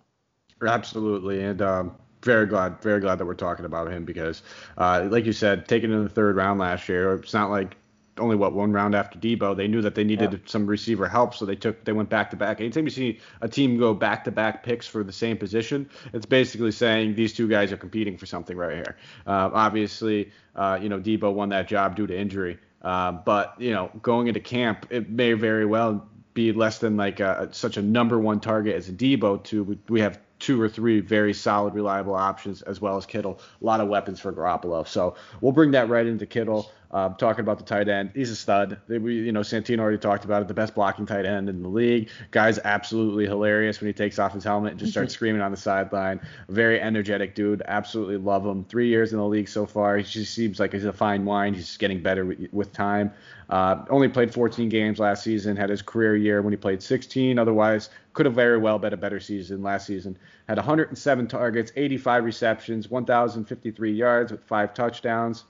Absolutely, 0.66 1.44
and 1.44 1.62
um, 1.62 1.96
very 2.24 2.46
glad, 2.46 2.82
very 2.82 3.00
glad 3.00 3.20
that 3.20 3.26
we're 3.26 3.36
talking 3.36 3.66
about 3.66 3.92
him 3.92 4.06
because, 4.06 4.42
uh, 4.78 5.08
like 5.10 5.26
you 5.26 5.34
said, 5.34 5.68
taken 5.68 5.92
in 5.92 6.04
the 6.04 6.10
third 6.10 6.36
round 6.36 6.60
last 6.60 6.90
year, 6.90 7.14
it's 7.14 7.34
not 7.34 7.50
like 7.50 7.78
only 8.20 8.36
what 8.36 8.54
one 8.54 8.72
round 8.72 8.96
after 8.96 9.18
Deebo. 9.20 9.56
They 9.56 9.68
knew 9.68 9.82
that 9.82 9.96
they 9.96 10.04
needed 10.04 10.32
yeah. 10.32 10.40
some 10.46 10.66
receiver 10.66 11.08
help, 11.08 11.34
so 11.34 11.46
they 11.46 11.56
took 11.56 11.84
they 11.84 11.94
went 11.94 12.10
back 12.10 12.30
to 12.32 12.36
back. 12.36 12.60
Anytime 12.60 12.86
you 12.86 12.90
see 12.90 13.20
a 13.42 13.48
team 13.48 13.78
go 13.78 13.94
back 13.94 14.24
to 14.26 14.32
back 14.32 14.64
picks 14.64 14.88
for 14.88 15.04
the 15.04 15.12
same 15.12 15.38
position, 15.38 15.90
it's 16.14 16.26
basically 16.26 16.72
saying 16.72 17.16
these 17.16 17.34
two 17.34 17.48
guys 17.48 17.72
are 17.72 17.78
competing 17.78 18.18
for 18.18 18.26
something 18.26 18.58
right 18.58 18.76
here. 18.76 18.98
Uh, 19.26 19.50
obviously, 19.54 20.32
uh, 20.56 20.80
you 20.82 20.90
know 20.90 21.00
Deebo 21.00 21.34
won 21.34 21.50
that 21.50 21.68
job 21.68 21.96
due 21.96 22.08
to 22.08 22.18
injury, 22.18 22.58
uh, 22.82 23.12
but 23.12 23.56
you 23.60 23.72
know 23.72 23.92
going 24.02 24.28
into 24.28 24.40
camp, 24.40 24.88
it 24.90 25.10
may 25.10 25.34
very 25.34 25.66
well 25.66 26.08
be 26.34 26.54
less 26.54 26.78
than 26.78 26.98
like 26.98 27.20
a, 27.20 27.50
such 27.52 27.78
a 27.78 27.82
number 27.82 28.20
one 28.20 28.40
target 28.40 28.76
as 28.76 28.90
a 28.90 28.94
Deebo. 28.94 29.44
To 29.46 29.78
we 29.90 30.02
have 30.02 30.20
two 30.40 30.62
or 30.62 30.70
three 30.70 31.00
very 31.00 31.34
solid, 31.34 31.74
reliable 31.74 32.16
options, 32.16 32.62
as 32.62 32.80
well 32.80 32.98
as 32.98 33.06
Kittle. 33.06 33.40
A 33.62 33.66
lot 33.66 33.82
of 33.82 33.88
weapons 33.88 34.20
for 34.20 34.32
Garoppolo. 34.32 34.88
So 34.88 35.16
we'll 35.42 35.52
bring 35.52 35.72
that 35.72 35.90
right 35.90 36.06
into 36.06 36.26
Kittle. 36.26 36.72
Um, 36.92 37.16
talking 37.16 37.42
about 37.42 37.58
the 37.58 37.66
tight 37.66 37.90
end, 37.90 38.12
he's 38.14 38.32
a 38.32 38.36
stud. 38.36 38.80
We, 38.88 39.16
you 39.16 39.32
know, 39.32 39.42
Santino 39.42 39.80
already 39.80 39.98
talked 39.98 40.24
about 40.24 40.42
it. 40.42 40.48
The 40.48 40.54
best 40.54 40.74
blocking 40.74 41.06
tight 41.06 41.26
end 41.26 41.50
in 41.50 41.62
the 41.62 41.70
league. 41.70 42.10
Guy's 42.32 42.60
absolutely 42.60 43.26
hilarious 43.26 43.82
when 43.82 43.88
he 43.88 43.94
takes 43.94 44.20
off 44.20 44.34
his 44.34 44.44
helmet 44.44 44.72
and 44.72 44.80
just 44.80 44.94
starts 44.94 45.14
screaming 45.16 45.42
on 45.42 45.52
the 45.52 45.58
sideline. 45.58 46.22
Very 46.48 46.80
energetic 46.80 47.36
dude. 47.36 47.62
Absolutely 47.66 48.18
love 48.18 48.46
him. 48.46 48.64
Three 48.66 48.88
years 48.88 49.12
in 49.12 49.20
the 49.20 49.26
league 49.26 49.50
so 49.50 49.66
far. 49.66 49.98
He 49.98 50.04
just 50.04 50.34
seems 50.34 50.60
like 50.60 50.74
he's 50.74 50.86
a 50.86 50.94
fine 50.94 51.26
wine. 51.26 51.54
He's 51.54 51.76
getting 51.78 52.02
better 52.02 52.26
with, 52.26 52.48
with 52.54 52.72
time. 52.72 53.12
Uh, 53.50 53.84
only 53.90 54.08
played 54.10 54.34
14 54.34 54.70
games 54.70 55.00
last 55.00 55.24
season. 55.24 55.56
Had 55.56 55.70
his 55.70 55.82
career 55.82 56.16
year 56.16 56.42
when 56.42 56.54
he 56.54 56.58
played 56.58 56.82
16. 56.82 57.38
Otherwise, 57.38 57.90
could 58.14 58.26
have 58.26 58.36
very 58.36 58.58
well 58.58 58.80
been 58.80 58.94
a 58.94 58.98
better 58.98 59.20
season 59.20 59.62
last 59.62 59.88
season. 59.88 60.18
Had 60.48 60.58
107 60.58 61.28
targets, 61.28 61.72
85 61.76 62.24
receptions, 62.24 62.90
1,053 62.90 63.92
yards 63.92 64.32
with 64.32 64.44
five 64.44 64.74
touchdowns. 64.74 65.44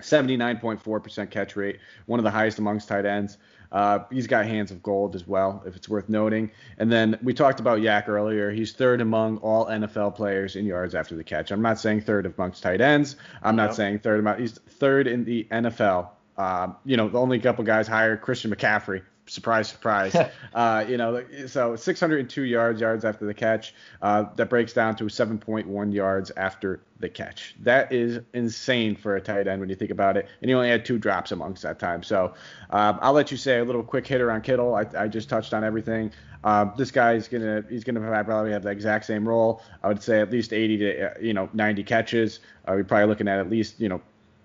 79.4% 0.00 1.30
catch 1.30 1.56
rate, 1.56 1.78
one 2.06 2.18
of 2.18 2.24
the 2.24 2.30
highest 2.30 2.58
amongst 2.58 2.88
tight 2.88 3.06
ends. 3.06 3.38
Uh, 3.72 4.00
he's 4.10 4.26
got 4.28 4.46
hands 4.46 4.70
of 4.70 4.82
gold 4.82 5.16
as 5.16 5.26
well, 5.26 5.62
if 5.66 5.74
it's 5.74 5.88
worth 5.88 6.08
noting. 6.08 6.50
And 6.78 6.92
then 6.92 7.18
we 7.22 7.34
talked 7.34 7.58
about 7.58 7.80
YAC 7.80 8.08
earlier. 8.08 8.50
He's 8.52 8.72
third 8.72 9.00
among 9.00 9.38
all 9.38 9.66
NFL 9.66 10.14
players 10.14 10.54
in 10.54 10.64
yards 10.64 10.94
after 10.94 11.16
the 11.16 11.24
catch. 11.24 11.50
I'm 11.50 11.62
not 11.62 11.80
saying 11.80 12.02
third 12.02 12.26
amongst 12.26 12.62
tight 12.62 12.80
ends. 12.80 13.16
I'm 13.42 13.56
not 13.56 13.74
saying 13.74 13.98
third 14.00 14.20
among. 14.20 14.38
He's 14.38 14.52
third 14.52 15.08
in 15.08 15.24
the 15.24 15.48
NFL. 15.50 16.10
Uh, 16.36 16.68
you 16.84 16.96
know, 16.96 17.08
the 17.08 17.18
only 17.18 17.40
couple 17.40 17.64
guys 17.64 17.88
higher, 17.88 18.16
Christian 18.16 18.52
McCaffrey 18.52 19.02
surprise, 19.26 19.68
surprise. 19.68 20.14
uh, 20.54 20.84
you 20.88 20.96
know, 20.96 21.24
so 21.46 21.76
602 21.76 22.42
yards, 22.42 22.80
yards 22.80 23.04
after 23.04 23.26
the 23.26 23.34
catch. 23.34 23.74
Uh, 24.02 24.24
that 24.36 24.50
breaks 24.50 24.72
down 24.72 24.96
to 24.96 25.04
7.1 25.04 25.92
yards 25.92 26.30
after 26.36 26.80
the 27.00 27.08
catch. 27.08 27.54
That 27.60 27.92
is 27.92 28.20
insane 28.32 28.96
for 28.96 29.16
a 29.16 29.20
tight 29.20 29.46
end 29.46 29.60
when 29.60 29.68
you 29.68 29.74
think 29.74 29.90
about 29.90 30.16
it. 30.16 30.28
And 30.40 30.48
he 30.48 30.54
only 30.54 30.68
had 30.68 30.84
two 30.84 30.98
drops 30.98 31.32
amongst 31.32 31.62
that 31.62 31.78
time. 31.78 32.02
So 32.02 32.34
um, 32.70 32.98
I'll 33.02 33.12
let 33.12 33.30
you 33.30 33.36
say 33.36 33.58
a 33.58 33.64
little 33.64 33.82
quick 33.82 34.06
hitter 34.06 34.30
on 34.30 34.40
Kittle. 34.42 34.74
I, 34.74 34.86
I 34.96 35.08
just 35.08 35.28
touched 35.28 35.54
on 35.54 35.64
everything. 35.64 36.12
Uh, 36.44 36.66
this 36.76 36.90
guy's 36.90 37.26
gonna 37.26 37.64
he's 37.70 37.84
gonna 37.84 38.00
probably 38.00 38.52
have 38.52 38.62
the 38.62 38.68
exact 38.68 39.06
same 39.06 39.26
role. 39.26 39.62
I 39.82 39.88
would 39.88 40.02
say 40.02 40.20
at 40.20 40.30
least 40.30 40.52
80 40.52 40.76
to 40.76 41.06
uh, 41.06 41.14
you 41.18 41.32
know 41.32 41.48
90 41.54 41.82
catches. 41.84 42.40
Uh, 42.68 42.72
we're 42.72 42.84
probably 42.84 43.06
looking 43.06 43.28
at 43.28 43.38
at 43.38 43.48
least 43.48 43.80
you 43.80 43.88
know 43.88 44.02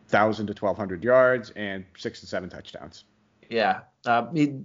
1,000 0.10 0.48
to 0.48 0.54
1,200 0.54 1.04
yards 1.04 1.52
and 1.52 1.86
six 1.98 2.22
to 2.22 2.26
seven 2.26 2.50
touchdowns. 2.50 3.04
Yeah, 3.50 3.82
uh, 4.06 4.28
he, 4.34 4.62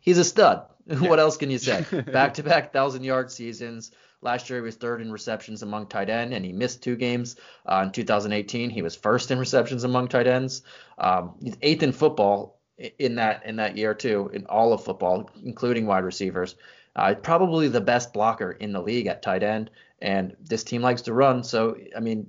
he's 0.00 0.18
a 0.18 0.24
stud. 0.24 0.66
Yeah. 0.84 0.98
what 1.08 1.20
else 1.20 1.36
can 1.36 1.48
you 1.48 1.58
say? 1.58 1.86
Back 2.12 2.34
to 2.34 2.42
back 2.42 2.72
thousand 2.72 3.04
yard 3.04 3.30
seasons. 3.30 3.92
Last 4.20 4.50
year 4.50 4.58
he 4.58 4.64
was 4.64 4.74
third 4.74 5.00
in 5.00 5.12
receptions 5.12 5.62
among 5.62 5.86
tight 5.86 6.10
end, 6.10 6.34
and 6.34 6.44
he 6.44 6.52
missed 6.52 6.82
two 6.82 6.96
games. 6.96 7.36
Uh, 7.64 7.82
in 7.86 7.92
2018, 7.92 8.68
he 8.68 8.82
was 8.82 8.96
first 8.96 9.30
in 9.30 9.38
receptions 9.38 9.84
among 9.84 10.08
tight 10.08 10.26
ends. 10.26 10.62
Um, 10.98 11.34
he's 11.40 11.56
eighth 11.62 11.84
in 11.84 11.92
football 11.92 12.58
in 12.98 13.14
that 13.16 13.46
in 13.46 13.56
that 13.56 13.76
year 13.76 13.94
too, 13.94 14.30
in 14.32 14.44
all 14.46 14.72
of 14.72 14.84
football, 14.84 15.30
including 15.44 15.86
wide 15.86 16.04
receivers. 16.04 16.56
Uh, 16.96 17.14
probably 17.14 17.68
the 17.68 17.80
best 17.80 18.12
blocker 18.12 18.50
in 18.50 18.72
the 18.72 18.82
league 18.82 19.06
at 19.06 19.22
tight 19.22 19.42
end, 19.42 19.70
and 20.00 20.36
this 20.40 20.64
team 20.64 20.82
likes 20.82 21.02
to 21.02 21.12
run. 21.12 21.44
So 21.44 21.76
I 21.96 22.00
mean, 22.00 22.26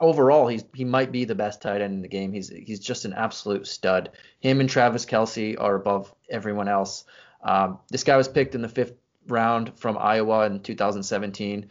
overall, 0.00 0.48
he's 0.48 0.64
he 0.74 0.84
might 0.84 1.12
be 1.12 1.24
the 1.24 1.34
best 1.34 1.62
tight 1.62 1.80
end 1.80 1.94
in 1.94 2.02
the 2.02 2.08
game. 2.08 2.32
He's 2.32 2.48
he's 2.48 2.80
just 2.80 3.04
an 3.04 3.12
absolute 3.12 3.66
stud. 3.66 4.10
Him 4.40 4.60
and 4.60 4.68
Travis 4.68 5.06
Kelce 5.06 5.60
are 5.60 5.74
above 5.74 6.14
everyone 6.30 6.68
else. 6.68 7.04
Um, 7.42 7.78
this 7.88 8.04
guy 8.04 8.16
was 8.16 8.28
picked 8.28 8.54
in 8.54 8.62
the 8.62 8.68
fifth 8.68 8.94
round 9.28 9.78
from 9.78 9.98
Iowa 9.98 10.46
in 10.46 10.60
2017. 10.60 11.70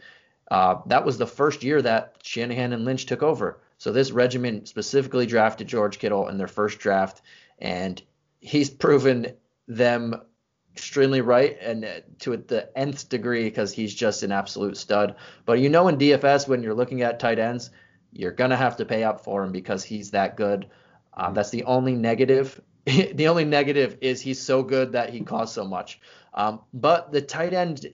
Uh, 0.50 0.76
that 0.86 1.04
was 1.04 1.18
the 1.18 1.26
first 1.26 1.64
year 1.64 1.82
that 1.82 2.16
Shanahan 2.22 2.72
and 2.72 2.84
Lynch 2.84 3.06
took 3.06 3.22
over. 3.22 3.60
So 3.78 3.92
this 3.92 4.10
regiment 4.10 4.68
specifically 4.68 5.26
drafted 5.26 5.66
George 5.66 5.98
Kittle 5.98 6.28
in 6.28 6.38
their 6.38 6.46
first 6.46 6.78
draft, 6.78 7.20
and 7.58 8.00
he's 8.40 8.70
proven 8.70 9.34
them 9.68 10.14
extremely 10.72 11.22
right 11.22 11.56
and 11.60 12.02
to 12.18 12.36
the 12.36 12.70
nth 12.76 13.08
degree 13.08 13.44
because 13.44 13.72
he's 13.72 13.94
just 13.94 14.22
an 14.22 14.32
absolute 14.32 14.76
stud. 14.76 15.16
But 15.44 15.58
you 15.58 15.68
know 15.68 15.88
in 15.88 15.96
DFS 15.96 16.46
when 16.46 16.62
you're 16.62 16.74
looking 16.74 17.02
at 17.02 17.18
tight 17.18 17.38
ends, 17.38 17.70
you're 18.18 18.32
gonna 18.32 18.56
have 18.56 18.76
to 18.76 18.84
pay 18.84 19.04
up 19.04 19.22
for 19.22 19.44
him 19.44 19.52
because 19.52 19.84
he's 19.84 20.10
that 20.12 20.36
good. 20.36 20.66
Um, 21.14 21.34
that's 21.34 21.50
the 21.50 21.64
only 21.64 21.94
negative. 21.94 22.60
the 22.84 23.28
only 23.28 23.44
negative 23.44 23.98
is 24.00 24.20
he's 24.20 24.40
so 24.40 24.62
good 24.62 24.92
that 24.92 25.10
he 25.10 25.20
costs 25.20 25.54
so 25.54 25.64
much. 25.64 26.00
Um, 26.34 26.60
but 26.72 27.12
the 27.12 27.22
tight 27.22 27.52
end 27.52 27.92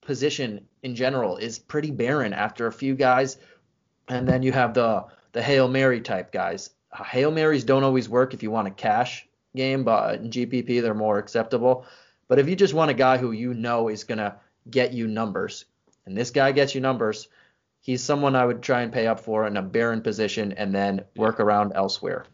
position 0.00 0.66
in 0.82 0.94
general 0.94 1.36
is 1.36 1.58
pretty 1.58 1.90
barren 1.90 2.32
after 2.32 2.66
a 2.66 2.72
few 2.72 2.94
guys, 2.94 3.36
and 4.08 4.26
then 4.26 4.42
you 4.42 4.52
have 4.52 4.74
the 4.74 5.06
the 5.32 5.42
hail 5.42 5.68
mary 5.68 6.00
type 6.00 6.32
guys. 6.32 6.70
Hail 6.92 7.30
marys 7.30 7.64
don't 7.64 7.84
always 7.84 8.08
work 8.08 8.34
if 8.34 8.42
you 8.42 8.50
want 8.50 8.68
a 8.68 8.72
cash 8.72 9.28
game, 9.54 9.84
but 9.84 10.20
in 10.20 10.30
GPP 10.30 10.82
they're 10.82 10.94
more 10.94 11.18
acceptable. 11.18 11.86
But 12.28 12.38
if 12.38 12.48
you 12.48 12.56
just 12.56 12.74
want 12.74 12.90
a 12.90 12.94
guy 12.94 13.18
who 13.18 13.32
you 13.32 13.54
know 13.54 13.88
is 13.88 14.04
gonna 14.04 14.36
get 14.68 14.92
you 14.92 15.06
numbers, 15.06 15.64
and 16.06 16.16
this 16.16 16.30
guy 16.30 16.52
gets 16.52 16.74
you 16.74 16.80
numbers, 16.80 17.28
he's 17.80 18.02
someone 18.02 18.36
I 18.36 18.44
would 18.44 18.62
try 18.62 18.82
and 18.82 18.92
pay 18.92 19.06
up 19.06 19.20
for 19.20 19.46
in 19.46 19.56
a 19.56 19.62
barren 19.62 20.02
position 20.02 20.52
and 20.52 20.74
then 20.74 21.04
work 21.16 21.40
around 21.40 21.72
elsewhere. 21.74 22.24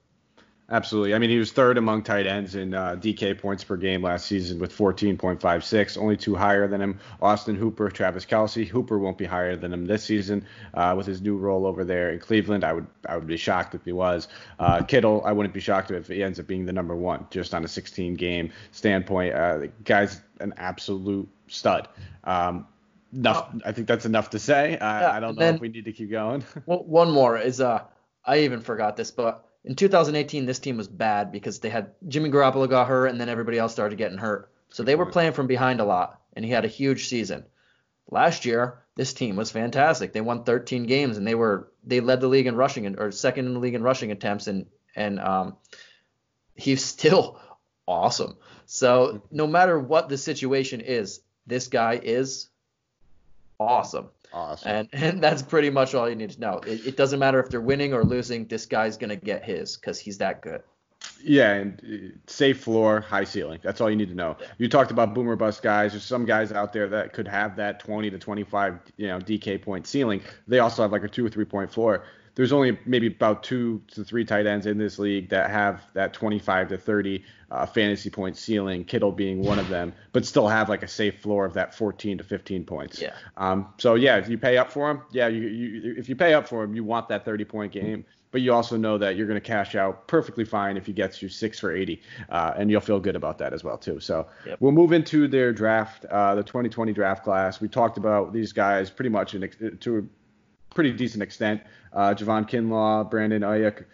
Absolutely. 0.68 1.14
I 1.14 1.18
mean, 1.20 1.30
he 1.30 1.38
was 1.38 1.53
third 1.53 1.78
among 1.78 2.03
tight 2.03 2.26
ends 2.26 2.57
in 2.57 2.74
uh, 2.74 2.97
DK 2.97 3.40
points 3.40 3.62
per 3.62 3.76
game 3.76 4.03
last 4.03 4.26
season 4.26 4.59
with 4.59 4.76
14.56, 4.76 5.97
only 5.97 6.16
two 6.16 6.34
higher 6.34 6.66
than 6.66 6.80
him. 6.80 6.99
Austin 7.22 7.55
Hooper, 7.55 7.88
Travis 7.88 8.26
Kelce. 8.26 8.66
Hooper 8.66 8.99
won't 8.99 9.16
be 9.16 9.26
higher 9.26 9.55
than 9.55 9.72
him 9.72 9.86
this 9.86 10.03
season 10.03 10.44
uh, 10.74 10.92
with 10.97 11.07
his 11.07 11.22
new 11.22 11.36
role 11.36 11.66
over 11.66 11.84
there 11.84 12.11
in 12.11 12.18
Cleveland. 12.18 12.64
I 12.64 12.72
would 12.72 12.86
I 13.09 13.16
would 13.16 13.28
be 13.28 13.36
shocked 13.36 13.76
if 13.76 13.84
he 13.84 13.92
was. 13.92 14.26
Uh, 14.59 14.82
Kittle, 14.82 15.22
I 15.24 15.30
wouldn't 15.30 15.55
be 15.55 15.61
shocked 15.61 15.92
if 15.92 16.09
he 16.09 16.24
ends 16.24 16.40
up 16.40 16.49
being 16.49 16.66
the 16.66 16.72
number 16.72 16.97
one 16.97 17.28
just 17.30 17.55
on 17.55 17.64
a 17.64 17.68
16 17.68 18.14
game 18.14 18.51
standpoint. 18.72 19.34
Uh, 19.34 19.59
the 19.59 19.68
guy's 19.84 20.20
an 20.40 20.53
absolute 20.57 21.28
stud. 21.47 21.86
Um, 22.24 22.66
enough. 23.12 23.54
I 23.64 23.72
think 23.72 23.86
that's 23.86 24.07
enough 24.07 24.30
to 24.30 24.38
say. 24.38 24.78
I, 24.78 25.00
yeah, 25.00 25.11
I 25.12 25.20
don't 25.20 25.36
know 25.36 25.44
then, 25.44 25.54
if 25.57 25.61
we 25.61 25.68
need 25.68 25.84
to 25.84 25.92
keep 25.92 26.11
going. 26.11 26.44
well, 26.66 26.84
one 26.84 27.11
more 27.11 27.38
is 27.38 27.61
uh, 27.61 27.84
I 28.24 28.40
even 28.40 28.61
forgot 28.61 28.96
this, 28.96 29.11
but 29.11 29.46
in 29.64 29.74
2018, 29.74 30.46
this 30.46 30.59
team 30.59 30.76
was 30.76 30.88
bad 30.88 31.32
because 31.32 31.59
they 31.59 31.68
had 31.68 31.92
Jimmy 32.07 32.30
Garoppolo 32.30 32.68
got 32.68 32.86
hurt, 32.86 33.07
and 33.07 33.20
then 33.20 33.28
everybody 33.28 33.59
else 33.59 33.72
started 33.72 33.98
getting 33.98 34.18
hurt. 34.18 34.50
So 34.70 34.82
they 34.82 34.94
were 34.94 35.07
playing 35.07 35.32
from 35.32 35.46
behind 35.46 35.80
a 35.80 35.84
lot, 35.84 36.20
and 36.34 36.44
he 36.44 36.50
had 36.50 36.64
a 36.64 36.68
huge 36.68 37.09
season. 37.09 37.44
Last 38.09 38.44
year, 38.44 38.82
this 38.94 39.12
team 39.12 39.36
was 39.36 39.50
fantastic. 39.50 40.12
They 40.12 40.20
won 40.20 40.44
13 40.44 40.84
games, 40.84 41.16
and 41.16 41.26
they 41.26 41.34
were 41.34 41.72
they 41.84 42.00
led 42.00 42.20
the 42.20 42.28
league 42.28 42.46
in 42.46 42.57
rushing 42.57 42.98
or 42.98 43.11
second 43.11 43.46
in 43.46 43.54
the 43.54 43.61
league 43.61 43.74
in 43.74 43.82
rushing 43.82 44.12
attempts, 44.12 44.46
and 44.46 44.66
and 44.94 45.18
um, 45.20 45.57
he's 46.54 46.84
still 46.94 47.40
awesome. 47.86 48.36
So 48.66 49.22
no 49.30 49.46
matter 49.46 49.78
what 49.78 50.09
the 50.09 50.18
situation 50.18 50.80
is, 50.80 51.20
this 51.46 51.68
guy 51.68 52.00
is 52.02 52.48
awesome. 53.59 54.09
Awesome. 54.32 54.70
And 54.70 54.88
and 54.92 55.22
that's 55.22 55.42
pretty 55.42 55.70
much 55.70 55.94
all 55.94 56.09
you 56.09 56.16
need 56.16 56.30
to 56.30 56.40
know. 56.40 56.59
It, 56.66 56.86
it 56.86 56.96
doesn't 56.96 57.18
matter 57.18 57.40
if 57.40 57.48
they're 57.48 57.61
winning 57.61 57.94
or 57.94 58.04
losing. 58.04 58.46
This 58.46 58.66
guy's 58.66 58.96
gonna 58.96 59.16
get 59.16 59.44
his 59.44 59.76
because 59.76 59.98
he's 59.98 60.18
that 60.18 60.42
good. 60.42 60.62
Yeah, 61.22 61.52
and 61.52 61.80
uh, 61.84 62.16
safe 62.26 62.61
floor, 62.61 63.00
high 63.00 63.24
ceiling. 63.24 63.61
That's 63.62 63.80
all 63.80 63.90
you 63.90 63.96
need 63.96 64.09
to 64.09 64.14
know. 64.14 64.36
You 64.59 64.68
talked 64.68 64.90
about 64.90 65.14
boomer 65.14 65.36
bust 65.36 65.62
guys. 65.62 65.92
There's 65.92 66.04
some 66.04 66.24
guys 66.24 66.52
out 66.52 66.72
there 66.72 66.88
that 66.88 67.12
could 67.12 67.28
have 67.28 67.57
that 67.57 67.80
20 67.80 68.11
to 68.11 68.18
25, 68.18 68.78
you 68.96 69.09
know, 69.09 69.18
DK 69.18 69.62
point 69.62 69.86
ceiling. 69.86 70.22
They 70.48 70.59
also 70.59 70.82
have 70.82 70.92
like 70.92 71.04
a 71.04 71.09
two 71.09 71.24
or 71.24 71.28
three 71.28 71.44
point 71.44 71.72
floor 71.72 72.04
there's 72.37 72.53
only 72.53 72.78
maybe 72.84 73.09
about 73.09 73.43
two 73.43 73.82
to 73.89 74.05
three 74.05 74.24
tight 74.24 74.47
ends 74.47 74.66
in 74.66 74.78
this 74.78 74.99
league 74.99 75.30
that 75.30 75.51
have 75.51 75.82
that 75.95 76.12
25 76.12 76.68
to 76.68 76.78
30 76.78 77.24
uh, 77.51 77.64
fantasy 77.64 78.11
point 78.11 78.37
ceiling, 78.37 78.84
Kittle 78.84 79.11
being 79.11 79.43
one 79.43 79.59
of 79.59 79.68
them, 79.68 79.95
but 80.12 80.26
still 80.26 80.47
have 80.47 80.68
like 80.68 80.82
a 80.82 80.89
safe 80.89 81.18
floor 81.20 81.47
of 81.47 81.55
that 81.55 81.74
14 81.74 82.18
to 82.18 82.24
15 82.24 82.64
points. 82.64 83.01
Yeah. 83.01 83.14
Um, 83.39 83.72
so 83.78 83.95
yeah, 83.95 84.18
if 84.18 84.28
you 84.28 84.37
pay 84.37 84.59
up 84.59 84.70
for 84.70 84.91
him, 84.91 85.01
yeah, 85.12 85.28
you, 85.28 85.49
you 85.49 85.95
if 85.97 86.11
you 86.11 86.14
pay 86.14 86.34
up 86.34 86.47
for 86.47 86.62
him, 86.62 86.74
you 86.74 86.84
want 86.84 87.09
that 87.09 87.24
30 87.24 87.47
point 87.47 87.72
game, 87.72 88.05
but 88.32 88.43
you 88.43 88.53
also 88.53 88.76
know 88.76 88.99
that 88.99 89.16
you're 89.16 89.26
going 89.26 89.41
to 89.41 89.47
cash 89.47 89.74
out 89.74 90.07
perfectly 90.07 90.45
fine 90.45 90.76
if 90.76 90.84
he 90.84 90.93
gets 90.93 91.22
you 91.22 91.30
six 91.30 91.59
for 91.59 91.74
80, 91.74 92.03
uh, 92.28 92.53
and 92.59 92.70
you'll 92.70 92.82
feel 92.82 93.01
good 93.01 93.16
about 93.16 93.39
that 93.39 93.55
as 93.55 93.64
well 93.64 93.78
too. 93.78 93.99
So 93.99 94.26
yep. 94.45 94.59
we'll 94.61 94.72
move 94.72 94.93
into 94.93 95.26
their 95.26 95.55
draft, 95.55 96.05
uh, 96.05 96.34
the 96.34 96.43
2020 96.43 96.93
draft 96.93 97.24
class. 97.24 97.62
We 97.62 97.68
talked 97.68 97.97
about 97.97 98.34
these 98.34 98.53
guys 98.53 98.91
pretty 98.91 99.09
much 99.09 99.34
in, 99.34 99.78
to 99.80 100.07
pretty 100.75 100.93
decent 100.93 101.23
extent. 101.23 101.62
Uh, 101.93 102.14
Javon 102.14 102.49
Kinlaw, 102.49 103.11
Brandon 103.11 103.43
Aiyuk, 103.43 103.85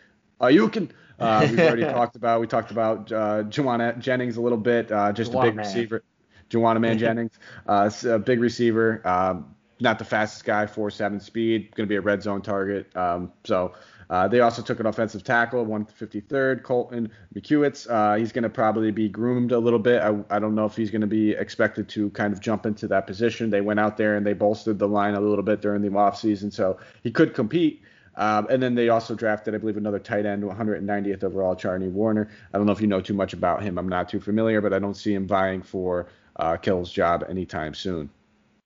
Ayukin. 0.40 0.90
Uh, 1.18 1.46
we've 1.48 1.60
already 1.60 1.82
talked 1.98 2.16
about. 2.16 2.40
We 2.40 2.46
talked 2.46 2.70
about 2.70 3.12
uh, 3.12 3.44
Jauan 3.44 3.98
Jennings 3.98 4.36
a 4.36 4.40
little 4.40 4.58
bit. 4.58 4.90
Uh, 4.90 5.12
just 5.12 5.32
Juwan 5.32 5.40
a 5.40 5.42
big 5.46 5.56
man. 5.56 5.66
receiver. 5.66 6.02
Juwan 6.50 6.80
Man 6.80 6.98
Jennings, 6.98 7.38
uh, 7.66 7.90
a 8.08 8.18
big 8.18 8.40
receiver. 8.40 9.06
Um, 9.06 9.54
not 9.80 9.98
the 9.98 10.04
fastest 10.04 10.44
guy, 10.44 10.66
four 10.66 10.90
seven 10.90 11.20
speed. 11.20 11.74
Going 11.74 11.86
to 11.86 11.92
be 11.92 11.96
a 11.96 12.00
red 12.00 12.22
zone 12.22 12.42
target. 12.42 12.94
Um, 12.96 13.32
so 13.44 13.74
uh, 14.12 14.28
they 14.28 14.40
also 14.40 14.60
took 14.60 14.78
an 14.78 14.84
offensive 14.84 15.24
tackle, 15.24 15.64
153rd, 15.64 16.62
Colton 16.62 17.10
McKivitz. 17.34 17.90
Uh, 17.90 18.14
he's 18.18 18.30
going 18.30 18.42
to 18.42 18.50
probably 18.50 18.90
be 18.90 19.08
groomed 19.08 19.52
a 19.52 19.58
little 19.58 19.78
bit. 19.78 20.02
I, 20.02 20.14
I 20.28 20.38
don't 20.38 20.54
know 20.54 20.66
if 20.66 20.76
he's 20.76 20.90
going 20.90 21.00
to 21.00 21.06
be 21.06 21.30
expected 21.30 21.88
to 21.88 22.10
kind 22.10 22.30
of 22.30 22.38
jump 22.38 22.66
into 22.66 22.86
that 22.88 23.06
position. 23.06 23.48
They 23.48 23.62
went 23.62 23.80
out 23.80 23.96
there 23.96 24.14
and 24.14 24.26
they 24.26 24.34
bolstered 24.34 24.78
the 24.78 24.86
line 24.86 25.14
a 25.14 25.20
little 25.20 25.42
bit 25.42 25.62
during 25.62 25.80
the 25.80 25.88
offseason, 25.88 26.52
so 26.52 26.76
he 27.02 27.10
could 27.10 27.32
compete. 27.32 27.80
Um, 28.16 28.48
and 28.50 28.62
then 28.62 28.74
they 28.74 28.90
also 28.90 29.14
drafted, 29.14 29.54
I 29.54 29.58
believe, 29.58 29.78
another 29.78 29.98
tight 29.98 30.26
end, 30.26 30.42
190th 30.42 31.24
overall, 31.24 31.56
Charlie 31.56 31.88
Woerner. 31.88 32.28
I 32.52 32.58
don't 32.58 32.66
know 32.66 32.72
if 32.72 32.82
you 32.82 32.88
know 32.88 33.00
too 33.00 33.14
much 33.14 33.32
about 33.32 33.62
him. 33.62 33.78
I'm 33.78 33.88
not 33.88 34.10
too 34.10 34.20
familiar, 34.20 34.60
but 34.60 34.74
I 34.74 34.78
don't 34.78 34.92
see 34.92 35.14
him 35.14 35.26
vying 35.26 35.62
for 35.62 36.08
uh, 36.36 36.58
Kill's 36.58 36.92
job 36.92 37.24
anytime 37.30 37.72
soon. 37.72 38.10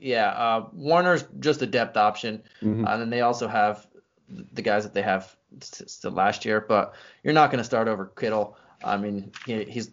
Yeah, 0.00 0.30
uh, 0.30 0.66
Woerner's 0.74 1.24
just 1.38 1.62
a 1.62 1.66
depth 1.66 1.96
option, 1.96 2.42
mm-hmm. 2.60 2.84
uh, 2.84 2.90
and 2.90 3.02
then 3.02 3.10
they 3.10 3.20
also 3.20 3.46
have 3.46 3.86
the 4.28 4.62
guys 4.62 4.82
that 4.82 4.94
they 4.94 5.02
have 5.02 5.35
still 5.60 6.12
last 6.12 6.44
year. 6.44 6.60
But 6.60 6.94
you're 7.22 7.34
not 7.34 7.50
going 7.50 7.58
to 7.58 7.64
start 7.64 7.88
over 7.88 8.06
Kittle. 8.06 8.56
I 8.84 8.96
mean, 8.96 9.32
he, 9.46 9.64
he's 9.64 9.90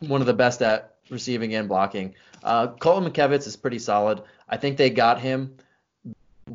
one 0.00 0.20
of 0.20 0.26
the 0.26 0.34
best 0.34 0.62
at 0.62 0.96
receiving 1.10 1.54
and 1.54 1.68
blocking. 1.68 2.14
Uh, 2.42 2.68
Colton 2.68 3.10
McKivitz 3.10 3.46
is 3.46 3.56
pretty 3.56 3.78
solid. 3.78 4.22
I 4.48 4.56
think 4.56 4.76
they 4.76 4.90
got 4.90 5.20
him 5.20 5.56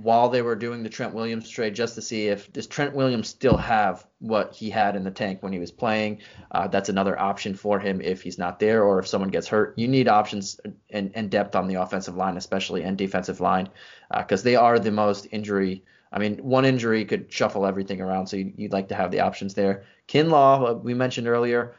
while 0.01 0.29
they 0.29 0.41
were 0.41 0.55
doing 0.55 0.81
the 0.81 0.89
Trent 0.89 1.13
Williams 1.13 1.47
trade 1.47 1.75
just 1.75 1.95
to 1.95 2.01
see 2.01 2.27
if 2.27 2.51
does 2.51 2.67
Trent 2.67 2.95
Williams 2.95 3.27
still 3.27 3.57
have 3.57 4.07
what 4.19 4.53
he 4.53 4.69
had 4.69 4.95
in 4.95 5.03
the 5.03 5.11
tank 5.11 5.43
when 5.43 5.53
he 5.53 5.59
was 5.59 5.71
playing. 5.71 6.19
Uh, 6.51 6.67
that's 6.67 6.89
another 6.89 7.19
option 7.19 7.53
for 7.53 7.79
him 7.79 8.01
if 8.01 8.21
he's 8.21 8.37
not 8.37 8.59
there 8.59 8.83
or 8.83 8.99
if 8.99 9.07
someone 9.07 9.29
gets 9.29 9.47
hurt. 9.47 9.77
You 9.77 9.87
need 9.87 10.07
options 10.07 10.59
and, 10.89 11.11
and 11.13 11.29
depth 11.29 11.55
on 11.55 11.67
the 11.67 11.75
offensive 11.75 12.15
line, 12.15 12.37
especially 12.37 12.83
and 12.83 12.97
defensive 12.97 13.39
line, 13.39 13.69
because 14.15 14.41
uh, 14.41 14.45
they 14.45 14.55
are 14.55 14.79
the 14.79 14.91
most 14.91 15.27
injury 15.31 15.83
I 16.13 16.19
mean, 16.19 16.37
one 16.37 16.63
injury 16.63 17.03
could 17.05 17.33
shuffle 17.33 17.65
everything 17.65 17.99
around, 17.99 18.27
so 18.27 18.37
you'd, 18.37 18.71
like 18.71 18.89
to 18.89 18.95
have 18.95 19.09
the 19.09 19.21
options 19.21 19.55
there. 19.55 19.85
Kinlaw, 20.07 20.69
uh, 20.69 20.73
we 20.75 20.93
mentioned 20.93 21.27
earlier, 21.27 21.75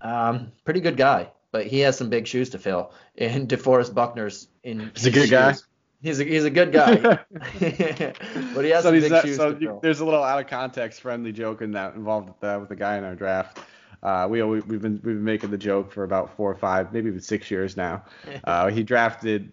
um, 0.00 0.52
pretty 0.64 0.80
good 0.80 0.96
guy, 0.96 1.32
but 1.50 1.66
he 1.66 1.80
has 1.80 1.98
some 1.98 2.08
big 2.08 2.28
shoes 2.28 2.50
to 2.50 2.58
fill. 2.58 2.92
And 3.18 3.48
DeForest 3.48 3.94
Buckner's 3.94 4.46
in. 4.62 4.92
He's 4.94 5.06
a 5.06 5.10
good 5.10 5.22
shoes. 5.22 5.30
guy. 5.30 5.54
He's 6.00 6.20
a, 6.20 6.24
he's 6.24 6.44
a 6.44 6.50
good 6.50 6.70
guy, 6.70 6.94
but 7.32 8.64
he 8.64 8.70
has 8.70 8.84
so 8.84 8.92
some 8.92 9.00
big 9.00 9.22
shoes 9.22 9.36
so 9.36 9.52
to 9.52 9.58
fill. 9.58 9.80
There's 9.80 9.98
a 9.98 10.04
little 10.04 10.22
out 10.22 10.38
of 10.38 10.46
context 10.46 11.00
friendly 11.00 11.32
joke 11.32 11.60
in 11.60 11.72
that 11.72 11.96
involved 11.96 12.28
with, 12.28 12.44
uh, 12.44 12.58
with 12.60 12.68
the 12.68 12.76
guy 12.76 12.96
in 12.96 13.02
our 13.02 13.16
draft. 13.16 13.58
Uh, 14.02 14.26
we 14.30 14.42
we've 14.42 14.66
been 14.80 15.00
we've 15.02 15.02
been 15.02 15.24
making 15.24 15.50
the 15.50 15.58
joke 15.58 15.92
for 15.92 16.04
about 16.04 16.36
four 16.36 16.50
or 16.50 16.54
five, 16.54 16.92
maybe 16.92 17.08
even 17.08 17.20
six 17.20 17.50
years 17.50 17.76
now. 17.76 18.04
Uh, 18.44 18.68
he 18.68 18.82
drafted. 18.82 19.52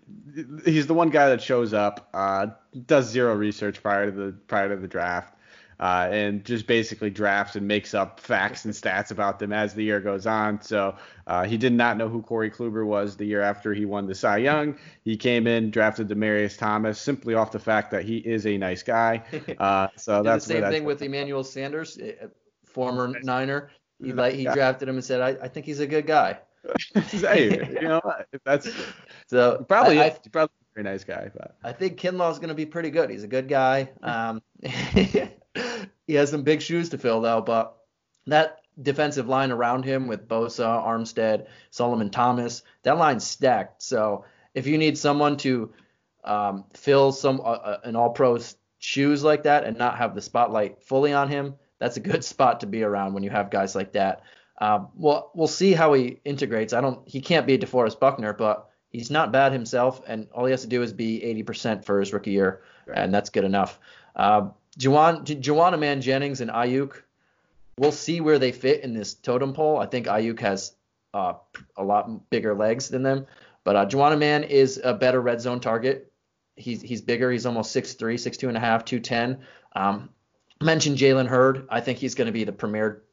He's 0.63 0.87
the 0.87 0.93
one 0.93 1.09
guy 1.09 1.29
that 1.29 1.41
shows 1.41 1.73
up, 1.73 2.07
uh, 2.13 2.47
does 2.85 3.09
zero 3.09 3.33
research 3.35 3.81
prior 3.81 4.05
to 4.05 4.11
the 4.11 4.31
prior 4.47 4.69
to 4.69 4.75
the 4.75 4.87
draft, 4.87 5.35
uh, 5.79 6.07
and 6.11 6.45
just 6.45 6.67
basically 6.67 7.09
drafts 7.09 7.55
and 7.55 7.67
makes 7.67 7.93
up 7.93 8.19
facts 8.19 8.65
and 8.65 8.73
stats 8.73 9.11
about 9.11 9.39
them 9.39 9.51
as 9.51 9.73
the 9.73 9.83
year 9.83 9.99
goes 9.99 10.25
on. 10.25 10.61
So 10.61 10.95
uh, 11.27 11.43
he 11.43 11.57
did 11.57 11.73
not 11.73 11.97
know 11.97 12.07
who 12.07 12.21
Corey 12.21 12.49
Kluber 12.49 12.85
was 12.85 13.17
the 13.17 13.25
year 13.25 13.41
after 13.41 13.73
he 13.73 13.85
won 13.85 14.07
the 14.07 14.15
Cy 14.15 14.37
Young. 14.37 14.77
He 15.03 15.17
came 15.17 15.47
in, 15.47 15.71
drafted 15.71 16.07
Demaryius 16.07 16.57
Thomas 16.57 16.99
simply 16.99 17.33
off 17.33 17.51
the 17.51 17.59
fact 17.59 17.91
that 17.91 18.03
he 18.05 18.17
is 18.17 18.45
a 18.45 18.57
nice 18.57 18.83
guy. 18.83 19.23
Uh, 19.57 19.87
so 19.95 20.21
that's 20.21 20.45
the 20.45 20.53
same 20.53 20.69
thing 20.69 20.83
with 20.83 21.01
Emmanuel 21.01 21.43
Sanders, 21.43 21.97
former 22.65 23.13
Niner. 23.23 23.69
He 24.03 24.13
like 24.13 24.35
he 24.35 24.43
drafted 24.43 24.89
him 24.89 24.95
and 24.95 25.03
said, 25.03 25.21
I, 25.21 25.45
I 25.45 25.47
think 25.47 25.65
he's 25.65 25.79
a 25.79 25.87
good 25.87 26.05
guy. 26.05 26.39
hey, 26.93 27.67
you 27.73 27.81
know 27.87 28.01
that's 28.43 28.69
so 29.27 29.63
probably 29.67 29.99
I, 29.99 30.07
I, 30.07 30.09
probably 30.31 30.53
a 30.53 30.81
very 30.81 30.91
nice 30.91 31.03
guy. 31.03 31.29
But 31.33 31.55
I 31.63 31.71
think 31.71 31.97
Kinlaw's 31.97 32.39
going 32.39 32.49
to 32.49 32.55
be 32.55 32.65
pretty 32.65 32.89
good. 32.89 33.09
He's 33.09 33.23
a 33.23 33.27
good 33.27 33.47
guy. 33.47 33.89
Um, 34.01 34.41
he 34.61 36.13
has 36.13 36.31
some 36.31 36.43
big 36.43 36.61
shoes 36.61 36.89
to 36.89 36.97
fill 36.97 37.21
though, 37.21 37.41
but 37.41 37.77
that 38.27 38.59
defensive 38.81 39.27
line 39.27 39.51
around 39.51 39.85
him 39.85 40.07
with 40.07 40.27
Bosa, 40.27 40.65
Armstead, 40.65 41.47
Solomon 41.69 42.09
Thomas, 42.09 42.63
that 42.83 42.97
line's 42.97 43.25
stacked. 43.25 43.81
So 43.81 44.25
if 44.53 44.67
you 44.67 44.77
need 44.77 44.97
someone 44.97 45.37
to 45.37 45.71
um, 46.23 46.65
fill 46.73 47.11
some 47.11 47.39
uh, 47.39 47.43
uh 47.43 47.79
an 47.83 47.95
All-Pro 47.95 48.39
shoes 48.79 49.23
like 49.23 49.43
that 49.43 49.63
and 49.63 49.77
not 49.77 49.97
have 49.97 50.15
the 50.15 50.21
spotlight 50.21 50.83
fully 50.83 51.13
on 51.13 51.29
him, 51.29 51.55
that's 51.79 51.97
a 51.97 52.01
good 52.01 52.23
spot 52.33 52.61
to 52.61 52.67
be 52.67 52.83
around 52.83 53.13
when 53.13 53.23
you 53.23 53.29
have 53.29 53.49
guys 53.49 53.75
like 53.75 53.93
that. 53.93 54.23
Um, 54.59 54.89
well, 54.95 55.31
we'll 55.33 55.47
see 55.47 55.73
how 55.73 55.93
he 55.93 56.19
integrates. 56.23 56.73
I 56.73 56.81
don't. 56.81 57.07
He 57.07 57.21
can't 57.21 57.45
be 57.45 57.57
DeForest 57.57 57.99
Buckner, 57.99 58.33
but 58.33 58.69
he's 58.89 59.11
not 59.11 59.31
bad 59.31 59.51
himself, 59.51 60.01
and 60.07 60.27
all 60.31 60.45
he 60.45 60.51
has 60.51 60.61
to 60.61 60.67
do 60.67 60.81
is 60.81 60.93
be 60.93 61.19
80% 61.45 61.83
for 61.83 61.99
his 61.99 62.13
rookie 62.13 62.31
year, 62.31 62.61
right. 62.85 62.97
and 62.97 63.13
that's 63.13 63.29
good 63.29 63.43
enough. 63.43 63.79
Uh, 64.15 64.49
Juwan, 64.79 65.25
Juwan 65.25 65.77
Man 65.79 66.01
Jennings 66.01 66.41
and 66.41 66.51
Aiyuk. 66.51 67.01
we'll 67.77 67.91
see 67.91 68.21
where 68.21 68.39
they 68.39 68.51
fit 68.51 68.83
in 68.83 68.93
this 68.93 69.13
totem 69.13 69.53
pole. 69.53 69.77
I 69.77 69.85
think 69.85 70.07
Aiyuk 70.07 70.39
has 70.39 70.73
uh, 71.13 71.33
a 71.77 71.83
lot 71.83 72.29
bigger 72.29 72.53
legs 72.53 72.89
than 72.89 73.03
them, 73.03 73.25
But 73.63 73.75
uh, 73.75 73.85
Juwanna 73.85 74.17
Mann 74.17 74.43
is 74.43 74.79
a 74.83 74.93
better 74.93 75.21
red 75.21 75.41
zone 75.41 75.59
target. 75.59 76.11
He's 76.55 76.81
he's 76.81 77.01
bigger. 77.01 77.31
He's 77.31 77.45
almost 77.45 77.75
6'3", 77.75 78.15
6'2 78.15 78.47
and 78.47 78.57
a 78.57 78.61
half, 78.61 78.85
210. 78.85 79.39
Um, 79.75 80.09
mentioned 80.61 80.97
Jalen 80.97 81.27
Hurd. 81.27 81.67
I 81.69 81.81
think 81.81 81.99
he's 81.99 82.15
going 82.15 82.27
to 82.27 82.31
be 82.31 82.43
the 82.43 82.51
premier 82.51 83.03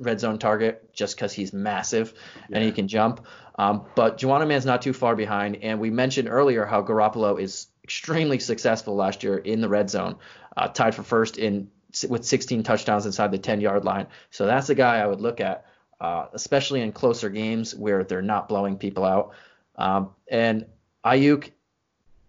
red 0.00 0.20
zone 0.20 0.38
target 0.38 0.92
just 0.92 1.16
because 1.16 1.32
he's 1.32 1.52
massive 1.52 2.14
yeah. 2.48 2.56
and 2.56 2.64
he 2.64 2.72
can 2.72 2.88
jump. 2.88 3.26
Um, 3.58 3.86
but 3.94 4.18
Juwanna 4.18 4.46
Mann's 4.46 4.66
not 4.66 4.82
too 4.82 4.92
far 4.92 5.16
behind. 5.16 5.56
And 5.62 5.80
we 5.80 5.90
mentioned 5.90 6.28
earlier 6.28 6.64
how 6.64 6.82
Garoppolo 6.82 7.40
is 7.40 7.66
extremely 7.82 8.38
successful 8.38 8.94
last 8.94 9.22
year 9.22 9.36
in 9.36 9.60
the 9.60 9.68
red 9.68 9.90
zone, 9.90 10.16
uh, 10.56 10.68
tied 10.68 10.94
for 10.94 11.02
first 11.02 11.38
in 11.38 11.70
with 12.08 12.24
16 12.24 12.62
touchdowns 12.62 13.06
inside 13.06 13.32
the 13.32 13.38
10 13.38 13.60
yard 13.60 13.84
line. 13.84 14.06
So 14.30 14.46
that's 14.46 14.68
a 14.68 14.74
guy 14.74 14.98
I 14.98 15.06
would 15.06 15.20
look 15.20 15.40
at, 15.40 15.64
uh, 16.00 16.26
especially 16.32 16.82
in 16.82 16.92
closer 16.92 17.30
games 17.30 17.74
where 17.74 18.04
they're 18.04 18.22
not 18.22 18.48
blowing 18.48 18.76
people 18.76 19.04
out. 19.04 19.32
Um, 19.76 20.10
and 20.30 20.66
Aiyuk, 21.04 21.50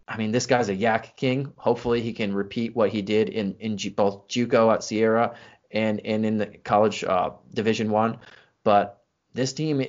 I 0.09 0.17
mean, 0.17 0.31
this 0.31 0.47
guy's 0.47 0.69
a 0.69 0.75
YAC 0.75 1.15
king. 1.15 1.53
Hopefully, 1.55 2.01
he 2.01 2.13
can 2.13 2.33
repeat 2.33 2.75
what 2.75 2.89
he 2.89 3.01
did 3.01 3.29
in 3.29 3.55
in 3.59 3.77
G- 3.77 3.89
both 3.89 4.27
JUCO 4.27 4.73
at 4.73 4.83
Sierra 4.83 5.35
and 5.71 6.01
and 6.03 6.25
in 6.25 6.37
the 6.37 6.47
college 6.47 7.03
uh, 7.03 7.31
Division 7.53 7.91
One. 7.91 8.17
But 8.63 9.01
this 9.33 9.53
team, 9.53 9.85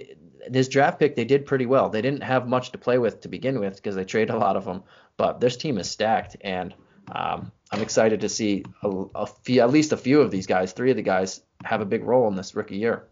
this 0.49 0.69
draft 0.69 0.99
pick, 0.99 1.17
they 1.17 1.25
did 1.25 1.47
pretty 1.47 1.67
well. 1.67 1.89
They 1.89 2.03
didn't 2.03 2.23
have 2.23 2.47
much 2.47 2.73
to 2.73 2.79
play 2.79 2.99
with 2.99 3.23
to 3.23 3.29
begin 3.29 3.59
with 3.59 3.77
because 3.77 3.95
they 3.95 4.05
traded 4.05 4.35
a 4.35 4.39
lot 4.39 4.57
of 4.57 4.67
them. 4.67 4.83
But 5.17 5.41
this 5.41 5.57
team 5.57 5.79
is 5.79 5.91
stacked, 5.91 6.37
and 6.43 6.75
um, 7.11 7.51
I'm 7.73 7.83
excited 7.83 8.21
to 8.21 8.29
see 8.29 8.65
a, 8.83 8.89
a 9.15 9.27
few, 9.27 9.63
at 9.63 9.71
least 9.71 9.93
a 9.93 9.97
few 9.97 10.21
of 10.21 10.31
these 10.31 10.47
guys, 10.47 10.73
three 10.73 10.91
of 10.91 10.97
the 10.97 11.03
guys, 11.03 11.41
have 11.65 11.81
a 11.81 11.87
big 11.87 12.05
role 12.05 12.29
in 12.29 12.37
this 12.37 12.55
rookie 12.55 12.77
year. 12.77 13.09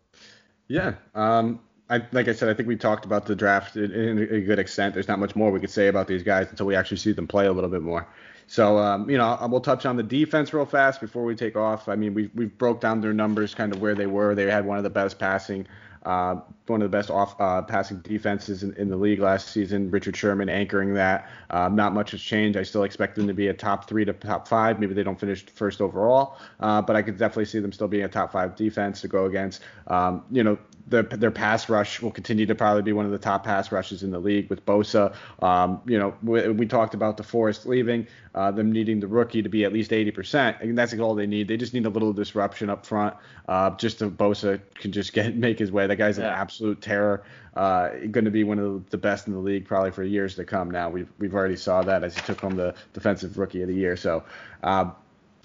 Yeah. 0.69 0.95
Um, 1.15 1.61
I, 1.91 2.03
like 2.13 2.29
I 2.29 2.33
said, 2.33 2.49
I 2.49 2.55
think 2.55 2.69
we 2.69 2.77
talked 2.77 3.05
about 3.07 3.27
the 3.27 3.35
draft 3.35 3.77
in, 3.77 4.19
a 4.19 4.41
good 4.41 4.59
extent. 4.59 4.95
There's 4.95 5.09
not 5.09 5.19
much 5.19 5.35
more 5.35 5.51
we 5.51 5.61
could 5.61 5.71
say 5.71 5.89
about 5.89 6.07
these 6.07 6.23
guys 6.23 6.49
until 6.51 6.67
we 6.67 6.75
actually 6.75 6.99
see 6.99 7.13
them 7.13 7.27
play 7.27 7.47
a 7.47 7.53
little 7.53 7.71
bit 7.71 7.83
more. 7.83 8.07
So, 8.47 8.79
um, 8.79 9.09
you 9.09 9.17
know, 9.17 9.39
we'll 9.51 9.61
touch 9.61 9.87
on 9.87 9.97
the 9.97 10.03
defense 10.03 10.53
real 10.53 10.67
fast 10.67 11.01
before 11.01 11.25
we 11.25 11.35
take 11.35 11.57
off. 11.57 11.89
I 11.89 11.97
mean, 11.97 12.15
we've, 12.15 12.31
we've 12.35 12.57
broke 12.59 12.81
down 12.81 13.01
their 13.01 13.13
numbers, 13.13 13.55
kind 13.55 13.75
of 13.75 13.81
where 13.81 13.95
they 13.95 14.07
were. 14.07 14.35
They 14.35 14.51
had 14.51 14.67
one 14.67 14.79
of 14.79 14.85
the 14.85 14.91
best 14.91 15.19
passing 15.19 15.67
uh, 16.09 16.41
one 16.69 16.81
of 16.81 16.91
the 16.91 16.97
best 16.97 17.11
off 17.11 17.39
uh, 17.39 17.61
passing 17.61 17.99
defenses 17.99 18.63
in, 18.63 18.73
in, 18.77 18.89
the 18.89 18.97
league 18.97 19.21
last 19.21 19.49
season. 19.49 19.91
Richard 19.91 20.17
Sherman 20.17 20.49
anchoring 20.49 20.95
that. 20.95 21.29
Uh, 21.51 21.69
not 21.69 21.93
much 21.93 22.13
has 22.13 22.23
changed. 22.23 22.57
I 22.57 22.63
still 22.63 22.85
expect 22.85 23.17
them 23.17 23.27
to 23.27 23.35
be 23.35 23.49
a 23.49 23.53
top 23.53 23.87
three 23.87 24.07
to 24.07 24.15
top 24.15 24.49
five. 24.49 24.81
Maybe 24.81 24.95
they 24.95 25.03
don't 25.03 25.21
finish 25.21 25.45
first 25.45 25.83
overall, 25.83 26.39
uh, 26.61 26.81
but 26.81 26.97
I 26.97 27.03
could 27.03 27.19
definitely 27.19 27.45
see 27.45 27.59
them 27.61 27.73
still 27.73 27.89
being 27.89 28.05
a 28.05 28.09
top 28.09 28.33
five 28.33 28.57
defense 28.57 29.03
to 29.03 29.09
go 29.09 29.27
against. 29.27 29.61
Um, 29.87 30.25
you 30.31 30.43
know, 30.43 30.57
their, 30.89 31.03
their 31.03 31.31
pass 31.31 31.69
rush 31.69 32.01
will 32.01 32.11
continue 32.11 32.47
to 32.47 32.55
probably 32.55 32.83
be 32.83 32.93
one 32.93 33.05
of 33.05 33.13
the 33.13 33.19
top 33.19 33.45
pass 33.45 33.71
rushes 33.71 34.03
in 34.03 34.11
the 34.11 34.19
league 34.19 34.49
with 34.49 34.65
Bosa. 34.65 35.15
Um, 35.43 35.83
you 35.87 35.99
know, 35.99 36.15
we, 36.23 36.49
we, 36.49 36.67
talked 36.67 36.95
about 36.95 37.17
DeForest 37.17 37.67
leaving, 37.67 38.07
uh, 38.35 38.51
them 38.51 38.73
needing 38.73 39.01
the 39.01 39.07
rookie 39.07 39.43
to 39.43 39.49
be 39.49 39.65
at 39.65 39.73
least 39.73 39.91
80%, 39.91 40.61
and 40.61 40.77
that's 40.77 40.99
all 40.99 41.15
they 41.15 41.27
need. 41.27 41.49
They 41.49 41.57
just 41.57 41.75
need 41.75 41.87
a 41.87 41.91
little 41.91 42.13
disruption 42.13 42.71
up 42.71 42.87
front, 42.87 43.15
uh, 43.49 43.71
just 43.77 43.99
so 43.99 44.11
Bosa 44.11 44.61
can 44.75 44.93
just 44.93 45.13
get 45.13 45.37
make 45.37 45.59
his 45.59 45.71
way. 45.71 45.87
That 45.87 45.97
guy's 45.99 46.19
yeah. 46.19 46.29
an 46.29 46.35
absolute 46.35 46.81
terror. 46.81 47.25
Uh, 47.55 47.91
going 48.11 48.25
to 48.25 48.31
be 48.31 48.45
one 48.45 48.59
of 48.59 48.89
the 48.91 48.99
best 48.99 49.27
in 49.27 49.33
the 49.33 49.39
league 49.39 49.67
probably 49.67 49.91
for 49.91 50.03
years 50.03 50.37
to 50.37 50.45
come. 50.45 50.71
Now 50.71 50.89
we've 50.89 51.13
we've 51.19 51.35
already 51.35 51.57
saw 51.57 51.83
that 51.83 52.05
as 52.05 52.15
he 52.15 52.23
took 52.23 52.41
home 52.41 52.57
the 52.57 52.75
defensive 52.93 53.37
rookie 53.37 53.63
of 53.63 53.69
the 53.69 53.75
year. 53.75 53.97
So. 53.97 54.25
Uh, 54.63 54.91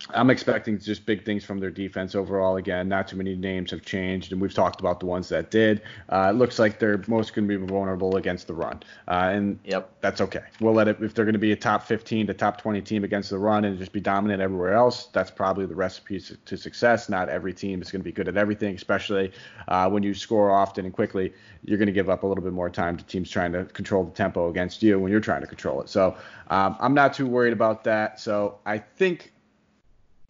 I'm 0.10 0.30
expecting 0.30 0.80
just 0.80 1.06
big 1.06 1.24
things 1.24 1.46
from 1.46 1.60
their 1.60 1.72
defense 1.72 2.14
overall. 2.14 2.58
Again, 2.58 2.90
not 2.90 3.08
too 3.08 3.16
many 3.16 3.36
names 3.36 3.72
have 3.72 3.84
changed, 3.84 4.32
and 4.32 4.42
we've 4.42 4.54
talked 4.54 4.82
about 4.82 5.00
the 5.00 5.06
ones 5.06 5.30
that 5.30 5.50
did. 5.50 5.82
Uh, 6.10 6.32
it 6.34 6.38
looks 6.38 6.60
like 6.60 6.78
they're 6.78 7.02
most 7.08 7.34
going 7.34 7.48
to 7.48 7.58
be 7.58 7.66
vulnerable 7.66 8.18
against 8.18 8.48
the 8.48 8.54
run, 8.54 8.84
uh, 9.08 9.30
and 9.34 9.60
yep. 9.64 9.90
that's 10.02 10.20
okay. 10.20 10.44
We'll 10.60 10.74
let 10.74 10.88
it 10.90 10.98
if 11.02 11.14
they're 11.14 11.26
going 11.26 11.34
to 11.34 11.40
be 11.40 11.54
a 11.54 11.56
top 11.56 11.84
15 11.84 12.28
to 12.28 12.34
top 12.34 12.62
20 12.62 12.82
team 12.82 13.04
against 13.04 13.30
the 13.30 13.38
run 13.38 13.64
and 13.64 13.78
just 13.78 13.94
be 13.94 14.02
dominant 14.02 14.42
everywhere 14.42 14.74
else. 14.74 15.06
That's 15.08 15.32
probably 15.32 15.66
the 15.66 15.76
recipe 15.76 16.20
to 16.20 16.58
success. 16.58 17.08
Not 17.08 17.30
every 17.30 17.54
team 17.54 17.82
is 17.82 17.90
going 17.90 18.02
to 18.02 18.06
be 18.06 18.12
good 18.12 18.28
at 18.28 18.36
everything, 18.36 18.76
especially 18.76 19.32
uh, 19.70 19.90
when 19.90 20.04
you 20.04 20.14
score 20.14 20.52
often 20.52 20.86
and 20.86 20.94
quickly. 20.94 21.34
You're 21.64 21.78
going 21.78 21.88
to 21.88 21.94
give 21.94 22.10
up 22.10 22.24
a 22.24 22.28
little 22.28 22.44
bit 22.44 22.52
more 22.52 22.70
time 22.70 22.98
to 22.98 23.06
teams 23.06 23.30
trying 23.30 23.54
to 23.54 23.64
control 23.66 24.04
the 24.04 24.12
tempo 24.12 24.50
against 24.50 24.84
you 24.84 25.00
when 25.00 25.14
you're 25.14 25.22
trying 25.22 25.42
to 25.42 25.48
control 25.48 25.82
it. 25.82 25.88
So 25.88 26.18
um, 26.50 26.76
I'm 26.82 26.94
not 26.94 27.14
too 27.14 27.26
worried 27.26 27.54
about 27.54 27.86
that. 27.86 28.20
So 28.20 28.60
I 28.66 28.80
think 28.80 29.32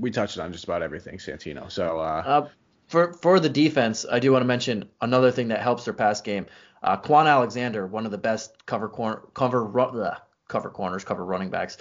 we 0.03 0.11
touched 0.11 0.37
on 0.37 0.51
just 0.51 0.65
about 0.65 0.83
everything, 0.83 1.17
Santino. 1.17 1.71
So 1.71 1.99
uh, 1.99 2.23
uh, 2.25 2.49
for 2.87 3.13
for 3.13 3.39
the 3.39 3.49
defense, 3.49 4.05
I 4.09 4.19
do 4.19 4.31
want 4.31 4.43
to 4.43 4.47
mention 4.47 4.89
another 5.01 5.31
thing 5.31 5.47
that 5.47 5.61
helps 5.61 5.85
their 5.85 5.93
pass 5.93 6.21
game. 6.21 6.45
Uh, 6.83 6.97
Kwon 6.97 7.25
Alexander, 7.25 7.87
one 7.87 8.05
of 8.05 8.11
the 8.11 8.17
best 8.17 8.65
cover 8.65 8.89
corner 8.89 9.23
cover 9.33 10.19
cover 10.49 10.69
corners, 10.69 11.03
cover 11.03 11.25
running 11.25 11.49
backs. 11.49 11.77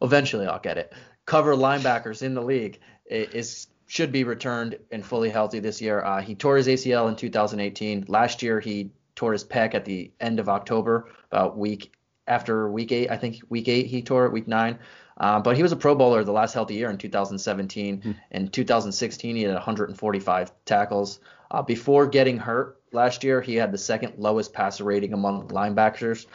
Eventually, 0.00 0.46
I'll 0.46 0.58
get 0.58 0.78
it. 0.78 0.92
Cover 1.26 1.54
linebackers 1.54 2.22
in 2.22 2.34
the 2.34 2.42
league 2.42 2.80
is 3.06 3.68
should 3.86 4.10
be 4.10 4.24
returned 4.24 4.78
and 4.90 5.04
fully 5.04 5.28
healthy 5.28 5.60
this 5.60 5.82
year. 5.82 6.02
Uh, 6.02 6.22
he 6.22 6.34
tore 6.34 6.56
his 6.56 6.68
ACL 6.68 7.08
in 7.08 7.16
2018. 7.16 8.06
Last 8.08 8.42
year, 8.42 8.60
he 8.60 8.90
tore 9.16 9.32
his 9.32 9.44
pec 9.44 9.74
at 9.74 9.84
the 9.84 10.12
end 10.18 10.40
of 10.40 10.48
October, 10.48 11.10
about 11.30 11.58
week 11.58 11.92
after 12.26 12.70
week 12.70 12.92
eight. 12.92 13.10
I 13.10 13.18
think 13.18 13.40
week 13.50 13.68
eight 13.68 13.86
he 13.86 14.00
tore 14.00 14.24
it, 14.24 14.32
week 14.32 14.48
nine. 14.48 14.78
Uh, 15.20 15.38
but 15.38 15.54
he 15.54 15.62
was 15.62 15.70
a 15.70 15.76
Pro 15.76 15.94
Bowler 15.94 16.24
the 16.24 16.32
last 16.32 16.54
healthy 16.54 16.74
year 16.74 16.90
in 16.90 16.96
2017. 16.96 17.98
Mm-hmm. 17.98 18.12
In 18.30 18.48
2016, 18.48 19.36
he 19.36 19.42
had 19.42 19.52
145 19.52 20.52
tackles. 20.64 21.20
Uh, 21.50 21.60
before 21.62 22.06
getting 22.06 22.38
hurt 22.38 22.80
last 22.90 23.22
year, 23.22 23.42
he 23.42 23.54
had 23.54 23.70
the 23.70 23.78
second 23.78 24.14
lowest 24.16 24.54
passer 24.54 24.82
rating 24.82 25.12
among 25.12 25.48
linebackers. 25.48 26.26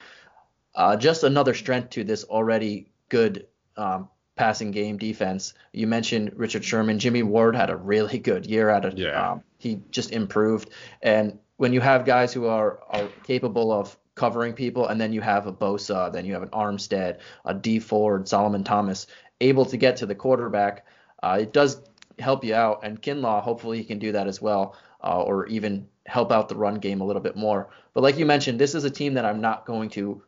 Uh, 0.76 0.96
just 0.96 1.24
another 1.24 1.56
strength 1.56 1.90
to 1.90 2.04
this 2.04 2.26
already 2.26 2.92
good 3.10 3.48
um, 3.76 4.08
passing 4.36 4.70
game 4.70 4.98
defense. 4.98 5.56
You 5.74 5.88
mentioned 5.88 6.34
Richard 6.36 6.64
Sherman. 6.64 7.00
Jimmy 7.00 7.24
Ward 7.24 7.56
had 7.56 7.72
a 7.72 7.76
really 7.76 8.20
good 8.20 8.46
year 8.46 8.70
at 8.70 8.86
it. 8.86 9.00
Yeah. 9.00 9.32
Um, 9.32 9.44
he 9.58 9.82
just 9.90 10.12
improved. 10.12 10.70
And 11.02 11.40
when 11.58 11.74
you 11.74 11.82
have 11.82 12.06
guys 12.06 12.34
who 12.34 12.46
are, 12.46 12.82
are 12.90 13.08
capable 13.24 13.72
of 13.72 13.98
covering 14.16 14.53
people, 14.53 14.88
and 14.88 14.99
then 14.99 15.13
you 15.13 15.22
have 15.22 15.45
a 15.45 15.53
Bosa, 15.53 16.11
then 16.11 16.26
you 16.26 16.34
have 16.34 16.43
an 16.43 16.49
Armstead, 16.49 17.20
a 17.43 17.53
D 17.53 17.80
Ford, 17.80 18.28
Solomon 18.28 18.63
Thomas, 18.63 19.07
able 19.41 19.66
to 19.66 19.78
get 19.78 19.97
to 19.97 20.05
the 20.05 20.16
quarterback. 20.16 20.86
Uh, 21.22 21.38
it 21.41 21.53
does 21.53 21.82
help 22.18 22.43
you 22.43 22.55
out, 22.55 22.80
and 22.84 23.01
Kinlaw, 23.01 23.41
hopefully 23.41 23.78
he 23.78 23.84
can 23.84 23.99
do 23.99 24.13
that 24.13 24.28
as 24.28 24.41
well, 24.41 24.76
uh, 25.03 25.22
or 25.22 25.47
even 25.47 25.88
help 26.05 26.32
out 26.32 26.49
the 26.49 26.55
run 26.55 26.76
game 26.76 27.01
a 27.01 27.05
little 27.05 27.22
bit 27.22 27.36
more. 27.36 27.70
But 27.93 28.03
like 28.03 28.18
you 28.18 28.26
mentioned, 28.26 28.59
this 28.59 28.76
is 28.76 28.84
a 28.84 28.89
team 28.89 29.16
that 29.16 29.26
I'm 29.26 29.41
not 29.41 29.66
going 29.66 29.89
to 29.91 30.22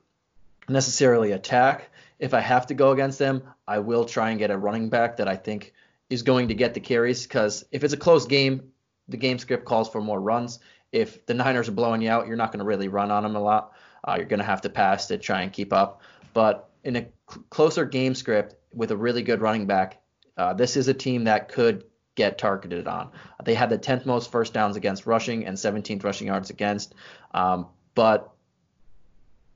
necessarily 0.68 1.32
attack. 1.32 1.90
If 2.20 2.34
I 2.34 2.42
have 2.42 2.68
to 2.68 2.74
go 2.74 2.92
against 2.92 3.20
them, 3.20 3.44
I 3.68 3.80
will 3.80 4.06
try 4.06 4.32
and 4.32 4.40
get 4.40 4.52
a 4.52 4.58
running 4.58 4.90
back 4.90 5.18
that 5.18 5.28
I 5.28 5.36
think 5.36 5.74
is 6.10 6.24
going 6.24 6.48
to 6.48 6.54
get 6.54 6.74
the 6.74 6.80
carries 6.80 7.24
because 7.24 7.66
if 7.72 7.84
it's 7.84 7.94
a 7.94 7.98
close 7.98 8.26
game, 8.26 8.72
the 9.08 9.18
game 9.18 9.40
script 9.40 9.66
calls 9.66 9.90
for 9.90 10.02
more 10.02 10.20
runs 10.20 10.60
if 10.98 11.26
the 11.28 11.34
Niners 11.36 11.70
are 11.70 11.74
blowing 11.74 12.02
you 12.02 12.10
out, 12.10 12.28
you're 12.28 12.36
not 12.36 12.52
going 12.52 12.60
to 12.60 12.66
really 12.66 12.88
run 12.88 13.12
on 13.12 13.22
them 13.22 13.36
a 13.36 13.40
lot. 13.40 13.74
Uh, 14.08 14.16
you're 14.18 14.26
going 14.26 14.40
to 14.40 14.46
have 14.46 14.62
to 14.62 14.70
pass 14.70 15.06
to 15.08 15.18
try 15.18 15.42
and 15.42 15.54
keep 15.54 15.72
up. 15.72 16.02
But 16.34 16.70
in 16.84 16.96
a 16.96 17.08
cl- 17.30 17.46
closer 17.52 17.86
game 17.86 18.16
script 18.16 18.56
with 18.74 18.90
a 18.92 18.98
really 18.98 19.22
good 19.22 19.40
running 19.40 19.68
back, 19.68 20.02
uh, 20.38 20.54
this 20.54 20.76
is 20.76 20.88
a 20.88 20.94
team 20.94 21.26
that 21.26 21.50
could 21.50 21.84
get 22.16 22.40
targeted 22.40 22.88
on. 22.88 23.12
They 23.44 23.54
had 23.54 23.70
the 23.70 23.78
10th 23.78 24.08
most 24.08 24.32
first 24.32 24.54
downs 24.54 24.76
against 24.76 25.06
rushing 25.06 25.46
and 25.46 25.56
17th 25.56 26.04
rushing 26.04 26.28
yards 26.28 26.50
against. 26.50 26.96
Um, 27.32 27.68
but 27.94 28.32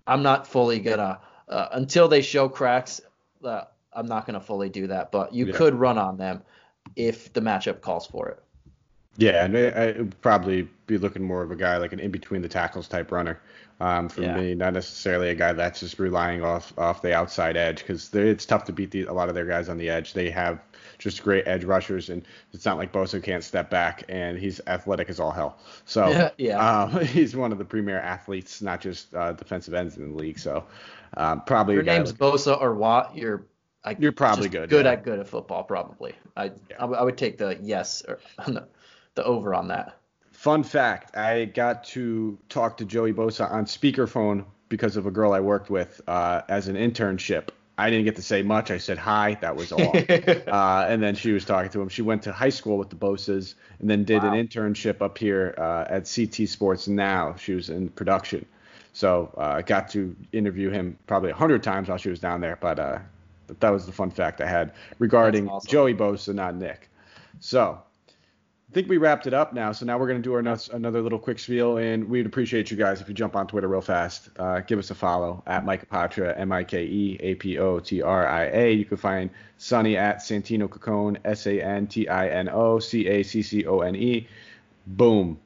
I'm 0.05 0.21
not 0.21 0.45
fully 0.45 0.79
gonna 0.79 1.21
uh, 1.49 1.67
until 1.71 2.07
they 2.07 2.21
show 2.21 2.49
cracks. 2.49 3.01
Uh, 3.43 3.63
I'm 3.93 4.05
not 4.05 4.27
gonna 4.27 4.41
fully 4.41 4.69
do 4.69 4.87
that. 4.87 5.11
But 5.11 5.33
you 5.33 5.47
yeah. 5.47 5.53
could 5.53 5.73
run 5.73 5.97
on 5.97 6.17
them 6.17 6.43
if 6.95 7.33
the 7.33 7.41
matchup 7.41 7.81
calls 7.81 8.05
for 8.05 8.29
it. 8.29 8.43
Yeah, 9.17 9.45
and 9.45 9.57
I, 9.57 9.91
would 9.97 10.19
probably 10.21 10.69
be 10.87 10.97
looking 10.97 11.23
more 11.23 11.43
of 11.43 11.51
a 11.51 11.55
guy 11.55 11.77
like 11.77 11.93
an 11.93 11.99
in 11.99 12.11
between 12.11 12.41
the 12.41 12.47
tackles 12.47 12.87
type 12.87 13.11
runner 13.11 13.41
um, 13.81 14.07
for 14.07 14.21
yeah. 14.21 14.37
me, 14.37 14.55
not 14.55 14.73
necessarily 14.73 15.29
a 15.29 15.35
guy 15.35 15.53
that's 15.53 15.79
just 15.81 15.99
relying 15.99 16.43
off 16.43 16.77
off 16.77 17.01
the 17.01 17.13
outside 17.13 17.57
edge 17.57 17.79
because 17.79 18.13
it's 18.13 18.45
tough 18.45 18.63
to 18.65 18.73
beat 18.73 18.91
the, 18.91 19.03
a 19.03 19.13
lot 19.13 19.27
of 19.27 19.35
their 19.35 19.45
guys 19.45 19.69
on 19.69 19.77
the 19.77 19.89
edge. 19.89 20.13
They 20.13 20.29
have 20.29 20.61
just 20.97 21.23
great 21.23 21.47
edge 21.47 21.65
rushers, 21.65 22.09
and 22.09 22.25
it's 22.53 22.63
not 22.63 22.77
like 22.77 22.93
Bosa 22.93 23.21
can't 23.21 23.43
step 23.43 23.69
back, 23.69 24.03
and 24.07 24.37
he's 24.37 24.61
athletic 24.67 25.09
as 25.09 25.19
all 25.19 25.31
hell. 25.31 25.57
So 25.85 26.31
yeah. 26.37 26.83
Um, 26.83 27.05
he's 27.05 27.35
one 27.35 27.51
of 27.51 27.57
the 27.57 27.65
premier 27.65 27.99
athletes, 27.99 28.61
not 28.61 28.79
just 28.79 29.13
uh, 29.13 29.33
defensive 29.33 29.73
ends 29.73 29.97
in 29.97 30.11
the 30.11 30.17
league. 30.17 30.39
So 30.39 30.63
um, 31.17 31.41
probably 31.41 31.73
your 31.73 31.83
name's 31.83 32.11
like, 32.11 32.19
Bosa 32.19 32.61
or 32.61 32.75
Watt, 32.75 33.17
you're 33.17 33.45
I, 33.83 33.95
you're 33.99 34.11
probably 34.11 34.47
good. 34.47 34.69
Good 34.69 34.85
yeah. 34.85 34.91
at 34.91 35.03
good 35.03 35.19
at 35.19 35.27
football, 35.27 35.63
probably. 35.63 36.13
I 36.37 36.45
yeah. 36.45 36.77
I, 36.79 36.85
I, 36.85 37.01
would 37.01 37.17
take 37.17 37.37
the 37.37 37.57
yes 37.61 38.03
or 38.07 38.19
the 39.15 39.23
over 39.23 39.53
on 39.53 39.67
that. 39.69 39.97
Fun 40.31 40.63
fact: 40.63 41.15
I 41.15 41.45
got 41.45 41.83
to 41.85 42.37
talk 42.49 42.77
to 42.77 42.85
Joey 42.85 43.13
Bosa 43.13 43.49
on 43.51 43.65
speakerphone 43.65 44.45
because 44.69 44.97
of 44.97 45.05
a 45.05 45.11
girl 45.11 45.33
I 45.33 45.39
worked 45.39 45.69
with 45.69 46.01
uh, 46.07 46.41
as 46.49 46.67
an 46.67 46.75
internship. 46.75 47.49
I 47.77 47.89
didn't 47.89 48.05
get 48.05 48.15
to 48.17 48.21
say 48.21 48.43
much. 48.43 48.69
I 48.69 48.77
said 48.77 48.97
hi. 48.97 49.37
That 49.41 49.55
was 49.55 49.71
all. 49.71 49.81
uh, 49.97 50.85
and 50.87 51.01
then 51.01 51.15
she 51.15 51.31
was 51.31 51.45
talking 51.45 51.71
to 51.71 51.81
him. 51.81 51.89
She 51.89 52.01
went 52.01 52.23
to 52.23 52.31
high 52.31 52.49
school 52.49 52.77
with 52.77 52.89
the 52.89 52.95
Bosas 52.95 53.55
and 53.79 53.89
then 53.89 54.03
did 54.03 54.21
wow. 54.21 54.33
an 54.33 54.47
internship 54.47 55.01
up 55.01 55.17
here 55.17 55.55
uh, 55.57 55.85
at 55.89 56.11
CT 56.13 56.47
Sports 56.47 56.87
Now. 56.87 57.35
She 57.35 57.53
was 57.53 57.69
in 57.69 57.89
production. 57.89 58.45
So 58.93 59.33
uh, 59.37 59.41
I 59.41 59.61
got 59.61 59.89
to 59.91 60.15
interview 60.31 60.69
him 60.69 60.97
probably 61.07 61.31
a 61.31 61.35
hundred 61.35 61.63
times 61.63 61.89
while 61.89 61.97
she 61.97 62.09
was 62.09 62.19
down 62.19 62.41
there. 62.41 62.57
But 62.59 62.77
uh, 62.77 62.99
that 63.59 63.69
was 63.69 63.85
the 63.85 63.91
fun 63.91 64.11
fact 64.11 64.41
I 64.41 64.47
had 64.47 64.73
regarding 64.99 65.49
awesome. 65.49 65.69
Joey 65.69 65.93
Bosa, 65.93 66.35
not 66.35 66.55
Nick. 66.55 66.89
So 67.39 67.81
I 68.71 68.73
think 68.73 68.87
we 68.87 68.97
wrapped 68.97 69.27
it 69.27 69.33
up 69.33 69.51
now. 69.51 69.73
So 69.73 69.85
now 69.85 69.97
we're 69.97 70.07
going 70.07 70.19
to 70.19 70.23
do 70.23 70.33
our 70.33 70.41
nuts, 70.41 70.69
another 70.69 71.01
little 71.01 71.19
quick 71.19 71.39
spiel, 71.39 71.75
and 71.75 72.07
we'd 72.07 72.25
appreciate 72.25 72.71
you 72.71 72.77
guys 72.77 73.01
if 73.01 73.09
you 73.09 73.13
jump 73.13 73.35
on 73.35 73.45
Twitter 73.45 73.67
real 73.67 73.81
fast. 73.81 74.29
Uh, 74.39 74.61
give 74.61 74.79
us 74.79 74.89
a 74.91 74.95
follow 74.95 75.43
at 75.45 75.65
Mike 75.65 75.89
Apotria, 75.89 76.39
M 76.39 76.53
I 76.53 76.63
K 76.63 76.85
E 76.85 77.17
A 77.19 77.35
P 77.35 77.57
O 77.57 77.81
T 77.81 78.01
R 78.01 78.25
I 78.25 78.45
A. 78.45 78.71
You 78.71 78.85
can 78.85 78.95
find 78.95 79.29
Sonny 79.57 79.97
at 79.97 80.19
Santino 80.19 80.69
Caccone, 80.69 81.17
S 81.25 81.47
A 81.47 81.61
N 81.61 81.85
T 81.85 82.07
I 82.07 82.29
N 82.29 82.47
O 82.47 82.79
C 82.79 83.07
A 83.07 83.23
C 83.23 83.41
C 83.41 83.65
O 83.65 83.81
N 83.81 83.93
E. 83.97 84.25
Boom. 84.87 85.37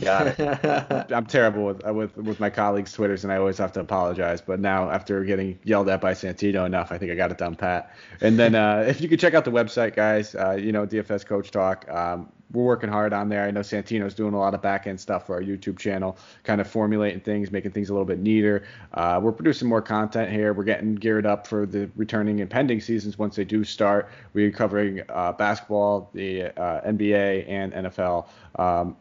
Got 0.00 0.26
it. 0.38 0.38
I'm 1.12 1.26
terrible 1.26 1.64
with 1.64 1.84
with 1.84 2.16
with 2.16 2.40
my 2.40 2.50
colleagues' 2.50 2.92
twitters, 2.92 3.24
and 3.24 3.32
I 3.32 3.36
always 3.36 3.58
have 3.58 3.72
to 3.72 3.80
apologize. 3.80 4.40
But 4.40 4.60
now, 4.60 4.90
after 4.90 5.24
getting 5.24 5.58
yelled 5.64 5.88
at 5.88 6.00
by 6.00 6.12
Santino 6.12 6.66
enough, 6.66 6.92
I 6.92 6.98
think 6.98 7.12
I 7.12 7.14
got 7.14 7.30
it 7.30 7.38
done 7.38 7.54
pat. 7.54 7.94
And 8.20 8.38
then, 8.38 8.54
uh, 8.54 8.84
if 8.88 9.00
you 9.00 9.08
could 9.08 9.20
check 9.20 9.34
out 9.34 9.44
the 9.44 9.52
website, 9.52 9.94
guys, 9.94 10.34
uh, 10.34 10.52
you 10.52 10.72
know 10.72 10.86
DFS 10.86 11.24
Coach 11.24 11.50
Talk. 11.50 11.88
Um, 11.88 12.32
we're 12.52 12.64
working 12.64 12.88
hard 12.88 13.12
on 13.12 13.28
there. 13.28 13.44
I 13.44 13.50
know 13.50 13.60
Santino's 13.60 14.14
doing 14.14 14.34
a 14.34 14.38
lot 14.38 14.54
of 14.54 14.62
back 14.62 14.86
end 14.86 15.00
stuff 15.00 15.26
for 15.26 15.34
our 15.34 15.42
YouTube 15.42 15.78
channel, 15.78 16.16
kind 16.44 16.60
of 16.60 16.66
formulating 16.66 17.20
things, 17.20 17.50
making 17.50 17.72
things 17.72 17.90
a 17.90 17.92
little 17.92 18.06
bit 18.06 18.18
neater. 18.18 18.64
Uh, 18.94 19.20
we're 19.22 19.32
producing 19.32 19.68
more 19.68 19.82
content 19.82 20.30
here. 20.30 20.52
We're 20.54 20.64
getting 20.64 20.94
geared 20.94 21.26
up 21.26 21.46
for 21.46 21.66
the 21.66 21.90
returning 21.96 22.40
and 22.40 22.48
pending 22.50 22.80
seasons 22.80 23.18
once 23.18 23.36
they 23.36 23.44
do 23.44 23.64
start. 23.64 24.10
We're 24.32 24.50
covering 24.50 25.02
uh, 25.08 25.32
basketball, 25.32 26.10
the 26.14 26.44
uh, 26.44 26.80
NBA, 26.90 27.48
and 27.48 27.72
NFL. 27.72 28.28
Um, 28.58 28.96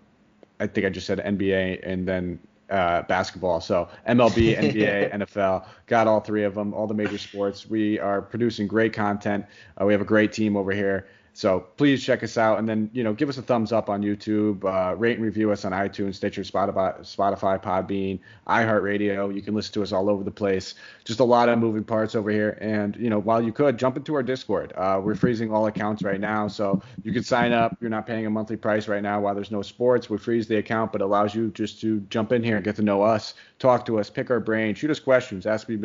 I 0.59 0.67
think 0.67 0.85
I 0.85 0.89
just 0.89 1.07
said 1.07 1.19
NBA 1.19 1.81
and 1.83 2.07
then 2.07 2.39
uh, 2.69 3.03
basketball. 3.03 3.61
So 3.61 3.89
MLB, 4.07 4.57
NBA, 4.73 5.13
NFL, 5.13 5.65
got 5.85 6.07
all 6.07 6.19
three 6.19 6.43
of 6.43 6.55
them, 6.55 6.73
all 6.73 6.87
the 6.87 6.93
major 6.93 7.17
sports. 7.17 7.69
We 7.69 7.99
are 7.99 8.21
producing 8.21 8.67
great 8.67 8.93
content. 8.93 9.45
Uh, 9.79 9.85
we 9.85 9.93
have 9.93 10.01
a 10.01 10.05
great 10.05 10.31
team 10.31 10.57
over 10.57 10.71
here. 10.71 11.07
So 11.37 11.59
please 11.77 12.03
check 12.03 12.23
us 12.23 12.35
out, 12.35 12.57
and 12.57 12.67
then 12.67 12.89
you 12.93 13.03
know 13.03 13.13
give 13.13 13.29
us 13.29 13.37
a 13.37 13.43
thumbs 13.43 13.71
up 13.71 13.91
on 13.91 14.01
YouTube, 14.01 14.65
uh, 14.65 14.95
rate 14.95 15.17
and 15.17 15.23
review 15.23 15.51
us 15.51 15.65
on 15.65 15.71
iTunes, 15.71 16.15
Stitcher, 16.15 16.41
Spotify, 16.41 16.99
Spotify, 17.01 17.61
Podbean, 17.61 18.19
iHeartRadio. 18.47 19.35
You 19.35 19.43
can 19.43 19.53
listen 19.53 19.71
to 19.75 19.83
us 19.83 19.91
all 19.91 20.09
over 20.09 20.23
the 20.23 20.31
place. 20.31 20.73
Just 21.05 21.19
a 21.19 21.23
lot 21.23 21.47
of 21.47 21.59
moving 21.59 21.83
parts 21.83 22.15
over 22.15 22.31
here, 22.31 22.57
and 22.59 22.95
you 22.95 23.11
know 23.11 23.19
while 23.19 23.39
you 23.39 23.53
could 23.53 23.77
jump 23.77 23.97
into 23.97 24.15
our 24.15 24.23
Discord, 24.23 24.73
uh, 24.75 24.99
we're 25.03 25.13
freezing 25.13 25.53
all 25.53 25.67
accounts 25.67 26.01
right 26.01 26.19
now, 26.19 26.47
so 26.47 26.81
you 27.03 27.13
can 27.13 27.21
sign 27.21 27.51
up. 27.51 27.77
You're 27.81 27.91
not 27.91 28.07
paying 28.07 28.25
a 28.25 28.31
monthly 28.31 28.57
price 28.57 28.87
right 28.87 29.03
now 29.03 29.21
while 29.21 29.35
there's 29.35 29.51
no 29.51 29.61
sports. 29.61 30.09
We 30.09 30.17
freeze 30.17 30.47
the 30.47 30.55
account, 30.55 30.91
but 30.91 31.01
allows 31.01 31.35
you 31.35 31.51
just 31.51 31.79
to 31.81 31.99
jump 32.09 32.31
in 32.31 32.41
here 32.41 32.55
and 32.55 32.65
get 32.65 32.77
to 32.77 32.81
know 32.81 33.03
us, 33.03 33.35
talk 33.59 33.85
to 33.85 33.99
us, 33.99 34.09
pick 34.09 34.31
our 34.31 34.39
brain, 34.39 34.73
shoot 34.73 34.89
us 34.89 34.99
questions, 34.99 35.45
ask 35.45 35.69
me 35.69 35.75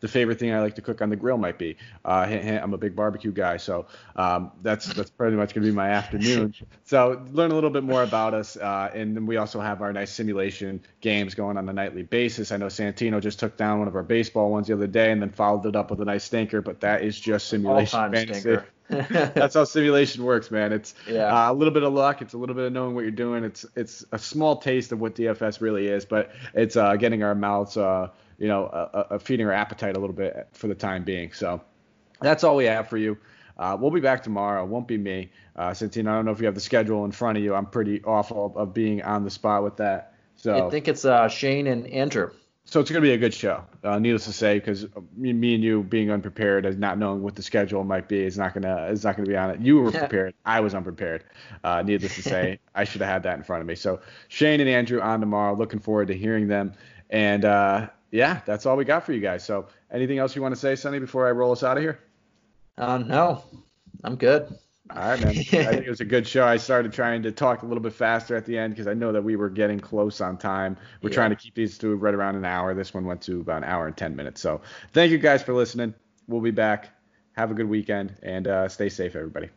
the 0.00 0.08
favorite 0.08 0.38
thing 0.38 0.54
I 0.54 0.60
like 0.60 0.76
to 0.76 0.82
cook 0.82 1.02
on 1.02 1.10
the 1.10 1.16
grill 1.16 1.36
might 1.36 1.58
be. 1.58 1.76
Uh, 2.02 2.26
I'm 2.62 2.72
a 2.72 2.78
big 2.78 2.96
barbecue 2.96 3.30
guy, 3.30 3.58
so 3.58 3.84
um, 4.16 4.52
that's 4.62 5.01
that's 5.02 5.10
pretty 5.10 5.36
much 5.36 5.52
going 5.54 5.64
to 5.64 5.70
be 5.70 5.74
my 5.74 5.88
afternoon. 5.88 6.54
so 6.84 7.24
learn 7.32 7.50
a 7.50 7.54
little 7.54 7.70
bit 7.70 7.82
more 7.82 8.02
about 8.04 8.34
us, 8.34 8.56
uh, 8.56 8.90
and 8.94 9.16
then 9.16 9.26
we 9.26 9.36
also 9.36 9.60
have 9.60 9.82
our 9.82 9.92
nice 9.92 10.12
simulation 10.12 10.80
games 11.00 11.34
going 11.34 11.56
on 11.56 11.68
a 11.68 11.72
nightly 11.72 12.04
basis. 12.04 12.52
I 12.52 12.56
know 12.56 12.66
Santino 12.66 13.20
just 13.20 13.40
took 13.40 13.56
down 13.56 13.80
one 13.80 13.88
of 13.88 13.96
our 13.96 14.04
baseball 14.04 14.50
ones 14.50 14.68
the 14.68 14.74
other 14.74 14.86
day, 14.86 15.10
and 15.10 15.20
then 15.20 15.30
followed 15.30 15.66
it 15.66 15.74
up 15.74 15.90
with 15.90 16.00
a 16.00 16.04
nice 16.04 16.24
stinker, 16.24 16.62
but 16.62 16.80
that 16.80 17.02
is 17.02 17.18
just 17.18 17.48
simulation 17.48 17.98
All-time 17.98 18.12
fantasy. 18.12 18.40
stinker. 18.40 18.66
That's 19.34 19.54
how 19.54 19.64
simulation 19.64 20.22
works, 20.22 20.50
man. 20.50 20.72
It's 20.72 20.94
Yeah. 21.08 21.48
uh, 21.48 21.52
a 21.52 21.54
little 21.54 21.72
bit 21.72 21.82
of 21.82 21.92
luck. 21.94 22.20
It's 22.22 22.34
a 22.34 22.38
little 22.38 22.54
bit 22.54 22.66
of 22.66 22.72
knowing 22.72 22.94
what 22.94 23.00
you're 23.02 23.10
doing. 23.10 23.42
It's 23.42 23.64
it's 23.74 24.04
a 24.12 24.18
small 24.18 24.56
taste 24.56 24.92
of 24.92 25.00
what 25.00 25.14
DFS 25.14 25.60
really 25.60 25.88
is, 25.88 26.04
but 26.04 26.30
it's 26.54 26.76
uh, 26.76 26.94
getting 26.96 27.22
our 27.22 27.34
mouths, 27.34 27.76
uh, 27.76 28.08
you 28.38 28.48
know, 28.48 28.66
uh, 28.66 29.04
uh, 29.10 29.18
feeding 29.18 29.46
our 29.46 29.52
appetite 29.52 29.96
a 29.96 30.00
little 30.00 30.14
bit 30.14 30.46
for 30.52 30.68
the 30.68 30.74
time 30.74 31.04
being. 31.04 31.32
So 31.32 31.62
that's 32.20 32.44
all 32.44 32.54
we 32.56 32.66
have 32.66 32.88
for 32.88 32.98
you. 32.98 33.16
Uh, 33.58 33.76
we'll 33.78 33.90
be 33.90 34.00
back 34.00 34.22
tomorrow. 34.22 34.64
It 34.64 34.68
won't 34.68 34.88
be 34.88 34.98
me. 34.98 35.30
Uh, 35.56 35.70
Santino, 35.70 36.08
I 36.08 36.14
don't 36.14 36.24
know 36.24 36.32
if 36.32 36.40
you 36.40 36.46
have 36.46 36.54
the 36.54 36.60
schedule 36.60 37.04
in 37.04 37.12
front 37.12 37.38
of 37.38 37.44
you. 37.44 37.54
I'm 37.54 37.66
pretty 37.66 38.02
awful 38.04 38.52
of 38.56 38.72
being 38.74 39.02
on 39.02 39.24
the 39.24 39.30
spot 39.30 39.62
with 39.62 39.76
that. 39.76 40.14
So 40.36 40.66
I 40.66 40.70
think 40.70 40.88
it's 40.88 41.04
uh, 41.04 41.28
Shane 41.28 41.66
and 41.66 41.86
Andrew. 41.88 42.30
so 42.64 42.80
it's 42.80 42.90
going 42.90 43.02
to 43.02 43.06
be 43.06 43.12
a 43.12 43.18
good 43.18 43.34
show, 43.34 43.62
uh, 43.84 43.98
needless 43.98 44.24
to 44.24 44.32
say, 44.32 44.58
because 44.58 44.86
me, 45.16 45.32
me 45.32 45.54
and 45.54 45.62
you 45.62 45.82
being 45.82 46.10
unprepared 46.10 46.64
and 46.66 46.78
not 46.78 46.98
knowing 46.98 47.22
what 47.22 47.34
the 47.36 47.42
schedule 47.42 47.84
might 47.84 48.08
be 48.08 48.22
is 48.24 48.38
not 48.38 48.54
gonna 48.54 48.86
is 48.86 49.04
not 49.04 49.16
gonna 49.16 49.28
be 49.28 49.36
on 49.36 49.50
it. 49.50 49.60
You 49.60 49.80
were 49.80 49.90
prepared, 49.92 50.34
I 50.44 50.60
was 50.60 50.74
unprepared. 50.74 51.24
Uh, 51.62 51.82
needless 51.82 52.14
to 52.16 52.22
say, 52.22 52.58
I 52.74 52.84
should 52.84 53.02
have 53.02 53.10
had 53.10 53.22
that 53.24 53.36
in 53.36 53.44
front 53.44 53.60
of 53.60 53.66
me. 53.68 53.74
So 53.74 54.00
Shane 54.28 54.60
and 54.60 54.70
Andrew 54.70 55.00
on 55.00 55.20
tomorrow. 55.20 55.54
Looking 55.54 55.80
forward 55.80 56.08
to 56.08 56.14
hearing 56.16 56.48
them. 56.48 56.72
And 57.10 57.44
uh, 57.44 57.88
yeah, 58.10 58.40
that's 58.46 58.64
all 58.66 58.76
we 58.76 58.84
got 58.84 59.04
for 59.04 59.12
you 59.12 59.20
guys. 59.20 59.44
So 59.44 59.68
anything 59.92 60.18
else 60.18 60.34
you 60.34 60.42
want 60.42 60.54
to 60.54 60.60
say, 60.60 60.74
Sonny, 60.76 60.98
before 60.98 61.28
I 61.28 61.30
roll 61.32 61.52
us 61.52 61.62
out 61.62 61.76
of 61.76 61.82
here? 61.82 62.00
Uh, 62.78 62.98
no, 62.98 63.42
I'm 64.04 64.16
good. 64.16 64.48
All 64.90 65.08
right, 65.08 65.20
man. 65.20 65.30
I 65.30 65.42
think 65.42 65.86
it 65.86 65.90
was 65.90 66.00
a 66.00 66.04
good 66.04 66.26
show. 66.26 66.44
I 66.44 66.56
started 66.58 66.92
trying 66.92 67.22
to 67.22 67.32
talk 67.32 67.62
a 67.62 67.66
little 67.66 67.82
bit 67.82 67.94
faster 67.94 68.36
at 68.36 68.44
the 68.44 68.58
end 68.58 68.74
because 68.74 68.86
I 68.86 68.94
know 68.94 69.12
that 69.12 69.22
we 69.22 69.36
were 69.36 69.48
getting 69.48 69.80
close 69.80 70.20
on 70.20 70.36
time. 70.36 70.76
We're 71.00 71.10
Yeah. 71.10 71.14
trying 71.14 71.30
to 71.30 71.36
keep 71.36 71.54
these 71.54 71.78
to 71.78 71.94
right 71.96 72.12
around 72.14 72.36
an 72.36 72.44
hour. 72.44 72.74
This 72.74 72.92
one 72.92 73.04
went 73.04 73.22
to 73.22 73.40
about 73.40 73.58
an 73.58 73.64
hour 73.64 73.86
and 73.86 73.96
10 73.96 74.16
minutes. 74.16 74.40
So 74.40 74.60
thank 74.92 75.10
you 75.10 75.18
guys 75.18 75.42
for 75.42 75.54
listening. 75.54 75.94
We'll 76.26 76.42
be 76.42 76.50
back. 76.50 76.90
Have 77.32 77.50
a 77.50 77.54
good 77.54 77.68
weekend 77.68 78.16
and 78.22 78.46
uh, 78.46 78.68
stay 78.68 78.90
safe, 78.90 79.16
everybody. 79.16 79.48